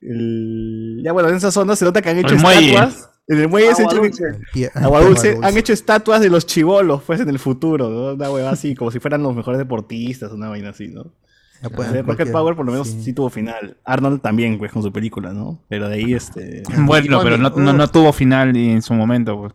El... 0.00 1.00
Ya 1.04 1.12
bueno, 1.12 1.28
en 1.28 1.36
esa 1.36 1.50
zona 1.50 1.76
se 1.76 1.84
nota 1.84 2.02
que 2.02 2.10
han 2.10 2.18
hecho 2.18 2.34
El 2.34 2.40
muelle. 2.40 2.74
estatuas. 2.74 3.08
En 3.28 3.38
el 3.40 3.48
muelle 3.48 3.74
se 3.74 3.82
Agua 3.82 3.92
han 3.98 4.04
hecho- 4.04 4.24
dulce. 4.24 4.70
Agua 4.74 5.00
dulce, 5.00 5.38
han 5.42 5.56
hecho 5.56 5.72
estatuas 5.72 6.20
de 6.20 6.28
los 6.28 6.44
chivolos, 6.44 7.02
pues 7.06 7.20
en 7.20 7.28
el 7.28 7.38
futuro, 7.38 7.88
¿no? 7.88 8.14
Una 8.14 8.30
hueva 8.30 8.50
así, 8.50 8.74
como 8.74 8.90
si 8.90 8.98
fueran 8.98 9.22
los 9.22 9.34
mejores 9.34 9.58
deportistas, 9.58 10.32
una 10.32 10.48
vaina 10.48 10.70
así, 10.70 10.88
¿no? 10.88 11.14
Pueden, 11.70 11.92
sea, 11.92 12.02
Rocket. 12.02 12.32
Power 12.32 12.56
por 12.56 12.66
lo 12.66 12.72
menos 12.72 12.88
Sí. 12.88 13.02
sí. 13.04 13.12
tuvo 13.12 13.30
final. 13.30 13.76
Arnold 13.84 14.20
también, 14.20 14.58
pues, 14.58 14.72
con 14.72 14.82
su 14.82 14.92
película, 14.92 15.32
¿no? 15.32 15.58
Pero 15.68 15.88
de 15.88 15.96
ahí, 15.96 16.14
este... 16.14 16.62
Bueno, 16.78 17.20
pero 17.22 17.36
no, 17.38 17.50
no, 17.50 17.72
no 17.72 17.88
tuvo 17.88 18.12
final 18.12 18.56
y 18.56 18.70
en 18.70 18.82
su 18.82 18.94
momento. 18.94 19.38
pues. 19.38 19.52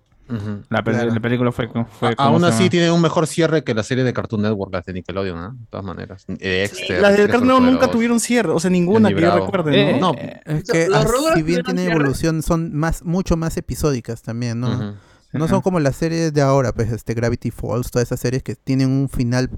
La, 0.70 0.84
pe- 0.84 0.92
Claro. 0.92 1.14
la 1.14 1.20
película 1.22 1.52
fue... 1.54 1.70
fue 2.00 2.10
A- 2.10 2.16
¿cómo 2.16 2.30
Aún 2.32 2.44
así 2.44 2.70
tiene 2.70 2.92
un 2.92 3.02
mejor 3.02 3.28
cierre 3.28 3.64
que 3.64 3.74
la 3.74 3.82
serie 3.84 4.04
de 4.04 4.12
Cartoon 4.12 4.42
Network, 4.42 4.74
las 4.74 4.84
de 4.86 4.92
Nickelodeon, 4.94 5.40
¿no? 5.40 5.52
De 5.54 5.66
todas 5.70 5.86
maneras. 5.86 6.26
Eh, 6.40 6.70
De 6.90 7.00
Las 7.00 7.12
de 7.12 7.16
Tres 7.18 7.28
Cartoon 7.30 7.48
Network 7.48 7.72
nunca 7.72 7.90
tuvieron 7.90 8.20
cierre, 8.20 8.52
o 8.52 8.60
sea, 8.60 8.70
ninguna 8.70 9.08
que 9.14 9.22
yo 9.22 9.36
recuerde, 9.40 9.92
Eh, 9.92 9.94
¿no? 10.02 10.12
No, 10.12 10.20
eh, 10.20 10.42
Es 10.46 10.64
que 10.70 10.88
ah, 10.94 11.06
si 11.34 11.44
bien 11.44 11.62
tuvieron 11.64 11.66
tiene 11.66 11.82
cierre. 11.84 11.96
evolución, 11.96 12.42
son 12.44 12.76
más, 12.76 13.04
mucho 13.06 13.38
más 13.38 13.56
episódicas 13.56 14.22
también, 14.22 14.60
¿no? 14.60 14.96
No 15.32 15.48
son 15.48 15.62
como 15.62 15.80
las 15.80 15.96
series 15.96 16.34
de 16.34 16.42
ahora, 16.42 16.74
pues, 16.74 16.92
este 16.92 17.14
Gravity 17.14 17.52
Falls, 17.52 17.90
todas 17.92 18.08
esas 18.10 18.20
series 18.20 18.44
que 18.44 18.56
tienen 18.56 18.90
un 18.90 19.08
final 19.08 19.50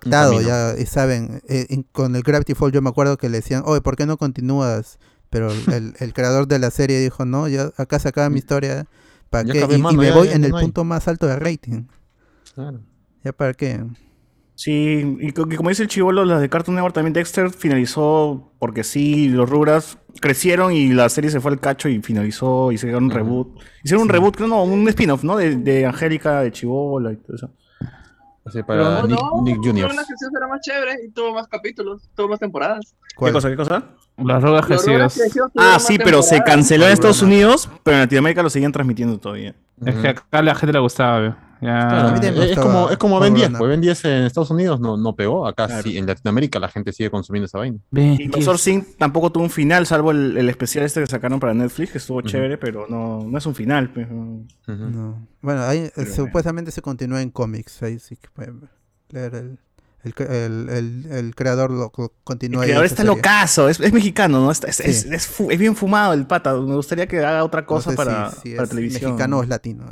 pactado, 0.00 0.40
ya 0.40 0.74
y 0.78 0.86
saben. 0.86 1.42
eh, 1.48 1.66
en- 1.70 1.82
con 1.92 2.14
el 2.16 2.22
Gravity 2.22 2.54
Falls 2.54 2.72
yo 2.72 2.82
me 2.82 2.90
acuerdo 2.90 3.16
que 3.18 3.28
le 3.28 3.38
decían, 3.38 3.62
oye, 3.66 3.80
¿por 3.80 3.96
qué 3.96 4.06
no 4.06 4.16
continúas? 4.16 4.98
Pero 5.30 5.50
el, 5.50 5.94
el 5.98 6.12
creador 6.12 6.46
de 6.46 6.58
la 6.58 6.70
serie 6.70 7.00
dijo, 7.00 7.24
no, 7.24 7.48
ya 7.48 7.70
acá 7.76 7.98
se 7.98 8.08
acaba 8.08 8.28
mi 8.30 8.38
historia, 8.38 8.86
¿para 9.30 9.44
Ya 9.44 9.52
qué? 9.52 9.58
acabé, 9.60 9.76
y, 9.76 9.82
me 9.96 10.06
ya- 10.06 10.14
voy 10.14 10.28
ya 10.28 10.34
en 10.34 10.44
el 10.44 10.50
no 10.50 10.56
hay". 10.58 10.64
punto 10.64 10.84
más 10.84 11.08
alto 11.08 11.26
de 11.26 11.36
rating. 11.36 11.84
Claro. 12.54 12.80
¿Ya 13.24 13.32
para 13.32 13.54
qué? 13.54 13.82
Sí, 14.54 15.16
y 15.20 15.32
como 15.32 15.70
dice 15.70 15.82
el 15.84 15.88
chivolo, 15.88 16.24
las 16.24 16.40
de 16.40 16.48
Cartoon 16.48 16.74
Network 16.76 16.94
también 16.94 17.14
Dexter 17.14 17.50
finalizó 17.50 18.52
porque 18.58 18.84
sí, 18.84 19.28
los 19.28 19.48
Rugrats 19.48 19.96
crecieron 20.20 20.72
y 20.72 20.92
la 20.92 21.08
serie 21.08 21.30
se 21.30 21.40
fue 21.40 21.50
al 21.52 21.58
cacho 21.60 21.88
y 21.88 22.00
finalizó 22.02 22.70
y 22.70 22.78
se 22.78 22.86
dieron 22.86 23.04
un 23.04 23.10
reboot. 23.10 23.58
Hicieron 23.82 24.02
un 24.02 24.08
reboot, 24.10 24.36
creo, 24.36 24.48
no, 24.48 24.62
un 24.62 24.86
spin-off, 24.88 25.24
¿no? 25.24 25.36
De, 25.36 25.56
de 25.56 25.86
Angélica, 25.86 26.42
de 26.42 26.52
Chivola 26.52 27.12
y 27.12 27.16
todo 27.16 27.34
eso. 27.36 27.50
Así 28.44 28.62
para 28.62 29.02
Pero 29.02 29.06
Nick, 29.06 29.20
no, 29.20 29.42
Nick 29.42 29.56
Jr. 29.58 29.74
Pero 29.74 29.88
la 29.94 30.04
gestión 30.04 30.32
era 30.36 30.48
más 30.48 30.60
chévere 30.60 30.96
y 31.06 31.10
tuvo 31.10 31.34
más 31.34 31.46
capítulos, 31.48 32.02
tuvo 32.16 32.28
más 32.28 32.40
temporadas. 32.40 32.94
¿Qué 33.08 33.14
¿Cuál? 33.16 33.32
cosa, 33.32 33.48
qué 33.50 33.56
cosa? 33.56 33.84
Los 34.16 34.42
Rugrats 34.42 34.66
crecidos. 34.66 35.14
creció, 35.14 35.48
tuvo 35.48 35.64
Ah, 35.64 35.78
sí, 35.78 35.98
pero 35.98 36.22
se 36.22 36.42
canceló 36.42 36.86
en 36.86 36.92
Estados. 36.92 37.22
Unidos, 37.22 37.70
pero 37.82 37.96
en 37.96 38.02
Latinoamérica 38.02 38.42
lo 38.42 38.50
seguían 38.50 38.72
transmitiendo 38.72 39.18
todavía. 39.18 39.54
Es 39.84 39.94
que 39.96 40.08
acá 40.08 40.24
a 40.32 40.42
la 40.42 40.54
gente 40.54 40.72
le 40.72 40.78
gustaba. 40.80 41.36
Claro, 41.62 42.08
a 42.08 42.12
mí 42.12 42.26
es, 42.26 42.34
gustaba 42.34 42.62
como, 42.66 42.90
es 42.90 42.98
como 42.98 43.20
Ben 43.20 43.34
10, 43.34 43.46
Run 43.46 43.54
Up. 43.54 43.58
pues 43.60 43.68
Ben 43.70 43.80
10 43.80 44.04
en 44.06 44.12
Estados 44.24 44.50
Unidos 44.50 44.80
no, 44.80 44.96
no 44.96 45.14
pegó, 45.14 45.46
acá 45.46 45.66
Claro. 45.66 45.82
sí, 45.82 45.96
en 45.96 46.06
Latinoamérica 46.06 46.58
la 46.58 46.68
gente 46.68 46.92
sigue 46.92 47.10
consumiendo 47.10 47.46
esa 47.46 47.58
vaina. 47.58 47.78
Invasor. 47.92 48.58
Sim 48.58 48.84
tampoco 48.98 49.30
tuvo 49.30 49.44
un 49.44 49.50
final, 49.50 49.86
salvo 49.86 50.10
el, 50.10 50.36
el 50.36 50.48
especial 50.48 50.84
este 50.84 51.00
que 51.00 51.06
sacaron 51.06 51.38
para 51.38 51.54
Netflix, 51.54 51.92
que 51.92 51.98
estuvo 51.98 52.18
Ujú. 52.18 52.26
chévere, 52.28 52.58
pero 52.58 52.86
no, 52.88 53.22
no 53.24 53.38
es 53.38 53.46
un 53.46 53.54
final. 53.54 53.90
pues, 53.92 54.10
no. 54.10 54.44
Ujú. 54.66 54.74
No. 54.90 55.26
Bueno, 55.40 55.62
ahí 55.62 55.78
eh, 55.78 55.92
Pero 55.94 56.12
supuestamente 56.14 56.70
se 56.72 56.82
continúa 56.82 57.22
en 57.22 57.30
cómics. 57.30 57.82
Ahí 57.82 57.98
sí 57.98 58.16
que 58.16 58.28
pueden 58.34 58.68
leer 59.10 59.34
el. 59.36 59.58
El, 60.04 60.14
el, 60.26 60.68
el, 60.68 61.06
el 61.12 61.34
creador 61.36 61.70
lo 61.70 61.92
El 61.96 62.08
continúa 62.24 62.62
ahí 62.62 62.70
creador 62.70 62.86
está 62.86 63.02
serie. 63.04 63.14
locazo, 63.14 63.68
es, 63.68 63.78
es 63.78 63.92
mexicano, 63.92 64.40
¿no? 64.40 64.50
Está- 64.50 64.66
es, 64.66 64.80
es- 64.80 65.02
Sí. 65.02 65.08
es 65.12 65.28
fu- 65.28 65.48
es 65.48 65.56
bien 65.60 65.76
fumado 65.76 66.12
el 66.12 66.26
pata. 66.26 66.54
Me 66.54 66.74
gustaría 66.74 67.06
que 67.06 67.18
haga 67.24 67.44
otra 67.44 67.60
No 67.60 67.66
cosa 67.68 67.90
sé 67.90 67.96
para, 67.96 68.32
si- 68.32 68.40
si 68.40 68.50
para 68.56 68.64
es 68.64 68.70
televisión. 68.70 69.12
mexicano 69.12 69.38
o 69.38 69.42
es 69.44 69.48
latino. 69.48 69.84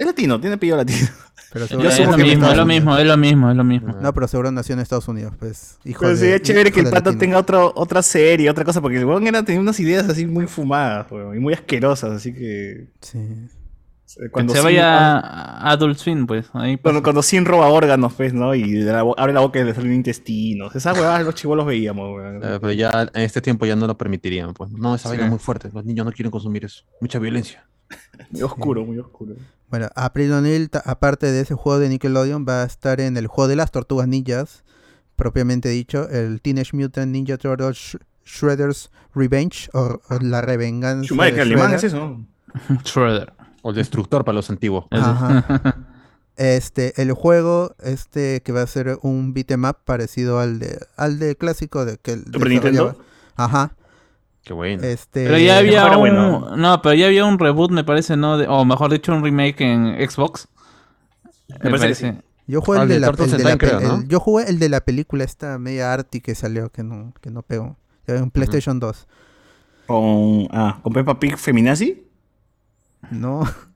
Es 0.00 0.06
latino, 0.06 0.40
tiene 0.40 0.54
apellido 0.56 0.76
latino. 0.78 1.08
Pero 1.52 1.66
seguro 1.66 1.88
es 1.88 1.98
lo 1.98 2.16
mismo, 2.16 2.46
es 2.48 2.56
lo 2.56 2.64
mismo, 2.64 2.96
es 2.96 3.06
lo 3.06 3.16
mismo, 3.16 3.50
es 3.50 3.56
lo 3.56 3.64
mismo. 3.64 3.92
No, 4.00 4.14
pero 4.14 4.28
seguro 4.28 4.50
nació 4.52 4.72
en 4.74 4.80
Estados 4.80 5.08
Unidos, 5.08 5.34
pues. 5.38 5.78
Hijo 5.84 6.00
Pero 6.00 6.12
de, 6.12 6.16
sería 6.16 6.40
chévere 6.40 6.68
hijo 6.68 6.74
que 6.76 6.80
el 6.80 6.86
de 6.86 6.92
latino. 6.92 7.18
tenga 7.18 7.38
otro, 7.38 7.72
otra 7.74 8.02
serie, 8.02 8.48
otra 8.48 8.64
cosa, 8.64 8.80
porque 8.80 8.98
el 8.98 9.04
weón 9.04 9.26
era, 9.26 9.42
tenía 9.42 9.60
unas 9.60 9.78
ideas 9.80 10.08
así 10.08 10.26
muy 10.26 10.46
fumadas, 10.46 11.10
weón, 11.10 11.36
y 11.36 11.40
muy 11.40 11.52
asquerosas, 11.52 12.12
así 12.12 12.32
que... 12.32 12.86
Sí. 13.00 13.18
eh, 13.18 14.30
Que 14.32 14.42
se 14.48 14.54
Sin- 14.54 14.62
vaya 14.64 15.18
a 15.18 15.70
Adult 15.72 15.98
Swim, 15.98 16.26
pues. 16.26 16.46
Ahí, 16.52 16.76
pues. 16.76 16.82
Cuando, 16.82 17.02
cuando 17.02 17.22
Sin 17.22 17.44
roba 17.44 17.66
órganos, 17.68 18.12
pues, 18.14 18.32
¿no? 18.32 18.54
Y 18.54 18.70
de 18.72 18.92
la 18.92 19.02
bo- 19.02 19.18
abre 19.18 19.32
la 19.32 19.40
boca 19.40 19.58
y 19.60 19.64
le 19.64 19.74
salen 19.74 19.92
intestinos. 19.92 20.74
Esas 20.76 20.96
huevadas 20.96 21.24
los 21.24 21.34
chivolos 21.34 21.66
veíamos, 21.66 22.14
weón. 22.16 22.36
Eh, 22.44 22.58
pero 22.60 22.72
ya 22.72 23.10
en 23.12 23.22
este 23.22 23.40
tiempo 23.40 23.66
ya 23.66 23.74
no 23.76 23.86
lo 23.88 23.98
permitirían, 23.98 24.54
pues. 24.54 24.70
No, 24.70 24.94
esa 24.94 25.08
Sí. 25.08 25.08
vaina 25.10 25.24
es 25.24 25.30
muy 25.30 25.38
fuerte, 25.40 25.68
los 25.74 25.84
niños 25.84 26.06
no 26.06 26.12
quieren 26.12 26.30
consumir 26.30 26.64
eso. 26.64 26.84
Mucha 27.00 27.18
violencia. 27.18 27.66
Muy 28.30 28.42
oscuro, 28.42 28.84
muy 28.84 28.98
oscuro. 29.00 29.34
Bueno, 29.70 29.88
April 29.94 30.32
O'Neil, 30.32 30.68
aparte 30.84 31.30
de 31.30 31.40
ese 31.40 31.54
juego 31.54 31.78
de 31.78 31.88
Nickelodeon, 31.88 32.44
va 32.48 32.62
a 32.62 32.66
estar 32.66 33.00
en 33.00 33.16
el 33.16 33.26
juego 33.28 33.48
de 33.48 33.56
las 33.56 33.70
tortugas 33.70 34.08
ninjas, 34.08 34.64
propiamente 35.16 35.68
dicho, 35.68 36.08
el 36.08 36.40
Teenage 36.42 36.76
Mutant 36.76 37.12
Ninja 37.12 37.36
Turtles 37.38 37.76
Sh- 37.76 37.98
Shredder's 38.24 38.90
Revenge 39.14 39.68
o, 39.72 40.00
o 40.08 40.18
la 40.20 40.40
revenganza. 40.40 41.04
Schumacher, 41.06 41.34
de 41.34 41.40
alemán 41.42 41.74
es 41.74 41.82
Shredder. 41.82 41.96
eso. 41.98 42.20
Shredder. 42.84 43.32
O 43.62 43.70
el 43.70 43.76
destructor 43.76 44.24
para 44.24 44.36
los 44.36 44.50
antiguos. 44.50 44.86
Ajá. 44.90 45.76
Este, 46.36 47.02
el 47.02 47.12
juego, 47.12 47.74
este 47.82 48.40
que 48.40 48.52
va 48.52 48.62
a 48.62 48.66
ser 48.66 48.98
un 49.02 49.34
beat'em 49.34 49.62
up 49.66 49.76
parecido 49.84 50.40
al 50.40 50.58
de 50.58 50.78
al 50.96 51.18
de 51.18 51.36
clásico 51.36 51.84
de 51.84 51.98
que 51.98 52.12
el 52.12 52.24
¿Super 52.24 52.48
Nintendo? 52.48 52.98
Ajá. 53.36 53.74
Qué 54.44 54.52
bueno. 54.52 54.82
Este 54.82 55.24
Pero 55.26 55.38
ya 55.38 55.58
había 55.58 55.86
un... 55.86 55.98
bueno. 55.98 56.56
No, 56.56 56.80
pero 56.82 56.94
ya 56.94 57.06
había 57.06 57.24
un 57.24 57.38
reboot, 57.38 57.70
me 57.70 57.84
parece, 57.84 58.16
¿no? 58.16 58.38
De- 58.38 58.46
O 58.48 58.64
mejor 58.64 58.90
dicho, 58.90 59.12
un 59.12 59.22
remake 59.22 59.60
en 59.60 59.96
Xbox. 60.10 60.48
Me, 61.48 61.58
parece 61.70 61.88
que 61.88 61.94
sí. 61.94 62.02
parece. 62.06 62.22
Yo 62.46 62.60
jugué 62.62 62.82
el 62.82 62.88
de, 62.88 63.00
la, 63.00 63.08
el 63.08 63.16
de 63.16 63.24
in 63.24 63.30
la 63.30 63.36
Time, 63.38 63.52
pel- 63.52 63.58
creo, 63.58 63.80
¿no? 63.80 63.94
el- 63.96 64.08
yo 64.08 64.18
jugué 64.20 64.44
el 64.48 64.58
de 64.58 64.68
la 64.68 64.80
película 64.80 65.24
esta 65.24 65.58
media 65.58 65.92
arty 65.92 66.20
que 66.20 66.34
salió 66.34 66.70
que 66.70 66.82
no 66.82 67.12
que 67.20 67.30
no 67.30 67.42
pegó. 67.42 67.76
En 68.06 68.30
PlayStation 68.30 68.80
2. 68.80 69.06
Con, 69.86 70.48
ah, 70.50 70.80
con 70.82 70.92
Peppa 70.92 71.18
Pig 71.20 71.36
Feminazi. 71.36 72.02
No. 73.10 73.42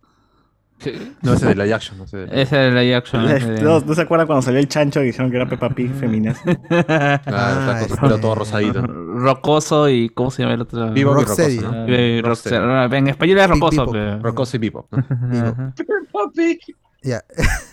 No, 1.23 1.35
ese 1.35 1.47
de 1.47 1.55
la 1.55 1.75
action, 1.77 1.99
no 1.99 2.07
sé. 2.07 2.17
de- 2.19 2.43
Ese 2.43 2.57
era 2.57 2.83
la 2.83 2.97
action. 2.97 3.29
ese 3.31 3.51
de- 3.53 3.63
¿No, 3.63 3.81
¿No 3.87 3.95
se 3.95 4.01
acuerdan 4.03 4.27
cuando 4.27 4.43
salió 4.43 4.61
el 4.61 4.69
chancho 4.69 5.03
y 5.03 5.07
dijeron 5.07 5.31
que 5.31 5.37
era 5.37 5.49
Peppa 5.49 5.69
Pig 5.71 5.93
Feminazi? 5.95 6.43
Claro, 6.69 7.21
Ah, 7.27 7.79
está 7.81 7.97
con 7.97 8.21
todo 8.21 8.35
rosadito. 8.35 8.83
Rocoso 8.83 9.89
y... 9.89 10.09
¿Cómo 10.11 10.31
se 10.31 10.43
llama 10.43 10.55
el 10.55 10.61
otro? 10.63 10.91
Vivo 10.93 11.13
y 11.13 11.15
rocoso, 11.25 11.43
¿no? 11.63 11.87
Eh. 11.89 12.23
En 12.99 13.09
español 13.09 13.39
es 13.39 13.49
rocoso. 13.49 13.87
Pero- 13.91 14.19
Rocoso 14.21 14.57
y 14.57 14.61
Bebop, 14.61 14.93
¿no? 14.93 14.99
Ajá. 15.49 15.75
Papi. 16.13 16.59
Ya. 17.03 17.23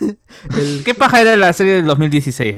El- 0.00 0.82
¿Qué 0.84 0.94
paja 0.94 1.20
era 1.22 1.36
la 1.36 1.52
serie 1.52 1.74
del 1.74 1.86
2016? 1.86 2.56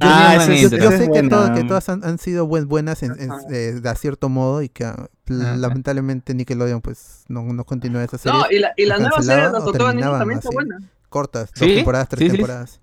Ah? 0.00 0.34
Yo 0.46 0.52
Ah, 0.52 0.56
yo, 0.56 0.68
yo 0.76 0.90
sé 0.90 1.10
que, 1.10 1.22
todas- 1.28 1.50
que 1.58 1.64
todas 1.64 1.88
han, 1.88 2.04
han 2.04 2.18
sido 2.18 2.46
buen- 2.46 2.68
buenas 2.68 3.02
en, 3.02 3.12
en- 3.20 3.30
eh, 3.50 3.72
de 3.80 3.88
a 3.88 3.94
cierto 3.94 4.28
modo 4.28 4.62
y 4.62 4.68
que 4.68 4.84
ah, 4.84 5.08
lamentablemente 5.26 6.34
Nickelodeon 6.34 6.80
pues 6.80 7.24
no, 7.28 7.42
no 7.44 7.64
continúa 7.64 8.04
esa 8.04 8.18
serie. 8.18 8.38
No, 8.38 8.46
y 8.50 8.58
la, 8.58 8.72
y 8.76 8.84
la 8.86 8.98
nueva 8.98 9.22
serie 9.22 9.44
de 9.46 9.50
tortugas 9.52 9.94
ninja 9.94 10.18
también 10.18 10.38
está 10.38 10.48
así. 10.48 10.54
buena. 10.54 10.78
Cortas, 11.08 11.50
dos 11.52 11.68
¿Sí? 11.68 11.74
temporadas, 11.76 12.08
tres 12.08 12.18
Sí, 12.20 12.26
sí. 12.30 12.36
temporadas. 12.36 12.80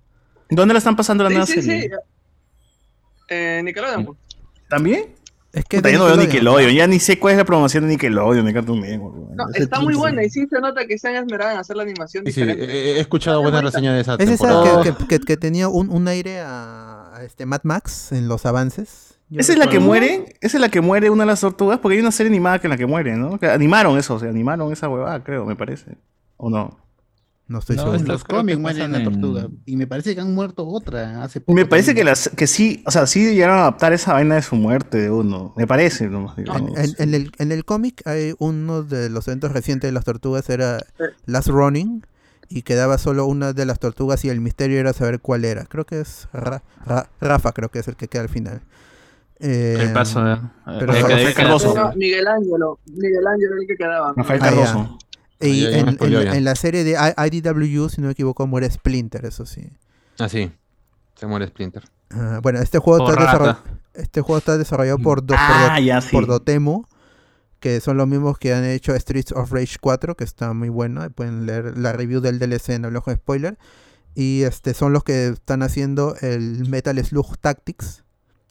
¿Dónde 0.49 0.73
la 0.73 0.77
están 0.79 0.95
pasando 0.95 1.23
la 1.23 1.29
Sí, 1.29 1.33
nueva 1.35 1.45
sí, 1.47 1.61
serie? 1.61 1.81
sí. 1.83 1.89
Eh, 3.29 3.61
Nickelodeon. 3.63 4.05
pues. 4.05 4.17
¿También? 4.69 5.15
Es 5.53 5.65
que 5.65 5.77
Puta, 5.77 5.91
yo 5.91 5.99
no 5.99 6.05
veo 6.05 6.17
Nickelodeon. 6.17 6.71
Ya 6.73 6.87
ni 6.87 6.99
sé 6.99 7.19
cuál 7.19 7.33
es 7.33 7.37
la 7.37 7.45
promoción 7.45 7.83
de 7.83 7.91
Nickelodeon, 7.91 8.43
de 8.45 8.53
Cartoon 8.53 8.81
Network. 8.81 9.15
No, 9.35 9.45
está 9.53 9.79
muy 9.79 9.93
buena 9.93 10.23
y 10.23 10.29
sí 10.31 10.47
se 10.49 10.59
nota 10.59 10.85
que 10.87 10.97
se 10.97 11.07
han 11.09 11.15
esmerado 11.15 11.51
en 11.51 11.57
hacer 11.59 11.75
la 11.75 11.83
animación 11.83 12.25
Sí, 12.25 12.41
he, 12.41 12.97
he 12.97 12.99
escuchado 12.99 13.41
buenas 13.41 13.63
reseñas 13.63 13.93
de 13.93 14.01
esa 14.01 14.15
Es 14.15 14.29
esa 14.29 14.81
que, 14.83 14.93
que- 14.95 15.07
que- 15.07 15.19
que 15.19 15.37
tenía 15.37 15.67
un, 15.69 15.89
un 15.91 16.07
aire 16.07 16.39
a, 16.41 17.15
a 17.15 17.23
este 17.23 17.45
Mad 17.45 17.61
Max 17.63 18.11
en 18.11 18.27
los 18.27 18.45
avances. 18.47 19.19
Yo 19.29 19.39
¿Esa 19.41 19.53
es 19.53 19.59
la 19.59 19.67
que 19.67 19.79
muere? 19.79 20.35
¿Esa 20.41 20.57
es 20.57 20.61
la 20.61 20.69
que 20.69 20.81
muere 20.81 21.09
una 21.11 21.23
de 21.23 21.27
las 21.27 21.41
tortugas? 21.41 21.79
Porque 21.79 21.95
hay 21.95 22.01
una 22.01 22.11
serie 22.11 22.29
animada 22.31 22.59
que 22.59 22.67
en 22.67 22.71
la 22.71 22.77
que 22.77 22.85
muere, 22.87 23.15
¿no? 23.15 23.37
Que 23.39 23.47
animaron 23.47 23.97
eso, 23.97 24.15
o 24.15 24.19
sea, 24.19 24.29
animaron 24.29 24.71
esa 24.73 24.89
huevada, 24.89 25.23
creo, 25.23 25.45
me 25.45 25.55
parece. 25.55 25.97
¿O 26.37 26.49
no? 26.49 26.77
No 27.45 27.59
estoy 27.59 27.75
No, 27.75 27.81
seguro. 27.83 27.99
en 27.99 28.07
los 28.07 28.23
cómics 28.23 28.57
mueren 28.57 28.91
la 28.93 28.99
en- 28.99 29.03
tortuga. 29.03 29.47
Y 29.65 29.75
me 29.75 29.85
parece 29.85 30.15
que 30.15 30.21
han 30.21 30.33
muerto 30.33 30.65
otra 30.65 31.23
hace 31.23 31.41
poco. 31.41 31.53
Me 31.53 31.65
parece 31.65 31.93
que, 31.93 32.03
las, 32.05 32.29
que 32.29 32.47
sí, 32.47 32.81
o 32.87 32.91
sea, 32.91 33.05
sí 33.05 33.33
llegaron 33.33 33.57
a 33.57 33.61
adaptar 33.61 33.91
esa 33.91 34.13
vaina 34.13 34.35
de 34.35 34.41
su 34.41 34.55
muerte 34.55 34.97
de 34.97 35.11
uno. 35.11 35.53
Me 35.57 35.67
parece, 35.67 36.07
¿no? 36.07 36.33
En, 36.37 36.47
en- 36.77 36.95
en 36.97 37.13
el, 37.13 37.31
en 37.37 37.51
el 37.51 37.65
cómic 37.65 38.01
hay 38.07 38.33
uno 38.39 38.83
de 38.83 39.09
los 39.09 39.27
eventos 39.27 39.51
recientes 39.51 39.89
de 39.89 39.91
las 39.91 40.05
tortugas 40.05 40.49
era 40.49 40.79
Last 41.25 41.49
Running 41.49 42.05
y 42.47 42.61
quedaba 42.61 42.97
solo 42.97 43.25
una 43.25 43.51
de 43.51 43.65
las 43.65 43.77
tortugas 43.79 44.23
y 44.23 44.29
el 44.29 44.39
misterio 44.39 44.79
era 44.79 44.93
saber 44.93 45.19
cuál 45.19 45.43
era. 45.43 45.65
Creo 45.65 45.85
que 45.85 45.99
es 45.99 46.29
Ra- 46.31 46.63
Ra- 46.85 47.09
Rafa, 47.19 47.51
creo 47.51 47.69
que 47.69 47.79
es 47.79 47.87
el 47.89 47.97
que 47.97 48.07
queda 48.07 48.21
al 48.21 48.29
final. 48.29 48.61
Eh, 49.39 49.75
El 49.79 49.91
paso. 49.91 50.21
pero 50.79 50.93
eh. 50.93 50.99
Era 51.27 51.93
Miguel 51.95 52.25
Ángelo, 52.27 52.79
Miguel 52.85 53.27
Ángelo 53.27 53.55
el 53.59 53.67
que 53.67 53.75
quedaba. 53.75 54.13
Rafael 54.15 54.39
Ah. 54.41 54.45
Cardoso. 54.45 54.97
Y 55.47 55.65
Ah, 55.65 55.85
me 55.85 56.37
en, 56.37 56.43
la 56.43 56.55
serie 56.55 56.83
de 56.83 56.91
IDW, 56.93 57.89
si 57.89 58.01
no 58.01 58.07
me 58.07 58.11
equivoco, 58.13 58.45
muere 58.47 58.69
Splinter, 58.69 59.25
eso 59.25 59.45
sí. 59.45 59.69
Ah, 60.19 60.29
sí. 60.29 60.51
Se 61.15 61.25
muere 61.27 61.47
Splinter. 61.47 61.83
Ah, 62.11 62.39
bueno, 62.41 62.59
este 62.59 62.79
juego, 62.79 63.03
O 63.05 63.09
está 63.09 63.19
Rata. 63.21 63.37
desarroll- 63.63 63.79
este 63.95 64.21
juego 64.21 64.37
está 64.39 64.57
desarrollado 64.57 64.99
por, 64.99 65.21
Do- 65.21 65.27
por 65.35 65.37
Ah, 65.39 65.75
Do- 65.77 65.83
ya 65.83 66.01
sí. 66.01 66.09
por 66.11 66.25
Dotemu, 66.27 66.83
que 67.59 67.79
son 67.79 67.97
los 67.97 68.07
mismos 68.07 68.37
que 68.37 68.53
han 68.53 68.65
hecho 68.65 68.93
Streets 68.99 69.31
of 69.31 69.51
Rage 69.51 69.77
4, 69.79 70.15
que 70.15 70.23
está 70.23 70.53
muy 70.53 70.69
bueno. 70.69 71.09
Pueden 71.11 71.45
leer 71.45 71.77
la 71.77 71.93
review 71.93 72.19
del 72.21 72.39
DLC 72.39 72.69
en 72.75 72.85
el 72.85 72.95
ojo 72.95 73.11
de 73.11 73.17
spoiler. 73.17 73.57
Y 74.15 74.43
este 74.43 74.73
son 74.73 74.93
los 74.93 75.03
que 75.03 75.27
están 75.29 75.63
haciendo 75.63 76.15
el 76.21 76.67
Metal 76.69 77.03
Slug 77.03 77.37
Tactics, 77.39 78.03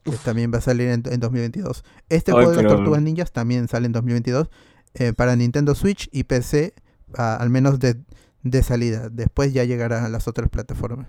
que 0.03 0.11
también 0.25 0.51
va 0.53 0.59
a 0.59 0.63
salir 0.63 0.89
en, 0.89 1.03
en 1.07 1.21
2022. 1.21 1.85
Este 2.09 2.33
Ay, 2.33 2.35
juego 2.37 2.51
de 2.53 2.63
las 2.65 2.73
Tortugas 2.73 3.03
Ninjas 3.03 3.31
también 3.33 3.69
sale 3.69 3.87
en 3.87 3.93
2022 3.93 4.49
eh, 4.95 5.13
para 5.13 5.37
Nintendo 5.37 5.75
Switch 5.75 6.09
y 6.13 6.25
PC, 6.25 6.75
al 7.17 7.51
menos 7.51 7.79
de, 7.79 7.97
de 8.43 8.63
salida. 8.63 9.09
Después 9.11 9.53
ya 9.53 9.65
llegará 9.65 10.05
a 10.05 10.09
las 10.09 10.29
otras 10.29 10.49
plataformas. 10.49 11.09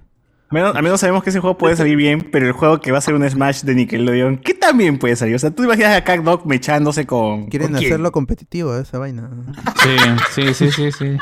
Al 0.50 0.56
menos, 0.56 0.76
al 0.76 0.84
menos 0.84 1.00
sabemos 1.00 1.24
que 1.24 1.32
ese 1.32 1.40
juego 1.40 1.58
puede 1.58 1.76
salir 1.76 1.98
bien, 1.98 2.30
pero 2.32 2.46
el 2.46 2.52
juego 2.52 2.80
que 2.80 2.92
va 2.92 3.00
a 3.00 3.02
ser 3.02 3.16
un 3.16 3.28
Smash 3.28 3.64
de 3.64 3.74
Nickelodeon, 3.74 4.38
¿qué 4.38 4.54
también 4.54 5.00
puede 5.00 5.16
salir? 5.16 5.36
O 5.36 5.40
sea, 5.40 5.50
tú 5.50 5.64
imaginas 5.64 6.04
a 6.06 6.18
Dog 6.18 6.46
mechándose 6.46 7.08
con. 7.08 7.48
Quieren 7.48 7.70
¿con 7.70 7.80
quién? 7.80 7.92
hacerlo 7.92 8.12
competitivo, 8.12 8.78
esa 8.78 9.00
vaina. 9.00 9.32
Sí, 9.82 9.98
sí, 10.36 10.54
sí, 10.54 10.72
sí, 10.72 10.92
sí. 10.92 11.18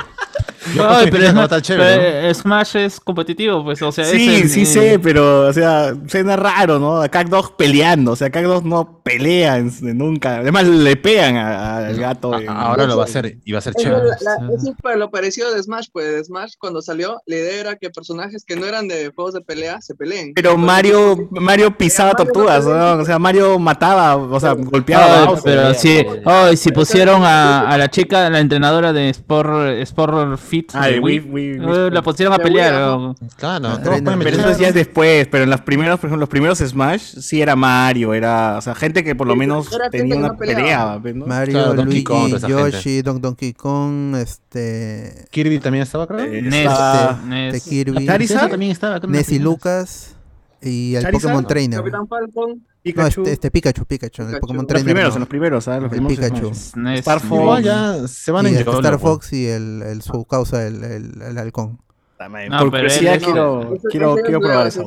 Yo 0.75 0.87
Ay, 0.87 1.05
pensé 1.09 1.19
pero, 1.27 1.33
no 1.33 1.47
tan 1.49 1.61
chévere, 1.61 2.11
pero, 2.21 2.33
Smash 2.35 2.75
es 2.77 2.99
competitivo, 2.99 3.63
pues, 3.63 3.81
o 3.81 3.91
sea, 3.91 4.05
Sí, 4.05 4.29
es 4.35 4.41
el- 4.43 4.49
sí 4.49 4.61
eh, 4.61 4.65
sé, 4.65 4.99
pero, 4.99 5.47
o 5.47 5.53
sea, 5.53 5.95
suena 6.07 6.35
raro, 6.35 6.77
¿no? 6.77 7.01
A 7.01 7.07
Dog 7.07 7.57
peleando, 7.57 8.11
o 8.11 8.15
sea, 8.15 8.29
Dog 8.29 8.65
no 8.65 9.01
pelea 9.03 9.57
en- 9.57 9.71
nunca. 9.97 10.37
Además, 10.37 10.65
le 10.67 10.95
pegan 10.95 11.35
a- 11.37 11.77
al 11.87 11.97
gato. 11.97 12.33
A- 12.33 12.41
Ahora 12.47 12.85
lo 12.85 12.95
va 12.95 13.03
a 13.03 13.05
hacer 13.05 13.37
y 13.43 13.51
va 13.51 13.57
a 13.59 13.61
ser 13.61 13.73
Es 13.75 13.83
chévere. 13.83 14.03
la- 14.03 14.37
la- 14.39 14.53
eso 14.55 14.69
es 14.71 14.75
para 14.81 14.95
lo 14.97 15.09
parecido 15.09 15.51
de 15.53 15.61
Smash, 15.63 15.87
pues 15.91 16.05
de 16.11 16.23
Smash 16.23 16.53
cuando 16.59 16.81
salió, 16.81 17.19
la 17.25 17.35
idea 17.35 17.59
era 17.59 17.75
que 17.75 17.89
personajes 17.89 18.43
que 18.45 18.55
no 18.55 18.65
eran 18.65 18.87
de 18.87 19.11
juegos 19.15 19.33
de 19.33 19.41
pelea 19.41 19.81
se 19.81 19.95
peleen. 19.95 20.33
Pero 20.35 20.51
Entonces, 20.51 20.67
Mario, 20.67 21.27
Mario 21.31 21.75
pisaba 21.77 22.11
Mario 22.11 22.25
no 22.25 22.31
tortugas. 22.33 22.65
¿no? 22.65 23.01
O 23.01 23.05
sea, 23.05 23.17
Mario 23.19 23.57
mataba, 23.59 24.15
o 24.15 24.39
sea, 24.39 24.53
golpeaba 24.53 25.25
Bowser. 25.25 25.43
pero 25.43 25.73
sí, 25.73 26.05
ay, 26.25 26.55
si 26.57 26.71
pusieron 26.71 27.23
a, 27.23 27.61
a 27.69 27.77
la 27.77 27.89
chica, 27.89 28.29
la 28.29 28.39
entrenadora 28.39 28.93
de 28.93 29.09
Sport, 29.09 29.79
Sport 29.81 30.39
Fit, 30.51 30.71
Ah, 30.73 30.87
de 30.87 30.99
Wii, 30.99 31.19
Wii, 31.19 31.59
Wii, 31.59 31.59
Wii 31.65 31.91
la 31.91 32.01
pusieron 32.01 32.33
a 32.33 32.37
pelear. 32.37 32.73
¿no? 32.73 33.15
Claro, 33.37 33.79
pueden 33.81 34.03
Pero 34.19 34.29
eso 34.49 34.59
ya 34.59 34.67
es 34.67 34.73
después, 34.73 35.25
pero 35.27 35.45
en 35.45 35.49
los 35.49 35.61
primeros, 35.61 35.97
por 35.99 36.09
ejemplo, 36.09 36.19
los 36.19 36.29
primeros 36.29 36.59
Smash 36.59 37.01
sí 37.01 37.41
era 37.41 37.55
Mario, 37.55 38.13
era, 38.13 38.57
o 38.57 38.61
sea, 38.61 38.75
gente 38.75 39.03
que 39.03 39.15
por 39.15 39.27
lo 39.27 39.35
menos 39.37 39.69
tenía 39.91 40.17
una 40.17 40.27
no 40.29 40.37
peleaba. 40.37 40.59
pelea, 40.61 40.99
pues, 41.01 41.15
¿no? 41.15 41.25
Mario, 41.25 41.53
Claro, 41.53 41.73
Donkey 41.75 41.85
Luigi, 41.85 42.03
Kong, 42.03 42.47
Yoshi, 42.47 43.01
Don 43.01 43.21
Donkey 43.21 43.53
Kong, 43.53 44.15
este, 44.17 45.25
Kirby 45.31 45.59
también 45.59 45.83
estaba, 45.83 46.05
creo. 46.07 46.19
Eh, 46.25 46.41
Ness, 46.41 46.65
estaba- 46.65 47.19
de 47.23 47.27
Ness. 47.29 47.63
Kirby, 47.63 48.03
Esa 48.03 48.49
también 48.49 48.71
estaba. 48.71 48.99
creo, 48.99 49.09
Nessie 49.11 49.37
primeras. 49.39 49.43
Lucas 49.53 50.15
y 50.61 50.95
el 50.95 51.03
Charizard, 51.03 51.21
Pokémon 51.23 51.41
¿no? 51.43 51.47
Trainer. 51.47 51.79
Capitán 51.79 52.07
Falcon, 52.07 52.49
No, 52.51 52.65
Pikachu. 52.83 53.21
este, 53.21 53.31
este 53.33 53.51
Pikachu, 53.51 53.85
Pikachu, 53.85 54.21
el. 54.23 54.39
Pokémon 54.39 54.57
los 54.63 54.67
Trainer. 54.67 54.85
primeros, 54.85 55.09
no. 55.11 55.15
en 55.15 55.19
los 55.21 55.29
primeros, 55.29 55.63
¿sabes? 55.63 55.83
Los 55.83 55.91
El 55.93 56.05
primeros 56.05 56.29
Pikachu. 56.29 56.53
Smash. 56.55 56.99
Star 56.99 57.19
Fox. 57.19 57.41
Igual 57.41 57.63
ya 57.63 58.07
se 58.07 58.31
van 58.31 58.45
y 58.45 58.49
en 58.49 58.55
YOLO, 58.63 58.71
Star. 58.79 58.99
Fox 58.99 59.33
y 59.33 59.47
el, 59.47 59.81
el 59.81 60.01
su 60.01 60.25
causa, 60.25 60.65
el, 60.67 60.83
el, 60.83 61.21
el 61.21 61.37
halcón. 61.37 61.79
No, 62.21 62.27
por 62.59 62.69
pero 62.69 62.83
curiosidad 62.83 63.15
él- 63.15 63.21
quiero, 63.23 63.73
Ese- 63.73 63.87
quiero, 63.89 64.13
ese 64.13 64.21
quiero 64.23 64.37
es 64.37 64.45
probar 64.47 64.67
esa 64.67 64.81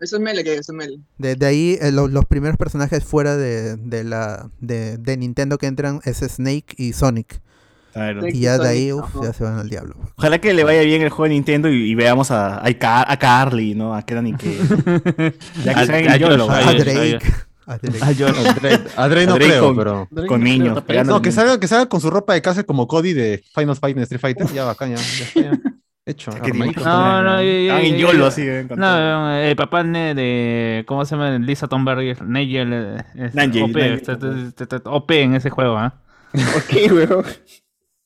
ese 0.00 0.16
es 0.16 0.20
Melee, 0.20 0.42
que 0.42 0.54
es 0.56 0.68
Melee. 0.70 0.98
De, 1.16 1.36
de 1.36 1.46
ahí 1.46 1.78
eh, 1.80 1.92
lo- 1.92 2.08
los 2.08 2.24
primeros 2.24 2.56
personajes 2.56 3.04
fuera 3.04 3.36
de, 3.36 3.76
de 3.76 4.02
la 4.02 4.50
de, 4.60 4.98
de 4.98 5.16
Nintendo 5.16 5.56
que 5.56 5.66
entran 5.68 6.00
es 6.04 6.18
Snake 6.18 6.74
y 6.76 6.94
Sonic. 6.94 7.40
Claro. 7.92 8.26
Y 8.26 8.40
ya 8.40 8.58
de 8.58 8.68
ahí 8.68 8.88
Sonic, 8.90 9.04
uf, 9.04 9.16
ajá. 9.16 9.24
ya 9.26 9.32
se 9.32 9.44
van 9.44 9.58
al 9.58 9.68
diablo. 9.68 9.94
Ojalá 10.16 10.38
que 10.40 10.52
le 10.54 10.64
vaya 10.64 10.80
bien 10.82 11.02
el 11.02 11.10
juego 11.10 11.24
de 11.24 11.34
Nintendo 11.34 11.68
y, 11.68 11.90
y 11.90 11.94
veamos 11.94 12.30
a, 12.30 12.64
a, 12.66 12.72
Car- 12.74 13.04
a 13.08 13.16
Carly, 13.18 13.74
¿no? 13.74 13.94
A 13.94 14.02
Kenan 14.02 14.26
y 14.28 14.34
que. 14.34 14.58
Ya 15.64 15.74
que 15.74 15.80
A- 15.80 15.86
salgan 15.86 16.08
a 16.12 16.16
YOLO. 16.16 16.46
Drake. 16.46 17.18
A 17.66 17.78
Drake. 17.78 18.14
Yo- 18.16 18.26
A 18.28 19.08
Drake 19.08 19.26
no 19.26 19.34
A 19.34 19.36
Drake 19.36 19.36
creo, 19.36 19.64
con- 19.66 19.76
pero. 19.76 20.08
Con 20.26 20.42
niños. 20.42 20.82
No, 21.06 21.22
que 21.22 21.32
salga, 21.32 21.60
que 21.60 21.68
salga 21.68 21.86
con 21.86 22.00
su 22.00 22.10
ropa 22.10 22.34
de 22.34 22.42
casa 22.42 22.64
como 22.64 22.86
Cody 22.88 23.12
de 23.12 23.42
Final 23.54 23.76
Fight 23.76 23.96
en 23.96 24.02
Street 24.04 24.20
Fighter. 24.20 24.46
Ya, 24.52 24.64
bacán, 24.64 24.90
ya. 24.90 24.96
ya 24.96 25.42
ya. 25.42 25.60
Hecho. 26.04 26.32
No, 26.84 27.22
no, 27.22 27.40
y- 27.42 27.66
Estaban 27.68 27.84
en 27.84 27.94
y- 27.94 27.98
YOLO 28.00 28.24
y- 28.24 28.28
así. 28.28 28.42
eh. 28.44 28.66
No, 28.76 29.32
el 29.36 29.54
papá 29.54 29.84
de. 29.84 30.82
¿Cómo 30.88 31.04
se 31.04 31.14
llama? 31.14 31.38
Lisa 31.38 31.68
Thunberg. 31.68 32.20
Nigel. 32.26 32.72
eh, 32.72 33.62
OP, 33.62 33.76
está- 33.94 34.12
está- 34.12 34.76
está 34.76 34.90
OP 34.90 35.10
en 35.22 35.34
ese 35.36 35.50
juego, 35.50 35.76
¿ah? 35.78 35.94
¿Por 36.32 36.62
qué, 36.64 36.90
weón? 36.92 37.24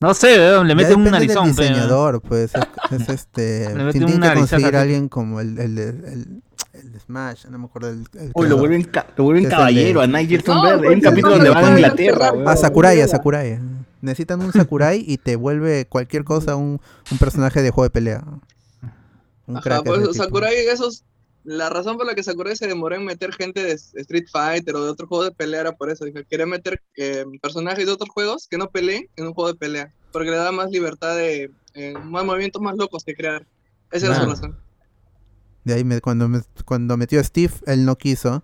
No 0.06 0.14
sé, 0.14 0.38
weón, 0.38 0.68
le 0.68 0.74
meten 0.74 0.98
un 0.98 1.10
narizón. 1.10 1.46
del 1.54 1.56
diseñador, 1.68 2.20
pues. 2.22 2.52
Es, 2.54 3.00
es 3.00 3.08
este. 3.08 3.68
Le 3.74 3.84
meten 3.84 4.04
un 4.04 4.12
que 4.12 4.18
narizazo 4.18 4.50
conseguir 4.54 4.76
a 4.76 4.80
alguien 4.82 5.08
como 5.08 5.40
el, 5.40 5.58
el, 5.58 5.78
el, 5.78 6.42
el 6.74 6.92
de 6.92 7.00
Smash, 7.00 7.46
no 7.46 7.58
me 7.58 7.64
acuerdo. 7.66 7.90
El, 7.90 8.06
el 8.14 8.30
Uy, 8.34 8.48
lo 8.48 8.56
vuelven, 8.58 8.84
ca- 8.84 9.06
lo 9.16 9.24
vuelven 9.24 9.46
caballero 9.50 10.00
de- 10.00 10.04
a 10.04 10.08
Nigel 10.08 10.44
No, 10.46 10.54
Thunberg. 10.54 10.72
Hay 10.72 10.78
un 10.78 10.82
porque 10.84 11.00
capítulo 11.02 11.30
no 11.30 11.44
donde 11.44 11.50
van 11.50 11.64
a 11.64 11.70
Inglaterra. 11.70 12.32
A 12.46 12.56
Sakurai, 12.56 13.00
a 13.00 13.08
Sakurai. 13.08 13.58
Necesitan 14.02 14.40
un 14.42 14.52
Sakurai 14.52 15.02
y 15.06 15.16
te 15.18 15.36
vuelve 15.36 15.86
cualquier 15.86 16.22
cosa 16.24 16.54
un, 16.54 16.80
un 17.10 17.18
personaje 17.18 17.62
de 17.62 17.70
juego 17.70 17.84
de 17.84 17.90
pelea. 17.90 18.22
Un 19.46 19.56
Ajá, 19.56 19.62
crack 19.62 19.84
tipo. 19.84 20.12
Sakurai, 20.14 20.54
esos. 20.68 21.02
La 21.48 21.70
razón 21.70 21.96
por 21.96 22.06
la 22.06 22.14
que 22.16 22.24
Sakurai 22.24 22.56
se 22.56 22.66
demoró 22.66 22.96
en 22.96 23.04
meter 23.04 23.32
gente 23.32 23.62
de 23.62 23.72
Street 23.72 24.26
Fighter 24.32 24.74
o 24.74 24.82
de 24.84 24.90
otro 24.90 25.06
juego 25.06 25.22
de 25.24 25.30
pelea 25.30 25.60
era 25.60 25.72
por 25.72 25.90
eso. 25.90 26.04
Dijo, 26.04 26.18
quería 26.28 26.44
meter 26.44 26.82
eh, 26.96 27.24
personajes 27.40 27.86
de 27.86 27.92
otros 27.92 28.10
juegos 28.10 28.48
que 28.50 28.58
no 28.58 28.68
peleen 28.70 29.08
en 29.14 29.28
un 29.28 29.32
juego 29.34 29.52
de 29.52 29.58
pelea. 29.58 29.92
Porque 30.12 30.30
le 30.30 30.36
da 30.38 30.50
más 30.50 30.70
libertad 30.70 31.14
de. 31.16 31.52
eh, 31.74 31.94
más 32.02 32.24
movimientos 32.24 32.60
más 32.60 32.76
locos 32.76 33.04
que 33.04 33.14
crear. 33.14 33.46
Esa 33.92 34.06
era 34.06 34.20
su 34.20 34.26
razón. 34.26 34.58
De 35.62 35.74
ahí 35.74 35.84
me- 35.84 36.00
cuando, 36.00 36.28
me- 36.28 36.42
cuando 36.64 36.96
metió 36.96 37.20
a 37.20 37.24
Steve, 37.24 37.52
él 37.66 37.84
no 37.84 37.96
quiso. 37.96 38.42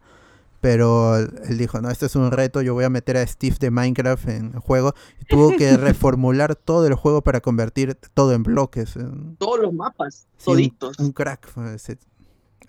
Pero 0.61 1.17
él 1.17 1.59
dijo, 1.59 1.81
no, 1.81 1.91
este 1.91 2.07
es 2.07 2.15
un 2.15 2.31
reto, 2.31 2.63
yo 2.63 2.73
voy 2.75 2.85
a 2.85 2.89
meter 2.89 3.17
a 3.17 3.27
Steve 3.27 3.57
de 3.59 3.73
Minecraft 3.73 4.29
en 4.29 4.53
el 4.55 4.61
juego. 4.61 4.95
Y 5.21 5.25
tuvo 5.25 5.57
que 5.57 5.77
reformular 5.77 6.55
todo 6.55 6.87
el 6.87 6.95
juego 6.95 7.21
para 7.23 7.41
convertir 7.41 7.97
todo 8.15 8.33
en 8.33 8.45
bloques. 8.45 8.95
Todos 9.39 9.59
los 9.61 9.73
mapas, 9.73 10.29
Sí, 10.37 10.51
un- 10.51 10.55
toditos. 10.57 10.99
Un, 11.01 11.11
crack. 11.11 11.49
ese- 11.75 11.99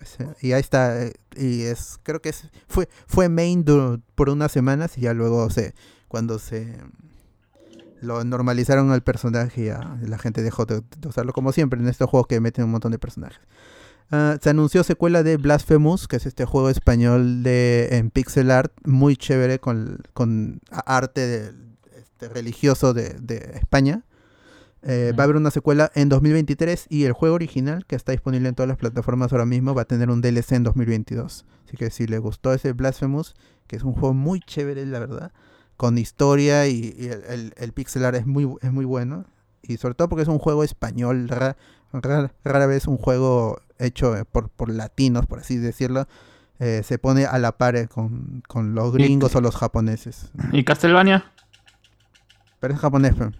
ese. 0.04 0.28
Y 0.40 0.52
ahí 0.52 0.60
está. 0.60 1.02
eh, 1.04 1.12
Y 1.36 1.62
es, 1.62 1.98
creo 2.02 2.20
que 2.22 2.32
fue, 2.68 2.88
fue 3.06 3.28
main 3.28 3.64
du- 3.64 4.00
por 4.14 4.28
unas 4.30 4.52
semanas 4.52 4.96
y 4.96 5.02
ya 5.02 5.12
luego 5.14 5.50
se, 5.50 5.74
cuando 6.08 6.38
se 6.38 6.76
lo 8.00 8.22
normalizaron 8.22 8.90
al 8.90 9.02
personaje, 9.02 9.64
ya 9.66 9.96
la 10.02 10.18
gente 10.18 10.42
dejó 10.42 10.66
de, 10.66 10.82
usarlo 11.06 11.32
como 11.32 11.52
siempre 11.52 11.80
en 11.80 11.88
estos 11.88 12.08
juegos 12.10 12.26
que 12.26 12.40
meten 12.40 12.64
un 12.66 12.70
montón 12.70 12.92
de 12.92 12.98
personajes. 12.98 13.40
Ah, 14.10 14.36
se 14.42 14.50
anunció 14.50 14.84
secuela 14.84 15.22
de 15.22 15.38
Blasphemous, 15.38 16.06
que 16.06 16.16
es 16.16 16.26
este 16.26 16.44
juego 16.44 16.68
español 16.68 17.42
de 17.42 17.88
en 17.92 18.10
pixel 18.10 18.50
art, 18.50 18.72
muy 18.84 19.16
chévere 19.16 19.58
con, 19.58 20.00
con 20.12 20.60
arte 20.70 21.52
este, 21.98 22.28
religioso 22.28 22.92
de, 22.92 23.16
de 23.20 23.52
España. 23.54 24.04
Eh, 24.86 25.12
Va 25.18 25.22
a 25.22 25.24
haber 25.24 25.36
una 25.36 25.50
secuela 25.50 25.90
en 25.94 26.08
2023 26.10 26.86
y 26.90 27.04
el 27.04 27.12
juego 27.12 27.34
original, 27.34 27.86
que 27.86 27.96
está 27.96 28.12
disponible 28.12 28.48
en 28.48 28.54
todas 28.54 28.68
las 28.68 28.76
plataformas 28.76 29.32
ahora 29.32 29.46
mismo, 29.46 29.74
va 29.74 29.82
a 29.82 29.86
tener 29.86 30.10
un 30.10 30.20
DLC 30.20 30.52
en 30.52 30.62
2022. 30.64 31.46
Así 31.66 31.76
que 31.76 31.90
si 31.90 32.06
le 32.06 32.18
gustó 32.18 32.52
ese 32.52 32.72
Blasphemous, 32.72 33.34
que 33.66 33.76
es 33.76 33.82
un 33.82 33.92
juego 33.94 34.12
muy 34.12 34.40
chévere, 34.40 34.84
la 34.84 34.98
verdad, 34.98 35.32
con 35.78 35.96
historia 35.96 36.66
y, 36.68 36.94
y 36.98 37.06
el, 37.06 37.22
el- 37.28 37.54
el 37.56 37.72
pixel 37.72 38.04
art 38.04 38.16
es 38.16 38.26
muy, 38.26 38.46
es 38.60 38.72
muy 38.72 38.84
bueno. 38.84 39.24
Y 39.62 39.78
sobre 39.78 39.94
todo 39.94 40.08
porque 40.10 40.22
es 40.22 40.28
un 40.28 40.38
juego 40.38 40.62
español, 40.64 41.28
ra- 41.28 41.56
ra- 41.92 42.32
rara 42.44 42.66
vez 42.66 42.86
un 42.86 42.98
juego 42.98 43.60
hecho 43.78 44.14
eh, 44.16 44.24
por, 44.26 44.50
por 44.50 44.68
latinos, 44.68 45.24
por 45.26 45.38
así 45.38 45.56
decirlo, 45.56 46.06
eh, 46.58 46.82
se 46.84 46.98
pone 46.98 47.24
a 47.24 47.38
la 47.38 47.52
par 47.56 47.74
eh, 47.76 47.88
con, 47.88 48.42
con 48.46 48.74
los 48.74 48.92
gringos 48.92 49.34
o 49.34 49.40
los 49.40 49.56
japoneses. 49.56 50.30
¿Y 50.52 50.62
Castlevania? 50.64 51.32
Pero 52.60 52.74
es 52.74 52.80
japonés, 52.80 53.14
pero- 53.16 53.32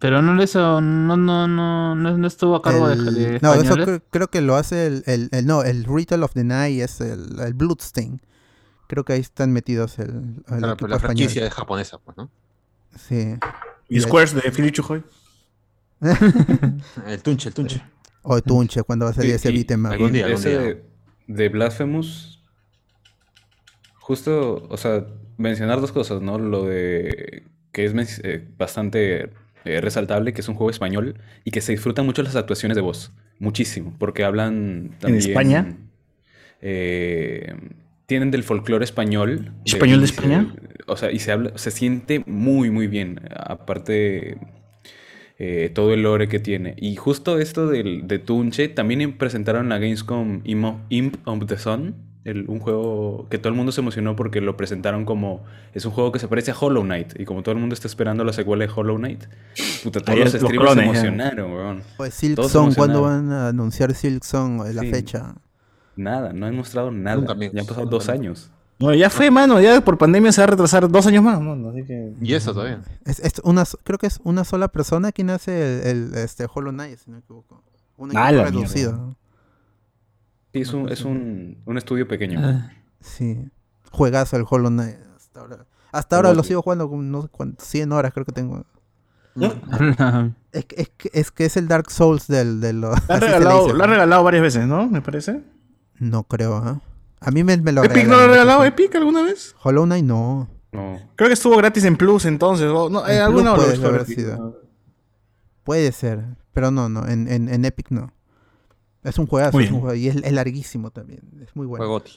Pero 0.00 0.22
no 0.22 0.42
eso, 0.42 0.80
no, 0.80 1.16
no, 1.16 1.46
no, 1.46 1.94
no, 1.94 2.16
no 2.18 2.26
estuvo 2.26 2.56
a 2.56 2.62
cargo 2.62 2.88
de, 2.88 2.94
El- 2.94 3.14
de 3.14 3.38
no, 3.42 3.52
eso 3.52 3.62
españoles. 3.62 3.88
cre- 3.88 4.02
creo 4.10 4.28
que 4.28 4.40
lo 4.40 4.56
hace 4.56 4.86
el, 4.86 5.02
el, 5.06 5.28
el- 5.30 5.46
no, 5.46 5.62
el 5.62 5.84
Ritual 5.84 6.22
of 6.24 6.32
the 6.32 6.42
Night 6.42 6.80
es 6.80 7.00
el, 7.00 7.38
el 7.38 7.54
Bloodstain. 7.54 8.20
Creo 8.88 9.04
que 9.04 9.12
ahí 9.12 9.20
están 9.20 9.52
metidos 9.52 9.98
el, 9.98 10.08
el 10.08 10.42
Claro, 10.46 10.66
equipo 10.72 10.76
pero 10.78 10.88
la 10.88 10.96
español. 10.96 11.00
franquicia 11.00 11.46
es 11.46 11.52
japonesa, 11.54 11.98
pues, 11.98 12.16
¿no? 12.16 12.30
Sí. 12.96 13.36
Y 13.88 14.00
Squares 14.00 14.34
de 14.34 14.40
Philly 14.50 14.72
Chujoy. 14.72 15.04
El 17.06 17.22
tunche, 17.22 17.48
el 17.50 17.54
tunche. 17.54 17.82
O 18.22 18.40
Tunche, 18.40 18.82
cuando 18.82 19.04
va 19.04 19.10
a 19.10 19.14
salir 19.14 19.30
Y- 19.32 19.34
ese 19.34 19.50
beat'em 19.50 19.84
algún 19.86 20.12
día, 20.12 20.24
algún 20.26 20.40
Ese 20.40 20.48
día. 20.50 20.60
de, 20.60 20.84
de 21.28 21.48
Blasphemous, 21.50 22.42
justo, 23.98 24.66
o 24.68 24.76
sea, 24.76 25.06
mencionar 25.36 25.80
dos 25.80 25.92
cosas, 25.92 26.20
¿no? 26.22 26.38
Lo 26.38 26.64
de 26.64 27.44
que 27.72 27.84
es 27.84 28.20
eh, 28.24 28.48
bastante 28.58 29.30
eh, 29.64 29.80
resaltable, 29.80 30.32
que 30.32 30.40
es 30.40 30.48
un 30.48 30.54
juego 30.54 30.70
español 30.70 31.16
y 31.44 31.50
que 31.50 31.60
se 31.60 31.72
disfrutan 31.72 32.06
mucho 32.06 32.22
las 32.22 32.36
actuaciones 32.36 32.76
de 32.76 32.82
voz, 32.82 33.12
muchísimo, 33.38 33.94
porque 33.98 34.24
hablan 34.24 34.90
también... 35.00 35.18
España? 35.28 35.76
eh, 36.60 37.54
tienen 38.06 38.30
del 38.32 38.42
folclore 38.42 38.84
español. 38.84 39.52
¿Español 39.64 40.00
de 40.00 40.06
se- 40.08 40.14
España? 40.14 40.52
o 40.86 40.96
sea, 40.96 41.12
y 41.12 41.20
se 41.20 41.30
habla, 41.30 41.52
se 41.56 41.70
siente 41.70 42.22
muy, 42.26 42.70
muy 42.70 42.88
bien. 42.88 43.20
Aparte, 43.36 44.36
eh, 45.38 45.70
todo 45.72 45.94
el 45.94 46.02
lore 46.02 46.26
que 46.28 46.40
tiene. 46.40 46.74
Y 46.76 46.96
justo 46.96 47.38
esto 47.38 47.68
del, 47.68 48.08
de 48.08 48.18
Tunche, 48.18 48.68
también 48.68 49.16
presentaron 49.16 49.68
la 49.68 49.78
Gamescom 49.78 50.40
Imp 50.44 51.16
of 51.24 51.46
the 51.46 51.56
Sun, 51.56 51.94
el- 52.24 52.48
un 52.48 52.60
juego 52.60 53.26
que 53.30 53.38
todo 53.38 53.48
el 53.50 53.54
mundo 53.56 53.72
se 53.72 53.80
emocionó 53.80 54.14
porque 54.16 54.40
lo 54.40 54.56
presentaron 54.56 55.04
como, 55.04 55.42
es 55.74 55.84
un 55.84 55.92
juego 55.92 56.12
que 56.12 56.18
se 56.18 56.28
parece 56.28 56.50
a 56.50 56.54
Hollow 56.58 56.82
Knight, 56.82 57.18
y 57.18 57.24
como 57.24 57.42
todo 57.42 57.52
el 57.54 57.60
mundo 57.60 57.74
está 57.74 57.88
esperando 57.88 58.24
la 58.24 58.32
secuela 58.32 58.66
de 58.66 58.72
Hollow 58.74 58.96
Knight, 58.98 59.24
puta, 59.82 60.00
todos 60.00 60.10
Ahí 60.18 60.24
los 60.24 60.32
los 60.34 60.42
streamers 60.42 60.70
se 60.70 60.74
clones, 60.76 60.84
emocionaron, 61.02 61.52
weón. 61.52 61.82
Pues 61.96 62.14
Silk 62.14 62.36
Todos 62.36 62.52
Song, 62.52 62.74
¿cuándo 62.74 63.02
van 63.02 63.32
a 63.32 63.48
anunciar 63.48 63.94
Silk 63.94 64.22
Song? 64.24 64.62
La 64.74 64.82
Sí. 64.82 64.90
fecha. 64.90 65.34
Nada, 65.96 66.32
no 66.32 66.46
han 66.46 66.56
mostrado 66.56 66.90
nada. 66.90 67.16
Nunca, 67.16 67.34
ya 67.36 67.60
han 67.60 67.66
pasado 67.66 67.86
dos 67.86 68.08
años. 68.08 68.50
No, 68.78 68.94
ya 68.94 69.10
fue, 69.10 69.30
mano. 69.30 69.60
Ya 69.60 69.82
por 69.82 69.98
pandemia 69.98 70.32
se 70.32 70.40
va 70.40 70.44
a 70.44 70.46
retrasar 70.46 70.88
dos 70.88 71.06
años 71.06 71.22
más, 71.22 71.38
mano. 71.38 71.68
Así 71.68 71.84
que. 71.84 72.14
Y 72.22 72.32
eso 72.32 72.54
todavía. 72.54 72.80
Es, 73.04 73.18
es 73.20 73.34
una, 73.44 73.64
creo 73.84 73.98
que 73.98 74.06
es 74.06 74.20
una 74.24 74.44
sola 74.44 74.68
persona 74.68 75.12
quien 75.12 75.28
hace 75.28 75.90
el, 75.90 76.12
el, 76.12 76.14
este, 76.14 76.46
Hollow 76.50 76.72
Knight, 76.72 76.96
si 76.98 77.10
no 77.10 77.16
me 77.16 77.20
equivoco. 77.20 77.62
Un 77.98 78.16
Ah, 78.16 78.30
equipo 78.30 78.44
reducido. 78.44 78.92
mierda. 78.92 79.16
Sí, 80.52 80.60
es 80.62 80.72
un, 80.72 80.88
es 80.88 81.04
un, 81.04 81.58
un 81.64 81.78
estudio 81.78 82.06
pequeño. 82.08 82.40
Ah. 82.42 82.70
Sí. 83.00 83.48
Juegazo 83.92 84.36
el 84.36 84.44
Hollow 84.48 84.70
Knight. 84.70 84.96
Hasta 85.16 85.40
ahora, 85.40 85.66
hasta 85.92 86.16
ahora 86.16 86.34
lo 86.34 86.42
sigo 86.42 86.62
jugando 86.62 86.88
con 86.88 87.10
no 87.10 87.22
sé 87.22 87.28
cuánto, 87.28 87.64
100 87.64 87.92
horas 87.92 88.12
creo 88.12 88.24
que 88.26 88.32
tengo. 88.32 88.64
Ah. 89.40 90.28
Es, 90.52 90.64
que- 90.64 90.80
es, 90.82 90.88
que, 90.90 91.10
es 91.12 91.30
que 91.30 91.44
es 91.44 91.56
el 91.56 91.68
Dark 91.68 91.88
Souls 91.92 92.26
del, 92.26 92.60
de 92.60 92.72
los... 92.72 92.98
Lo 93.08 93.14
han 93.14 93.20
regalado, 93.20 93.64
dice. 93.66 93.76
lo 93.78 93.84
han 93.84 93.90
regalado 93.90 94.24
varias 94.24 94.42
veces, 94.42 94.66
¿no? 94.66 94.88
Me 94.88 95.00
parece. 95.00 95.44
No 96.00 96.24
creo, 96.24 96.56
¿ah? 96.56 96.80
A 97.20 97.30
mí 97.30 97.44
me, 97.44 97.56
me 97.58 97.70
lo 97.70 97.84
¿Epic 97.84 98.06
no 98.08 98.16
lo 98.16 98.22
ha 98.22 98.26
regalado. 98.26 98.64
Epic 98.64 98.92
alguna 98.96 99.22
vez? 99.22 99.54
Hollow 99.62 99.84
Knight 99.84 100.04
no. 100.04 100.48
No. 100.72 100.98
Creo 101.14 101.28
que 101.28 101.34
estuvo 101.34 101.56
gratis 101.56 101.84
en 101.84 101.96
Plus 101.96 102.24
entonces. 102.24 102.66
o- 102.68 102.90
no, 102.90 103.06
En 103.06 103.12
eh, 103.12 103.18
Plus 103.18 103.26
alguna 103.26 103.52
hora 103.52 103.62
puede 103.62 103.86
haber 103.86 104.06
sido. 104.06 104.60
Puede 105.62 105.92
ser, 105.92 106.24
pero 106.52 106.70
no, 106.72 106.88
no, 106.88 107.06
en, 107.06 107.28
en, 107.28 107.48
en 107.48 107.64
Epic 107.64 107.90
no. 107.90 108.12
Es 109.02 109.18
un 109.18 109.26
juegazo, 109.26 109.58
es 109.60 109.70
un 109.70 109.80
juego, 109.80 109.94
y 109.94 110.08
es, 110.08 110.16
es 110.16 110.32
larguísimo 110.32 110.90
también, 110.90 111.20
es 111.42 111.54
muy 111.56 111.66
bueno. 111.66 111.84
Juegoti. 111.84 112.12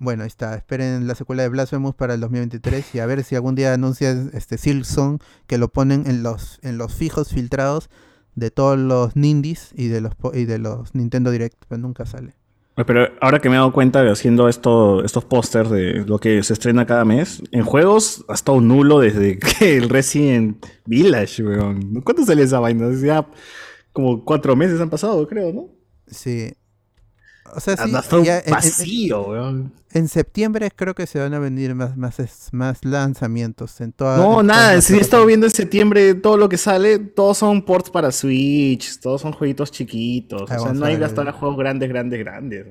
Bueno, 0.00 0.22
ahí 0.22 0.28
está, 0.28 0.54
esperen 0.54 1.08
la 1.08 1.16
secuela 1.16 1.42
de 1.42 1.48
Blasphemous 1.48 1.94
para 1.94 2.14
el 2.14 2.20
2023 2.20 2.94
y 2.94 3.00
a 3.00 3.06
ver 3.06 3.24
si 3.24 3.34
algún 3.34 3.56
día 3.56 3.74
anuncian 3.74 4.30
este 4.32 4.56
Silksong 4.56 5.18
que 5.48 5.58
lo 5.58 5.68
ponen 5.68 6.06
en 6.06 6.22
los 6.22 6.60
en 6.62 6.78
los 6.78 6.94
fijos 6.94 7.30
filtrados 7.30 7.90
de 8.36 8.52
todos 8.52 8.78
los 8.78 9.16
Nindies 9.16 9.72
y 9.74 9.88
de 9.88 10.00
los 10.00 10.12
y 10.34 10.44
de 10.44 10.58
los 10.58 10.94
Nintendo 10.94 11.32
Direct, 11.32 11.64
pero 11.66 11.80
nunca 11.80 12.06
sale. 12.06 12.34
Pero 12.86 13.08
ahora 13.20 13.40
que 13.40 13.48
me 13.48 13.56
he 13.56 13.58
dado 13.58 13.72
cuenta 13.72 14.04
de 14.04 14.12
haciendo 14.12 14.48
esto, 14.48 15.04
estos 15.04 15.24
pósters 15.24 15.68
de 15.68 16.04
lo 16.06 16.20
que 16.20 16.44
se 16.44 16.52
estrena 16.52 16.86
cada 16.86 17.04
mes, 17.04 17.42
en 17.50 17.64
juegos 17.64 18.24
ha 18.28 18.34
estado 18.34 18.60
nulo 18.60 19.00
desde 19.00 19.36
que 19.58 19.76
el 19.76 19.88
Resident 19.88 20.64
Village, 20.86 21.42
weón. 21.42 22.02
¿Cuánto 22.02 22.24
sale 22.24 22.44
esa 22.44 22.60
vaina? 22.60 22.88
Ya 23.02 23.26
como 23.92 24.24
cuatro 24.24 24.54
meses 24.54 24.80
han 24.80 24.90
pasado, 24.90 25.26
creo, 25.26 25.52
¿no? 25.52 25.77
Sí. 26.10 26.52
O 27.54 27.60
sea, 27.60 27.76
sí, 27.78 27.90
ya 28.24 28.38
en- 28.40 28.42
en- 28.46 28.50
vacío, 28.50 29.22
weón. 29.28 29.72
En 29.92 30.06
septiembre 30.08 30.70
creo 30.70 30.94
que 30.94 31.06
se 31.06 31.18
van 31.18 31.32
a 31.32 31.38
venir 31.38 31.74
más, 31.74 31.96
más, 31.96 32.20
es- 32.20 32.48
más 32.52 32.84
lanzamientos 32.84 33.80
en 33.80 33.92
toda 33.92 34.18
No, 34.18 34.40
en 34.42 34.46
nada, 34.48 34.70
todas 34.72 34.84
si 34.84 34.94
he 34.94 35.00
estado 35.00 35.24
viendo 35.24 35.46
en 35.46 35.52
septiembre 35.52 36.12
todo 36.14 36.36
lo 36.36 36.50
que 36.50 36.58
sale, 36.58 36.98
todos 36.98 37.38
son 37.38 37.62
ports 37.62 37.88
para 37.88 38.12
Switch, 38.12 39.00
todos 39.00 39.22
son 39.22 39.32
jueguitos 39.32 39.72
chiquitos. 39.72 40.50
Ah, 40.50 40.56
o 40.60 40.64
sea, 40.64 40.72
no 40.74 40.84
a 40.84 40.88
hay 40.88 40.96
el- 40.96 41.04
ahora 41.04 41.32
juegos 41.32 41.56
grandes, 41.56 41.88
grandes, 41.88 42.18
grandes. 42.18 42.66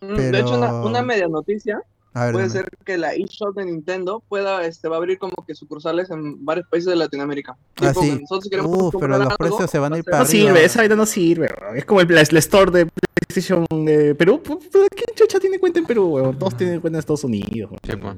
Mm, 0.00 0.16
De 0.16 0.40
hecho, 0.40 0.58
una, 0.58 0.82
una 0.84 1.02
media 1.02 1.28
noticia 1.28 1.80
A 2.12 2.24
ver, 2.24 2.32
puede 2.32 2.50
ser 2.50 2.68
que 2.84 2.98
la 2.98 3.12
eShop 3.14 3.56
de 3.56 3.66
Nintendo 3.66 4.20
pueda, 4.28 4.64
este, 4.64 4.88
va 4.88 4.96
a 4.96 4.98
abrir 4.98 5.18
como 5.18 5.44
que 5.46 5.54
sucursales 5.54 6.10
en 6.10 6.44
varios 6.44 6.66
países 6.68 6.90
de 6.90 6.96
Latinoamérica. 6.96 7.56
Ah, 7.80 7.94
sí. 7.94 8.18
nosotros 8.20 8.44
si 8.44 8.50
queremos 8.50 8.70
Uf, 8.82 8.94
pero 8.98 9.16
los 9.16 9.20
algo, 9.28 9.36
precios 9.36 9.70
se 9.70 9.78
van 9.78 9.92
a 9.92 9.98
ir 9.98 10.04
para 10.04 10.18
No 10.18 10.24
arriba. 10.24 10.46
sirve, 10.48 10.64
esa 10.64 10.80
vaina 10.80 10.96
no 10.96 11.06
sirve. 11.06 11.48
Es 11.76 11.84
como 11.84 12.00
el, 12.00 12.08
la 12.12 12.20
store 12.22 12.70
de 12.72 12.86
PlayStation 12.86 13.64
de 13.84 14.14
Perú. 14.16 14.42
¿Quién 14.42 15.14
chucha 15.14 15.38
tiene 15.38 15.60
cuenta 15.60 15.78
en 15.78 15.86
Perú, 15.86 16.08
weón? 16.16 16.36
Todos 16.38 16.56
tienen 16.56 16.80
cuenta 16.80 16.96
en 16.96 17.00
Estados 17.00 17.22
Unidos. 17.22 17.70
weón. 17.70 17.80
Sí, 17.84 17.96
pues. 17.96 18.16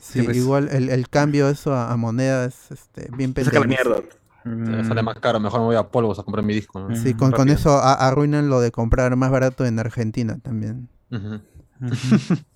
Sí, 0.00 0.22
pues. 0.22 0.36
igual 0.36 0.68
el, 0.72 0.88
el 0.88 1.08
cambio 1.10 1.48
eso 1.48 1.74
a, 1.74 1.92
a 1.92 1.96
moneda 1.98 2.46
es 2.46 2.70
este, 2.70 3.08
bien 3.16 3.34
Se 3.34 3.44
saca 3.44 3.60
la 3.60 3.66
mierda. 3.66 3.96
Me 4.44 4.84
sale 4.84 5.02
más 5.02 5.18
caro, 5.20 5.40
mejor 5.40 5.60
me 5.60 5.66
voy 5.66 5.76
a 5.76 5.84
polvos 5.88 6.18
a 6.18 6.22
comprar 6.22 6.44
mi 6.44 6.52
disco. 6.54 6.78
¿no? 6.80 6.94
Sí, 6.96 7.14
con, 7.14 7.32
con 7.32 7.48
eso 7.48 7.70
a- 7.78 7.94
arruinan 8.08 8.48
lo 8.50 8.60
de 8.60 8.70
comprar 8.70 9.14
más 9.16 9.30
barato 9.30 9.64
en 9.66 9.78
Argentina 9.78 10.38
también. 10.42 10.88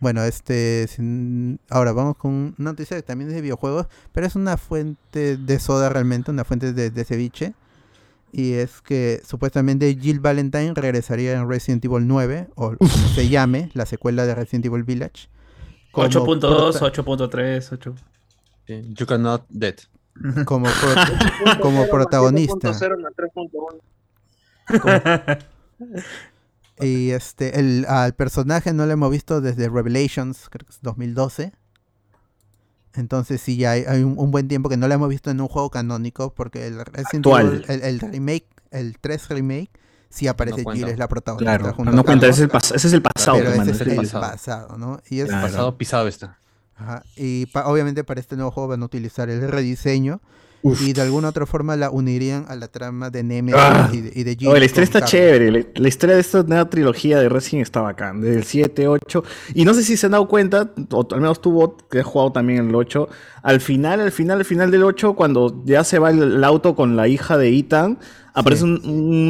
Bueno, 0.00 0.22
este. 0.22 0.86
sin- 0.88 1.58
Ahora 1.70 1.92
vamos 1.92 2.16
con 2.16 2.54
una 2.58 2.70
noticia 2.70 2.96
que 2.96 3.02
también 3.02 3.30
es 3.30 3.36
de 3.36 3.42
videojuegos, 3.42 3.86
pero 4.12 4.26
es 4.26 4.36
una 4.36 4.56
fuente 4.56 5.36
de 5.36 5.58
soda 5.58 5.88
realmente, 5.88 6.30
una 6.30 6.44
fuente 6.44 6.72
de, 6.72 6.90
de 6.90 7.04
ceviche. 7.04 7.54
Y 8.30 8.52
es 8.52 8.82
que 8.82 9.22
supuestamente 9.26 9.96
Jill 9.98 10.20
Valentine 10.20 10.74
regresaría 10.74 11.32
en 11.32 11.48
Resident 11.48 11.82
Evil 11.84 12.06
9, 12.06 12.48
o 12.56 12.76
como 12.76 12.90
se 12.90 13.28
llame, 13.28 13.70
la 13.74 13.86
secuela 13.86 14.26
de 14.26 14.34
Resident 14.34 14.66
Evil 14.66 14.84
Village. 14.84 15.28
como 15.92 16.08
8.2, 16.08 16.78
prota- 16.78 16.92
8.3, 16.92 17.72
8. 17.72 17.94
Sí, 18.66 18.82
You 18.94 19.06
cannot 19.06 19.46
dead. 19.48 19.76
Como, 20.44 20.66
pro- 20.66 21.56
como 21.62 21.84
0.0 21.86 21.90
protagonista. 21.90 22.70
7.0 22.72 23.02
más 23.02 23.12
3.1. 23.16 23.78
Y 26.80 27.10
este, 27.10 27.58
el, 27.58 27.84
al 27.88 28.14
personaje 28.14 28.72
no 28.72 28.86
lo 28.86 28.92
hemos 28.92 29.10
visto 29.10 29.40
desde 29.40 29.68
Revelations, 29.68 30.48
creo 30.50 30.66
que 30.66 30.72
es 30.72 30.80
2012. 30.82 31.52
Entonces 32.94 33.40
sí, 33.40 33.56
ya 33.56 33.72
hay, 33.72 33.84
hay 33.86 34.02
un, 34.02 34.14
un 34.18 34.30
buen 34.30 34.48
tiempo 34.48 34.68
que 34.68 34.76
no 34.76 34.88
lo 34.88 34.94
hemos 34.94 35.08
visto 35.08 35.30
en 35.30 35.40
un 35.40 35.48
juego 35.48 35.70
canónico, 35.70 36.34
porque 36.34 36.66
el 36.66 36.78
Resident 36.84 37.26
Actual. 37.26 37.46
Evil, 37.48 37.64
el, 37.68 37.82
el 37.82 38.00
remake, 38.00 38.46
el 38.70 38.98
3 38.98 39.28
remake, 39.28 39.70
sí 40.08 40.26
aparece 40.26 40.64
cuenta. 40.64 40.78
Jill, 40.84 40.92
es 40.94 40.98
la 40.98 41.08
protagonista. 41.08 41.58
Claro, 41.58 41.74
junto 41.74 41.92
no 41.92 42.04
cuenta, 42.04 42.26
ese 42.26 42.40
es 42.44 42.44
el, 42.44 42.50
pas- 42.50 42.74
ese 42.74 42.88
es 42.88 42.92
el 42.94 43.02
pasado, 43.02 43.38
pero 43.38 43.50
hermano. 43.50 43.70
ese 43.70 43.82
es 43.82 43.86
el 43.88 43.92
es 43.92 43.98
el 43.98 44.04
pasado, 44.20 44.32
pasado. 44.68 44.78
¿no? 44.78 45.00
Y, 45.08 45.20
es, 45.20 45.28
Claro. 45.28 45.46
Pasado 45.46 45.78
pisado 45.78 46.08
está. 46.08 46.38
ajá, 46.76 47.02
y 47.16 47.46
pa- 47.46 47.66
obviamente 47.68 48.02
para 48.04 48.20
este 48.20 48.34
nuevo 48.36 48.50
juego 48.50 48.68
van 48.70 48.82
a 48.82 48.86
utilizar 48.86 49.28
el 49.30 49.46
rediseño 49.48 50.20
y 50.62 50.92
de 50.92 51.02
alguna 51.02 51.28
otra 51.28 51.46
forma 51.46 51.76
la 51.76 51.90
unirían 51.90 52.44
a 52.48 52.56
la 52.56 52.68
trama 52.68 53.10
de 53.10 53.22
Nemesis 53.22 53.60
Ah. 53.62 53.88
y, 53.92 54.00
de, 54.00 54.12
y 54.14 54.24
de. 54.24 54.48
Oye, 54.48 54.58
la 54.60 54.66
historia 54.66 54.84
está 54.84 54.98
Carlos. 55.00 55.10
chévere. 55.10 55.50
La, 55.52 55.64
la 55.74 55.88
historia 55.88 56.14
de 56.16 56.20
esta 56.20 56.42
nueva 56.42 56.68
trilogía 56.68 57.18
de 57.20 57.28
Resident 57.28 57.62
está 57.66 57.80
bacán. 57.80 58.20
Desde 58.20 58.36
el 58.38 58.44
7, 58.44 58.88
8. 58.88 59.24
Y 59.54 59.64
no 59.64 59.74
sé 59.74 59.82
si 59.84 59.96
se 59.96 60.06
han 60.06 60.12
dado 60.12 60.26
cuenta, 60.28 60.70
o 60.90 61.06
al 61.12 61.20
menos 61.20 61.40
tú, 61.40 61.76
que 61.90 62.00
has 62.00 62.06
jugado 62.06 62.32
también 62.32 62.68
el 62.68 62.74
8. 62.74 63.08
Al 63.48 63.60
final, 63.60 64.00
al 64.00 64.12
final, 64.12 64.38
al 64.38 64.44
final 64.44 64.70
del 64.70 64.82
8, 64.82 65.14
cuando 65.14 65.62
ya 65.64 65.82
se 65.82 65.98
va 65.98 66.10
el, 66.10 66.20
el 66.22 66.44
auto 66.44 66.74
con 66.74 66.96
la 66.96 67.08
hija 67.08 67.38
de 67.38 67.48
Ethan, 67.56 67.98
aparece 68.34 68.64
un- 68.64 68.82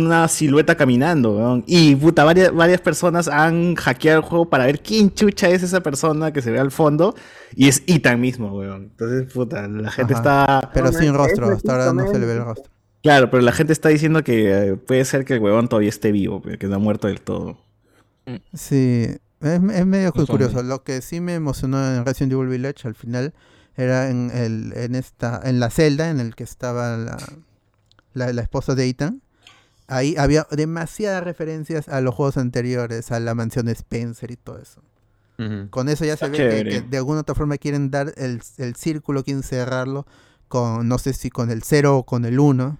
una 0.06 0.26
silueta 0.26 0.74
caminando. 0.76 1.36
weón. 1.36 1.62
Y 1.68 1.94
puta, 1.94 2.24
varias, 2.24 2.52
varias 2.52 2.80
personas 2.80 3.28
han 3.28 3.76
hackeado 3.76 4.18
el 4.18 4.24
juego 4.24 4.50
para 4.50 4.66
ver 4.66 4.80
quién 4.82 5.14
chucha 5.14 5.48
es 5.50 5.62
esa 5.62 5.82
persona 5.82 6.32
que 6.32 6.42
se 6.42 6.50
ve 6.50 6.58
al 6.58 6.72
fondo. 6.72 7.14
Y 7.54 7.68
es 7.68 7.84
Ethan 7.86 8.20
mismo, 8.20 8.52
weón. 8.58 8.90
Entonces, 8.90 9.32
puta, 9.32 9.68
la 9.68 9.90
gente 9.92 10.14
Ajá. 10.14 10.20
está. 10.22 10.70
Pero 10.74 10.92
sin 10.92 11.14
rostro, 11.14 11.48
hasta 11.50 11.72
ahora 11.72 11.92
no 11.92 12.10
se 12.10 12.18
le 12.18 12.26
ve 12.26 12.32
el 12.32 12.44
rostro. 12.44 12.70
Claro, 13.04 13.30
pero 13.30 13.42
la 13.44 13.52
gente 13.52 13.72
está 13.72 13.88
diciendo 13.88 14.24
que 14.24 14.50
eh, 14.50 14.76
puede 14.76 15.04
ser 15.04 15.24
que 15.24 15.34
el 15.34 15.40
huevón 15.40 15.68
todavía 15.68 15.90
esté 15.90 16.10
vivo, 16.10 16.42
pero 16.42 16.58
que 16.58 16.66
no 16.66 16.74
ha 16.74 16.78
muerto 16.80 17.06
del 17.06 17.20
todo. 17.20 17.56
Sí, 18.52 19.04
es, 19.40 19.60
es 19.72 19.86
medio 19.86 20.12
No 20.14 20.26
curioso. 20.26 20.62
Lo 20.62 20.82
que 20.82 21.00
sí 21.02 21.20
me 21.20 21.34
emocionó 21.34 21.78
en 21.94 22.04
Resident 22.04 22.32
Evil 22.32 22.48
Village 22.48 22.86
al 22.88 22.94
final 22.96 23.32
era 23.78 24.10
en 24.10 24.30
el 24.34 24.74
en 24.76 24.94
esta 24.94 25.40
en 25.44 25.58
la 25.60 25.70
celda 25.70 26.10
en 26.10 26.20
el 26.20 26.34
que 26.34 26.44
estaba 26.44 26.96
la, 26.98 27.16
la, 28.12 28.32
la 28.34 28.42
esposa 28.42 28.74
de 28.74 28.86
Ethan. 28.88 29.22
Ahí 29.86 30.16
había 30.18 30.46
demasiadas 30.50 31.24
referencias 31.24 31.88
a 31.88 32.02
los 32.02 32.14
juegos 32.14 32.36
anteriores, 32.36 33.10
a 33.10 33.20
la 33.20 33.34
mansión 33.34 33.68
Spencer 33.68 34.30
y 34.30 34.36
todo 34.36 34.58
eso. 34.58 34.82
Con 35.70 35.88
eso 35.88 36.04
ya 36.04 36.16
se 36.16 36.28
ve 36.28 36.36
que, 36.72 36.80
de 36.90 36.96
alguna 36.98 37.20
otra 37.20 37.34
forma 37.34 37.56
quieren 37.58 37.90
dar 37.90 38.12
el, 38.16 38.42
el 38.58 38.74
círculo, 38.76 39.22
quieren 39.24 39.42
cerrarlo 39.44 40.04
con, 40.48 40.88
no 40.88 40.98
sé 40.98 41.12
si 41.12 41.30
con 41.30 41.50
el 41.50 41.62
0 41.62 41.96
o 41.98 42.02
con 42.04 42.24
el 42.24 42.38
1. 42.40 42.76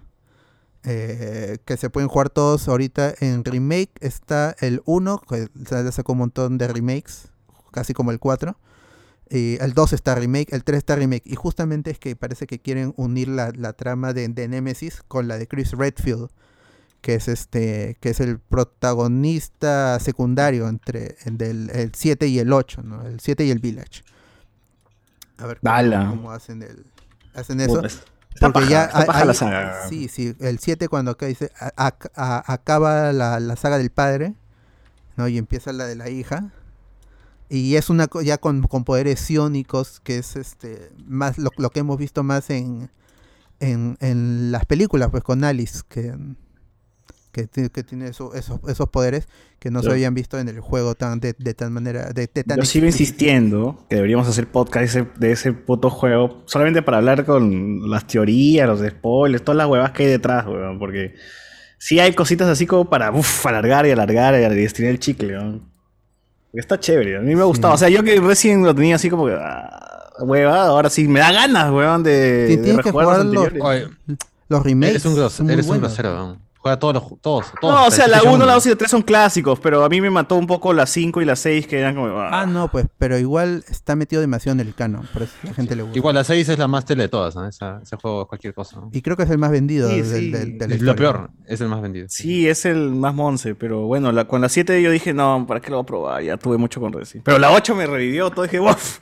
eh, 0.83 1.57
que 1.65 1.77
se 1.77 1.89
pueden 1.89 2.09
jugar 2.09 2.29
todos 2.29 2.67
ahorita 2.67 3.13
en 3.21 3.43
remake. 3.45 3.91
Está 4.01 4.55
el 4.59 4.81
1, 4.85 5.21
que 5.29 5.47
sacó 5.91 6.11
un 6.13 6.19
montón 6.19 6.57
de 6.57 6.67
remakes, 6.67 7.29
casi 7.71 7.93
como 7.93 8.11
el 8.11 8.19
4. 8.19 8.57
Y 9.29 9.57
el 9.61 9.73
2 9.73 9.93
está 9.93 10.15
remake, 10.15 10.53
el 10.53 10.63
3 10.63 10.77
está 10.79 10.95
remake. 10.95 11.21
Y 11.25 11.35
justamente 11.35 11.91
es 11.91 11.99
que 11.99 12.15
parece 12.15 12.47
que 12.47 12.59
quieren 12.59 12.93
unir 12.97 13.27
la, 13.27 13.51
la 13.55 13.73
trama 13.73 14.13
de, 14.13 14.27
de 14.27 14.47
Nemesis 14.47 15.03
con 15.07 15.27
la 15.27 15.37
de 15.37 15.47
Chris 15.47 15.71
Redfield. 15.73 16.29
Que 17.01 17.13
es 17.15 17.27
este. 17.29 17.95
que 18.01 18.09
es 18.09 18.19
el 18.19 18.39
protagonista 18.39 19.99
secundario 19.99 20.67
entre 20.67 21.15
en 21.25 21.37
del, 21.37 21.69
el 21.69 21.91
7 21.95 22.27
y 22.27 22.39
el 22.39 22.51
8, 22.51 22.81
¿no? 22.83 23.05
El 23.07 23.19
7 23.19 23.45
y 23.45 23.51
el 23.51 23.59
Village. 23.59 24.03
A 25.37 25.45
ver 25.47 25.59
cómo, 26.09 26.31
hacen 26.31 26.61
el. 26.63 26.85
Hacen 27.33 27.61
eso. 27.61 27.81
Porque 28.53 28.59
paja, 28.59 28.69
ya 28.69 28.89
hay- 28.93 29.05
hay- 29.21 29.27
la 29.27 29.33
saga. 29.33 29.87
Sí, 29.87 30.07
sí, 30.07 30.35
el 30.39 30.59
7 30.59 30.87
cuando 30.89 31.11
acá 31.11 31.25
dice 31.27 31.51
a- 31.59 31.71
a- 31.87 31.95
a- 32.15 32.53
acaba 32.53 33.13
la, 33.13 33.39
la 33.39 33.55
saga 33.55 33.77
del 33.77 33.89
padre, 33.91 34.33
¿no? 35.15 35.27
Y 35.27 35.37
empieza 35.37 35.71
la 35.73 35.85
de 35.85 35.95
la 35.95 36.09
hija. 36.09 36.51
Y 37.49 37.75
es 37.75 37.89
una 37.89 38.07
ya 38.23 38.37
con, 38.37 38.61
con 38.63 38.83
poderes 38.83 39.29
iónicos, 39.29 39.99
que 40.01 40.17
es 40.19 40.35
este 40.35 40.91
más 41.05 41.37
lo, 41.39 41.49
lo 41.57 41.71
que 41.71 41.79
hemos 41.79 41.97
visto 41.97 42.21
más 42.23 42.49
en, 42.51 42.91
en, 43.59 43.97
en 44.01 44.51
las 44.51 44.65
películas, 44.65 45.09
pues 45.09 45.23
con 45.23 45.43
Alice, 45.43 45.79
que, 45.89 46.13
que, 47.31 47.47
que 47.47 47.83
tiene 47.83 48.07
eso- 48.09 48.33
esos, 48.35 48.59
esos 48.67 48.89
poderes 48.89 49.27
que 49.59 49.71
no 49.71 49.81
se 49.81 49.87
habían 49.93 50.13
visto 50.13 50.39
en 50.39 50.47
el 50.47 50.59
juego 50.59 50.95
tan 50.95 51.19
de, 51.19 51.35
de 51.37 51.53
tal 51.53 51.71
manera, 51.71 52.09
de, 52.13 52.29
de 52.33 52.43
tan 52.43 52.57
Yo 52.57 52.65
sigo 52.65 52.85
insistiendo 52.85 53.85
que 53.89 53.95
deberíamos 53.95 54.27
hacer 54.27 54.47
podcast 54.51 54.79
de 54.81 54.85
ese, 55.01 55.09
de 55.19 55.31
ese 55.31 55.53
puto 55.53 55.89
juego 55.89 56.43
solamente 56.45 56.81
para 56.81 56.97
hablar 56.97 57.25
con 57.25 57.89
las 57.89 58.05
teorías, 58.07 58.67
los 58.67 58.79
spoilers, 58.87 59.43
todas 59.43 59.57
las 59.57 59.67
huevas 59.67 59.91
que 59.91 60.03
hay 60.03 60.09
detrás, 60.09 60.45
weón. 60.45 60.77
Porque 60.79 61.15
sí 61.77 61.99
hay 61.99 62.13
cositas 62.13 62.47
así 62.47 62.65
como 62.67 62.89
para 62.89 63.11
uf, 63.11 63.45
alargar 63.45 63.85
y 63.87 63.91
alargar 63.91 64.35
y 64.55 64.63
estirar 64.63 64.91
el 64.91 64.99
chicle, 64.99 65.37
weón. 65.37 65.69
Está 66.53 66.79
chévere, 66.79 67.17
a 67.17 67.21
mí 67.21 67.35
me 67.35 67.41
ha 67.41 67.45
gustado. 67.45 67.73
O 67.73 67.77
sea, 67.77 67.89
yo 67.89 68.03
que 68.03 68.19
recién 68.19 68.63
lo 68.65 68.73
tenía 68.73 68.95
así 68.95 69.09
como 69.09 69.25
que. 69.27 69.33
Ah, 69.39 70.13
hueva, 70.21 70.65
ahora 70.65 70.89
sí 70.89 71.07
me 71.07 71.19
da 71.19 71.31
ganas, 71.31 71.71
weón, 71.71 72.03
de. 72.03 72.45
Sí, 72.49 72.55
de 72.57 72.63
tienes 72.63 72.77
que 72.83 72.91
rejugar 72.91 73.05
jugar 73.05 73.25
los- 73.25 74.17
Los 74.49 74.63
remakes. 74.63 74.89
eres 74.91 75.05
un, 75.05 75.15
gros- 75.15 75.39
eres 75.49 75.67
un 75.67 75.79
grosero, 75.79 76.09
weón. 76.13 76.39
Juega 76.61 76.77
todos 76.77 76.93
los 76.95 77.03
todos, 77.21 77.45
todos. 77.61 77.73
No, 77.73 77.85
o 77.87 77.89
sea, 77.91 78.05
la 78.07 78.19
PlayStation 78.19 78.33
1, 78.35 78.45
la 78.45 78.51
1. 78.51 78.53
2 78.55 78.65
y 78.65 78.69
la 78.69 78.75
3 78.75 78.91
son 78.91 79.01
clásicos, 79.01 79.59
pero 79.61 79.83
a 79.85 79.87
mí 79.87 80.01
me 80.01 80.09
mató 80.09 80.35
un 80.35 80.45
poco 80.45 80.73
la 80.73 80.85
5 80.85 81.21
y 81.21 81.25
la 81.25 81.37
6 81.37 81.67
que 81.67 81.79
eran 81.79 81.95
como. 81.95 82.19
Ah, 82.19 82.45
no, 82.45 82.69
pues, 82.69 82.85
pero 82.97 83.17
igual 83.17 83.63
está 83.69 83.95
metido 83.95 84.19
demasiado 84.19 84.59
en 84.59 84.67
el 84.67 84.75
canon, 84.75 85.07
por 85.13 85.21
eso 85.23 85.33
la 85.43 85.53
gente 85.53 85.75
le 85.77 85.83
gusta. 85.83 85.97
Igual 85.97 86.15
la 86.15 86.23
6 86.25 86.49
es 86.49 86.59
la 86.59 86.67
más 86.67 86.83
tele 86.83 87.03
de 87.03 87.09
todas, 87.09 87.33
¿no? 87.35 87.47
Esa- 87.47 87.79
ese 87.81 87.95
juego 87.95 88.23
es 88.23 88.27
cualquier 88.27 88.53
cosa. 88.53 88.75
¿no? 88.81 88.89
Y 88.91 89.01
creo 89.01 89.15
que 89.15 89.23
es 89.23 89.29
el 89.29 89.37
más 89.37 89.51
vendido 89.51 89.87
Sí, 89.89 90.01
del, 90.01 90.05
sí. 90.19 90.31
del- 90.31 90.57
de 90.57 90.67
la 90.67 90.75
Es 90.75 90.81
lo 90.81 90.95
peor, 90.97 91.29
es 91.45 91.61
el 91.61 91.69
más 91.69 91.81
vendido. 91.81 92.07
Sí, 92.09 92.49
es 92.49 92.65
el 92.65 92.91
más 92.91 93.13
monce, 93.15 93.55
pero 93.55 93.83
bueno, 93.87 94.11
la, 94.11 94.25
con 94.25 94.41
la 94.41 94.49
7 94.49 94.81
yo 94.81 94.91
dije, 94.91 95.13
no, 95.13 95.45
¿para 95.47 95.61
qué 95.61 95.69
lo 95.69 95.77
voy 95.77 95.83
a 95.83 95.85
probar? 95.85 96.23
Ya 96.23 96.35
tuve 96.35 96.57
mucho 96.57 96.81
con 96.81 96.91
Reci. 96.91 97.21
Pero 97.23 97.39
la 97.39 97.51
8 97.51 97.73
me 97.73 97.87
revivió 97.87 98.29
todo, 98.31 98.43
dije, 98.43 98.59
uff, 98.59 98.99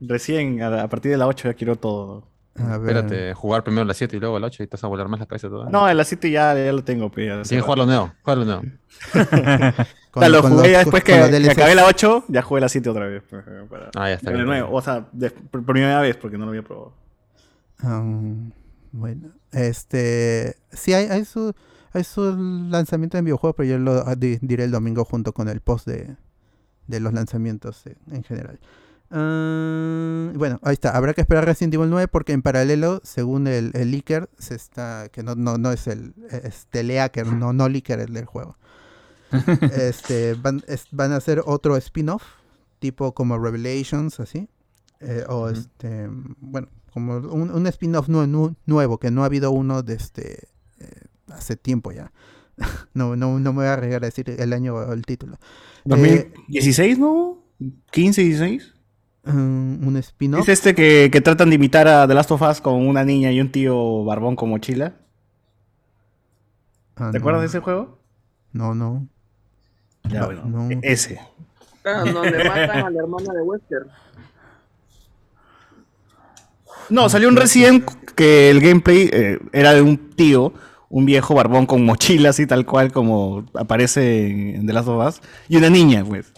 recién, 0.00 0.62
a, 0.62 0.82
a 0.84 0.88
partir 0.88 1.10
de 1.10 1.16
la 1.18 1.26
8 1.26 1.48
ya 1.48 1.54
quiero 1.54 1.74
todo. 1.76 2.28
A 2.56 2.78
ver. 2.78 2.96
Espérate, 2.96 3.34
jugar 3.34 3.62
primero 3.64 3.84
la 3.84 3.94
7 3.94 4.16
y 4.16 4.20
luego 4.20 4.38
la 4.38 4.48
8 4.48 4.62
y 4.62 4.66
te 4.66 4.72
vas 4.76 4.84
a 4.84 4.86
volar 4.88 5.08
más 5.08 5.20
la 5.20 5.26
cabeza 5.26 5.48
toda. 5.48 5.70
No, 5.70 5.88
en 5.88 5.96
la 5.96 6.04
7 6.04 6.30
ya, 6.30 6.54
ya 6.54 6.72
lo 6.72 6.82
tengo, 6.84 7.08
ya. 7.10 7.12
Tienes 7.14 7.48
que 7.48 7.60
jugarlo 7.60 7.86
nuevo, 7.86 8.12
jugarlo 8.22 8.44
nuevo. 8.44 8.62
Con- 10.10 10.22
Ya 10.24 10.28
lo 10.28 10.42
jugué 10.42 10.54
los- 10.56 10.68
ya 10.70 10.78
después 10.80 11.04
que, 11.04 11.14
acabé 11.14 11.74
la 11.76 11.86
8, 11.86 12.24
ya 12.28 12.42
jugué 12.42 12.60
la 12.60 12.68
7 12.68 12.90
otra 12.90 13.06
vez. 13.06 13.22
pues, 13.30 13.44
eh, 13.46 13.64
para- 13.70 13.90
Ah, 13.96 14.08
ya 14.08 14.14
está 14.14 14.30
de 14.30 14.36
bien. 14.36 14.46
nuevo, 14.46 14.76
o 14.76 14.82
sea, 14.82 15.06
de- 15.12 15.30
por 15.30 15.64
primera 15.64 16.00
vez, 16.00 16.16
porque 16.16 16.36
no 16.36 16.44
lo 16.44 16.50
había 16.50 16.62
probado. 16.62 16.92
Um, 17.82 18.50
bueno, 18.92 19.28
este. 19.52 20.56
Sí, 20.72 20.92
hay, 20.92 21.06
hay 21.06 21.24
su. 21.24 21.54
Hay 21.92 22.04
su 22.04 22.36
lanzamiento 22.70 23.18
en 23.18 23.24
videojuegos, 23.24 23.56
pero 23.56 23.68
yo 23.68 23.76
lo 23.78 24.04
di- 24.14 24.38
diré 24.42 24.62
el 24.62 24.70
domingo 24.70 25.04
junto 25.04 25.32
con 25.32 25.48
el 25.48 25.60
post 25.60 25.88
de, 25.88 26.14
de 26.86 27.00
los 27.00 27.12
lanzamientos 27.12 27.82
en 28.12 28.22
general. 28.22 28.60
Ah, 29.10 30.30
bueno, 30.34 30.58
ahí 30.62 30.74
está. 30.74 30.96
Habrá 30.96 31.14
que 31.14 31.20
esperar 31.20 31.44
Resident 31.44 31.74
Evil 31.74 31.90
9 31.90 32.08
porque 32.08 32.32
en 32.32 32.42
paralelo, 32.42 33.00
según 33.04 33.46
el, 33.46 33.70
el 33.74 33.90
leaker, 33.90 34.28
se 34.38 34.54
está. 34.54 35.08
que 35.10 35.22
no, 35.22 35.34
no, 35.34 35.58
no 35.58 35.72
es 35.72 35.86
el. 35.86 36.14
Es 36.30 36.66
telehacker, 36.70 37.26
no, 37.26 37.52
no 37.52 37.68
leaker 37.68 38.00
el 38.00 38.12
del 38.14 38.24
juego. 38.26 38.56
este, 39.76 40.34
van, 40.34 40.62
es- 40.66 40.88
van 40.90 41.12
a 41.12 41.16
hacer 41.16 41.42
otro 41.46 41.76
spin-off, 41.76 42.22
tipo 42.78 43.12
como 43.14 43.38
Revelations, 43.38 44.20
así. 44.20 44.48
Eh, 45.00 45.24
o 45.28 45.48
este, 45.48 46.08
bueno, 46.40 46.68
como 46.92 47.16
un, 47.16 47.50
un 47.50 47.66
spin-off 47.68 48.08
nu- 48.08 48.26
nu- 48.26 48.54
nuevo, 48.66 48.98
que 48.98 49.10
no 49.10 49.22
ha 49.22 49.26
habido 49.26 49.50
uno 49.50 49.82
desde 49.82 50.48
eh, 50.78 50.90
hace 51.28 51.56
tiempo 51.56 51.92
ya. 51.92 52.12
no, 52.94 53.16
no, 53.16 53.38
no 53.40 53.52
me 53.52 53.58
voy 53.60 53.66
a 53.66 53.74
arriesgar 53.74 54.02
a 54.04 54.06
decir 54.06 54.28
el 54.30 54.52
año 54.52 54.74
o 54.74 54.92
el 54.92 55.06
título. 55.06 55.34
Eh, 55.34 55.38
2016, 55.84 56.98
¿no? 56.98 57.38
15, 57.92 58.22
16. 58.22 58.74
Mm, 59.24 59.86
un 59.86 59.96
spin-off. 59.98 60.40
Es 60.42 60.48
este 60.48 60.74
que, 60.74 61.08
que 61.12 61.20
tratan 61.20 61.50
de 61.50 61.56
imitar 61.56 61.86
a 61.88 62.06
The 62.08 62.14
Last 62.14 62.30
of 62.30 62.42
Us 62.42 62.60
con 62.60 62.86
una 62.86 63.04
niña 63.04 63.30
y 63.32 63.40
un 63.40 63.50
tío 63.52 64.04
barbón 64.04 64.36
con 64.36 64.50
mochila. 64.50 64.94
Ah, 66.96 67.10
¿Te 67.12 67.18
no. 67.18 67.22
acuerdas 67.22 67.42
de 67.42 67.46
ese 67.48 67.60
juego? 67.60 67.98
No, 68.52 68.74
no. 68.74 69.06
Ya, 70.08 70.20
No, 70.20 70.26
bueno. 70.26 70.44
no. 70.46 70.70
e- 70.70 70.80
Ese. 70.82 71.20
Ah, 71.84 72.04
donde 72.04 72.44
matan 72.44 72.84
a 72.86 72.90
la 72.90 72.98
hermana 73.00 73.32
de 73.32 73.42
Wesker. 73.42 73.86
No, 76.88 77.08
salió 77.08 77.28
un 77.28 77.36
Resident 77.36 77.88
que 78.16 78.50
el 78.50 78.60
gameplay 78.60 79.08
eh, 79.12 79.38
era 79.52 79.72
de 79.74 79.82
un 79.82 79.96
tío, 80.10 80.52
un 80.88 81.06
viejo 81.06 81.34
barbón 81.34 81.66
con 81.66 81.84
mochila, 81.84 82.30
así 82.30 82.46
tal 82.46 82.66
cual 82.66 82.92
como 82.92 83.46
aparece 83.54 84.26
en, 84.28 84.56
en 84.56 84.66
The 84.66 84.72
Last 84.72 84.88
of 84.88 85.06
Us, 85.08 85.20
y 85.48 85.56
una 85.56 85.70
niña, 85.70 86.04
pues. 86.04 86.32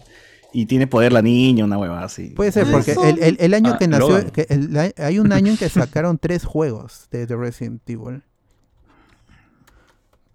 Y 0.54 0.66
tiene 0.66 0.86
poder 0.86 1.12
la 1.12 1.22
niña, 1.22 1.64
una 1.64 1.78
hueva 1.78 2.04
así. 2.04 2.28
Puede 2.30 2.52
ser, 2.52 2.66
Ah, 2.66 2.70
porque 2.72 2.92
el, 2.92 3.22
el- 3.22 3.36
el 3.40 3.54
año 3.54 3.72
Ah, 3.74 3.78
que 3.78 3.88
nació, 3.88 4.08
Logan. 4.08 4.30
que 4.30 4.46
el- 4.50 4.72
la- 4.72 4.92
hay 4.98 5.18
un 5.18 5.32
año 5.32 5.50
en 5.52 5.56
que 5.56 5.68
sacaron 5.70 6.18
tres 6.18 6.44
juegos 6.44 7.08
de, 7.10 7.26
de 7.26 7.36
Resident 7.36 7.88
Evil. 7.88 8.22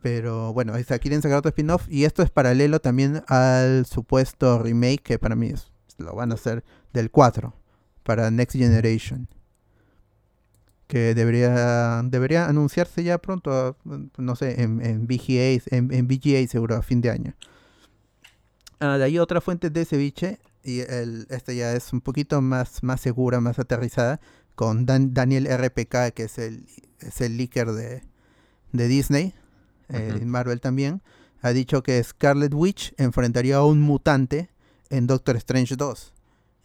Pero 0.01 0.53
bueno, 0.53 0.73
ahí 0.73 0.81
está, 0.81 0.99
quieren 0.99 1.21
sacar 1.21 1.37
otro 1.39 1.49
spin-off 1.49 1.87
y 1.89 2.05
esto 2.05 2.21
es 2.23 2.29
paralelo 2.29 2.79
también 2.79 3.23
al 3.27 3.85
supuesto 3.85 4.59
remake 4.59 5.01
que 5.03 5.19
para 5.19 5.35
mí 5.35 5.47
es- 5.47 5.71
lo 5.97 6.13
van 6.15 6.31
a 6.31 6.35
hacer 6.35 6.63
del 6.93 7.09
4 7.11 7.53
para 8.03 8.29
Next 8.31 8.55
Generation. 8.55 9.27
Que 10.87 11.13
debería 11.13 12.01
debería 12.05 12.47
anunciarse 12.47 13.03
ya 13.03 13.17
pronto, 13.17 13.75
no 14.17 14.35
sé, 14.37 14.61
en, 14.61 14.79
en 14.85 15.05
VGA, 15.05 15.61
en, 15.75 15.91
en 15.93 16.07
VGA 16.07 16.47
seguro 16.47 16.75
a 16.77 16.81
fin 16.81 17.01
de 17.01 17.09
año. 17.09 17.33
Ah, 18.79 18.97
de 18.97 19.03
ahí 19.05 19.17
otra 19.19 19.41
fuente 19.41 19.69
de 19.69 19.85
ceviche, 19.85 20.39
y 20.63 20.81
el, 20.81 21.25
esta 21.29 21.53
ya 21.53 21.73
es 21.73 21.93
un 21.93 22.01
poquito 22.01 22.41
más, 22.41 22.83
más 22.83 23.01
segura, 23.01 23.39
más 23.41 23.57
aterrizada, 23.59 24.19
con 24.55 24.85
Dan- 24.85 25.13
Daniel 25.13 25.47
RPK, 25.47 26.13
que 26.13 26.23
es 26.23 26.37
el, 26.37 26.65
es 26.99 27.21
el 27.21 27.37
leaker 27.37 27.71
de, 27.71 28.03
de 28.73 28.87
Disney, 28.87 29.33
eh, 29.89 30.19
Marvel 30.25 30.59
también, 30.61 31.01
ha 31.41 31.51
dicho 31.51 31.81
que 31.83 32.03
Scarlet 32.03 32.53
Witch 32.53 32.93
enfrentaría 32.97 33.57
a 33.57 33.65
un 33.65 33.79
mutante 33.81 34.49
en 34.89 35.07
Doctor 35.07 35.35
Strange 35.37 35.75
2. 35.75 36.13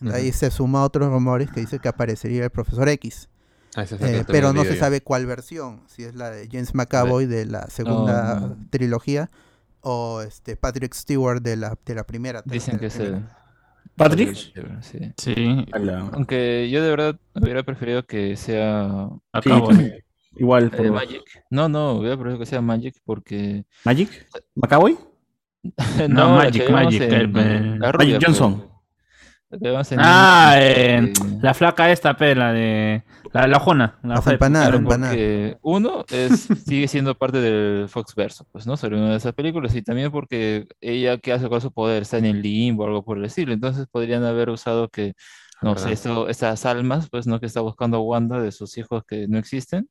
De 0.01 0.15
ahí 0.15 0.33
se 0.33 0.51
suma 0.51 0.83
otros 0.83 1.09
rumores 1.11 1.49
que 1.53 1.61
dice 1.61 1.79
que 1.79 1.87
aparecería 1.89 2.43
el 2.45 2.51
Profesor 2.51 2.89
X. 2.89 3.29
Ah, 3.77 3.85
Eh, 4.01 4.25
pero 4.27 4.53
no 4.53 4.65
se 4.65 4.75
yo. 4.75 4.81
sabe 4.81 5.01
cuál 5.01 5.27
versión, 5.27 5.83
si 5.87 6.03
es 6.03 6.15
la 6.17 6.31
de 6.31 6.49
James 6.51 6.75
McAvoy 6.75 7.27
de 7.27 7.47
la 7.47 7.71
segunda 7.71 8.41
no. 8.41 8.57
trilogía 8.71 9.31
o 9.83 10.23
este 10.23 10.57
Patrick 10.57 10.95
Stewart 10.95 11.41
de 11.43 11.57
la, 11.57 11.77
de 11.85 11.95
la 11.95 12.05
primera. 12.05 12.43
Dicen 12.45 12.79
que 12.79 12.87
es 12.87 12.99
el. 12.99 13.23
¿Patrick? 13.97 14.35
Sí. 14.81 15.13
Sí, 15.19 15.67
Aunque 16.13 16.71
yo 16.71 16.83
de 16.83 16.91
verdad 16.91 17.21
hubiera 17.35 17.63
preferido 17.63 18.07
que 18.07 18.37
sea. 18.37 19.09
acabo. 19.33 19.69
Igual. 20.37 20.71
eh, 20.73 20.77
por- 20.79 20.93
Magic. 20.93 21.23
No, 21.51 21.69
no, 21.69 21.93
hubiera 21.93 22.17
preferido 22.17 22.39
que 22.39 22.47
sea 22.47 22.61
Magic 22.63 22.95
porque. 23.05 23.65
¿Magic? 23.85 24.27
¿Macaboy? 24.55 24.97
No, 26.09 26.37
Magic, 26.37 26.71
Magic, 26.71 27.03
en- 27.03 27.37
el- 27.37 27.79
la 27.79 27.93
rubia, 27.93 28.15
Magic 28.15 28.25
Johnson. 28.27 28.57
pues. 28.59 28.69
La 28.69 28.71
que 28.71 28.71
vemos 28.71 28.71
en- 28.71 28.73
Ah, 29.99 30.55
eh, 30.59 31.13
la 31.41 31.53
flaca 31.55 31.91
esta, 31.91 32.15
pe, 32.17 32.35
la 32.35 32.53
de. 32.53 33.03
La, 33.33 33.47
la 33.47 33.59
Jona. 33.59 33.99
La 34.03 34.15
Las 34.17 34.25
Fe- 34.25 34.33
empanadas, 34.33 34.69
Claro, 34.69 34.79
empanadas. 34.83 35.15
porque 35.15 35.57
uno 35.63 36.05
es, 36.11 36.49
sigue 36.67 36.87
siendo 36.89 37.15
parte 37.15 37.41
del 37.41 37.89
Fox 37.89 38.15
Verso, 38.15 38.47
pues, 38.53 38.67
¿no? 38.67 38.77
Sobre 38.77 38.97
una 38.97 39.11
de 39.11 39.17
esas 39.17 39.33
películas, 39.35 39.75
y 39.75 39.83
también 39.83 40.11
porque 40.11 40.67
ella, 40.81 41.19
¿qué 41.19 41.33
hace 41.33 41.49
con 41.49 41.61
su 41.61 41.73
poder? 41.73 42.03
Está 42.03 42.19
en 42.19 42.27
el 42.27 42.43
limbo 42.43 42.85
o 42.85 42.87
algo 42.87 43.05
por 43.05 43.19
el 43.19 43.25
estilo. 43.25 43.53
Entonces 43.53 43.87
podrían 43.91 44.25
haber 44.25 44.51
usado 44.51 44.89
que, 44.89 45.15
no 45.63 45.71
sé, 45.77 45.85
¿Verdad? 45.85 45.93
esto, 45.93 46.29
estas 46.29 46.67
almas, 46.67 47.09
pues, 47.11 47.27
¿no? 47.27 47.41
Que 47.41 47.47
está 47.47 47.61
buscando 47.61 48.01
Wanda 48.03 48.41
de 48.41 48.53
sus 48.53 48.77
hijos 48.79 49.03
que 49.07 49.27
no 49.29 49.39
existen, 49.39 49.89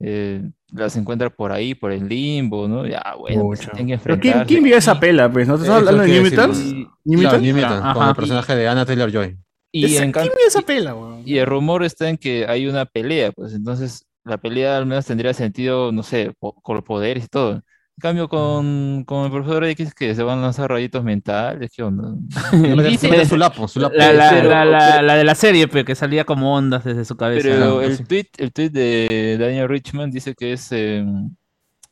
eh, 0.00 0.42
las 0.72 0.96
encuentra 0.96 1.30
por 1.30 1.52
ahí, 1.52 1.74
por 1.74 1.92
el 1.92 2.08
limbo, 2.08 2.68
¿no? 2.68 2.86
Ya, 2.86 3.14
bueno, 3.18 3.44
pues, 3.44 3.60
Pucha. 3.60 3.72
tienen 3.72 3.96
que 3.98 4.02
¿Pero 4.04 4.20
quién, 4.20 4.44
quién 4.44 4.62
vio 4.64 4.76
esa 4.76 4.98
pela? 5.00 5.30
Pues? 5.30 5.48
¿No 5.48 5.56
te 5.56 5.62
estás 5.62 5.78
hablando 5.78 6.02
de 6.02 6.08
New 6.08 6.22
Mutants? 6.24 6.58
¿New 7.04 7.20
Claro, 7.20 7.38
Mutants? 7.38 7.42
New 7.42 7.54
Mutants, 7.56 7.94
con 7.94 8.08
el 8.08 8.14
personaje 8.14 8.56
de 8.56 8.68
Anna 8.68 8.84
Taylor-Joy. 8.86 9.38
y 9.72 9.84
en 9.96 10.12
¿Quién 10.12 10.12
cam- 10.12 10.22
vio 10.24 10.46
esa 10.46 10.62
pela, 10.62 10.94
weón? 10.94 11.22
Y 11.24 11.38
el 11.38 11.46
rumor 11.46 11.84
está 11.84 12.08
en 12.08 12.16
que 12.18 12.46
hay 12.48 12.66
una 12.66 12.84
pelea, 12.86 13.32
pues 13.32 13.52
entonces 13.54 14.06
la 14.24 14.38
pelea 14.38 14.76
al 14.76 14.86
menos 14.86 15.06
tendría 15.06 15.32
sentido, 15.34 15.92
no 15.92 16.02
sé, 16.02 16.32
po- 16.38 16.54
con 16.62 16.76
los 16.76 16.84
poderes 16.84 17.24
y 17.24 17.28
todo. 17.28 17.62
En 17.98 18.02
cambio, 18.02 18.28
con, 18.28 19.04
con 19.06 19.24
el 19.24 19.30
profesor 19.30 19.64
X 19.64 19.94
que 19.94 20.14
se 20.14 20.22
van 20.22 20.40
a 20.40 20.42
lanzar 20.42 20.68
rayitos 20.70 21.02
mentales, 21.02 21.72
¿qué 21.74 21.82
onda? 21.82 22.14
Su 23.26 23.36
lapo, 23.38 23.66
su 23.66 23.80
lapo. 23.80 23.94
La, 23.96 24.12
la, 24.12 24.30
Pero- 24.30 24.50
la, 24.50 24.64
la, 24.66 25.00
la 25.02 25.14
de 25.14 25.24
la 25.24 25.34
serie, 25.34 25.66
pe, 25.66 25.82
que 25.82 25.94
salía 25.94 26.24
como 26.24 26.54
ondas 26.54 26.84
desde 26.84 27.06
su 27.06 27.16
cabeza. 27.16 27.48
Pero 27.48 27.58
¿no? 27.64 27.80
el 27.80 28.06
tweet, 28.06 28.26
el 28.36 28.52
tweet 28.52 28.68
de 28.68 29.36
Daniel 29.40 29.68
Richman 29.70 30.10
dice 30.10 30.34
que 30.34 30.52
es 30.52 30.68
eh, 30.72 31.06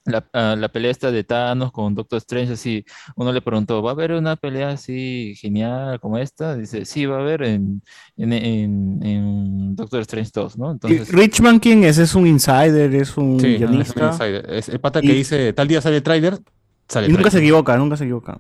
la, 0.07 0.27
ah, 0.33 0.55
la 0.59 0.69
pelea 0.69 0.91
esta 0.91 1.11
de 1.11 1.25
Thanos 1.25 1.73
con 1.73 1.95
Doctor 1.95 2.19
Strange, 2.19 2.53
así, 2.55 2.85
uno 3.17 3.33
le 3.33 3.41
preguntó, 3.43 3.83
¿va 3.83 3.91
a 3.91 3.95
haber 3.95 4.13
una 4.13 4.37
pelea 4.37 4.71
así 4.71 5.35
genial 5.37 5.99
como 6.01 6.19
esta? 6.19 6.57
Dice, 6.57 6.85
sí, 6.85 7.07
va 7.07 7.17
a 7.17 7.21
haber 7.21 7.43
en, 7.43 7.83
en, 8.17 8.33
en, 8.33 9.01
en 9.03 9.77
Doctor 9.77 10.01
Strange 10.03 10.31
2, 10.35 10.59
¿no? 10.59 10.69
¿Y 10.69 10.73
Entonces, 10.73 11.09
¿Richman 11.13 11.59
quién 11.59 11.85
es? 11.85 11.99
¿Es 11.99 12.15
un 12.15 12.27
insider? 12.27 12.95
¿Es 12.95 13.17
un 13.17 13.41
Sí, 13.41 13.47
es 13.47 13.61
un 13.63 13.67
guionista? 13.69 14.07
insider. 14.09 14.51
Es 14.53 14.69
el 14.69 14.81
pata 14.81 15.01
Y- 15.03 15.07
que 15.07 15.13
dice, 15.15 15.53
tal 15.53 15.69
día 15.69 15.81
sale 15.81 15.97
el 15.97 16.03
tráiler, 16.03 16.39
sale 16.89 17.09
Y 17.09 17.13
nunca 17.13 17.31
se 17.31 17.39
equivoca, 17.39 17.77
nunca 17.79 17.97
se 17.97 18.05
equivoca. 18.05 18.39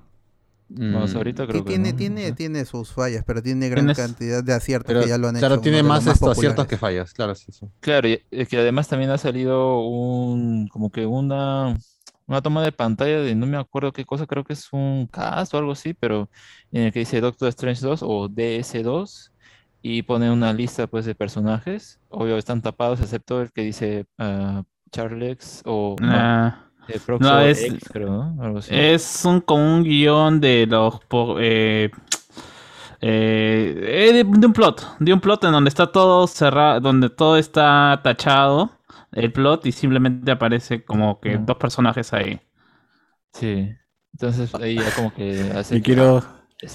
Vamos, 0.76 1.14
Mm, 1.14 1.16
ahorita 1.16 1.46
creo 1.46 1.64
que 1.64 1.70
tiene, 1.70 1.92
no, 1.92 1.96
tiene, 1.96 2.32
tiene 2.32 2.64
sus 2.64 2.92
fallas, 2.92 3.22
pero 3.26 3.42
tiene 3.42 3.68
gran 3.68 3.86
Tienes- 3.86 3.96
cantidad 3.96 4.42
de 4.42 4.52
aciertos 4.52 4.88
Pero, 4.88 5.00
que 5.02 5.08
ya 5.08 5.18
lo 5.18 5.28
han 5.28 5.36
claro, 5.36 5.54
hecho. 5.54 5.62
tiene 5.62 5.76
de 5.78 5.82
los 5.84 5.88
más, 6.04 6.22
aciertos 6.22 6.66
que 6.66 6.76
fallas, 6.76 7.12
claro, 7.12 7.34
sí, 7.34 7.52
sí. 7.52 7.66
Claro, 7.80 8.08
y 8.08 8.20
es 8.30 8.48
que 8.48 8.58
además 8.58 8.88
también 8.88 9.10
ha 9.10 9.18
salido 9.18 9.80
un, 9.80 10.68
como 10.68 10.90
que 10.90 11.06
una, 11.06 11.76
una 12.26 12.42
toma 12.42 12.62
de 12.62 12.72
pantalla 12.72 13.20
de 13.20 13.34
no 13.34 13.46
me 13.46 13.56
acuerdo 13.56 13.92
qué 13.92 14.04
cosa, 14.04 14.26
creo 14.26 14.44
que 14.44 14.54
es 14.54 14.68
un 14.72 15.06
cast 15.10 15.54
o 15.54 15.58
algo 15.58 15.72
así, 15.72 15.94
pero 15.94 16.28
en 16.72 16.82
el 16.84 16.92
que 16.92 17.00
dice 17.00 17.20
Doctor 17.20 17.48
Strange 17.48 17.80
2 17.80 18.00
o 18.02 18.28
DS2 18.28 19.30
y 19.82 20.02
pone 20.02 20.30
una 20.30 20.52
lista 20.52 20.86
pues 20.86 21.04
de 21.04 21.14
personajes, 21.14 22.00
obvio 22.08 22.38
están 22.38 22.62
tapados 22.62 23.00
excepto 23.00 23.42
el 23.42 23.52
que 23.52 23.62
dice 23.62 24.06
ah, 24.18 24.62
Charlex 24.90 25.62
o 25.66 25.96
no, 26.00 26.08
Ah, 26.10 26.60
eh, 26.64 26.73
no, 27.20 27.40
es- 27.40 27.62
X, 27.62 27.88
creo, 27.92 28.08
¿no? 28.10 28.42
Algo 28.42 28.58
así. 28.58 28.70
es 28.74 29.24
un, 29.24 29.40
como 29.40 29.76
un 29.76 29.84
guion 29.84 30.40
de 30.40 30.66
los. 30.66 31.00
eh, 31.40 31.90
eh, 33.00 33.74
eh, 33.82 34.12
de, 34.12 34.24
de 34.24 34.46
un 34.46 34.52
plot. 34.52 34.96
De 34.98 35.12
un 35.12 35.20
plot 35.20 35.44
en 35.44 35.52
donde 35.52 35.68
está 35.68 35.90
todo 35.92 36.26
cerrado. 36.26 36.80
Donde 36.80 37.10
todo 37.10 37.36
está 37.36 38.00
tachado. 38.02 38.70
El 39.12 39.32
plot 39.32 39.66
y 39.66 39.72
simplemente 39.72 40.30
aparece 40.32 40.84
como 40.84 41.20
que 41.20 41.38
dos 41.38 41.56
personajes 41.56 42.12
ahí. 42.12 42.40
Sí, 43.32 43.68
entonces 44.12 44.52
ahí 44.56 44.76
ya 44.76 44.90
como 44.94 45.12
que 45.14 45.52
hace 45.54 45.76
Y 45.76 45.82
quiero, 45.82 46.22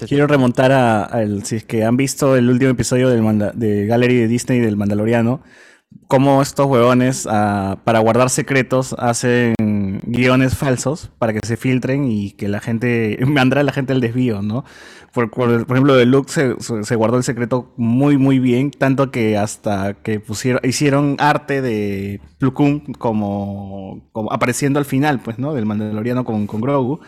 quiero 0.08 0.26
remontar 0.26 0.72
a, 0.72 1.10
si 1.44 1.56
es 1.56 1.64
que 1.64 1.84
han 1.84 1.98
visto 1.98 2.36
el 2.36 2.48
último 2.48 2.70
episodio 2.70 3.10
del 3.10 3.20
Manda- 3.22 3.52
de 3.52 3.84
Gallery 3.86 4.16
de 4.16 4.28
Disney 4.28 4.60
del 4.60 4.76
Mandaloriano, 4.78 5.42
cómo 6.08 6.42
estos 6.42 6.66
huevones 6.66 7.26
ah, 7.30 7.78
para 7.84 8.00
guardar 8.00 8.30
secretos 8.30 8.94
hacen 8.98 9.54
guiones 10.04 10.56
falsos 10.56 11.10
para 11.18 11.32
que 11.32 11.40
se 11.46 11.56
filtren 11.56 12.10
y 12.10 12.32
que 12.32 12.48
la 12.48 12.60
gente, 12.60 13.18
mandara 13.26 13.60
a 13.60 13.64
la 13.64 13.72
gente 13.72 13.92
al 13.92 14.00
desvío, 14.00 14.42
¿no? 14.42 14.64
Por, 15.12 15.30
por- 15.30 15.66
por 15.66 15.76
ejemplo, 15.76 15.94
de 15.96 16.06
Luke 16.06 16.30
se, 16.30 16.54
se- 16.84 16.94
guardó 16.96 17.16
el 17.16 17.24
secreto 17.24 17.72
muy, 17.76 18.16
muy 18.16 18.38
bien, 18.38 18.70
tanto 18.70 19.10
que 19.10 19.36
hasta 19.36 19.94
que 19.94 20.20
pusieron, 20.20 20.60
hicieron 20.64 21.16
arte 21.18 21.62
de 21.62 22.20
Plo 22.38 22.54
Koon 22.54 22.80
como, 22.94 24.02
como 24.12 24.32
apareciendo 24.32 24.78
al 24.78 24.84
final, 24.84 25.20
pues, 25.20 25.38
¿no? 25.38 25.52
Del 25.54 25.66
Mandaloriano 25.66 26.24
con, 26.24 26.46
con 26.46 26.60
Grogu. 26.60 27.00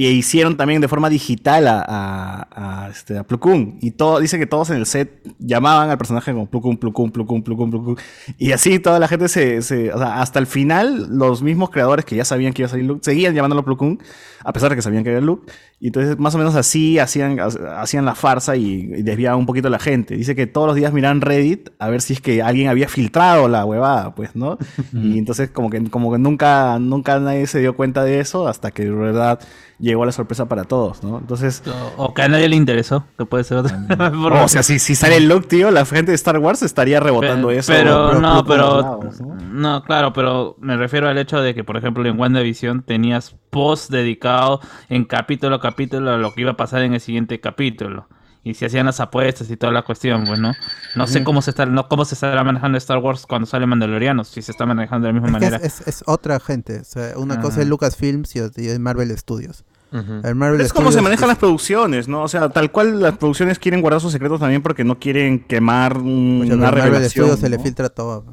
Y 0.00 0.06
hicieron 0.06 0.56
también 0.56 0.80
de 0.80 0.88
forma 0.88 1.10
digital 1.10 1.68
a, 1.68 1.84
a, 1.86 2.84
a, 2.86 2.88
este, 2.88 3.18
a 3.18 3.24
Koon. 3.24 3.76
Y 3.82 3.90
todo, 3.90 4.18
dice 4.18 4.38
que 4.38 4.46
todos 4.46 4.70
en 4.70 4.76
el 4.76 4.86
set 4.86 5.10
llamaban 5.38 5.90
al 5.90 5.98
personaje 5.98 6.32
como 6.32 6.48
Koon, 6.48 6.78
Plo 6.78 6.90
Koon, 6.94 7.10
Plo 7.10 7.26
Koon. 7.26 7.96
Y 8.38 8.52
así 8.52 8.78
toda 8.78 8.98
la 8.98 9.08
gente 9.08 9.28
se, 9.28 9.60
se- 9.60 9.92
o 9.92 9.98
sea, 9.98 10.22
hasta 10.22 10.38
el 10.38 10.46
final, 10.46 11.18
los 11.18 11.42
mismos 11.42 11.68
creadores 11.68 12.06
que 12.06 12.16
ya 12.16 12.24
sabían 12.24 12.54
que 12.54 12.62
iba 12.62 12.66
a 12.66 12.70
salir 12.70 12.86
Luke, 12.86 13.00
seguían 13.04 13.34
llamándolo 13.34 13.62
Plo 13.62 13.76
Koon, 13.76 13.98
a 14.42 14.54
pesar 14.54 14.70
de 14.70 14.76
que 14.76 14.80
sabían 14.80 15.04
que 15.04 15.10
era 15.10 15.20
Luke. 15.20 15.52
Y 15.80 15.88
entonces, 15.88 16.18
más 16.18 16.34
o 16.34 16.38
menos 16.38 16.54
así 16.54 16.98
hacían, 16.98 17.38
hacían 17.38 18.06
la 18.06 18.14
farsa 18.14 18.56
y, 18.56 18.64
y 18.96 19.02
desviaban 19.02 19.38
un 19.38 19.44
poquito 19.44 19.68
a 19.68 19.70
la 19.70 19.78
gente. 19.78 20.14
Dice 20.16 20.34
que 20.34 20.46
todos 20.46 20.66
los 20.66 20.76
días 20.76 20.94
miraban 20.94 21.20
Reddit 21.20 21.68
a 21.78 21.90
ver 21.90 22.00
si 22.00 22.14
es 22.14 22.22
que 22.22 22.40
alguien 22.40 22.68
había 22.68 22.88
filtrado 22.88 23.48
la 23.48 23.66
huevada, 23.66 24.14
pues, 24.14 24.34
¿no? 24.34 24.56
y 24.94 25.18
entonces, 25.18 25.50
como 25.50 25.68
que, 25.68 25.84
como 25.90 26.10
que 26.10 26.18
nunca, 26.18 26.78
nunca 26.78 27.18
nadie 27.20 27.46
se 27.46 27.60
dio 27.60 27.76
cuenta 27.76 28.02
de 28.02 28.20
eso 28.20 28.48
hasta 28.48 28.70
que 28.70 28.84
de 28.84 28.90
verdad 28.92 29.40
llegó 29.80 30.04
la 30.04 30.12
sorpresa 30.12 30.46
para 30.46 30.64
todos, 30.64 31.02
¿no? 31.02 31.18
Entonces, 31.18 31.62
O, 31.96 32.04
o 32.04 32.14
que 32.14 32.22
a 32.22 32.28
nadie 32.28 32.48
le 32.48 32.56
interesó, 32.56 33.04
que 33.18 33.24
puede 33.24 33.44
ser 33.44 33.58
otra. 33.58 33.78
O 34.42 34.48
sea, 34.48 34.62
si, 34.62 34.78
si 34.78 34.94
sale 34.94 35.16
el 35.16 35.28
look, 35.28 35.48
tío, 35.48 35.70
la 35.70 35.84
gente 35.84 36.12
de 36.12 36.16
Star 36.16 36.38
Wars 36.38 36.62
estaría 36.62 37.00
rebotando 37.00 37.50
eso. 37.50 37.72
Pero 37.72 38.20
no, 38.20 38.44
pero 38.44 38.80
lados, 38.80 39.20
¿no? 39.20 39.34
no, 39.36 39.82
claro, 39.82 40.12
pero 40.12 40.56
me 40.60 40.76
refiero 40.76 41.08
al 41.08 41.18
hecho 41.18 41.40
de 41.40 41.54
que, 41.54 41.64
por 41.64 41.76
ejemplo, 41.76 42.06
en 42.06 42.18
WandaVision 42.18 42.82
tenías 42.82 43.34
post 43.50 43.90
dedicado 43.90 44.60
en 44.88 45.04
capítulo 45.04 45.56
a 45.56 45.60
capítulo 45.60 46.12
a 46.12 46.16
lo 46.16 46.32
que 46.34 46.42
iba 46.42 46.52
a 46.52 46.56
pasar 46.56 46.82
en 46.82 46.94
el 46.94 47.00
siguiente 47.00 47.40
capítulo. 47.40 48.06
Y 48.42 48.54
se 48.54 48.66
hacían 48.66 48.86
las 48.86 49.00
apuestas 49.00 49.50
y 49.50 49.56
toda 49.58 49.70
la 49.72 49.82
cuestión, 49.82 50.24
pues, 50.24 50.38
¿no? 50.38 50.52
No 50.96 51.06
sé 51.06 51.22
cómo 51.24 51.42
se 51.42 51.50
está, 51.50 51.66
no, 51.66 51.88
cómo 51.88 52.06
se 52.06 52.14
estará 52.14 52.42
manejando 52.42 52.78
Star 52.78 52.96
Wars 52.98 53.26
cuando 53.26 53.46
sale 53.46 53.66
Mandaloriano, 53.66 54.24
si 54.24 54.40
se 54.40 54.50
está 54.52 54.64
manejando 54.64 55.06
de 55.06 55.12
la 55.12 55.20
misma 55.20 55.36
Es, 55.38 55.44
manera. 55.44 55.56
es, 55.58 55.80
es- 55.82 55.86
es 55.88 56.02
otra 56.06 56.40
gente. 56.40 56.80
O 56.80 56.84
sea, 56.84 57.18
una 57.18 57.34
Ah. 57.34 57.40
cosa 57.42 57.60
es 57.60 57.68
Lucasfilms 57.68 58.34
y 58.36 58.40
otra 58.40 58.62
es 58.64 58.78
Marvel 58.78 59.16
Studios. 59.18 59.64
Ujú. 59.92 60.20
El 60.24 60.34
Marvel 60.36 60.60
Es 60.62 60.72
como 60.72 60.90
se 60.90 61.02
manejan 61.02 61.24
es- 61.24 61.28
las 61.32 61.38
producciones, 61.38 62.08
¿no? 62.08 62.22
O 62.22 62.28
sea, 62.28 62.48
tal 62.48 62.70
cual 62.72 63.02
las 63.02 63.18
producciones 63.18 63.58
quieren 63.58 63.82
guardar 63.82 64.00
sus 64.00 64.12
secretos 64.12 64.40
también 64.40 64.62
porque 64.62 64.84
no 64.84 64.98
quieren 64.98 65.40
quemar 65.40 65.98
un- 65.98 66.40
pero 66.44 66.56
una 66.56 66.70
revelación. 66.70 67.26
Studios 67.26 67.40
se 67.40 67.48
le 67.50 67.58
¿no? 67.58 67.62
filtra 67.62 67.88
todo. 67.90 68.24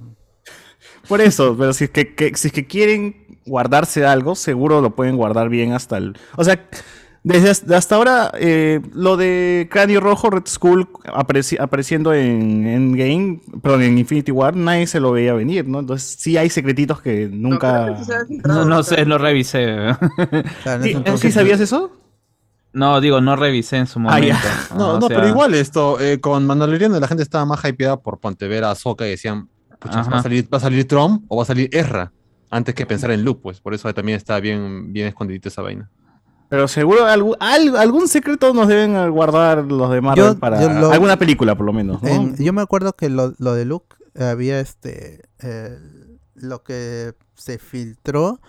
Por 1.09 1.19
eso, 1.19 1.55
pero 1.57 1.73
si 1.73 1.85
es 1.85 1.89
que, 1.89 2.15
que- 2.15 2.35
si 2.35 2.47
es 2.47 2.53
que 2.53 2.65
quieren 2.65 3.39
guardarse 3.45 4.05
algo, 4.05 4.35
seguro 4.35 4.81
lo 4.81 4.95
pueden 4.95 5.15
guardar 5.17 5.49
bien 5.49 5.73
hasta 5.73 5.97
el... 5.97 6.17
O 6.35 6.43
sea, 6.43 6.65
desde 7.27 7.75
hasta, 7.75 7.95
ahora, 7.95 8.31
eh, 8.39 8.79
lo 8.93 9.17
de 9.17 9.67
Cráneo 9.71 9.99
Rojo, 9.99 10.29
Red 10.29 10.43
Skull 10.47 10.87
apareci- 11.05 11.59
apareciendo 11.59 12.13
en 12.13 12.65
Endgame, 12.65 13.41
perdón, 13.61 13.83
en 13.83 13.97
Infinity 13.97 14.31
War, 14.31 14.55
nadie 14.55 14.87
se 14.87 14.99
lo 14.99 15.11
veía 15.11 15.33
venir, 15.33 15.67
¿no? 15.67 15.79
Entonces 15.79 16.15
sí 16.19 16.37
hay 16.37 16.49
secretitos 16.49 17.01
que 17.01 17.27
nunca... 17.31 17.97
No, 18.45 18.65
no 18.65 18.83
sé, 18.83 19.05
no 19.05 19.17
revisé. 19.17 19.67
Claro, 20.63 20.83
¿Sí, 20.83 20.89
es 20.91 21.11
un 21.11 21.17
¿Sí 21.17 21.31
sabías 21.31 21.59
eso? 21.59 21.91
No, 22.73 23.01
digo, 23.01 23.21
no 23.21 23.35
revisé 23.35 23.77
en 23.77 23.87
su 23.87 23.99
Ah, 23.99 24.03
momento. 24.03 24.37
No, 24.77 24.99
no, 24.99 25.07
sea, 25.07 25.17
pero 25.17 25.27
igual 25.27 25.53
esto, 25.53 25.99
eh, 25.99 26.19
con 26.19 26.45
Mandaloriano 26.45 26.99
la 26.99 27.07
gente 27.07 27.23
estaba 27.23 27.45
más 27.45 27.63
hypeada 27.63 27.97
por 27.97 28.19
Pontever 28.19 28.63
a 28.63 28.71
Ahsoka 28.71 29.05
y 29.07 29.11
decían, 29.11 29.49
pucha. 29.79 30.01
¿va 30.03 30.19
a, 30.19 30.23
salir, 30.23 30.47
¿va 30.53 30.57
a 30.57 30.61
salir 30.61 30.87
Trump 30.87 31.23
o 31.27 31.37
va 31.37 31.43
a 31.43 31.45
salir 31.45 31.69
Ezra? 31.71 32.11
Antes 32.49 32.75
que 32.75 32.85
pensar 32.85 33.11
en 33.11 33.25
Luke, 33.25 33.41
pues 33.43 33.59
por 33.59 33.73
eso 33.73 33.93
también 33.93 34.15
está 34.15 34.39
bien, 34.39 34.93
bien 34.93 35.07
escondidito 35.07 35.49
esa 35.49 35.61
vaina. 35.61 35.89
Pero 36.49 36.67
seguro 36.67 37.05
algún, 37.05 37.35
al- 37.39 37.75
algún 37.75 38.07
secreto 38.07 38.53
nos 38.53 38.67
deben 38.67 39.09
guardar 39.11 39.65
los 39.65 39.91
de 39.91 39.99
Marvel 40.01 40.33
Yo- 40.33 40.39
para 40.39 40.61
yo 40.61 40.69
lo- 40.69 40.91
alguna 40.91 41.17
película, 41.17 41.55
por 41.55 41.65
lo 41.65 41.73
menos, 41.73 42.01
¿no? 42.01 42.07
En- 42.09 42.35
yo 42.37 42.53
me 42.53 42.61
acuerdo 42.61 42.93
que 42.93 43.09
lo, 43.09 43.33
lo 43.37 43.53
de 43.53 43.65
Luke 43.65 43.95
había 44.17 44.59
este. 44.59 45.23
eh, 45.39 45.77
lo 46.35 46.63
que 46.63 47.13
se 47.35 47.57
filtró 47.57 48.39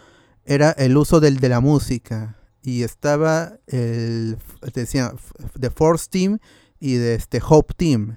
era 0.44 0.70
el 0.72 0.96
uso 0.96 1.20
del 1.20 1.38
de 1.38 1.48
la 1.48 1.60
música. 1.60 2.36
Y 2.62 2.82
estaba 2.82 3.52
el. 3.66 4.36
Decía, 4.74 5.12
The 5.58 5.70
Force 5.70 6.06
Team 6.10 6.38
y 6.78 6.94
de 6.94 7.14
este 7.14 7.40
Hope 7.46 7.72
Team. 7.76 8.16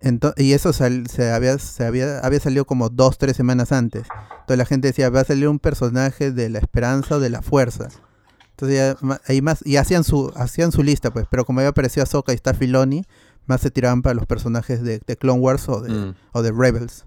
Ento- 0.00 0.34
y 0.36 0.52
eso 0.52 0.72
sal- 0.72 1.06
se, 1.08 1.30
había, 1.32 1.58
se 1.58 1.84
había, 1.86 2.18
había 2.20 2.38
salido 2.38 2.66
como 2.66 2.90
dos, 2.90 3.16
tres 3.18 3.36
semanas 3.36 3.72
antes. 3.72 4.06
Entonces 4.40 4.58
la 4.58 4.66
gente 4.66 4.88
decía, 4.88 5.08
va 5.10 5.20
a 5.20 5.24
salir 5.24 5.48
un 5.48 5.58
personaje 5.58 6.30
de 6.32 6.50
la 6.50 6.58
esperanza 6.58 7.16
o 7.16 7.20
de 7.20 7.30
la 7.30 7.40
fuerza. 7.42 7.88
Entonces 8.58 8.96
ya, 9.00 9.18
ahí 9.26 9.42
más, 9.42 9.60
y 9.66 9.76
hacían 9.76 10.02
su, 10.02 10.32
hacían 10.34 10.72
su 10.72 10.82
lista, 10.82 11.12
pues, 11.12 11.26
pero 11.30 11.44
como 11.44 11.60
había 11.60 11.68
aparecido 11.70 12.04
Ahsoka 12.04 12.32
y 12.32 12.36
está 12.36 12.54
Filoni, 12.54 13.04
más 13.46 13.60
se 13.60 13.70
tiraban 13.70 14.00
para 14.00 14.14
los 14.14 14.24
personajes 14.26 14.82
de, 14.82 15.00
de 15.06 15.16
Clone 15.18 15.40
Wars 15.40 15.68
o 15.68 15.80
de, 15.82 15.90
Mm, 15.90 16.14
o 16.32 16.42
de 16.42 16.52
Rebels. 16.52 17.04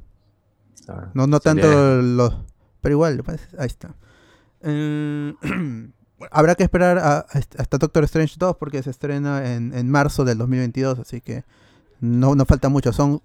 claro. 0.85 1.09
No, 1.15 1.25
no 1.27 1.39
tanto 1.39 2.01
los... 2.03 2.35
Pero 2.81 2.93
igual, 2.93 3.23
pues, 3.23 3.41
ahí 3.57 3.65
está. 3.67 3.95
Eh, 4.61 5.33
habrá 6.31 6.53
que 6.55 6.63
esperar 6.63 6.97
a- 6.99 7.17
a- 7.19 7.25
hasta 7.57 7.77
Doctor 7.77 8.03
Strange 8.03 8.35
2 8.37 8.55
porque 8.57 8.83
se 8.83 8.89
estrena 8.91 9.53
en, 9.53 9.73
en 9.73 9.89
marzo 9.89 10.25
del 10.25 10.37
2022, 10.37 10.99
así 10.99 11.19
que 11.21 11.43
no, 11.99 12.35
no 12.35 12.45
falta 12.45 12.69
mucho. 12.69 12.93
Son 12.93 13.21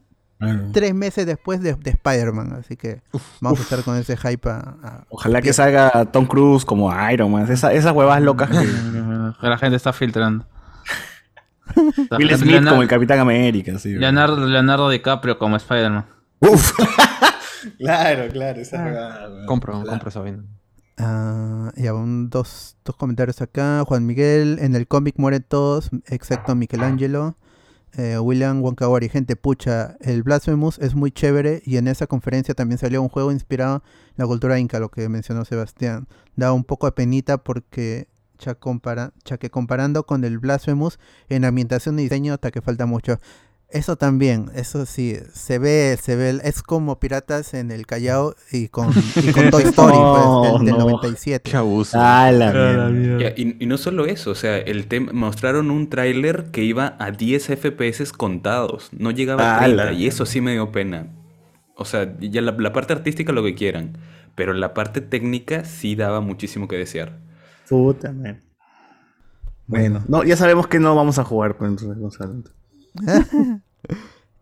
tres 0.73 0.95
meses 0.95 1.27
después 1.27 1.61
de, 1.61 1.75
de 1.75 1.91
Spider-Man, 1.91 2.53
así 2.61 2.77
que 2.77 3.03
vamos 3.41 3.61
a 3.61 3.63
estar 3.63 3.83
con 3.83 3.97
ese 3.97 4.17
hype 4.17 4.49
a- 4.49 4.77
a- 4.83 5.05
Ojalá 5.09 5.41
que 5.43 5.53
salga 5.53 6.05
Tom 6.07 6.27
Cruise 6.27 6.65
como 6.65 6.91
Iron 7.11 7.33
Man, 7.33 7.51
esa- 7.51 7.73
esas 7.73 7.93
huevas 7.93 8.21
locas 8.23 8.51
que... 8.51 9.47
la 9.49 9.59
gente 9.59 9.77
está 9.77 9.93
filtrando. 9.93 10.47
Will 12.19 12.31
Smith 12.37 12.51
Leonardo, 12.51 12.71
como 12.71 12.83
el 12.83 12.89
Capitán 12.89 13.19
América, 13.21 13.79
sí. 13.79 13.95
Leonardo, 13.95 14.47
Leonardo 14.47 14.89
DiCaprio 14.91 15.39
como 15.39 15.57
Spider-Man. 15.57 16.05
Uf. 16.41 16.73
claro, 17.79 18.29
claro, 18.31 18.61
esa 18.61 18.85
weón. 18.85 19.47
Compro, 19.47 19.83
compro 19.85 20.09
esa 20.09 20.21
vaina. 20.21 20.45
Ah, 20.99 21.73
ya, 21.77 21.93
un, 21.95 22.31
dos, 22.31 22.77
dos 22.85 22.95
comentarios 22.97 23.41
acá. 23.43 23.83
Juan 23.87 24.07
Miguel, 24.07 24.59
en 24.61 24.77
el 24.77 24.87
cómic 24.87 25.15
mueren 25.19 25.45
todos, 25.47 25.91
excepto 26.07 26.55
Michelangelo. 26.55 27.37
Eh, 27.97 28.19
William 28.19 28.61
Wonkawari, 28.61 29.09
gente 29.09 29.37
pucha, 29.37 29.97
el 30.01 30.25
Blasphemous 30.25 30.79
es 30.81 30.95
muy 30.97 31.13
chévere 31.13 31.63
y 31.65 31.77
en 31.77 31.87
esa 31.87 32.09
conferencia 32.09 32.55
también 32.55 32.79
salió 32.79 33.01
un 33.01 33.09
juego 33.09 33.31
inspirado 33.31 33.85
en 34.09 34.15
la 34.17 34.27
cultura 34.27 34.59
inca, 34.59 34.81
lo 34.81 34.91
que 34.91 35.09
mencionó 35.09 35.45
Sebastián. 35.45 36.09
Da 36.35 36.53
un 36.53 36.65
poco 36.65 36.87
de 36.87 36.93
penita 36.93 37.39
porque 37.39 38.09
ya 38.39 38.57
que 39.39 39.51
comparando 39.51 40.07
con 40.07 40.25
el 40.25 40.39
Blasphemous 40.39 40.99
en 41.29 41.45
ambientación 41.45 41.99
y 41.99 42.03
diseño 42.03 42.35
hasta 42.35 42.51
que 42.51 42.61
falta 42.61 42.87
mucho. 42.87 43.19
Eso 43.75 43.97
también, 43.97 44.53
eso 44.55 44.87
sí, 44.87 45.19
se 45.33 45.59
ve, 45.59 45.99
se 46.01 46.15
ve, 46.15 46.41
es 46.45 46.63
como 46.63 47.01
Piratas 47.01 47.55
en 47.55 47.73
el 47.73 47.87
Callao 47.87 48.37
y 48.53 48.69
con, 48.69 48.93
y 49.17 49.33
con 49.33 49.51
Toy 49.51 49.65
Story, 49.65 50.05
pues, 50.13 50.31
del, 50.43 50.65
del 50.65 50.77
No, 50.79 50.79
no. 50.79 50.85
97. 50.85 51.51
Qué 51.51 51.57
abuso. 51.57 51.99
Ah, 52.01 52.31
la 52.31 52.53
mierda. 52.53 52.95
Ya, 53.17 53.31
y, 53.37 53.57
y 53.59 53.67
no 53.67 53.77
solo 53.77 54.07
eso, 54.07 54.31
o 54.31 54.35
sea, 54.37 54.59
el 54.59 54.87
tema 54.87 55.13
mostraron 55.13 55.73
un 55.73 55.91
tráiler 55.91 56.53
que 56.53 56.63
iba 56.63 56.95
a 57.01 57.11
10 57.11 57.47
FPS 57.59 58.13
contados, 58.13 58.91
no 58.93 59.11
llegaba 59.11 59.49
a 59.49 59.57
Ah, 59.57 59.59
30 59.59 59.85
la 59.87 59.93
y 59.93 60.07
eso 60.07 60.25
sí 60.25 60.41
me 60.41 60.53
dio 60.53 60.71
pena. 60.71 61.09
O 61.77 61.85
sea, 61.85 62.17
ya 62.21 62.43
la, 62.43 62.53
la 62.53 62.73
parte 62.73 62.93
artística 62.93 63.33
lo 63.33 63.43
que 63.43 63.57
quieran, 63.57 63.99
pero 64.37 64.53
la 64.53 64.73
parte 64.73 65.01
técnica 65.01 65.65
sí 65.65 65.97
daba 65.97 66.21
muchísimo 66.21 66.69
que 66.69 66.77
desear. 66.79 67.19
Puta, 67.69 68.13
man. 68.13 68.41
Bueno, 69.67 70.05
no, 70.09 70.25
ya 70.25 70.37
sabemos 70.37 70.69
que 70.69 70.79
no 70.79 70.95
vamos 70.95 71.19
a 71.19 71.25
jugar, 71.25 71.57
entonces, 71.61 71.99
Gonzalo. 71.99 72.43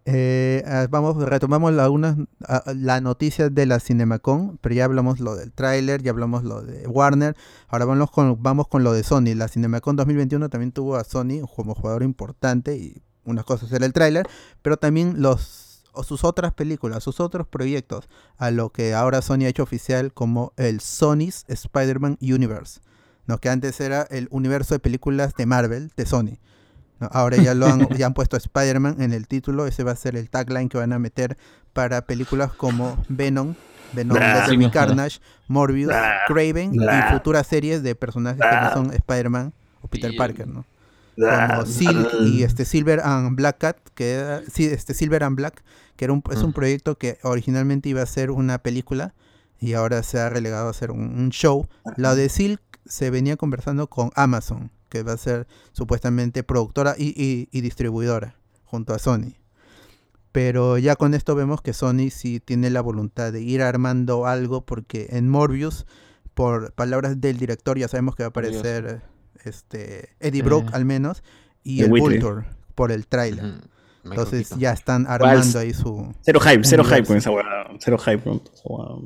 Eh, 0.05 0.65
ah, 0.67 0.89
vamos, 0.91 1.17
retomamos 1.29 1.73
la, 1.73 1.89
unas- 1.89 2.17
ah, 2.49 2.65
la 2.75 3.01
noticia 3.01 3.51
de 3.51 3.67
la 3.67 3.79
Cinemacon, 3.79 4.59
pero 4.61 4.75
ya 4.75 4.85
hablamos 4.85 5.21
lo 5.21 5.37
del 5.37 5.53
tráiler, 5.53 6.03
ya 6.03 6.11
hablamos 6.11 6.43
lo 6.43 6.61
de 6.61 6.89
Warner, 6.89 7.37
ahora 7.69 7.85
vamos 7.85 8.11
con, 8.11 8.43
vamos 8.43 8.67
con 8.67 8.83
lo 8.83 8.93
de 8.93 9.05
Sony. 9.05 9.35
La 9.37 9.47
Cinemacon 9.47 9.95
2021 9.95 10.49
también 10.49 10.73
tuvo 10.73 10.97
a 10.97 11.05
Sony 11.05 11.47
como 11.55 11.77
jugador 11.77 12.03
importante 12.03 12.77
y 12.77 13.01
unas 13.25 13.45
cosas 13.45 13.71
era 13.71 13.87
el 13.87 13.93
tráiler, 13.93 14.27
pero 14.61 14.77
también 14.77 15.23
los 15.23 15.85
o 15.93 16.03
sus 16.03 16.25
otras 16.25 16.53
películas, 16.53 17.05
sus 17.05 17.21
otros 17.21 17.47
proyectos, 17.47 18.09
a 18.39 18.51
lo 18.51 18.71
que 18.71 18.95
ahora 18.95 19.23
Sony 19.23 19.45
ha 19.45 19.49
hecho 19.49 19.63
oficial 19.63 20.13
como 20.13 20.53
el 20.57 20.81
Sony's 20.81 21.45
Spider-Man 21.47 22.19
Universe, 22.21 22.81
¿no? 23.27 23.39
que 23.39 23.51
antes 23.51 23.79
era 23.81 24.03
el 24.11 24.27
universo 24.33 24.75
de 24.75 24.81
películas 24.81 25.35
de 25.37 25.47
Marvel 25.47 25.93
de 25.97 26.07
Sony. 26.07 26.39
¿No? 27.03 27.09
Ahora 27.13 27.37
ya 27.37 27.55
lo 27.55 27.67
han, 27.67 27.89
ya 27.99 28.07
han 28.07 28.15
puesto 28.15 28.37
Spider-Man 28.37 29.01
en 29.03 29.13
el 29.13 29.27
título, 29.29 29.67
ese 29.67 29.85
va 29.85 29.93
a 29.93 29.97
ser 29.97 30.17
el 30.17 30.31
tagline 30.31 30.69
que 30.69 30.79
van 30.79 30.93
a 30.93 30.99
meter 30.99 31.37
para 31.73 32.07
películas 32.07 32.53
como 32.53 33.03
Venom, 33.09 33.55
Venom, 33.93 34.19
Carnage, 34.71 35.21
Morbius. 35.49 35.93
Craven 36.27 36.73
y 36.75 36.79
futuras 37.11 37.47
series 37.47 37.83
de 37.83 37.95
personajes 37.95 38.41
que 38.41 38.57
no 38.57 38.73
son 38.73 38.93
Spider-Man 38.93 39.53
o 39.83 39.89
Peter 39.89 40.13
Parker, 40.17 40.47
¿no? 40.49 40.65
Como 41.15 41.67
Silk 41.67 42.09
y 42.27 42.43
este 42.43 42.65
Silver 42.65 43.01
and 43.05 43.37
Black 43.37 43.59
Cat, 43.59 43.77
que 43.95 44.13
era- 44.15 44.43
sí, 44.51 44.65
este 44.67 44.95
Silver 44.95 45.25
and 45.25 45.37
Black, 45.37 45.63
que 45.97 46.05
era 46.07 46.15
un, 46.15 46.23
es 46.31 46.43
un 46.43 46.51
Mm. 46.51 46.55
proyecto 46.55 46.97
que 46.97 47.19
originalmente 47.23 47.89
iba 47.91 48.01
a 48.01 48.07
ser 48.07 48.31
una 48.31 48.59
película 48.59 49.13
y 49.61 49.75
ahora 49.75 50.03
se 50.03 50.19
ha 50.21 50.31
relegado 50.31 50.69
a 50.71 50.73
ser 50.73 50.91
un, 50.91 51.01
un 51.01 51.29
show. 51.31 51.69
La 51.97 52.15
de 52.15 52.29
Silk 52.31 52.63
se 52.87 53.11
venía 53.11 53.37
conversando 53.37 53.89
con 53.89 54.11
Amazon, 54.15 54.71
que 54.93 55.03
va 55.03 55.13
a 55.15 55.17
ser 55.17 55.47
supuestamente 55.73 56.43
productora 56.43 56.95
y, 56.99 57.09
y- 57.17 57.49
y 57.51 57.61
distribuidora 57.63 58.37
junto 58.65 58.93
a 58.93 58.99
Sony. 58.99 59.33
Pero 60.33 60.79
ya 60.79 60.97
con 60.97 61.15
esto 61.15 61.35
vemos 61.35 61.61
que 61.63 61.73
Sony 61.73 62.11
sí 62.11 62.41
tiene 62.41 62.71
la 62.71 62.81
voluntad 62.81 63.33
de 63.33 63.41
ir 63.43 63.63
armando 63.63 64.27
algo 64.27 64.65
porque 64.65 65.09
en 65.11 65.29
Morbius, 65.29 65.87
por 66.35 66.73
palabras 66.73 67.21
del 67.21 67.39
director, 67.39 67.79
ya 67.79 67.89
sabemos 67.89 68.17
que 68.17 68.23
va 68.23 68.29
a 68.35 68.41
Dios. 68.43 68.57
aparecer 68.61 69.03
este 69.45 70.11
Eddie. 70.21 70.43
Brock 70.43 70.73
al 70.73 70.85
menos 70.85 71.23
y 71.63 71.83
el 71.83 71.91
Whitley. 71.93 72.19
Vulture 72.21 72.47
por 72.75 72.93
el 72.93 73.07
trailer. 73.07 73.45
Ujú. 73.45 73.55
Michael 74.05 74.19
Entonces 74.27 74.59
ya 74.59 74.73
están 74.73 75.07
armando 75.07 75.59
ahí 75.59 75.73
su... 75.75 76.13
Cero 76.23 76.41
hype, 76.41 76.65
cero 76.65 76.83
Universo. 76.83 76.97
hype 76.97 77.07
con 77.07 77.17
esa 77.19 77.31
huevada. 77.31 77.71
Cero 77.79 77.99
hype 77.99 78.23
con 78.23 78.43
esa 78.53 78.63
huevada. 78.65 78.99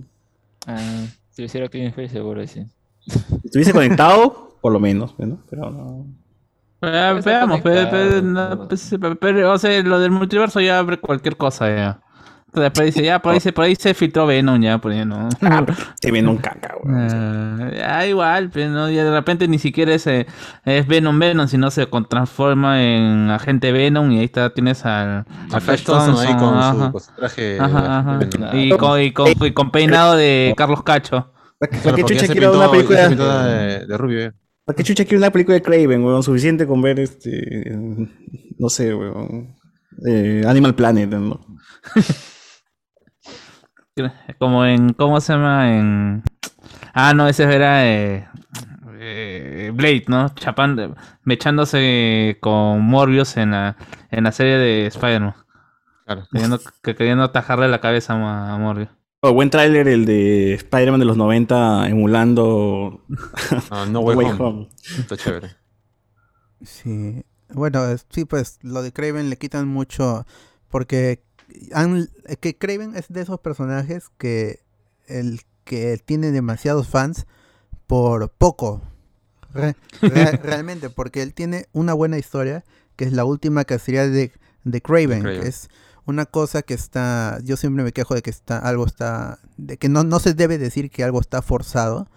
Ah, 0.67 1.07
si 1.33 1.43
lo 1.43 1.47
hiciera 1.47 1.69
Kevin 1.69 1.93
Feige, 1.93 2.13
seguro 2.15 2.47
sí. 2.47 2.65
Si 3.01 3.21
estuviese 3.45 3.73
conectado, 3.73 4.45
por 4.66 4.72
lo 4.72 4.80
menos, 4.80 5.14
¿no? 5.16 5.38
Pero 5.48 5.70
no. 5.70 6.06
Eh, 6.82 7.14
Está 7.18 7.30
veamos, 7.30 7.60
pero, 7.62 8.20
no, 8.20 8.48
todo. 8.48 8.68
pues, 8.68 8.97
pero- 9.01 9.14
pero, 9.16 9.52
o 9.52 9.59
sea, 9.59 9.80
lo 9.84 10.01
del 10.01 10.10
multiverso 10.10 10.60
ya 10.60 10.80
abre 10.80 10.98
cualquier 10.98 11.36
cosa 11.36 11.68
ya. 11.72 12.01
Después 12.52 12.86
dice, 12.86 13.05
ya, 13.06 13.20
por 13.22 13.32
ahí, 13.32 13.38
se, 13.38 13.52
por 13.52 13.64
ahí 13.64 13.76
se 13.76 13.94
filtró 13.94 14.26
Venom, 14.26 14.60
ya, 14.60 14.78
por 14.78 14.90
ahí 14.90 15.05
no. 15.05 15.28
Te 16.01 16.10
ven 16.10 16.26
un 16.26 16.38
caca, 16.38 16.74
weón. 16.82 17.09
Ah, 17.12 17.70
ya, 17.76 18.06
igual, 18.09 18.51
pero 18.52 18.70
no, 18.72 18.90
ya 18.90 19.05
de 19.05 19.10
repente 19.12 19.47
ni 19.47 19.60
siquiera 19.60 19.94
es, 19.94 20.05
eh, 20.09 20.26
es 20.64 20.84
Venom 20.88 21.16
Venom, 21.20 21.47
sino 21.47 21.70
se 21.70 21.86
transforma 22.09 22.82
en 22.82 23.30
agente 23.30 23.70
Venom 23.70 24.10
y 24.10 24.18
ahí 24.18 24.24
está, 24.24 24.51
tienes 24.51 24.84
al, 24.84 25.26
A 25.52 25.60
Flash 25.60 25.84
Thompson 25.84 26.16
ahí 26.26 26.34
con 26.34 26.48
su, 26.48 26.59
ajá. 26.59 26.90
con 26.90 27.01
su 27.01 27.12
traje. 27.14 27.60
Ajá, 27.60 27.98
ajá. 28.01 28.18
de 28.18 28.26
Venom. 28.26 28.51
Y, 28.55 28.70
con, 28.70 29.01
y, 29.01 29.12
con, 29.12 29.28
y 29.28 29.52
con 29.52 29.70
peinado 29.70 30.16
de 30.16 30.52
Carlos 30.56 30.82
Cacho. 30.82 31.30
¿Para 31.60 31.70
qué 31.70 31.78
Claro, 31.78 31.97
porque 31.98 32.14
ya 32.14 32.20
chucha 32.20 32.26
se 32.26 32.32
quiero 32.32 32.52
pintó- 32.52 32.59
una 32.59 32.70
película? 32.72 33.09
de 33.86 33.97
rubio. 33.97 34.20
eh. 34.26 34.32
¿Para 34.66 34.76
qué 34.76 34.82
chucha 34.82 35.05
quiero 35.05 35.18
una 35.18 35.30
película 35.30 35.55
de 35.55 35.62
Craven, 35.62 36.05
weón? 36.05 36.22
Suficiente 36.22 36.66
con 36.66 36.82
ver 36.82 36.98
este. 37.01 37.70
No 38.59 38.68
sé, 38.68 38.94
weón. 38.94 39.55
eh, 40.06 40.43
Animal 40.47 40.74
Planet, 40.74 41.10
¿no? 41.10 41.40
Como 44.38 44.64
en, 44.66 44.93
¿cómo 44.93 45.20
se 45.20 45.32
llama? 45.32 45.74
En... 45.76 46.22
Ah, 46.93 47.14
no, 47.14 47.28
ese 47.28 47.44
era 47.44 47.86
eh, 47.86 48.28
eh, 49.01 49.70
Blade, 49.74 50.05
¿no? 50.09 50.28
Chapando, 50.34 50.94
mechándose 51.24 52.36
con 52.40 52.82
Morbius 52.82 53.36
en 53.38 53.52
la, 53.52 53.76
en 54.10 54.24
la 54.24 54.32
serie 54.32 54.59
de 54.59 54.86
Spider-Man. 54.88 55.34
Claro. 56.05 56.26
Queriendo, 56.30 56.60
que, 56.82 56.94
queriendo 56.94 57.24
atajarle 57.24 57.68
la 57.68 57.80
cabeza 57.80 58.12
a, 58.14 58.55
a 58.55 58.59
Morbius. 58.59 58.90
Oh, 59.20 59.32
buen 59.32 59.51
tráiler 59.51 59.88
el 59.88 60.05
de 60.05 60.55
Spider-Man 60.55 61.01
de 61.01 61.06
los 61.06 61.16
90 61.16 61.88
emulando 61.88 63.02
No, 63.70 63.86
no 63.86 64.01
Way 64.01 64.16
Way 64.16 64.26
Home. 64.26 64.38
Home. 64.44 64.68
Está 64.98 65.16
chévere. 65.16 65.56
Sí. 66.64 67.24
Bueno, 67.48 67.86
es- 67.88 68.06
sí, 68.10 68.24
pues 68.24 68.59
lo 68.62 68.82
de 68.82 68.93
Craven 68.93 69.30
le 69.30 69.36
quitan 69.36 69.68
mucho 69.68 70.26
porque 70.68 71.22
han, 71.72 72.09
que 72.40 72.56
Craven 72.56 72.94
es 72.97 73.06
de 73.09 73.22
esos 73.22 73.40
personajes 73.40 74.10
que 74.18 74.60
el 75.06 75.40
que 75.64 75.98
tiene 76.05 76.30
demasiados 76.30 76.88
fans 76.88 77.26
por 77.86 78.30
poco. 78.30 78.82
Re- 79.52 79.74
re- 80.02 80.32
realmente, 80.43 80.90
porque 80.90 81.22
él 81.22 81.32
tiene 81.34 81.66
una 81.72 81.94
buena 81.94 82.18
historia 82.18 82.64
que 82.97 83.05
es 83.05 83.12
la 83.12 83.24
última 83.24 83.64
cacería 83.64 84.06
de, 84.06 84.30
de 84.64 84.80
Craven, 84.82 85.22
Craven. 85.22 85.40
que 85.43 85.48
es 85.48 85.68
una 86.07 86.24
cosa 86.27 86.62
que 86.62 86.74
está, 86.74 87.39
yo 87.43 87.57
siempre 87.57 87.85
me 87.85 87.93
quejo 87.93 88.15
de 88.15 88.23
que 88.23 88.31
está, 88.31 88.59
algo 88.59 88.87
está, 88.87 89.39
de 89.57 89.77
que 89.77 89.89
no, 89.89 90.05
no 90.05 90.19
se 90.20 90.35
debe 90.35 90.57
decir 90.59 90.91
que 90.91 91.05
algo 91.05 91.20
está 91.20 91.43
forzado, 91.43 92.09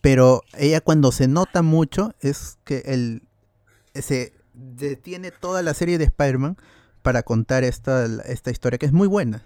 pero 0.00 0.42
ella 0.54 0.80
cuando 0.80 1.10
se 1.12 1.26
nota 1.26 1.62
mucho 1.62 2.14
es 2.20 2.58
que 2.64 2.82
el, 2.86 3.22
se 3.94 4.32
detiene 4.54 5.30
toda 5.32 5.62
la 5.62 5.74
serie 5.74 5.98
de 5.98 6.04
Spider-Man 6.04 6.56
para 7.02 7.22
contar 7.22 7.64
esta, 7.64 8.04
esta 8.24 8.50
historia, 8.50 8.78
que 8.78 8.86
es 8.86 8.92
muy 8.92 9.08
buena. 9.08 9.42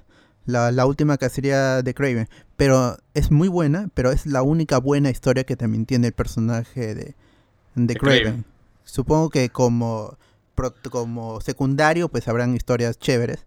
La, 0.47 0.73
la 0.73 0.87
última 0.87 1.19
cacería 1.19 1.83
de 1.83 1.95
Craven. 1.95 2.29
Pero 2.57 2.97
es 3.15 3.31
muy 3.31 3.49
buena, 3.49 3.91
pero 3.95 4.11
es 4.11 4.27
la 4.27 4.43
única 4.43 4.79
buena 4.79 5.11
historia 5.11 5.45
que 5.45 5.57
también 5.57 5.85
tiene 5.87 6.09
el 6.09 6.13
personaje 6.15 6.95
de, 6.95 7.05
de 7.05 7.15
De 7.75 7.95
Craven. 7.97 8.45
Supongo 8.85 9.29
que 9.29 9.51
como, 9.51 10.17
pro- 10.55 10.75
como 10.91 11.41
secundario, 11.43 12.09
pues 12.09 12.27
habrán 12.27 12.57
historias 12.57 12.99
chéveres. 12.99 13.47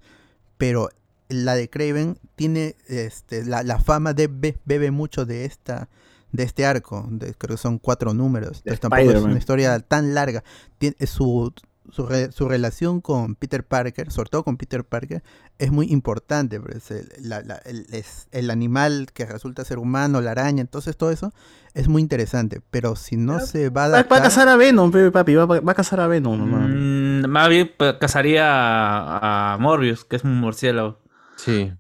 Pero 0.63 0.89
la 1.27 1.55
de 1.55 1.69
Craven 1.69 2.17
tiene 2.35 2.77
este, 2.87 3.43
la, 3.43 3.63
la 3.63 3.79
fama 3.79 4.13
de, 4.13 4.27
be- 4.27 4.57
bebe 4.63 4.91
mucho 4.91 5.25
de 5.25 5.43
esta 5.43 5.89
de 6.31 6.43
este 6.43 6.65
arco, 6.65 7.05
de- 7.11 7.33
creo 7.33 7.57
que 7.57 7.61
son 7.61 7.79
cuatro 7.79 8.13
números. 8.13 8.59
Entonces 8.59 8.79
tampoco 8.79 9.01
es 9.01 9.23
una 9.31 9.37
historia 9.39 9.79
tan 9.79 10.13
larga. 10.15 10.43
Tiene, 10.77 10.95
su, 11.05 11.53
su, 11.91 12.05
re- 12.05 12.31
su 12.31 12.47
relación 12.47 13.01
con 13.01 13.35
Peter 13.35 13.65
Parker, 13.65 14.11
sobre 14.11 14.29
todo 14.29 14.43
con 14.43 14.57
Peter 14.57 14.83
Parker, 14.85 15.23
es 15.57 15.71
muy 15.71 15.87
importante. 15.91 16.59
es 16.75 16.91
el, 16.91 17.09
la- 17.19 17.41
la- 17.41 17.57
el- 17.65 17.87
es 17.91 18.27
el 18.31 18.49
animal 18.49 19.07
que 19.13 19.25
resulta 19.25 19.65
ser 19.65 19.77
humano, 19.79 20.21
la 20.21 20.31
araña, 20.31 20.61
entonces 20.61 20.95
todo 20.97 21.11
eso 21.11 21.33
es 21.73 21.87
muy 21.87 22.01
interesante. 22.01 22.61
Pero 22.71 22.95
si 22.95 23.17
no 23.17 23.39
se 23.39 23.69
va 23.69 23.85
a 23.85 23.87
Va, 23.87 23.91
va 23.91 23.95
a 23.95 23.99
adaptar... 23.99 24.21
cazar 24.23 24.47
a 24.49 24.55
Venom, 24.55 24.91
papi. 25.11 25.35
Va, 25.35 25.45
va 25.45 25.71
a 25.71 25.75
cazar 25.75 25.99
a 25.99 26.07
Venom. 26.07 26.39
Mm, 26.39 27.27
más 27.29 27.49
bien 27.49 27.71
pues, 27.77 27.93
cazaría 27.99 28.45
a, 28.47 29.53
a 29.53 29.57
Morbius, 29.57 30.05
que 30.05 30.15
es 30.15 30.23
un 30.23 30.39
murciélago. 30.39 30.99
Sí. 31.35 31.73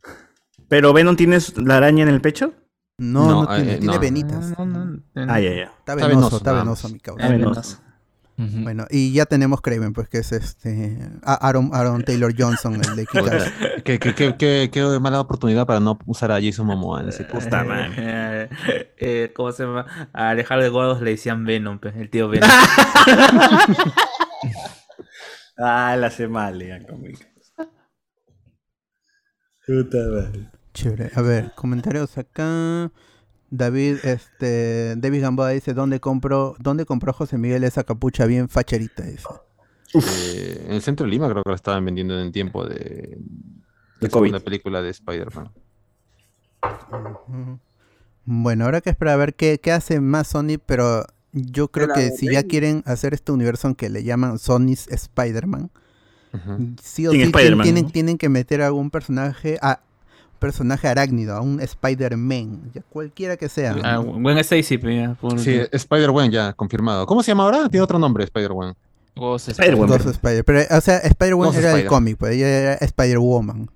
Pero 0.67 0.93
Venom 0.93 1.15
tiene 1.15 1.37
la 1.57 1.77
araña 1.77 2.03
en 2.03 2.09
el 2.09 2.21
pecho. 2.21 2.53
No, 2.97 3.25
No, 3.27 3.41
no, 3.43 3.55
tiene, 3.55 3.73
eh, 3.73 3.77
tiene 3.79 3.93
no. 3.95 3.99
venitas. 3.99 4.57
No, 4.57 4.65
no, 4.65 4.85
no. 4.85 5.01
Ah, 5.15 5.39
ya, 5.39 5.49
ya. 5.53 5.63
Está 5.63 5.93
Está 5.93 6.07
venoso, 6.07 6.07
venoso, 6.07 6.37
está 6.37 6.53
venoso, 6.53 6.89
mi 6.89 6.99
causa. 6.99 7.23
Es 7.25 7.31
venoso. 7.31 7.77
Bueno, 8.35 8.87
y 8.89 9.13
ya 9.13 9.25
tenemos 9.25 9.61
Craven, 9.61 9.93
pues 9.93 10.09
que 10.09 10.17
es 10.17 10.31
este 10.31 10.97
Aaron, 11.23 11.69
Aaron 11.71 12.03
Taylor 12.03 12.33
Johnson, 12.35 12.75
el 12.75 12.95
de. 12.95 13.05
Qué, 13.83 13.99
qué, 13.99 14.15
qué, 14.15 14.35
qué, 14.37 14.69
qué 14.71 14.99
mala 14.99 15.19
oportunidad 15.19 15.67
para 15.67 15.79
no 15.79 15.99
usar 16.07 16.31
a 16.31 16.41
Jason 16.41 16.65
Momoa 16.65 17.01
en 17.01 17.09
ese 17.09 17.25
Puta 17.25 17.63
madre. 17.63 17.93
Eh, 17.97 18.49
eh, 18.97 19.31
¿Cómo 19.35 19.51
se 19.51 19.63
llama? 19.63 20.09
A 20.13 20.29
Alejandro 20.29 20.63
de 20.63 20.69
Guados 20.69 21.01
le 21.01 21.11
decían 21.11 21.45
Venom, 21.45 21.79
pe, 21.79 21.93
el 21.95 22.09
tío 22.09 22.29
Venom. 22.29 22.49
Ah, 25.55 25.95
la 25.95 26.07
hace 26.07 26.27
mal, 26.27 26.59
ya, 26.59 26.83
conmigo. 26.83 27.19
Puta 29.67 29.97
madre. 30.09 30.49
Chévere. 30.73 31.11
A 31.15 31.21
ver, 31.21 31.51
comentarios 31.55 32.17
acá. 32.17 32.91
David, 33.55 33.97
este, 34.03 34.95
David 34.97 35.21
Gamboa 35.21 35.49
dice, 35.51 35.75
¿dónde 35.75 35.99
compro, 35.99 36.55
dónde 36.59 36.85
compró 36.87 37.13
José 37.13 37.37
Miguel 37.37 37.63
esa 37.63 37.83
capucha 37.83 38.25
bien 38.25 38.49
facherita? 38.49 39.03
Dice. 39.03 39.29
Eh, 39.93 40.63
en 40.67 40.73
el 40.73 40.81
centro 40.81 41.05
de 41.05 41.11
Lima 41.11 41.29
creo 41.29 41.43
que 41.43 41.49
la 41.51 41.55
estaban 41.55 41.85
vendiendo 41.85 42.15
en 42.15 42.21
el 42.25 42.31
tiempo 42.31 42.65
de, 42.65 43.19
De 43.99 44.07
de 44.07 44.09
COVID. 44.09 44.31
la 44.31 44.39
película 44.39 44.81
de 44.81 44.89
Spider-Man. 44.89 45.51
Bueno, 48.25 48.65
ahora 48.65 48.81
que 48.81 48.89
esperar 48.89 49.15
a 49.15 49.17
ver 49.17 49.35
qué, 49.35 49.59
qué 49.59 49.71
hace 49.71 49.99
más 49.99 50.27
Sony, 50.29 50.57
pero 50.65 51.05
yo 51.31 51.69
creo 51.71 51.89
que 51.89 52.01
de 52.01 52.11
si 52.11 52.29
ya 52.29 52.43
Raimi. 52.43 52.49
quieren 52.49 52.83
hacer 52.85 53.13
este 53.13 53.31
universo 53.31 53.73
que 53.75 53.89
le 53.89 54.03
llaman 54.03 54.39
Sony's 54.39 54.87
Spider-Man, 54.87 55.71
sí 56.81 57.07
o 57.07 57.11
Sin 57.11 57.21
sí 57.25 57.33
tienen, 57.33 57.85
¿no? 57.85 57.91
tienen 57.91 58.17
que 58.17 58.29
meter 58.29 58.61
a 58.61 58.67
algún 58.67 58.91
personaje, 58.91 59.57
a 59.61 59.81
personaje 60.43 60.87
arácnido, 60.89 61.35
a 61.35 61.41
un 61.41 61.61
Spider-Man, 61.61 62.71
ya 62.73 62.81
cualquiera 62.89 63.37
que 63.37 63.47
sea. 63.47 63.75
Ah, 63.83 63.99
buen 63.99 64.37
Stacy, 64.39 64.77
ya, 64.77 65.13
por- 65.19 65.39
Sí, 65.39 65.61
Spider-Man 65.71 66.31
ya 66.31 66.51
confirmado. 66.53 67.05
¿Cómo 67.05 67.23
se 67.23 67.31
llama 67.31 67.43
ahora? 67.45 67.69
Tiene 67.69 67.81
otro 67.83 67.97
nombre, 67.97 68.25
Spider-Man. 68.25 68.75
Ghost 69.15 69.49
Spider-Man. 69.49 69.87
Dos 69.89 70.05
Spider, 70.05 70.43
pero 70.43 70.59
o 70.77 70.81
sea, 70.81 70.97
Spider-Man 70.97 71.49
era 71.55 71.59
el 71.59 71.65
Spider. 71.67 71.85
cómic, 71.87 72.17
pues 72.17 72.33
ella 72.35 72.47
era 72.47 72.73
Spider-Woman. 72.75 73.69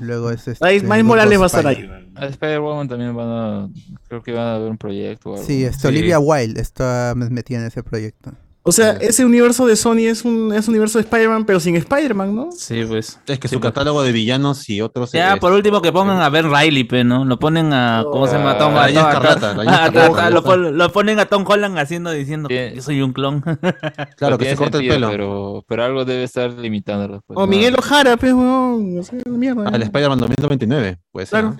Luego 0.00 0.30
es 0.30 0.46
este, 0.48 0.64
Miles 0.66 0.82
los 0.88 1.04
Morales 1.04 1.38
dos 1.38 1.40
va 1.40 1.44
a 1.44 1.60
estar 1.60 1.72
Spider. 1.72 1.90
ahí. 1.94 2.12
A 2.16 2.26
Spider-Woman 2.26 2.88
también 2.88 3.16
van 3.16 3.28
a. 3.28 3.68
Creo 4.08 4.22
que 4.22 4.32
van 4.32 4.46
a 4.48 4.58
ver 4.58 4.70
un 4.70 4.76
proyecto 4.76 5.30
o 5.30 5.34
algo. 5.34 5.46
Sí, 5.46 5.64
este, 5.64 5.80
Sí. 5.82 5.86
Olivia 5.86 6.18
Wilde 6.18 6.60
está 6.60 7.14
metida 7.16 7.60
en 7.60 7.66
ese 7.66 7.82
proyecto. 7.82 8.32
O 8.64 8.70
sea, 8.70 8.92
ese 9.00 9.24
universo 9.24 9.66
de 9.66 9.74
Sony 9.74 10.06
es 10.06 10.24
un, 10.24 10.52
es 10.54 10.68
un 10.68 10.74
universo 10.74 10.98
de 10.98 11.02
Spider-Man, 11.02 11.44
pero 11.46 11.58
sin 11.58 11.74
Spider-Man, 11.74 12.32
¿no? 12.34 12.50
Sí, 12.52 12.84
pues. 12.86 13.18
Es 13.26 13.38
que 13.40 13.48
Sí, 13.48 13.56
su 13.56 13.60
pues. 13.60 13.72
catálogo 13.72 14.04
de 14.04 14.12
villanos 14.12 14.68
y 14.70 14.80
otros. 14.80 15.10
Ya, 15.10 15.34
es- 15.34 15.40
por 15.40 15.52
último 15.52 15.82
que 15.82 15.90
pongan 15.90 16.20
a 16.20 16.28
Ben 16.28 16.48
Riley, 16.48 16.86
¿no? 17.04 17.24
Lo 17.24 17.40
ponen 17.40 17.72
a. 17.72 18.04
¿Cómo 18.08 18.28
se 18.28 18.34
llama? 18.38 18.52
Ah, 18.52 18.58
Tom, 18.58 18.74
la 18.74 18.84
a- 18.84 18.86
Niña 18.86 19.00
a- 19.00 19.04
a- 19.04 19.08
Escarlata, 19.08 19.54
la 19.54 19.64
Niña 19.64 19.76
a- 19.76 19.82
a- 19.82 19.86
Escarlata, 19.88 20.26
a- 20.26 20.30
lo, 20.70 20.92
ponen 20.92 21.18
a 21.18 21.26
Tom 21.26 21.44
Holland 21.46 21.76
haciendo 21.76 22.12
diciendo 22.12 22.48
que 22.48 22.72
yo 22.76 22.82
soy 22.82 23.02
un 23.02 23.12
clon. 23.12 23.42
Claro, 24.16 24.38
que 24.38 24.50
se 24.50 24.56
corta 24.56 24.78
el 24.78 24.86
pelo. 24.88 25.10
Pero, 25.10 25.64
pero 25.66 25.84
algo 25.84 26.04
debe 26.04 26.22
estar 26.22 26.52
limitándolo. 26.52 27.20
pues, 27.26 27.36
O. 27.36 27.46
Miguel 27.48 27.74
Ojara, 27.76 28.16
pues, 28.16 28.32
weón. 28.32 28.94
No 28.94 29.02
sé, 29.02 29.20
mierda. 29.26 29.70
Ah, 29.72 29.76
el 29.76 29.82
Spider-Man 29.82 30.18
2029, 30.20 30.98
pues. 31.10 31.30
Claro. 31.30 31.56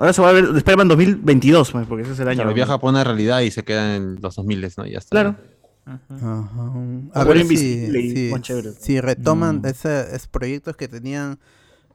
Ahora 0.00 0.12
se 0.14 0.22
va 0.22 0.30
a 0.30 0.32
ver 0.32 0.44
Spider-Man 0.56 0.88
2022, 0.88 1.70
pues, 1.72 1.86
porque 1.86 2.02
ese 2.04 2.12
es 2.14 2.20
el 2.20 2.28
año. 2.28 2.38
Claro, 2.38 2.54
viaja 2.54 2.78
por 2.78 2.90
una 2.90 3.04
realidad 3.04 3.40
y 3.40 3.50
se 3.50 3.62
queda 3.62 3.96
en 3.96 4.16
los 4.20 4.34
2000, 4.34 4.68
¿no? 4.78 4.86
Y 4.86 4.92
ya 4.92 4.98
está. 4.98 5.10
Claro. 5.10 5.36
Ajá. 5.84 6.48
A 7.14 7.24
ver 7.24 7.44
si, 7.46 7.56
si- 7.56 8.32
si 8.78 9.00
retoman 9.00 9.60
Mm. 9.60 9.66
ese- 9.66 10.14
esos 10.16 10.26
proyectos 10.28 10.76
que 10.76 10.88
tenían 10.88 11.38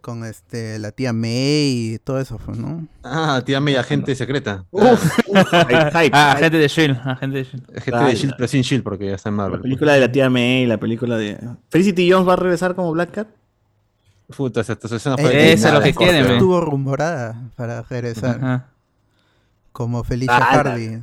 con 0.01 0.23
este 0.23 0.77
la 0.77 0.91
tía 0.91 1.13
May 1.13 1.93
y 1.95 1.99
todo 2.03 2.19
eso, 2.19 2.37
pues, 2.45 2.57
¿no? 2.59 2.87
Ah, 3.03 3.41
tía 3.43 3.59
May, 3.59 3.75
agente 3.75 4.13
secreta. 4.13 4.65
Uf, 4.69 5.01
hype, 5.25 5.91
hype. 5.91 6.11
Ah, 6.13 6.33
agente 6.33 6.57
de 6.59 6.67
Shield. 6.67 6.97
Agente 7.03 7.37
de 7.39 7.43
Shield. 7.43 7.63
Agente 7.77 8.03
de 8.05 8.15
Shield, 8.15 8.33
pero 8.37 8.47
sin 8.47 8.61
Shield 8.61 8.83
porque 8.83 9.05
ya 9.07 9.15
está 9.15 9.29
en 9.29 9.37
La 9.37 9.43
Marvel. 9.43 9.61
película 9.61 9.93
de 9.93 9.99
la 10.01 10.11
tía 10.11 10.29
May, 10.29 10.67
la 10.67 10.77
película 10.77 11.17
de... 11.17 11.39
¿Felicity 11.69 12.11
Jones 12.11 12.27
va 12.27 12.33
a 12.33 12.35
regresar 12.35 12.75
como 12.75 12.91
Black 12.91 13.11
Cat? 13.11 13.27
Puta, 14.35 14.61
esa 14.61 14.73
esa 14.81 14.95
escena 14.95 15.15
Eh, 15.19 15.21
fue 15.21 15.53
eso 15.53 15.67
es 15.67 15.73
lo 15.73 15.81
que 15.81 15.93
quieren. 15.93 16.25
Estuvo 16.25 16.59
rumorada 16.61 17.49
para 17.55 17.81
regresar 17.83 18.37
Ajá. 18.37 18.69
como 19.71 20.03
Felicia 20.03 20.35
Ah, 20.37 20.45
Hardy. 20.55 21.01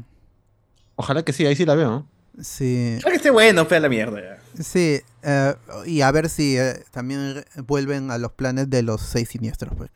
Ojalá 0.97 1.23
que 1.25 1.33
sí, 1.33 1.47
ahí 1.47 1.55
sí 1.57 1.65
la 1.65 1.75
veo. 1.75 1.91
¿no? 1.91 2.07
Sí. 2.43 2.95
Ojalá 2.99 3.11
que 3.13 3.17
esté 3.17 3.31
bueno, 3.31 3.65
fea 3.67 3.81
la 3.81 3.89
mierda 3.89 4.21
ya. 4.21 4.63
Sí, 4.63 5.01
eh, 5.23 5.55
y 5.87 6.01
a 6.03 6.11
ver 6.11 6.29
si 6.29 6.59
eh, 6.59 6.83
también 6.91 7.45
vuelven 7.67 8.11
a 8.11 8.19
los 8.19 8.33
planes 8.33 8.69
de 8.71 8.83
los 8.83 9.01
seis 9.01 9.29
siniestros, 9.29 9.73
pues. 9.77 9.91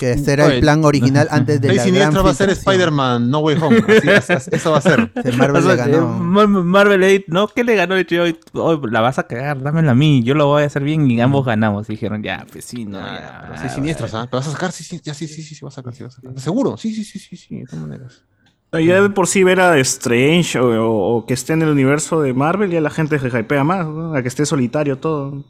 Que 0.00 0.12
ese 0.12 0.32
era 0.32 0.46
Oye, 0.46 0.54
el 0.56 0.60
plan 0.62 0.84
original 0.84 1.28
antes 1.30 1.60
de 1.60 1.68
Seis 1.68 1.76
la 1.78 1.84
siniestros 1.84 2.14
gran 2.14 2.26
va 2.26 2.30
a 2.30 2.34
ser 2.34 2.46
filtración. 2.48 2.72
Spider-Man 2.72 3.30
No 3.30 3.38
Way 3.40 3.56
Home. 3.60 3.84
Así, 4.16 4.32
eso 4.50 4.70
va 4.72 4.78
a 4.78 4.80
ser. 4.80 5.12
Marvel 5.36 5.64
O 5.64 5.68
le 5.68 5.76
sea, 5.76 5.86
eh, 5.86 5.90
ganó. 5.92 6.06
Mar- 6.18 6.48
Marvel 6.48 7.00
le 7.00 7.06
dijo, 7.08 7.24
no, 7.28 7.46
¿qué 7.48 7.62
le 7.64 7.74
ganó? 7.76 7.94
"Hoy- 7.94 8.38
hoy 8.54 8.80
la 8.90 9.00
vas 9.02 9.18
a 9.18 9.24
cagar, 9.28 9.62
dámela 9.62 9.92
a 9.92 9.94
mí, 9.94 10.22
yo 10.24 10.34
lo 10.34 10.46
voy 10.46 10.62
a 10.62 10.66
hacer 10.66 10.82
bien 10.82 11.10
y 11.10 11.20
ambos 11.20 11.44
ganamos. 11.44 11.88
Y 11.88 11.92
dijeron, 11.92 12.22
ya, 12.22 12.46
pues 12.50 12.64
sí, 12.64 12.84
no, 12.86 12.98
ya, 12.98 13.42
pero 13.46 13.60
seis 13.60 13.72
siniestros, 13.72 14.14
¿ah? 14.14 14.26
¿Pero 14.30 14.38
vas 14.40 14.48
a 14.48 14.52
sacar? 14.52 14.72
Sí, 14.72 14.82
sí, 14.84 15.00
ya, 15.04 15.12
sí, 15.14 15.28
sí, 15.28 15.42
sí, 15.42 15.54
sí, 15.54 15.64
vas 15.64 15.74
a 15.74 15.76
sacar, 15.76 15.94
sí, 15.94 16.02
vas 16.02 16.14
a 16.18 16.20
sacar. 16.22 16.40
¿Seguro? 16.40 16.76
Sí, 16.76 16.94
sí, 16.94 17.04
sí, 17.04 17.18
sí, 17.18 17.36
sí, 17.36 17.58
de 17.58 17.66
todas 17.66 17.80
maneras. 17.86 18.24
Ya 18.72 19.02
de 19.02 19.10
por 19.10 19.26
sí 19.26 19.42
ver 19.44 19.60
a 19.60 19.76
Strange 19.80 20.58
o, 20.58 20.66
o- 20.86 21.16
o 21.18 21.26
que 21.26 21.34
esté 21.34 21.52
en 21.52 21.62
el 21.62 21.68
universo 21.68 22.22
de 22.22 22.32
Marvel, 22.32 22.70
ya 22.70 22.80
la 22.80 22.90
gente 22.90 23.18
se 23.18 23.26
hypea 23.28 23.64
más, 23.64 23.86
¿no? 23.86 24.14
A 24.14 24.22
que 24.22 24.28
esté 24.28 24.46
solitario 24.46 24.96
todo. 24.96 25.44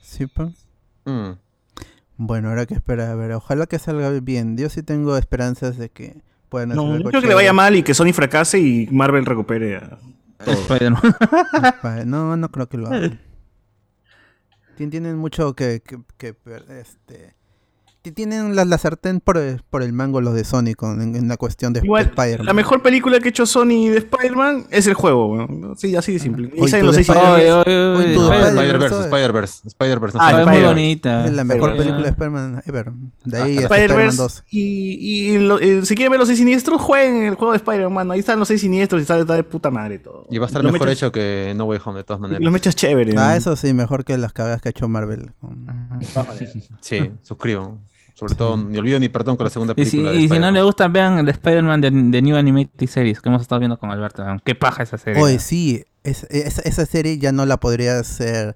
Sí, 0.00 0.26
pues. 0.26 0.48
Mm. 1.04 1.30
Bueno, 2.16 2.48
ahora 2.50 2.66
que 2.66 2.74
esperar, 2.74 3.10
a 3.10 3.14
ver, 3.14 3.32
ojalá 3.32 3.66
que 3.66 3.78
salga 3.78 4.10
bien. 4.20 4.56
Yo 4.56 4.68
sí 4.68 4.82
tengo 4.82 5.16
esperanzas 5.16 5.76
de 5.78 5.88
que 5.90 6.20
puedan 6.48 6.72
hacer 6.72 6.82
No, 6.84 6.96
yo 6.98 7.04
creo 7.10 7.22
que 7.22 7.28
le 7.28 7.34
vaya 7.34 7.52
mal 7.52 7.74
y 7.76 7.82
que 7.82 7.94
Sony 7.94 8.12
fracase 8.12 8.58
y 8.60 8.86
Marvel 8.92 9.24
recupere 9.26 9.76
a 9.76 9.98
todo. 10.44 10.54
No, 12.06 12.36
no 12.36 12.50
creo 12.50 12.68
que 12.68 12.76
lo 12.78 12.88
hagan. 12.88 13.20
Tien- 14.76 14.90
Tienen 14.90 15.16
mucho 15.16 15.54
que, 15.54 15.80
que, 15.82 15.98
que 16.18 16.34
este 16.80 17.34
tienen 18.10 18.56
la, 18.56 18.64
la 18.64 18.78
sartén 18.78 19.20
por 19.20 19.38
el, 19.38 19.62
por 19.70 19.82
el 19.84 19.92
mango 19.92 20.20
los 20.20 20.34
de 20.34 20.42
Sony 20.42 20.74
con, 20.76 21.00
en, 21.00 21.14
en 21.14 21.28
la 21.28 21.36
cuestión 21.36 21.72
de, 21.72 21.78
Spider-Man. 21.80 22.46
la 22.46 22.52
mejor 22.52 22.82
película 22.82 23.20
que 23.20 23.28
ha 23.28 23.30
hecho 23.30 23.46
Sony 23.46 23.88
de 23.90 23.98
Spider-Man 23.98 24.66
es 24.70 24.88
el 24.88 24.94
juego, 24.94 25.26
weón. 25.28 25.74
Sí, 25.76 25.94
así 25.94 26.14
de 26.14 26.18
simple. 26.18 26.48
Y 26.52 26.68
tú 26.70 26.76
los. 26.82 26.96
Spider-Verse, 26.96 29.00
Spider-Verse. 29.04 29.68
Spider-Verse, 29.68 30.18
Ah, 30.20 30.40
es 30.42 30.46
muy 30.48 30.62
bonita. 30.62 31.26
es 31.26 31.32
la 31.32 31.44
mejor 31.44 31.76
película 31.76 32.02
de 32.02 32.08
Spider-Man 32.08 32.62
ever. 32.66 32.92
De 33.24 33.38
ahí 33.40 33.56
Spider-Verse 33.58 34.16
2. 34.16 34.44
y, 34.50 35.30
y 35.34 35.38
lo- 35.38 35.58
eh, 35.60 35.84
si 35.84 35.94
quieren 35.94 36.10
ver 36.10 36.18
los 36.18 36.28
seis 36.28 36.38
siniestros, 36.38 36.80
jueguen 36.80 37.22
el 37.24 37.34
juego 37.36 37.52
de 37.52 37.58
Spider-Man. 37.58 38.10
Ahí 38.10 38.20
están 38.20 38.38
los 38.38 38.48
seis 38.48 38.60
siniestros 38.60 39.00
y 39.00 39.02
está, 39.02 39.18
está 39.18 39.34
de 39.34 39.44
puta 39.44 39.70
madre 39.70 39.98
todo. 39.98 40.26
Y 40.30 40.38
va 40.38 40.46
a 40.46 40.48
estar 40.48 40.62
Los 40.62 40.72
mejor 40.72 40.88
mechas- 40.88 40.98
hecho 40.98 41.12
que 41.12 41.52
No 41.56 41.64
Way 41.66 41.80
Home, 41.84 41.98
de 41.98 42.04
todas 42.04 42.20
maneras. 42.20 42.42
Los 42.42 42.52
mechas 42.52 42.74
chéveres. 42.74 43.14
Ah, 43.16 43.36
eso 43.36 43.54
sí, 43.56 43.72
mejor 43.74 44.04
que 44.04 44.16
las 44.18 44.32
cagadas 44.32 44.60
que 44.62 44.68
ha 44.68 44.70
hecho 44.70 44.88
Marvel. 44.88 45.32
con- 45.40 45.66
Sí, 46.80 47.10
suscribo. 47.22 47.78
Sobre 48.28 48.38
todo, 48.38 48.56
ni 48.56 48.78
olvido 48.78 48.98
ni 49.00 49.08
perdón 49.08 49.36
con 49.36 49.44
la 49.44 49.50
segunda 49.50 49.74
Y 49.76 49.84
si, 49.84 49.90
película. 49.98 50.12
de 50.12 50.18
y 50.20 50.28
si 50.28 50.38
no 50.38 50.50
le 50.50 50.62
gustan, 50.62 50.92
vean 50.92 51.18
el 51.18 51.28
Spider-Man 51.28 51.80
de, 51.80 51.90
de 51.90 52.22
New 52.22 52.36
Animated 52.36 52.86
Series 52.88 53.20
que 53.20 53.28
hemos 53.28 53.42
estado 53.42 53.58
viendo 53.60 53.78
con 53.78 53.90
Alberto. 53.90 54.24
Qué 54.44 54.54
paja 54.54 54.82
esa 54.82 54.98
serie. 54.98 55.22
Oye, 55.22 55.38
sí, 55.38 55.84
es- 56.04 56.26
es- 56.30 56.58
esa 56.60 56.86
serie 56.86 57.18
ya 57.18 57.32
no 57.32 57.46
la 57.46 57.58
podría 57.58 57.98
hacer 57.98 58.54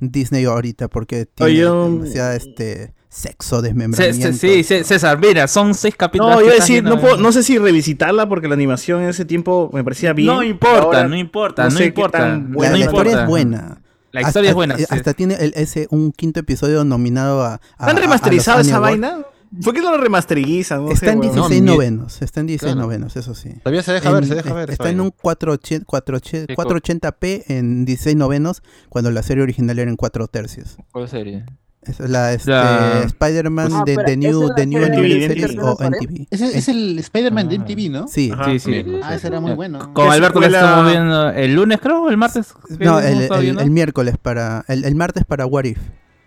Disney 0.00 0.44
ahorita 0.44 0.88
porque 0.88 1.26
tiene 1.26 1.52
Oye, 1.52 1.60
yo- 1.62 1.84
demasiada 1.90 2.36
este 2.36 2.92
sexo, 3.08 3.62
desmembramiento. 3.62 4.32
sí, 4.34 4.62
Ce- 4.62 4.84
César, 4.84 5.18
mira, 5.18 5.48
son 5.48 5.72
seis 5.74 5.96
capítulos. 5.96 6.32
No, 6.34 6.38
que 6.38 6.44
iba 6.44 6.52
a 6.52 6.54
estás 6.56 6.68
decir, 6.68 6.84
no, 6.84 7.00
puedo- 7.00 7.16
¿no? 7.16 7.22
no 7.22 7.32
sé 7.32 7.42
si 7.42 7.56
revisitarla 7.56 8.28
porque 8.28 8.46
la 8.46 8.54
animación 8.54 9.02
en 9.02 9.08
ese 9.08 9.24
tiempo 9.24 9.70
me 9.72 9.82
parecía 9.82 10.12
bien. 10.12 10.26
No 10.26 10.42
importa, 10.42 10.80
Ahora 10.82 11.08
no 11.08 11.16
importa, 11.16 11.64
no 11.64 11.70
no, 11.70 11.78
sé 11.78 11.86
importa. 11.86 12.18
La, 12.28 12.36
buena 12.36 12.72
no 12.72 12.78
la 12.78 12.84
historia 12.84 13.22
es 13.22 13.28
buena. 13.28 13.80
La 14.12 14.22
historia 14.22 14.28
Hasta- 14.28 14.48
es 14.50 14.54
buena. 14.54 14.76
sí. 14.78 14.84
Hasta 14.88 15.14
tiene 15.14 15.34
el- 15.34 15.52
ese 15.56 15.88
un 15.90 16.12
quinto 16.12 16.40
episodio 16.40 16.84
nominado 16.84 17.42
a. 17.42 17.54
a- 17.54 17.60
¿Han 17.78 17.88
a- 17.96 17.98
a 17.98 18.02
remasterizado 18.02 18.58
los 18.58 18.66
esa 18.68 18.78
vaina? 18.78 19.18
¿Por 19.62 19.72
qué 19.74 19.80
no 19.80 19.92
lo 19.92 19.98
remasterizan? 19.98 20.84
No 20.84 20.90
Está 20.90 21.06
sé, 21.06 21.12
en 21.12 21.20
weón. 21.20 21.32
16 21.32 21.62
No, 21.62 21.70
mi- 21.70 21.76
novenos. 21.76 22.20
Está 22.20 22.40
en 22.40 22.46
16 22.48 22.72
Claro. 22.74 22.86
novenos, 22.86 23.16
eso 23.16 23.34
sí. 23.34 23.50
Todavía 23.62 23.82
se 23.82 23.92
deja 23.92 24.10
ver, 24.10 24.22
En- 24.24 24.28
se 24.28 24.34
deja 24.34 24.52
ver. 24.52 24.70
Está 24.70 24.90
en 24.90 25.00
un 25.00 25.10
480 25.10 25.84
480 25.86 26.54
480p 26.54 27.44
en 27.48 27.84
16 27.84 28.16
novenos 28.16 28.62
cuando 28.88 29.10
la 29.12 29.22
serie 29.22 29.42
original 29.44 29.78
era 29.78 29.88
en 29.90 29.96
4 29.96 30.26
tercios. 30.26 30.76
¿Cuál 30.92 31.08
serie? 31.08 31.44
Es 31.88 32.00
la 32.00 32.32
este, 32.32 32.50
La- 32.50 33.02
Spider-Man 33.04 33.68
Ah, 33.72 33.82
de, 33.86 33.96
de 33.96 34.16
New, 34.16 34.54
de 34.54 34.66
New 34.66 34.80
de 34.80 35.58
o 35.62 35.76
NTV. 35.82 36.26
Ese 36.30 36.58
es 36.58 36.68
el 36.68 36.98
Spider-Man 36.98 37.48
de 37.48 37.56
Ah. 37.56 37.58
MTV, 37.60 37.90
¿no? 37.90 38.08
Sí. 38.08 38.30
Ajá. 38.32 38.44
Sí, 38.46 38.58
sí. 38.58 38.84
Ah, 39.02 39.14
ese 39.14 39.26
era 39.28 39.40
muy 39.40 39.52
bueno. 39.52 39.92
Con 39.92 40.06
¿Qué 40.08 40.12
Alberto 40.14 40.40
lo 40.40 40.46
estamos 40.46 40.90
viendo 40.90 41.30
el 41.30 41.54
lunes, 41.54 41.78
creo, 41.80 42.02
o 42.04 42.08
el 42.10 42.16
martes. 42.16 42.54
¿Qué 42.78 42.84
No, 42.84 43.00
el, 43.00 43.22
el- 43.32 43.58
el 43.60 43.70
miércoles 43.70 44.16
para. 44.20 44.64
El, 44.68 44.84
el 44.84 44.94
martes 44.94 45.24
para 45.24 45.46
What 45.46 45.64
If. 45.64 45.78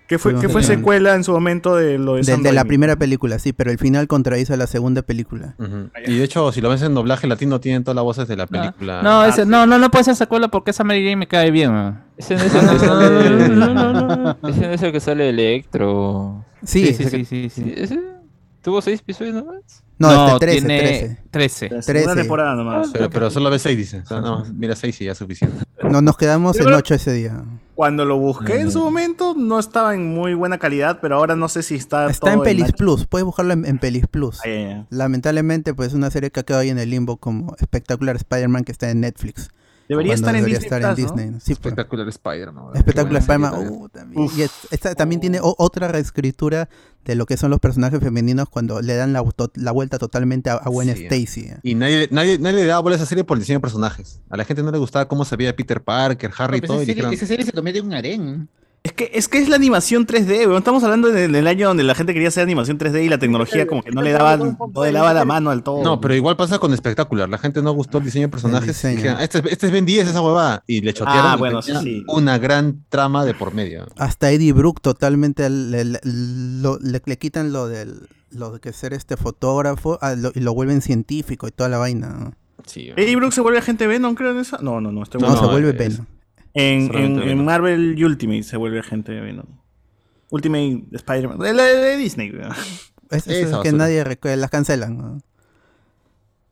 Que 0.10 0.18
fue, 0.18 0.34
que 0.40 0.50
fue 0.50 0.64
secuela 0.64 1.14
en 1.14 1.24
su 1.24 1.32
momento 1.32 1.76
de 1.76 2.00
lo 2.00 2.14
de, 2.16 2.22
De, 2.22 2.24
Sam 2.24 2.42
de 2.42 2.52
la 2.52 2.66
primera 2.66 2.96
película, 2.96 3.38
sí, 3.38 3.54
pero 3.54 3.70
el 3.70 3.78
final 3.78 4.08
contradice 4.08 4.56
a 4.56 4.58
la 4.58 4.66
segunda 4.66 5.04
película. 5.04 5.54
Ujú. 5.60 5.92
Y 6.04 6.18
de 6.18 6.24
hecho, 6.24 6.52
si 6.52 6.62
lo 6.62 6.70
ves 6.70 6.82
en 6.82 6.96
doblaje 6.96 7.28
latino, 7.28 7.60
tienen 7.60 7.84
todas 7.84 7.96
las 7.96 8.04
voces 8.04 8.28
de 8.28 8.36
la 8.36 8.48
película. 8.48 9.04
No, 9.04 9.24
ese, 9.24 9.46
no, 9.46 9.68
no, 9.68 9.78
no 9.78 9.92
puede 9.92 10.06
ser 10.06 10.16
secuela 10.16 10.48
porque 10.48 10.72
esa 10.72 10.84
Mary 10.84 11.04
Jane 11.04 11.16
me 11.16 11.28
cae 11.28 11.52
bien. 11.52 11.72
man. 11.72 12.04
Ese 12.18 12.36
no 12.36 12.42
es 12.42 12.56
el 12.56 12.70
que 12.70 12.80
sale. 12.80 13.26
Ese 14.50 14.62
no 14.62 14.74
es 14.74 14.82
el 14.82 14.92
que 14.92 15.00
sale 15.00 15.30
Electro. 15.30 16.44
Sí, 16.64 16.88
Sí, 16.88 16.94
sí, 16.96 17.04
sí, 17.04 17.26
sí, 17.26 17.50
sí. 17.50 17.62
Sí, 17.64 17.74
¿Ese? 17.78 18.00
¿Tuvo 18.64 18.82
seis 18.82 19.02
episodios 19.02 19.36
nomás? 19.36 19.84
No, 20.00 20.28
este 20.28 20.40
13, 20.40 20.58
tiene 20.60 20.80
13. 20.80 21.18
13. 21.30 21.70
La 21.70 21.82
segunda 21.82 22.14
13. 22.14 22.16
temporada 22.16 22.56
nomás. 22.56 22.90
Pero, 22.92 23.10
pero 23.12 23.30
solo 23.30 23.50
ves 23.50 23.62
6, 23.62 23.78
dice. 23.78 24.00
O 24.00 24.06
sea, 24.06 24.22
no, 24.22 24.44
mira 24.56 24.76
6 24.76 25.02
y 25.02 25.06
ya 25.06 25.12
es 25.12 25.18
suficiente. 25.20 25.64
No, 25.84 26.02
nos 26.02 26.18
quedamos 26.18 26.58
Yo 26.58 26.68
en 26.68 26.74
8 26.74 26.96
ese 26.96 27.14
día. 27.14 27.44
Cuando 27.80 28.04
lo 28.04 28.18
busqué 28.18 28.60
en 28.60 28.72
su 28.74 28.80
momento 28.84 29.36
no 29.38 29.58
estaba 29.58 29.96
en 29.96 30.06
muy 30.14 30.34
buena 30.34 30.58
calidad, 30.58 31.00
pero 31.02 31.16
ahora 31.16 31.38
no 31.38 31.48
sé 31.48 31.64
si 31.64 31.76
está 31.76 32.10
Está 32.10 32.26
todo 32.26 32.34
en 32.34 32.42
Pelis 32.42 32.74
Plus, 32.74 33.06
puedes 33.06 33.24
buscarlo 33.24 33.54
en, 33.54 33.64
en 33.66 33.80
Pelis 33.80 34.06
Plus. 34.06 34.42
Ah. 34.46 34.84
Lamentablemente, 34.90 35.74
pues 35.74 35.88
es 35.88 35.94
una 35.94 36.12
serie 36.12 36.30
que 36.30 36.42
ha 36.42 36.44
quedado 36.44 36.64
ahí 36.64 36.70
en 36.72 36.78
el 36.78 36.90
limbo 36.90 37.16
como 37.16 37.56
espectacular 37.58 38.18
Spider-Man 38.18 38.66
que 38.66 38.74
está 38.74 38.90
en 38.90 39.00
Netflix. 39.00 39.50
Debería 39.88 40.14
estar 40.14 40.36
en 40.36 40.42
debería 40.42 40.60
Disney 40.60 40.78
estar 40.78 40.90
en 40.92 40.96
Plus, 40.98 41.10
¿no? 41.10 41.16
Disney. 41.16 41.40
Sí, 41.40 41.56
pues. 41.56 41.72
Espectacular 41.72 42.08
Spider-Man. 42.10 42.66
Espectacular 42.76 43.22
Spider-Man. 43.22 43.68
uh, 43.70 43.88
también. 43.88 44.30
Y 44.36 44.42
es- 44.42 44.68
esta 44.72 44.94
también 44.94 45.22
tiene 45.22 45.40
otra 45.42 45.88
reescritura 45.88 46.68
de 47.06 47.16
lo 47.16 47.26
que 47.26 47.38
son 47.38 47.50
los 47.50 47.60
personajes 47.60 48.00
femeninos 48.00 48.50
cuando 48.50 48.82
le 48.82 48.96
dan 48.96 49.14
la, 49.14 49.24
to- 49.24 49.52
la 49.56 49.72
vuelta 49.72 49.98
totalmente 49.98 50.50
a, 50.50 50.56
a 50.56 50.70
Gwen 50.70 50.94
Sí. 50.96 51.06
Stacy. 51.06 51.42
eh. 51.50 51.58
Y 51.64 51.76
nadie, 51.76 52.08
nadie, 52.12 52.38
nadie 52.38 52.58
le 52.58 52.66
daba 52.66 52.82
bola 52.82 52.96
a 52.96 52.98
esa 52.98 53.06
serie 53.06 53.24
por 53.24 53.38
el 53.38 53.42
diseño 53.42 53.58
de 53.60 53.62
personajes. 53.62 54.20
A 54.30 54.38
la 54.38 54.46
gente 54.46 54.62
no 54.64 54.72
le 54.72 54.78
gustaba 54.78 55.08
cómo 55.08 55.26
se 55.26 55.36
veía 55.36 55.56
Peter 55.56 55.82
Parker, 55.82 56.32
Harry 56.38 56.58
y 56.58 56.62
todo. 56.62 56.74
esa, 56.76 56.84
Y 56.84 56.86
serie, 56.86 56.96
dijeron, 56.96 57.14
esa 57.14 57.26
serie 57.26 57.46
se 57.46 57.52
convierte 57.52 57.80
en 57.80 57.86
un 57.88 57.94
harén. 57.94 58.50
Es 58.90 58.94
que, 58.94 59.12
es 59.14 59.28
que 59.28 59.38
es 59.38 59.50
la 59.50 59.56
animación 59.56 60.08
3D, 60.08 60.48
weón. 60.48 60.58
Estamos 60.58 60.84
hablando 60.84 61.10
del, 61.10 61.32
del 61.32 61.46
año 61.48 61.68
donde 61.68 61.84
la 61.84 61.94
gente 61.94 62.14
quería 62.14 62.30
hacer 62.30 62.42
animación 62.44 62.80
3D 62.80 63.04
y 63.06 63.10
la 63.10 63.20
tecnología 63.20 63.68
como 63.68 63.84
que 63.84 63.92
no 63.92 64.02
le 64.02 64.12
daba, 64.12 64.36
no 64.38 64.58
le 64.84 64.92
daba 64.92 65.14
la 65.14 65.26
mano 65.26 65.52
al 65.52 65.62
todo. 65.64 65.84
No, 65.84 66.02
pero 66.02 66.16
igual 66.16 66.36
pasa 66.38 66.58
con 66.58 66.74
Espectacular. 66.74 67.30
La 67.30 67.38
gente 67.38 67.62
no 67.62 67.72
gustó 67.74 68.00
el 68.00 68.06
diseño 68.06 68.28
de 68.28 68.30
personajes. 68.32 68.68
diseño. 68.70 68.94
y 68.94 68.98
dijeron, 68.98 69.20
este, 69.22 69.38
es- 69.40 69.46
este 69.46 69.66
es 69.68 69.72
Ben 69.72 69.86
10, 69.86 70.08
esa 70.08 70.22
huevada. 70.22 70.64
Y 70.66 70.82
le 70.82 70.94
chotearon. 70.94 71.26
Ah, 71.26 71.36
bueno, 71.36 71.62
sí. 71.62 72.04
Una 72.08 72.38
gran 72.40 72.84
trama 72.90 73.26
de 73.26 73.34
por 73.36 73.54
medio. 73.54 73.86
Hasta 73.98 74.32
Eddie 74.32 74.54
Brooke 74.54 74.82
totalmente 74.82 75.48
le, 75.50 75.86
le- 75.86 76.00
le- 76.04 77.02
le 77.06 77.18
quitan 77.18 77.52
lo 77.54 77.68
del 77.68 78.08
lo 78.32 78.52
de 78.52 78.60
que 78.60 78.74
ser 78.74 78.94
este 78.94 79.18
fotógrafo 79.18 79.98
ah, 80.02 80.14
lo- 80.16 80.32
y 80.36 80.40
lo 80.40 80.54
vuelven 80.54 80.82
científico 80.82 81.48
y 81.48 81.52
toda 81.52 81.70
la 81.70 81.78
vaina. 81.78 82.32
Sí. 82.66 82.90
¿Eddie 82.96 83.16
Brooks 83.16 83.36
se 83.36 83.42
vuelve 83.42 83.60
agente 83.60 83.88
Venom, 83.88 84.16
creo, 84.16 84.32
en 84.32 84.38
esa? 84.40 84.58
No, 84.58 84.82
no, 84.82 84.92
no. 84.92 85.02
No, 85.02 85.20
No, 85.20 85.36
se 85.36 85.42
no, 85.44 85.50
vuelve 85.52 85.70
es- 85.72 85.78
Venom. 85.78 86.06
En, 86.54 86.94
en- 86.96 87.20
en. 87.22 87.46
Marvel 87.46 88.04
Ultimate 88.04 88.44
se 88.44 88.58
vuelve 88.58 88.80
agente 88.80 89.12
Venom. 89.20 89.46
Ultimate 90.32 90.84
Spider-Man. 90.92 91.40
De, 91.40 91.54
la- 91.54 91.64
de 91.64 91.98
Disney, 91.98 92.32
weón. 92.32 92.52
Es, 93.12 93.26
es- 93.28 93.56
que 93.64 93.72
nadie 93.72 94.04
recuerda, 94.04 94.38
las 94.38 94.52
cancelan. 94.52 94.98
¿no? 94.98 95.18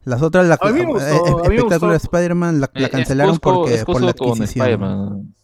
Las 0.06 0.22
otras, 0.24 0.48
la, 0.48 0.57
gustó, 0.57 1.06
eh, 1.06 1.15
espectacular 1.53 1.95
gustó. 1.99 2.15
Spider-Man 2.15 2.60
la, 2.61 2.72
la 2.74 2.82
Eh, 2.82 2.86
es 2.86 2.90
cancelaron 2.90 3.36
Cusco- 3.36 3.53
porque 3.53 3.74
es 3.76 3.86
por 3.86 4.02
la 4.02 4.14
con 4.14 4.30
adquisición. 4.30 4.65
Spider-Man. 4.65 5.36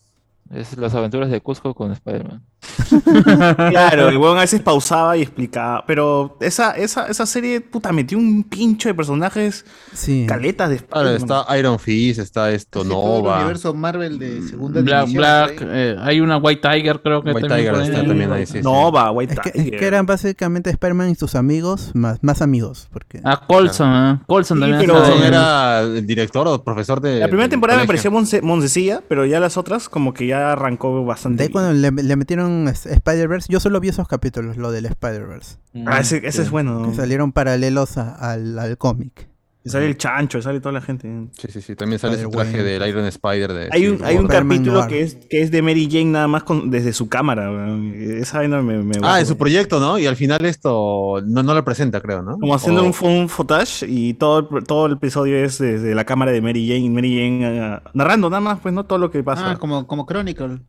Es 0.51 0.77
las 0.77 0.95
aventuras 0.95 1.29
de 1.29 1.41
Cusco 1.41 1.75
con 1.75 1.91
Spider-Man. 1.91 2.43
Claro, 3.03 4.09
el 4.09 4.17
weón 4.17 4.37
a 4.37 4.41
veces 4.41 4.61
pausaba 4.61 5.17
y 5.17 5.21
explicaba. 5.21 5.83
Pero 5.85 6.37
esa, 6.39 6.71
esa, 6.71 7.07
esa 7.07 7.25
serie, 7.25 7.61
puta, 7.61 7.91
metió 7.91 8.17
un 8.17 8.43
pincho 8.43 8.89
de 8.89 8.95
personajes 8.95 9.65
Sí. 9.93 10.25
caletas 10.27 10.69
de 10.69 10.75
Spider-Man. 10.77 11.15
está 11.15 11.57
Iron 11.57 11.79
Fist, 11.79 12.19
está 12.19 12.51
esto, 12.51 12.79
todo 12.79 12.83
el 12.83 12.89
Nova. 13.23 13.37
universo 13.39 13.73
Marvel 13.73 14.19
de 14.19 14.41
segunda 14.41 14.81
Black, 14.81 15.05
división. 15.07 15.21
Black, 15.21 15.61
eh, 15.61 15.95
hay 16.01 16.21
una 16.21 16.37
White 16.37 16.61
Tiger, 16.67 17.01
creo 17.01 17.21
que 17.23 17.31
White 17.31 17.47
también 17.47 17.73
Tiger 17.73 17.85
está 17.93 18.07
también 18.07 18.31
ahí, 18.31 18.45
sí, 18.45 18.53
sí. 18.53 18.61
Nova, 18.61 19.11
White 19.11 19.33
Es 19.33 19.39
que, 19.39 19.49
es 19.49 19.55
Tiger. 19.65 19.79
que 19.79 19.85
eran 19.87 20.05
básicamente 20.05 20.69
Spider-Man 20.69 21.09
y 21.11 21.15
sus 21.15 21.35
amigos, 21.35 21.91
más, 21.93 22.19
más 22.23 22.41
amigos. 22.41 22.87
Porque 22.91 23.21
Ah, 23.23 23.41
Colson, 23.47 23.89
¿eh? 24.19 24.19
Colson 24.27 24.57
Sí, 24.57 24.61
también. 24.61 24.81
pero- 24.81 24.93
Colson 24.99 25.23
era 25.23 25.81
el 25.81 26.05
director 26.05 26.47
o 26.47 26.63
profesor 26.63 27.01
de. 27.01 27.19
La 27.19 27.27
primera 27.27 27.49
temporada 27.49 27.79
me 27.79 27.87
pareció 27.87 28.11
Monse- 28.11 28.41
Moncecilla, 28.41 29.01
pero 29.07 29.25
ya 29.25 29.39
las 29.39 29.57
otras 29.57 29.89
como 29.89 30.13
que 30.13 30.27
ya 30.27 30.51
arrancó 30.51 30.99
de 30.99 31.05
bastante. 31.05 31.43
ahí 31.43 31.49
cuando 31.49 31.73
le, 31.73 31.91
le 31.91 32.15
metieron 32.15 32.52
es- 32.67 32.85
Spider-Verse, 32.85 33.51
yo 33.51 33.59
solo 33.59 33.79
vi 33.79 33.89
esos 33.89 34.07
capítulos, 34.07 34.57
lo 34.57 34.71
del 34.71 34.85
Spider-Verse. 34.85 35.57
Ah, 35.85 35.99
ese, 35.99 36.17
ese 36.25 36.41
es 36.43 36.49
bueno. 36.49 36.89
Que 36.89 36.95
salieron 36.95 37.31
paralelos 37.31 37.97
a- 37.97 38.15
al, 38.15 38.57
al 38.59 38.77
cómic. 38.77 39.27
Y 39.65 39.69
sale 39.69 39.85
el 39.85 39.95
chancho, 39.97 40.41
sale 40.41 40.59
toda 40.59 40.73
la 40.73 40.81
gente. 40.81 41.07
Sí, 41.37 41.47
sí, 41.49 41.61
sí. 41.61 41.73
También 41.77 41.97
sale 41.97 42.15
Spider-Gwen. 42.15 42.49
traje 42.51 42.63
del 42.63 42.85
Iron 42.89 43.05
Spider 43.05 43.53
de. 43.53 43.69
Hay 43.71 43.87
un, 43.87 44.03
hay 44.03 44.17
un 44.17 44.27
capítulo 44.27 44.85
que 44.89 45.01
es, 45.03 45.15
que 45.29 45.41
es 45.41 45.51
de 45.51 45.61
Mary 45.61 45.87
Jane 45.89 46.03
nada 46.11 46.27
más 46.27 46.43
con, 46.43 46.69
desde 46.69 46.91
su 46.91 47.07
cámara. 47.07 47.49
Esa 47.95 48.39
vaina 48.39 48.61
me, 48.61 48.83
me 48.83 48.95
Ah, 49.01 49.21
en 49.21 49.25
su 49.25 49.37
proyecto, 49.37 49.79
¿no? 49.79 49.97
Y 49.97 50.05
al 50.05 50.17
final 50.17 50.43
esto 50.43 51.21
no, 51.25 51.43
no 51.43 51.53
lo 51.53 51.63
presenta, 51.63 52.01
creo, 52.01 52.21
¿no? 52.21 52.37
Como 52.39 52.53
haciendo 52.53 52.81
O- 52.81 52.85
un, 52.87 52.93
un 53.21 53.29
footage 53.29 53.85
y 53.87 54.15
todo, 54.15 54.49
el- 54.57 54.65
todo 54.65 54.87
el 54.87 54.93
episodio 54.93 55.37
es 55.37 55.59
desde 55.59 55.95
la 55.95 56.03
cámara 56.03 56.33
de 56.33 56.41
Mary 56.41 56.67
Jane. 56.67 56.89
Mary 56.89 57.15
Jane 57.15 57.61
ah, 57.61 57.83
narrando 57.93 58.29
nada 58.29 58.41
más, 58.41 58.59
pues 58.59 58.73
no 58.73 58.83
todo 58.83 58.99
lo 58.99 59.11
que 59.11 59.23
pasa. 59.23 59.51
Ah, 59.51 59.57
como, 59.57 59.87
como 59.87 60.05
Chronicle. 60.05 60.59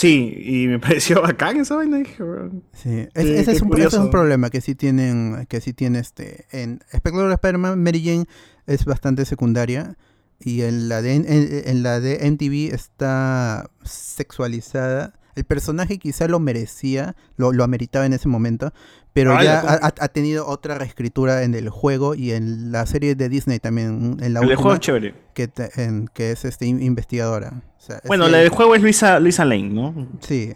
Sí, 0.00 0.32
y 0.44 0.68
me 0.68 0.78
pareció 0.78 1.20
bacán 1.22 1.56
esa 1.56 1.74
vaina. 1.76 1.98
Sí, 2.72 3.08
es- 3.14 3.24
ese, 3.24 3.24
es 3.24 3.26
un, 3.26 3.42
ese 3.42 3.52
es 3.52 3.62
un 3.62 3.68
curioso. 3.68 4.10
problema 4.10 4.48
que 4.50 4.60
sí 4.60 4.74
tienen, 4.76 5.46
que 5.48 5.60
sí 5.60 5.72
tiene 5.72 5.98
este, 5.98 6.46
en 6.52 6.80
Espectador 6.92 7.32
Spider-Man, 7.32 7.82
Mary 7.82 8.04
Jane 8.04 8.26
es 8.66 8.84
bastante 8.84 9.24
secundaria 9.24 9.96
y 10.38 10.62
en 10.62 10.88
la 10.88 11.02
de, 11.02 11.14
en, 11.16 11.24
en 11.28 11.82
la 11.82 11.98
de 11.98 12.30
MTV 12.30 12.72
está 12.72 13.70
sexualizada. 13.82 15.14
El 15.38 15.44
personaje 15.44 15.98
quizá 15.98 16.26
lo 16.26 16.40
merecía, 16.40 17.14
lo, 17.36 17.52
lo 17.52 17.62
ameritaba 17.62 18.04
en 18.06 18.12
ese 18.12 18.28
momento, 18.28 18.72
pero 19.12 19.32
ya 19.42 19.62
la 19.62 19.92
ha, 20.00 20.08
tenido 20.08 20.46
otra 20.46 20.76
reescritura 20.78 21.42
en 21.44 21.54
el 21.54 21.68
juego 21.70 22.14
y 22.14 22.32
en 22.32 22.72
la 22.72 22.84
serie 22.86 23.14
de 23.14 23.28
Disney 23.28 23.58
también, 23.60 24.16
en 24.20 24.34
la 24.34 24.40
el 24.40 24.56
juego 24.56 24.74
es 24.74 24.80
chévere. 24.80 25.14
que, 25.34 25.46
te- 25.48 25.70
en- 25.82 26.08
que 26.12 26.32
es 26.32 26.44
este 26.44 26.66
in- 26.66 26.82
investigadora. 26.82 27.62
O 27.78 27.80
sea, 27.80 28.00
Bueno, 28.06 28.26
la 28.28 28.38
el- 28.38 28.44
del 28.44 28.52
juego 28.52 28.74
es 28.74 28.82
Luisa, 28.82 29.20
Luisa 29.20 29.44
Lane, 29.44 29.68
¿no? 29.70 30.08
Sí, 30.20 30.54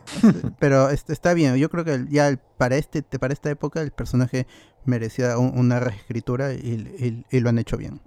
pero 0.58 0.90
est- 0.90 1.08
está 1.10 1.32
bien. 1.34 1.54
Yo 1.56 1.70
creo 1.70 1.84
que 1.84 2.04
ya 2.10 2.36
para 2.58 2.76
este 2.76 3.02
para 3.02 3.32
esta 3.32 3.50
época 3.50 3.80
el 3.80 3.92
personaje 3.92 4.46
merecía 4.84 5.38
un- 5.38 5.56
una 5.58 5.78
reescritura 5.80 6.52
y, 6.52 7.24
y- 7.30 7.36
y 7.36 7.40
lo 7.40 7.48
han 7.48 7.58
hecho 7.58 7.76
bien. 7.76 8.00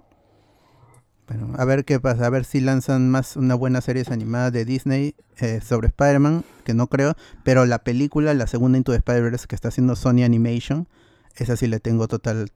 Bueno, 1.28 1.54
a 1.58 1.64
ver 1.64 1.84
qué 1.84 1.98
pasa, 1.98 2.26
a 2.26 2.30
ver 2.30 2.44
si 2.44 2.60
lanzan 2.60 3.10
más 3.10 3.36
una 3.36 3.54
buena 3.56 3.80
serie 3.80 4.04
animada 4.10 4.50
de 4.52 4.64
Disney 4.64 5.16
eh, 5.38 5.60
sobre 5.60 5.88
Spider-Man, 5.88 6.44
que 6.64 6.72
no 6.72 6.86
creo, 6.86 7.14
pero 7.42 7.66
la 7.66 7.80
película, 7.80 8.32
la 8.34 8.46
segunda 8.46 8.78
Into 8.78 8.92
the 8.92 8.98
Spider-Verse 8.98 9.46
que 9.48 9.56
está 9.56 9.68
haciendo 9.68 9.96
Sony 9.96 10.22
Animation, 10.24 10.86
esa 11.34 11.56
sí 11.56 11.66
le 11.66 11.80
tengo 11.80 12.06
total 12.06 12.48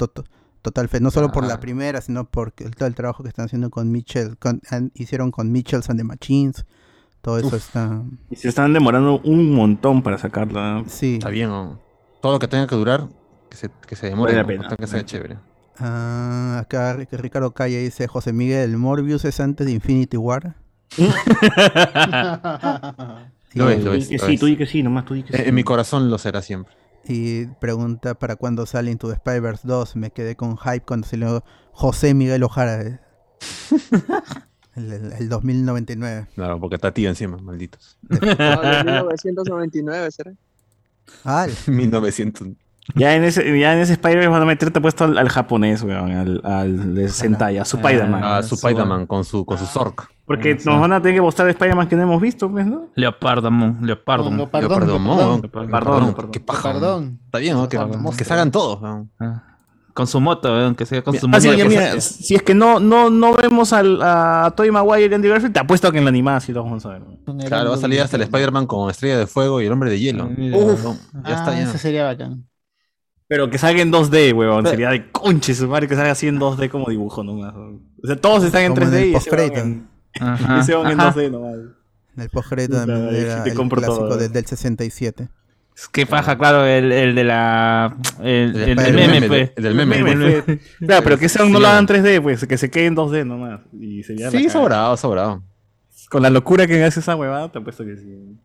total 0.63 0.89
fe, 0.89 1.01
no 1.01 1.11
solo 1.11 1.33
por 1.33 1.45
la 1.45 1.55
Ah. 1.55 1.61
primera, 1.61 2.01
sino 2.01 2.25
por 2.27 2.53
el- 2.59 2.77
todo 2.77 2.87
el 2.87 2.95
trabajo 2.95 3.23
que 3.25 3.29
están 3.31 3.47
haciendo 3.47 3.71
con 3.71 3.91
Mitchell, 3.91 4.37
con- 4.39 4.61
han- 4.71 4.93
hicieron 4.95 5.31
con 5.33 5.51
Mitchells 5.51 5.91
and 5.91 5.99
the 5.99 6.05
Machines, 6.05 6.65
todo 7.23 7.39
eso 7.39 7.49
Uf. 7.49 7.55
está 7.55 8.03
Y 8.31 8.37
se 8.37 8.49
están 8.49 8.73
demorando 8.73 9.21
un 9.25 9.53
montón 9.53 10.03
para 10.03 10.17
sacarla. 10.19 10.85
sí. 10.87 11.15
Está 11.15 11.31
bien, 11.31 11.49
¿no? 11.49 11.81
Todo 12.23 12.33
lo 12.35 12.39
que 12.39 12.47
tenga 12.47 12.67
que 12.69 12.77
durar, 12.77 13.09
que 13.49 13.57
se, 13.57 13.71
que 13.87 13.97
se 13.97 14.07
demore, 14.11 14.33
Vale 14.37 14.43
la 14.43 14.47
pena, 14.47 14.77
que 14.77 14.87
sea 14.87 14.99
vale. 14.99 15.07
chévere. 15.07 15.39
Ah, 15.81 16.59
acá 16.61 16.93
Ric- 16.95 17.13
Ricardo 17.13 17.53
Calle 17.53 17.79
dice 17.79 18.07
José 18.07 18.33
Miguel, 18.33 18.71
el 18.71 18.77
Morbius 18.77 19.25
es 19.25 19.41
antes 19.41 19.67
de 19.67 19.73
Infinity 19.73 20.17
War. 20.17 20.57
Lo 23.55 23.69
y, 23.71 23.75
es, 23.75 23.85
lo 23.85 23.95
es, 23.95 24.09
que 24.09 24.19
lo 24.19 24.27
sí, 24.27 24.35
es. 24.35 24.41
tú 24.41 24.47
di 24.47 24.57
que 24.57 24.67
sí, 24.67 24.83
nomás 24.83 25.05
tú 25.05 25.15
di 25.15 25.23
que 25.25 25.37
En, 25.37 25.43
sí. 25.43 25.49
en 25.49 25.55
mi 25.55 25.65
corazón 25.65 26.09
lo 26.11 26.19
será 26.19 26.41
siempre. 26.43 26.73
y 27.05 27.47
pregunta 27.47 28.15
para 28.15 28.37
cuándo 28.37 28.65
sale 28.67 28.91
Into 28.93 29.09
the 29.09 29.15
Spider-Verse 29.15 29.67
2. 29.67 29.97
Me 29.97 30.11
quedé 30.11 30.37
con 30.37 30.57
hype 30.57 30.83
cuando 30.87 31.07
salió 31.09 31.43
José 31.73 32.15
Miguel 32.15 32.43
Ojara. 32.45 32.83
eh. 32.83 33.01
el, 34.77 34.93
el- 34.93 35.13
el 35.15 35.29
2099. 35.29 36.29
Claro, 36.37 36.61
porque 36.61 36.77
está 36.77 36.93
tío 36.93 37.09
encima, 37.09 37.39
malditos. 37.39 37.99
No, 38.09 38.17
de 38.19 38.85
1999, 38.85 40.11
¿será? 40.13 40.33
Ah, 41.25 41.49
1900. 41.67 42.49
Ya 42.97 43.15
en 43.15 43.23
ese, 43.25 43.43
ya 43.61 43.73
en 43.75 43.79
ese 43.81 43.93
Spider-Man 43.93 44.31
van 44.33 44.43
a 44.43 44.47
meterte 44.47 44.81
puesto 44.81 45.05
al, 45.05 45.17
al 45.17 45.29
japonés, 45.29 45.83
weón, 45.83 46.11
al, 46.13 46.41
al 46.45 46.95
de 46.95 47.09
Sentai, 47.09 47.59
a 47.59 47.65
su 47.65 47.77
Spider-Man. 47.77 48.21
Ah, 48.25 48.43
su 48.43 48.57
su- 48.57 48.67
Spider-Man 48.67 49.07
con 49.07 49.25
su, 49.25 49.45
con 49.45 49.59
su 49.59 49.67
Zork. 49.67 50.11
Porque 50.27 50.53
Ah, 50.53 50.57
sí. 50.59 50.69
nos 50.69 50.81
van 50.81 50.93
a 50.93 51.01
tener 51.01 51.17
que 51.17 51.21
mostrar 51.21 51.49
Spider-Man 51.49 51.89
que 51.89 51.97
no 51.97 52.03
hemos 52.03 52.21
visto, 52.21 52.51
pues, 52.51 52.67
¿no? 52.67 52.89
Leopardamon, 52.95 53.79
No, 53.81 53.87
Leopardamon. 53.87 54.37
no, 54.39 54.49
Perdón, 54.49 55.71
perdón. 55.71 56.31
qué 56.33 56.41
paja. 56.41 56.69
weón. 56.71 56.81
perdón. 56.81 57.21
Está 57.27 57.39
bien, 57.39 57.57
¿no? 57.57 57.69
Que, 57.69 57.79
que 58.17 58.25
salgan 58.25 58.51
todos. 58.51 58.81
weón. 58.81 59.11
Ah. 59.21 59.45
Con 59.95 60.07
su 60.07 60.21
moto, 60.21 60.49
weón, 60.53 60.75
que 60.77 60.87
sea 60.87 61.03
con 61.03 61.15
su 61.17 61.27
Ah, 61.27 61.31
moto. 61.31 62.01
si 62.01 62.35
es 62.35 62.43
que 62.43 62.55
no, 62.55 62.81
no, 62.81 63.11
no 63.11 63.35
vemos 63.35 63.73
al, 63.73 64.01
a 64.03 64.53
Tobey 64.57 64.71
Maguire 64.71 65.09
y 65.11 65.15
Andy 65.15 65.29
Garfield, 65.29 65.53
te 65.53 65.61
apuesto 65.61 65.91
que 65.93 65.99
en 65.99 66.05
la 66.05 66.11
animada 66.11 66.41
sí 66.41 66.53
lo 66.53 66.63
vamos 66.65 66.87
a 66.87 66.91
ver. 66.91 67.03
Claro, 67.47 67.71
va 67.71 67.77
a 67.77 67.79
salir 67.79 68.01
hasta 68.01 68.17
el 68.17 68.23
Spider-Man 68.23 68.67
con 68.67 68.89
Estrella 68.91 69.19
de 69.19 69.27
Fuego 69.27 69.61
y 69.61 69.67
el 69.67 69.73
Hombre 69.73 69.91
de 69.91 69.99
Hielo. 70.01 70.27
Uf, 70.27 70.85
ya 70.85 70.91
Ah, 71.25 71.33
está, 71.33 71.53
ya. 71.55 71.63
Ese 71.63 71.79
sería 71.79 72.05
bacán. 72.05 72.47
Pero 73.31 73.49
que 73.49 73.59
salga 73.59 73.81
en 73.81 73.93
2D, 73.93 74.35
weón. 74.35 74.65
Pero- 74.65 74.71
Sería 74.71 74.91
de 74.91 75.09
conche 75.13 75.55
su 75.55 75.69
madre 75.69 75.87
que 75.87 75.95
salga 75.95 76.11
así 76.11 76.27
en 76.27 76.41
2D 76.41 76.69
como 76.69 76.91
dibujo 76.91 77.23
nomás. 77.23 77.55
weón. 77.55 77.81
O 78.03 78.07
sea, 78.09 78.17
todos 78.17 78.43
están 78.43 78.63
en 78.65 78.75
Como 78.75 78.83
en 78.83 78.93
3D 78.93 78.97
el 79.03 79.09
y 79.11 79.15
ese 79.15 79.31
van 79.31 79.57
en, 79.57 79.89
Ajá, 80.21 80.59
y 80.61 80.63
se 80.65 80.75
van 80.75 80.91
en 80.91 81.01
ajá. 81.01 81.15
2D 81.15 81.31
nomás. 81.31 81.55
en 82.17 82.23
el 82.23 82.29
postcrédito 82.29 82.77
también 82.85 83.15
era 83.15 83.45
te 83.45 83.51
el 83.51 83.57
compro 83.57 83.81
clásico 83.81 84.09
todo. 84.09 84.17
de- 84.19 84.29
del 84.29 84.45
67. 84.47 85.29
Es 85.77 85.89
que 85.89 86.05
paja, 86.07 86.37
claro, 86.37 86.67
el, 86.67 86.91
el 86.93 87.15
de 87.15 87.25
la. 87.25 87.97
El, 88.21 88.55
el, 88.57 88.69
El 88.71 88.77
del 88.77 88.95
meme, 88.95 89.29
pues. 89.29 89.53
el 89.57 89.63
del 89.63 89.75
meme. 89.77 90.03
Meme, 90.03 90.43
fue- 90.43 90.59
Claro, 90.87 91.05
pero 91.05 91.17
que 91.17 91.27
ese 91.27 91.39
no 91.39 91.47
Sí, 91.47 91.53
lo 91.53 91.67
hagan 91.69 91.87
ya. 91.87 91.95
3D, 91.95 92.21
pues, 92.21 92.45
que 92.47 92.59
se 92.59 92.69
quede 92.69 92.87
en 92.87 92.97
2D 92.97 93.25
nomás. 93.25 93.61
Y 93.73 94.03
sería 94.03 94.31
Sí, 94.31 94.49
sobrado, 94.51 94.97
sobrado. 94.97 95.43
Con 96.11 96.23
la 96.23 96.29
locura 96.31 96.67
que 96.67 96.83
hace 96.83 96.99
esa 97.01 97.15
huevada, 97.15 97.51
te 97.53 97.61
apuesto 97.61 97.85
que 97.85 97.97
sí. 97.97 98.37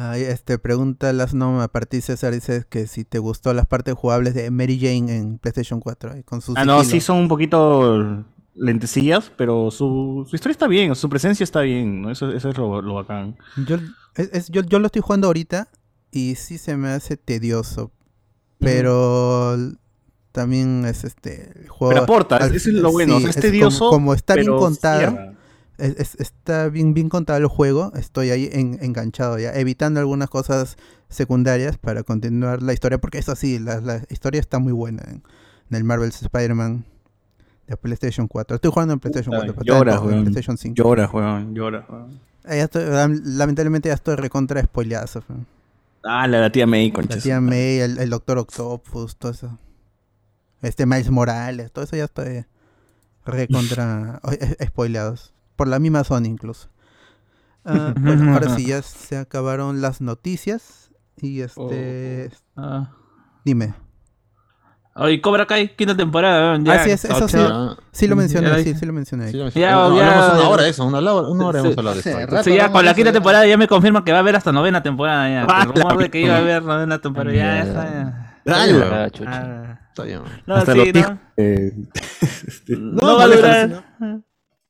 Ahí, 0.00 0.22
este, 0.22 0.58
pregunta 0.58 1.12
las 1.12 1.34
no 1.34 1.60
a 1.60 1.66
partir 1.68 2.02
César 2.02 2.32
dice 2.32 2.64
que 2.70 2.86
si 2.86 3.04
te 3.04 3.18
gustó 3.18 3.52
las 3.52 3.66
partes 3.66 3.94
jugables 3.94 4.32
de 4.34 4.48
Mary 4.52 4.78
Jane 4.78 5.16
en 5.16 5.38
PlayStation 5.38 5.80
4 5.80 6.14
eh, 6.14 6.22
con 6.24 6.40
su 6.40 6.54
Ah, 6.56 6.64
no, 6.64 6.84
sí 6.84 7.00
son 7.00 7.18
un 7.18 7.28
poquito 7.28 8.24
lentecillas, 8.54 9.32
pero 9.36 9.70
su, 9.72 10.24
su 10.28 10.36
historia 10.36 10.52
está 10.52 10.68
bien, 10.68 10.94
su 10.94 11.08
presencia 11.08 11.42
está 11.44 11.62
bien, 11.62 12.02
¿no? 12.02 12.10
Eso, 12.12 12.30
eso 12.30 12.48
es 12.50 12.56
lo, 12.56 12.80
lo 12.80 12.94
bacán. 12.94 13.36
Yo, 13.66 13.76
es- 14.14 14.30
es- 14.32 14.48
yo, 14.50 14.62
yo 14.62 14.78
lo 14.78 14.86
estoy 14.86 15.02
jugando 15.02 15.26
ahorita 15.26 15.68
y 16.12 16.36
sí 16.36 16.58
se 16.58 16.76
me 16.76 16.88
hace 16.90 17.16
tedioso. 17.16 17.90
Pero 18.60 19.56
también 20.32 20.84
es 20.84 21.04
este 21.04 21.52
el 21.60 21.68
juego. 21.68 21.90
Pero 21.92 22.02
aporta, 22.04 22.36
al- 22.36 22.54
eso 22.54 22.68
es 22.70 22.74
lo 22.76 22.90
bueno, 22.92 23.16
o 23.16 23.20
sea, 23.20 23.30
es 23.30 23.36
como- 23.36 23.42
tedioso, 23.42 23.90
Como, 23.90 24.14
está 24.14 24.34
bien 24.34 24.46
contado, 24.48 24.98
cierra. 24.98 25.32
Es- 25.78 25.96
es- 25.98 26.16
está 26.20 26.68
bien, 26.68 26.92
bien 26.94 27.08
contado 27.08 27.38
el 27.38 27.46
juego. 27.46 27.92
Estoy 27.94 28.30
ahí 28.30 28.48
en- 28.52 28.78
enganchado 28.82 29.38
ya, 29.38 29.52
evitando 29.54 30.00
algunas 30.00 30.28
cosas 30.28 30.76
secundarias 31.08 31.78
para 31.78 32.02
continuar 32.02 32.62
la 32.62 32.72
historia. 32.72 32.98
Porque 32.98 33.18
eso 33.18 33.34
sí, 33.36 33.58
la, 33.58 33.80
la 33.80 34.02
historia 34.10 34.40
está 34.40 34.58
muy 34.58 34.72
buena 34.72 35.02
en, 35.06 35.22
en 35.70 35.76
el 35.76 35.84
Marvel's 35.84 36.22
Spider-Man 36.22 36.84
de 37.66 37.76
PlayStation 37.76 38.28
4. 38.28 38.56
Estoy 38.56 38.70
jugando 38.70 38.94
en 38.94 39.00
PlayStation 39.00 39.34
Ay, 39.34 39.40
4, 39.40 39.54
pero 39.54 39.62
está 39.62 39.72
en- 39.72 39.78
llora, 39.78 39.94
en 39.94 40.06
weón. 40.06 40.24
PlayStation 40.24 40.56
5. 40.58 40.74
Llora, 40.76 41.10
weón, 41.12 41.54
llora, 41.54 41.86
weón. 41.88 42.20
Eh, 42.44 42.56
ya 42.58 42.64
estoy- 42.64 42.84
lam- 42.86 43.20
lamentablemente 43.24 43.88
ya 43.88 43.94
estoy 43.94 44.16
recontra 44.16 44.62
spoileazo. 44.62 45.22
weón. 45.28 45.46
Ah, 46.04 46.26
la, 46.26 46.40
la 46.40 46.50
tía 46.52 46.66
May, 46.66 46.88
La 46.88 46.94
concha. 46.94 47.18
tía 47.18 47.40
May, 47.40 47.80
el, 47.80 47.98
el 47.98 48.08
Doctor 48.10 48.38
Octopus, 48.38 49.16
todo 49.16 49.32
eso. 49.32 49.58
Este 50.62 50.86
Miles 50.86 51.10
Morales, 51.10 51.70
todo 51.72 51.84
eso 51.84 51.96
ya 51.96 52.04
estoy 52.04 52.44
recontra 53.26 54.20
o- 54.22 54.32
eh, 54.32 54.56
spoileados. 54.66 55.32
Por 55.58 55.66
la 55.66 55.80
misma 55.80 56.04
Sony 56.04 56.26
incluso. 56.26 56.68
Ah, 57.64 57.92
bueno, 57.98 58.32
ahora 58.32 58.54
sí 58.54 58.64
ya 58.64 58.80
se 58.80 59.18
acabaron 59.18 59.80
las 59.80 60.00
noticias. 60.00 60.90
Y 61.20 61.40
este. 61.40 62.30
Ah. 62.56 62.92
Dime. 63.44 63.74
Oye, 64.94 65.20
Cobra 65.20 65.46
Kai, 65.46 65.74
quinta 65.74 65.96
temporada. 65.96 66.56
Ya, 66.62 66.72
Ah, 66.74 66.84
sí, 66.84 66.90
es- 66.90 67.04
eso 67.04 67.26
sí. 67.28 67.36
Ya, 67.36 67.76
Sí 67.90 68.06
lo 68.06 68.14
mencioné, 68.14 68.48
ya 68.50 68.58
sí, 68.62 68.74
sí 68.74 68.86
lo 68.86 68.92
mencioné. 68.92 69.32
sí, 69.32 69.38
sí, 69.52 69.58
Ya, 69.60 69.72
no, 69.72 69.96
ya, 69.96 70.02
una 70.32 70.38
ya. 70.42 70.48
hora 70.48 70.62
de 70.62 70.70
eso, 70.70 70.86
una, 70.86 70.98
hora- 70.98 71.28
una 71.28 71.46
hora 71.46 71.58
hemos 71.58 71.72
Sí, 71.74 71.78
hablado 71.78 71.94
de 71.96 72.00
esto. 72.10 72.26
rato. 72.26 72.44
Sí, 72.44 72.54
ya 72.56 72.70
con 72.70 72.84
la 72.84 72.94
quinta 72.94 73.10
ya. 73.10 73.14
temporada 73.14 73.46
ya 73.46 73.56
me 73.56 73.66
confirman 73.66 74.04
que 74.04 74.12
va 74.12 74.18
a 74.18 74.20
haber 74.20 74.36
hasta 74.36 74.52
novena 74.52 74.80
temporada 74.82 75.28
ya. 75.28 75.46
Ah, 75.48 75.64
El 75.64 75.72
rumor 75.74 75.98
de 75.98 76.10
que 76.10 76.20
iba 76.20 76.34
a 76.34 76.38
haber 76.38 76.62
novena 76.62 77.00
temporada 77.00 77.34
ya, 77.36 77.42
Ya, 77.44 77.60
está 77.62 77.84
ya. 77.84 78.34
ya. 78.44 79.10
Chucha. 79.10 79.30
Ah. 79.32 79.80
Está 79.88 80.02
bien. 80.04 80.20
No, 80.46 80.54
Hasta 80.54 80.72
sí, 80.72 80.92
los 80.92 81.08
no. 81.08 81.18
eh, 81.36 81.72
este, 82.46 82.76
No, 82.76 83.02
No, 83.02 83.16
va 83.18 83.24
a 83.24 83.26
no, 83.26 83.34
durar. 83.36 83.84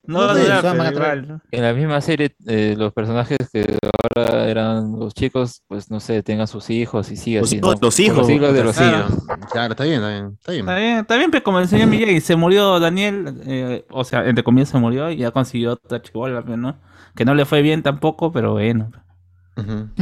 No, 0.09 0.18
No 0.20 0.26
va 0.26 0.32
a 0.32 0.35
No, 0.35 0.40
durar, 0.40 0.56
de 0.56 0.60
todas 0.62 0.72
pero 0.74 0.85
maneras. 0.85 0.97
igual, 1.16 1.28
¿no? 1.28 1.40
En 1.52 1.62
la 1.62 1.72
misma 1.74 2.01
serie, 2.01 2.35
eh, 2.47 2.74
los 2.76 2.93
personajes 2.93 3.39
que 3.52 3.76
ahora 4.16 4.48
eran 4.48 4.98
los 4.98 5.14
chicos, 5.14 5.62
pues 5.68 5.90
no 5.90 6.01
sé, 6.01 6.22
tengan 6.24 6.48
sus 6.48 6.68
hijos 6.70 7.12
y 7.12 7.16
siga 7.16 7.40
Los 7.40 7.51
así, 7.51 7.59
hijos- 7.59 7.74
¿no? 7.76 7.86
los 7.86 8.01
hijos, 8.01 8.16
Los 8.18 8.30
hijos 8.30 8.52
de 8.55 8.64
los 8.64 8.76
claro. 8.76 8.98
hijos. 9.09 9.24
Claro, 9.52 9.72
está 9.74 9.85
bien, 9.85 9.97
está 9.97 10.09
bien. 10.09 10.26
Está 10.39 10.52
bien. 10.52 10.60
Está 10.68 10.76
bien, 10.76 10.98
está 10.98 11.16
bien, 11.16 11.30
pero 11.30 11.44
como 11.44 11.60
el 11.60 11.68
señor 11.68 11.86
Miyagi 11.89 12.20
se 12.20 12.35
murió 12.36 12.80
Daniel, 12.80 13.40
eh, 13.47 13.85
o 13.90 14.02
sea, 14.02 14.26
entre 14.26 14.43
comillas 14.43 14.70
se 14.70 14.78
murió 14.78 15.10
y 15.10 15.18
ya 15.18 15.30
consiguió 15.30 15.72
otra 15.74 16.02
chivola, 16.02 16.43
pues, 16.43 16.59
¿no? 16.59 16.76
Que 17.14 17.24
no 17.24 17.35
le 17.35 17.44
fue 17.44 17.62
bien 17.62 17.82
tampoco, 17.82 18.32
pero 18.32 18.52
bueno. 18.52 18.90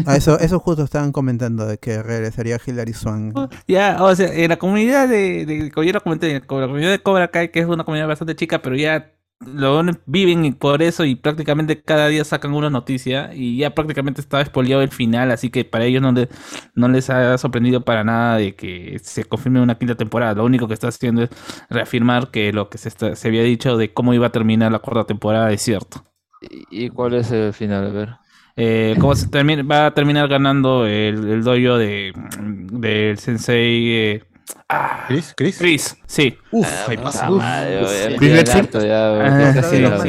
Ah, 0.04 0.16
eso, 0.16 0.38
eso 0.38 0.58
justo 0.60 0.82
estaban 0.82 1.12
comentando 1.12 1.66
de 1.66 1.78
que 1.78 2.02
regresaría 2.02 2.58
Hilary 2.64 2.92
Swan. 2.92 3.32
Ya, 3.66 3.96
o 4.02 4.14
sea, 4.14 4.28
en 4.34 4.50
la 4.50 4.58
comunidad 4.58 5.08
de, 5.08 5.46
de 5.46 5.70
como 5.70 5.82
yo 5.84 5.94
lo 5.94 6.02
comenté, 6.02 6.42
con 6.42 6.60
la 6.60 6.66
comunidad 6.66 6.90
de 6.90 6.98
Cobra 6.98 7.28
Kai, 7.28 7.50
que 7.50 7.60
es 7.60 7.66
una 7.66 7.82
comunidad 7.84 8.06
bastante 8.06 8.36
chica, 8.36 8.60
pero 8.60 8.76
ya 8.76 9.12
lo 9.40 9.82
viven 10.06 10.54
por 10.54 10.82
eso 10.82 11.04
y 11.04 11.14
prácticamente 11.14 11.82
cada 11.82 12.08
día 12.08 12.24
sacan 12.24 12.54
una 12.54 12.70
noticia 12.70 13.30
y 13.34 13.58
ya 13.58 13.74
prácticamente 13.74 14.20
estaba 14.20 14.42
espoliado 14.42 14.82
el 14.82 14.90
final, 14.90 15.30
así 15.30 15.50
que 15.50 15.64
para 15.64 15.84
ellos 15.84 16.00
no, 16.02 16.12
le- 16.12 16.28
no 16.74 16.88
les 16.88 17.10
ha 17.10 17.36
sorprendido 17.38 17.84
para 17.84 18.02
nada 18.04 18.38
de 18.38 18.54
que 18.56 18.98
se 19.02 19.24
confirme 19.24 19.60
una 19.60 19.76
quinta 19.78 19.94
temporada. 19.94 20.34
Lo 20.34 20.44
único 20.44 20.66
que 20.68 20.74
está 20.74 20.88
haciendo 20.88 21.22
es 21.24 21.30
reafirmar 21.68 22.30
que 22.30 22.52
lo 22.52 22.70
que 22.70 22.78
se, 22.78 22.88
está- 22.88 23.14
se 23.14 23.28
había 23.28 23.42
dicho 23.42 23.76
de 23.76 23.92
cómo 23.92 24.14
iba 24.14 24.26
a 24.28 24.32
terminar 24.32 24.72
la 24.72 24.78
cuarta 24.80 25.04
temporada 25.06 25.52
es 25.52 25.62
cierto. 25.62 26.02
¿Y, 26.40 26.86
y 26.86 26.90
cuál 26.90 27.14
es 27.14 27.30
el 27.30 27.52
final? 27.52 27.86
A 27.86 27.90
ver. 27.90 28.08
Eh, 28.56 28.96
¿cómo 29.00 29.14
se 29.14 29.28
termina? 29.28 29.62
Va 29.62 29.86
a 29.86 29.94
terminar 29.94 30.28
ganando 30.28 30.86
el, 30.86 31.28
el 31.28 31.44
dojo 31.44 31.76
de, 31.78 32.12
del 32.40 33.18
sensei 33.18 33.88
eh, 33.92 34.24
ah, 34.68 35.04
¿Chris? 35.08 35.34
¿Chris? 35.36 35.58
Chris, 35.58 35.96
sí. 36.06 36.38
Uf, 36.50 36.66
Ah, 36.66 36.84
ahí 36.88 36.96
pasa. 36.96 37.26
Chris 37.26 37.38
Ah, 37.42 37.64
ya 37.68 37.80
¿Otra 37.80 39.54
casi 39.54 39.70
vez 39.80 39.82
la- 39.82 39.90
los 39.90 40.02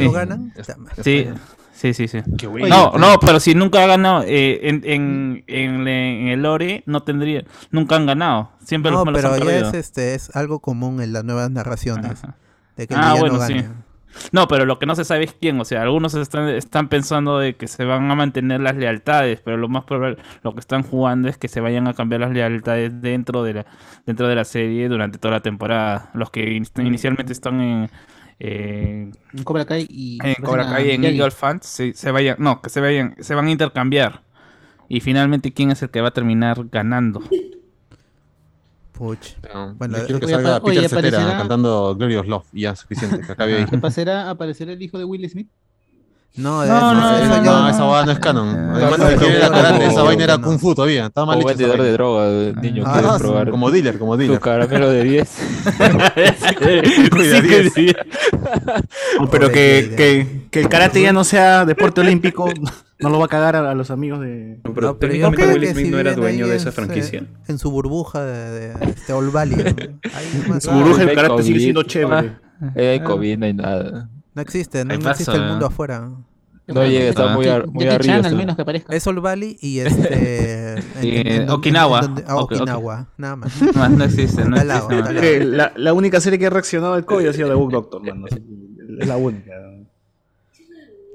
sí. 1.04 1.28
Sí, 1.72 1.94
sí, 1.94 1.94
sí, 1.94 2.08
sí. 2.08 2.18
Qué 2.36 2.46
bueno. 2.46 2.68
No, 2.68 2.98
no, 2.98 3.20
pero 3.20 3.38
si 3.40 3.54
nunca 3.54 3.82
ha 3.84 3.86
ganado 3.86 4.24
eh, 4.26 4.68
en, 4.68 4.82
en, 4.84 5.44
en, 5.46 5.86
en 5.88 6.28
el 6.28 6.42
lore, 6.42 6.82
no 6.86 7.02
tendría, 7.02 7.44
nunca 7.70 7.96
han 7.96 8.06
ganado. 8.06 8.50
Siempre 8.64 8.90
No, 8.90 8.98
los 8.98 9.06
malos 9.06 9.20
pero 9.22 9.34
han 9.34 9.40
ya 9.40 9.44
perdido. 9.46 9.68
es, 9.68 9.74
este, 9.74 10.14
es 10.14 10.34
algo 10.34 10.60
común 10.60 11.00
en 11.00 11.12
las 11.12 11.24
nuevas 11.24 11.50
narraciones. 11.50 12.22
Ajá. 12.24 12.34
De 12.76 12.86
que 12.86 12.94
el 12.94 13.00
Ah, 13.00 13.14
bueno, 13.18 13.44
sí. 13.46 13.64
No, 14.32 14.48
pero 14.48 14.64
lo 14.64 14.78
que 14.78 14.86
no 14.86 14.94
se 14.94 15.04
sabe 15.04 15.24
es 15.24 15.32
quién. 15.32 15.60
O 15.60 15.64
sea, 15.64 15.82
algunos 15.82 16.14
están, 16.14 16.48
están 16.48 16.88
pensando 16.88 17.38
de 17.38 17.56
que 17.56 17.66
se 17.68 17.84
van 17.84 18.10
a 18.10 18.14
mantener 18.14 18.60
las 18.60 18.76
lealtades, 18.76 19.40
pero 19.44 19.56
lo 19.56 19.68
más 19.68 19.84
probable, 19.84 20.16
lo 20.42 20.54
que 20.54 20.60
están 20.60 20.82
jugando 20.82 21.28
es 21.28 21.38
que 21.38 21.48
se 21.48 21.60
vayan 21.60 21.86
a 21.88 21.94
cambiar 21.94 22.22
las 22.22 22.30
lealtades 22.32 23.00
dentro 23.00 23.42
de 23.42 23.54
la, 23.54 23.66
dentro 24.06 24.26
de 24.28 24.34
la 24.34 24.44
serie 24.44 24.88
durante 24.88 25.18
toda 25.18 25.34
la 25.34 25.40
temporada. 25.40 26.10
Los 26.14 26.30
que 26.30 26.52
in- 26.54 26.66
inicialmente 26.78 27.32
están 27.32 27.60
en, 27.60 27.90
eh, 28.40 29.10
En 29.34 29.44
Cobra 29.44 29.64
Kai 29.64 29.86
y. 29.88 30.18
en 30.22 30.34
Cobra 30.42 30.68
Kai 30.68 30.88
y 30.88 30.90
en. 30.92 31.04
Eagle 31.04 31.30
Fans 31.30 31.66
se, 31.66 31.92
se 31.92 32.10
vayan, 32.10 32.36
no, 32.38 32.60
que 32.62 32.70
se 32.70 32.80
vayan, 32.80 33.14
se 33.20 33.34
van 33.34 33.46
a 33.46 33.50
intercambiar. 33.50 34.22
Y 34.88 35.00
finalmente, 35.00 35.52
¿quién 35.52 35.70
es 35.70 35.82
el 35.82 35.90
que 35.90 36.00
va 36.00 36.08
a 36.08 36.12
terminar 36.12 36.56
ganando? 36.72 37.22
Puch. 38.98 39.36
No, 39.54 39.74
Bueno, 39.76 39.96
yo 39.98 40.04
quiero 40.06 40.20
que 40.20 40.26
oye, 40.26 40.34
salga 40.34 40.58
oye, 40.62 40.74
Peter 40.82 40.90
Cetera 40.90 41.18
aparecerá- 41.18 41.38
cantando 41.38 41.94
Glorious 41.96 42.26
Love 42.26 42.44
y 42.52 42.62
ya, 42.62 42.74
suficiente, 42.76 43.20
que 43.24 43.32
acabe 43.32 43.56
ahí. 43.58 43.64
¿Qué 43.66 43.78
pasará? 43.78 44.28
¿Aparecerá 44.28 44.72
el 44.72 44.82
hijo 44.82 44.98
de 44.98 45.04
Will 45.04 45.28
Smith? 45.30 45.48
No, 46.36 46.60
de 46.60 46.68
No, 46.68 46.76
esa 46.76 47.84
vaina 47.84 48.04
no 48.04 48.12
es 48.12 48.18
canon. 48.18 48.48
Además, 48.70 49.00
era 49.22 49.50
karate, 49.50 49.86
esa 49.86 50.02
vaina 50.02 50.24
era 50.24 50.36
no. 50.36 50.44
kung 50.44 50.58
fu 50.58 50.74
todavía. 50.74 51.06
Estaba 51.06 51.26
mal 51.28 51.38
Como 51.38 51.48
hecho. 51.50 51.58
vendedor 51.58 51.82
de 51.82 51.92
droga, 51.92 52.26
el 52.28 52.54
niño 52.56 52.84
Ah, 52.86 53.16
probar 53.18 53.50
Como 53.50 53.70
dealer, 53.70 53.98
como 53.98 54.12
su 54.12 54.18
dealer. 54.18 54.38
caramelo 54.40 54.90
de 54.90 55.04
10. 55.04 55.38
Cuida, 57.10 57.40
Sí, 57.40 57.48
diez. 57.48 57.72
sí. 57.72 57.92
Oh, 59.20 59.26
pero 59.30 59.50
que, 59.50 60.46
que 60.50 60.60
el 60.60 60.68
karate 60.68 61.02
ya 61.02 61.12
no 61.12 61.24
sea 61.24 61.64
deporte 61.64 62.00
olímpico, 62.02 62.48
no 63.00 63.10
lo 63.10 63.18
va 63.18 63.26
a 63.26 63.28
cagar 63.28 63.56
a, 63.56 63.70
a 63.70 63.74
los 63.74 63.90
amigos 63.90 64.20
de. 64.20 64.60
No, 64.64 64.74
pero 64.74 64.86
No, 64.88 64.98
pero 64.98 65.12
yo 65.14 65.30
técnicamente 65.30 65.42
creo 65.42 65.52
Will 65.54 65.60
que 65.62 65.72
Smith 65.72 65.84
si 65.86 65.90
no 65.92 65.98
era 65.98 66.14
dueño 66.14 66.46
de 66.48 66.56
esa 66.56 66.68
es, 66.70 66.74
eh, 66.74 66.76
franquicia. 66.76 67.26
En 67.46 67.58
su 67.58 67.70
burbuja 67.70 68.24
de, 68.24 68.68
de 68.74 68.84
este 68.90 69.12
All 69.12 69.30
Valley. 69.30 69.56
¿no? 69.56 70.48
Más- 70.54 70.62
Su 70.64 70.70
burbuja 70.72 71.02
hay 71.02 71.14
karate 71.14 71.42
sigue 71.42 71.60
siendo 71.60 71.82
chévere. 71.84 72.36
Eh, 72.74 72.88
hay 72.90 73.00
COVID, 73.00 73.38
no 73.38 73.46
hay 73.46 73.54
nada. 73.54 74.08
No 74.34 74.42
existe, 74.42 74.84
no, 74.84 74.96
no 74.96 75.10
existe 75.10 75.32
el 75.36 75.42
mundo 75.46 75.64
¿eh? 75.66 75.68
afuera. 75.68 76.10
No 76.66 76.84
llega, 76.86 77.08
está 77.08 77.28
muy, 77.34 77.46
ar- 77.48 77.66
muy 77.66 77.86
arriba. 77.88 78.16
Chan, 78.16 78.26
al 78.26 78.36
menos 78.36 78.54
que 78.54 78.60
aparezca. 78.62 78.94
Es 78.94 79.06
All 79.06 79.20
Valley 79.20 79.56
y 79.60 79.78
este. 79.78 80.72
en- 81.00 81.02
en- 81.02 81.26
en- 81.26 81.42
eh, 81.42 81.50
Okinawa. 81.50 82.02
donde- 82.02 82.24
ah, 82.26 82.36
Ok, 82.36 82.42
ok. 82.42 82.52
Okinawa, 82.60 83.08
nada 83.16 83.36
más. 83.36 83.62
Más 83.74 83.90
no 83.90 84.04
existe, 84.04 84.44
no 84.44 84.56
existe. 84.56 85.36
Eh, 85.36 85.44
la, 85.44 85.72
la 85.76 85.92
única 85.94 86.20
serie 86.20 86.38
que 86.38 86.46
ha 86.46 86.50
reaccionado 86.50 86.92
al 86.94 87.06
COVID 87.06 87.26
ha 87.28 87.32
sido 87.32 87.48
The 87.48 87.54
Book 87.54 87.70
Doctor, 87.72 88.02
Es 89.00 89.08
la 89.08 89.16
única. 89.16 89.52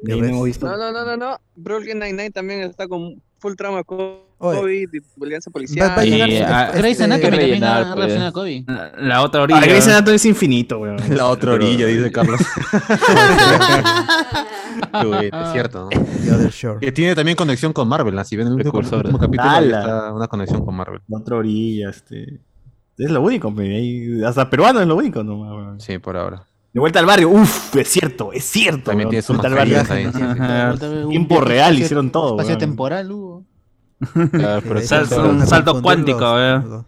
No 0.03 0.17
ves. 0.19 0.30
hemos 0.30 0.45
visto. 0.45 0.65
No, 0.65 0.77
no, 0.77 0.91
no, 0.91 1.05
no, 1.05 1.17
no. 1.17 1.38
Brooklyn 1.55 1.99
Nine-Nine 1.99 2.31
también 2.31 2.61
está 2.61 2.88
con 2.88 3.21
full 3.39 3.55
trama. 3.55 3.84
COVID, 3.84 4.89
Va, 4.89 5.51
policial. 5.53 5.91
ah, 6.45 6.71
Grey's 6.75 6.99
Anatomy 6.99 7.38
también 7.38 7.63
ha 7.63 7.84
pues. 7.84 7.95
relacionado 7.95 8.30
a 8.30 8.34
Kobe. 8.34 8.65
La, 8.97 9.21
otra 9.21 9.43
orilla. 9.43 9.61
Grey's 9.61 9.88
Anatomy 9.88 10.15
es 10.15 10.25
infinito, 10.25 10.80
weón. 10.80 10.97
La 11.15 11.27
otra 11.27 11.53
orilla, 11.53 11.88
dice 11.88 12.11
Carlos. 12.11 12.41
Bueno, 14.91 15.21
es 15.21 15.51
cierto. 15.51 15.84
¿no? 15.85 15.89
The 16.23 16.31
Other 16.31 16.51
Shore. 16.51 16.80
Que 16.80 16.91
tiene 16.91 17.15
también 17.15 17.35
conexión 17.35 17.73
con 17.73 17.88
Marvel, 17.88 18.13
¿no? 18.13 18.23
Si 18.23 18.35
ven 18.35 18.47
el 18.47 18.53
último, 18.53 18.81
capítulo, 19.19 19.59
está 19.59 20.13
una 20.13 20.27
conexión 20.27 20.65
con 20.65 20.75
Marvel. 20.75 21.01
La 21.07 21.17
otra 21.17 21.38
orilla, 21.38 21.89
este. 21.89 22.39
Es 22.97 23.09
lo 23.09 23.21
único, 23.21 23.53
hasta 24.25 24.49
peruano 24.49 24.81
es 24.81 24.88
lo 24.88 24.95
único, 24.95 25.23
no. 25.23 25.80
Sí, 25.80 25.97
por 25.97 26.17
ahora. 26.17 26.45
De 26.73 26.79
vuelta 26.79 26.99
al 26.99 27.05
barrio, 27.05 27.29
uff, 27.29 27.75
es 27.75 27.87
cierto, 27.87 28.33
es 28.33 28.43
cierto. 28.45 28.85
También 28.91 29.09
tiene 29.09 29.21
sus 29.21 29.37
Vuelta 29.37 29.47
al 29.47 29.53
barrio. 29.53 29.77
mascarillas 29.77 30.15
ahí. 30.15 30.23
Ajá. 30.31 30.73
Un 31.03 31.09
Tiempo 31.09 31.39
real 31.41 31.73
espacio- 31.73 31.85
hicieron 31.85 32.11
todo, 32.11 32.29
Espacio 32.31 32.49
weón. 32.49 32.59
temporal 32.59 33.11
sal- 34.87 35.05
hecho, 35.05 35.21
un 35.29 35.45
salto 35.47 35.81
cuántico, 35.81 36.19
los- 36.19 36.39
eh. 36.65 36.83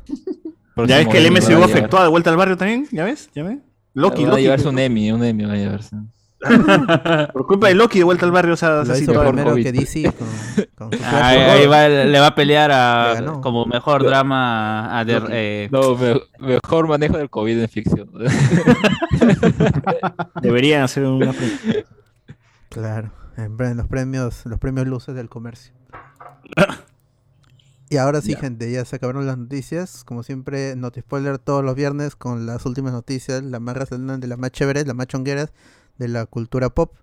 los- 0.76 0.88
Ya 0.90 0.98
ves 0.98 1.08
que 1.08 1.18
el 1.20 1.28
MCU 1.32 1.40
va 1.40 1.46
a 1.46 1.68
llegar. 1.68 1.70
afectó 1.70 1.98
a 2.00 2.04
de 2.04 2.10
vuelta 2.10 2.30
al 2.32 2.36
barrio 2.38 2.58
también, 2.58 2.88
¿ya 2.92 3.04
ves? 3.06 3.30
¿Ya 3.36 3.44
ves? 3.44 3.60
Loki, 3.94 4.24
Va 4.24 4.28
a 4.28 4.32
Loki. 4.32 4.42
llevarse 4.44 4.68
un 4.68 4.80
Emmy, 4.80 5.12
un 5.12 5.24
Emmy 5.24 5.46
va 5.46 5.54
a 5.54 5.58
llevarse. 5.58 5.96
Por 7.34 7.48
culpa 7.48 7.68
de 7.68 7.76
Loki 7.76 8.00
de 8.00 8.04
vuelta 8.04 8.26
al 8.26 8.32
barrio, 8.32 8.54
o 8.54 8.58
sea, 8.58 8.86
se 8.86 9.04
hizo 9.04 9.20
primero 9.20 9.52
COVID. 9.52 9.64
que 9.64 9.72
DC 9.72 10.14
con, 10.76 10.90
con 10.90 11.00
Ahí, 11.04 11.38
ahí 11.40 11.68
va, 11.68 11.88
le 11.88 12.20
va 12.20 12.28
a 12.28 12.36
pelear 12.36 12.70
Le 12.70 12.76
a 13.30 13.34
como 13.42 13.66
mejor 13.66 14.04
drama 14.04 14.98
a 15.00 15.06
de- 15.06 15.22
eh, 15.32 15.70
No, 15.72 15.96
me- 15.96 16.22
mejor 16.40 16.88
manejo 16.88 17.18
del 17.18 17.30
COVID 17.30 17.60
en 17.60 17.70
ficción. 17.70 18.10
Deberían 20.42 20.84
hacer 20.84 21.06
una. 21.06 21.34
Claro, 22.70 23.12
en 23.38 23.78
los 23.78 23.88
premios, 23.88 24.46
los 24.46 24.60
premios 24.60 24.88
luces 24.88 25.16
del 25.16 25.30
comercio. 25.30 25.74
Y 27.88 27.98
ahora 27.98 28.20
sí, 28.20 28.36
gente, 28.36 28.70
ya 28.72 28.84
se 28.84 28.96
acabaron 28.96 29.28
las 29.28 29.38
noticias. 29.38 30.04
Como 30.04 30.24
siempre, 30.24 30.76
Notispoiler 30.76 31.38
todos 31.38 31.64
los 31.64 31.76
viernes 31.76 32.16
con 32.16 32.48
las 32.48 32.66
últimas 32.66 32.94
noticias, 32.94 33.44
las 33.44 33.62
más 33.62 33.78
resaltantes, 33.78 34.28
las 34.28 34.40
más 34.40 34.50
chéveres, 34.52 34.88
las 34.88 34.96
más 34.96 35.06
chongueras 35.06 35.54
de 35.98 36.08
la 36.08 36.26
cultura 36.26 36.70
pop. 36.70 36.96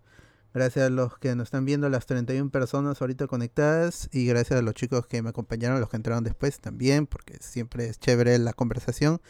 Gracias 0.54 0.86
a 0.86 0.90
los 0.90 1.16
que 1.18 1.34
nos 1.34 1.46
están 1.46 1.64
viendo, 1.64 1.88
las 1.88 2.04
31 2.04 2.50
personas 2.50 3.00
ahorita 3.00 3.26
conectadas. 3.26 4.08
Y 4.12 4.26
gracias 4.26 4.58
a 4.58 4.62
los 4.62 4.74
chicos 4.74 5.06
que 5.06 5.22
me 5.22 5.30
acompañaron, 5.30 5.80
los 5.80 5.88
que 5.88 5.96
entraron 5.96 6.24
después 6.24 6.60
también, 6.60 7.06
porque 7.06 7.38
siempre 7.40 7.86
es 7.86 7.98
chévere 7.98 8.38
la 8.38 8.52
conversación. 8.52 9.20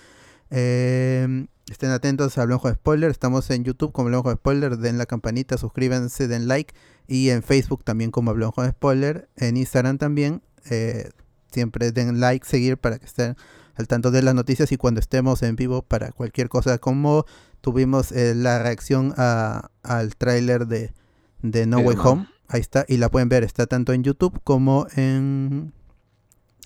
Eh, 0.51 1.47
estén 1.70 1.90
atentos 1.90 2.36
a 2.36 2.43
Hablamos 2.43 2.64
de 2.64 2.74
Spoiler. 2.74 3.10
Estamos 3.10 3.48
en 3.51 3.62
YouTube 3.62 3.93
como 3.93 4.09
Hablamos 4.09 4.26
de 4.26 4.36
Spoiler. 4.36 4.78
Den 4.78 4.98
la 4.98 5.06
campanita, 5.06 5.56
suscríbanse, 5.59 6.26
den 6.26 6.48
like. 6.48 6.74
Y 7.06 7.30
en 7.30 7.44
Facebook 7.44 7.84
también 7.84 8.10
como 8.10 8.32
Hablamos 8.32 8.56
de 8.56 8.70
Spoiler. 8.70 9.28
En 9.36 9.56
Instagram 9.56 9.98
también. 9.98 10.43
eh, 10.70 11.10
siempre 11.52 11.93
den 11.93 12.18
like, 12.18 12.47
seguir 12.47 12.78
para 12.78 12.98
que 12.98 13.06
estén 13.06 13.36
al 13.74 13.86
tanto 13.86 14.10
de 14.10 14.22
las 14.22 14.34
noticias 14.34 14.72
y 14.72 14.76
cuando 14.76 15.01
estemos 15.01 15.43
en 15.43 15.56
vivo 15.56 15.82
para 15.82 16.12
cualquier 16.12 16.48
cosa. 16.48 16.78
Como 16.78 17.26
tuvimos 17.62 18.12
eh, 18.12 18.34
la 18.34 18.62
reacción 18.62 19.14
a- 19.16 19.70
al 19.82 20.14
tráiler 20.16 20.66
de, 20.66 20.93
de 21.40 21.64
No 21.66 21.78
Way. 21.78 21.97
Home. 22.02 22.28
Ahí 22.48 22.60
está. 22.60 22.84
Y 22.86 22.98
la 22.98 23.09
pueden 23.10 23.30
ver. 23.30 23.43
Está 23.44 23.64
tanto 23.66 23.94
en 23.94 24.02
YouTube 24.05 24.39
como 24.44 24.86
en 24.94 25.72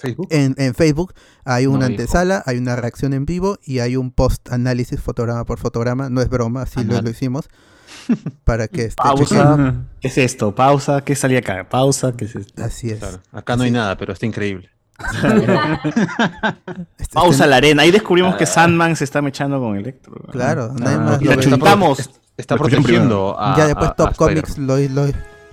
Facebook. 0.01 0.27
en, 0.31 0.55
en 0.59 0.75
Facebook 0.75 1.15
hay 1.45 1.67
una 1.67 1.87
antesala, 1.87 2.43
hay 2.45 2.59
una 2.59 2.75
reacción 2.75 3.13
en 3.15 3.25
vivo 3.25 3.59
y 3.65 3.79
hay 3.79 3.95
un 3.97 4.11
post 4.11 4.51
análisis 4.51 5.01
fotograma 5.01 5.45
por 5.45 5.61
fotograma. 5.61 6.11
No 6.11 6.21
es 6.21 6.29
broma, 6.29 6.63
así 6.63 6.83
lo, 6.83 7.01
lo 7.01 7.09
hicimos. 7.11 7.49
Para 8.45 8.67
que 8.69 8.83
esté 8.87 9.03
Pausa. 9.03 9.75
¿Qué 10.01 10.09
es 10.09 10.19
esto? 10.19 10.55
Pausa. 10.55 11.03
¿Qué 11.05 11.15
salía 11.15 11.39
acá? 11.39 11.69
Pausa. 11.69 12.13
¿Qué 12.17 12.25
es 12.25 12.35
esto? 12.37 12.63
Así 12.65 12.91
es. 12.91 12.99
Claro. 12.99 13.21
Acá 13.33 13.57
no 13.57 13.63
hay 13.63 13.71
nada, 13.71 13.97
pero 13.97 14.13
está 14.13 14.27
increíble. 14.27 14.71
Este- 14.99 16.07
Pausa 17.15 17.45
este- 17.45 17.47
la 17.49 17.57
arena. 17.57 17.83
Ahí 17.83 17.91
descubrimos 17.91 18.37
que 18.37 18.47
Sandman 18.47 18.97
se 18.97 19.05
está 19.05 19.23
mechando 19.23 19.61
con 19.61 19.77
Electro. 19.77 20.15
Claro, 20.33 20.73
nadie 20.75 20.97
Ah, 20.97 21.01
más 21.01 21.23
Y 21.23 21.25
lo 21.27 21.35
la 21.35 21.43
chuntamos. 21.43 22.11
Está 22.37 22.55
Lo 22.57 22.61
protegiendo 22.63 23.37
a. 23.39 23.57
Ya 23.57 23.67
después 23.67 23.91
a- 23.91 23.95
Top 23.95 24.09
a 24.09 24.13
Comics 24.15 24.59
lo, 24.59 24.77
lo, 24.77 25.07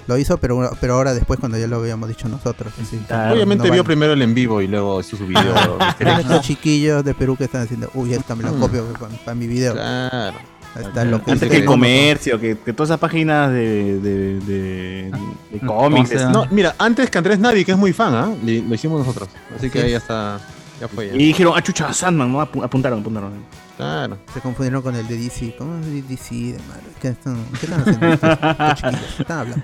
lo 0.08 0.18
hizo, 0.18 0.38
pero, 0.38 0.70
pero 0.82 0.96
ahora 0.96 1.14
después 1.14 1.40
cuando 1.40 1.58
ya 1.58 1.68
lo 1.68 1.78
habíamos 1.78 2.10
dicho 2.10 2.28
nosotros. 2.28 2.74
así. 2.82 2.98
Claro, 3.08 3.36
Obviamente 3.36 3.68
no 3.68 3.74
vio 3.74 3.84
vale. 3.84 3.88
primero 3.88 4.14
el 4.14 4.22
en 4.22 4.34
vivo 4.34 4.62
y 4.62 4.68
luego 4.68 5.00
hizo 5.00 5.16
su 5.16 5.26
video. 5.26 5.78
Estos 6.00 6.42
chiquillos 6.42 7.06
de 7.06 7.14
Perú 7.14 7.38
que 7.38 7.46
están 7.46 7.62
haciendo, 7.62 7.90
uy, 7.94 8.14
esta 8.14 8.36
me 8.36 8.44
la 8.44 8.52
Mm. 8.52 8.60
copio 8.60 8.86
para 9.24 9.36
mi 9.36 9.48
video. 9.48 9.74
claro. 9.74 10.38
Está 10.80 11.06
lo 11.06 11.24
que 11.24 11.32
Antes 11.32 11.50
que 11.50 11.58
el 11.58 11.66
comercio, 11.66 12.40
que, 12.40 12.58
que 12.58 12.74
todas 12.74 12.90
esas 12.90 13.00
páginas 13.00 13.52
de, 13.52 14.00
de, 14.00 14.40
de, 14.40 15.12
de 15.52 15.60
cómics. 15.66 16.16
O 16.16 16.18
sea, 16.18 16.30
No, 16.30 16.48
mira, 16.50 16.76
antes 16.80 17.10
que 17.12 17.18
Andrés 17.20 17.38
Nadie, 17.40 17.64
que 17.64 17.74
es 17.74 17.78
muy 17.78 17.94
fan, 17.94 18.14
¿ah? 18.16 18.34
Lo 18.44 18.74
hicimos 18.76 19.06
nosotros. 19.06 19.30
Así 19.56 19.70
que 19.70 19.82
ahí 19.82 19.92
ya 19.92 19.98
está. 19.98 20.40
Ya 20.82 20.88
fue. 20.88 21.10
Ya. 21.10 21.14
Y 21.16 21.26
dijeron, 21.28 21.54
ah, 21.56 21.62
chucha, 21.62 21.94
Sandman, 21.94 22.32
¿no? 22.32 22.42
Apu- 22.42 22.64
Apuntaron, 22.64 23.02
apuntaron. 23.02 23.34
Claro. 23.78 24.18
Se 24.34 24.40
confundieron 24.42 24.82
con 24.82 24.96
el 24.96 25.08
de 25.08 25.18
DC. 25.18 25.56
¿Cómo 25.58 25.80
es 25.80 25.86
el 25.88 26.08
DC 26.08 26.34
de? 26.36 26.58
¿Qué 27.02 27.08
están, 27.10 27.38
qué 27.60 27.66
están 27.68 27.80
están 29.20 29.38
hablando? 29.40 29.64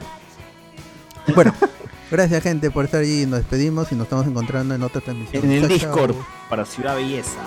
Bueno, 1.36 1.54
gracias 2.12 2.42
gente 2.44 2.70
por 2.72 2.86
estar 2.86 3.02
allí. 3.02 3.26
Nos 3.26 3.40
despedimos 3.40 3.92
y 3.92 3.96
nos 3.96 4.06
estamos 4.06 4.28
encontrando 4.28 4.76
en 4.76 4.84
otra 4.84 5.02
transmisión. 5.02 5.44
En 5.46 5.52
el 5.52 5.68
Discord 5.68 6.14
chao. 6.14 6.26
para 6.50 6.66
Ciudad 6.66 6.96
Belleza. 6.96 7.40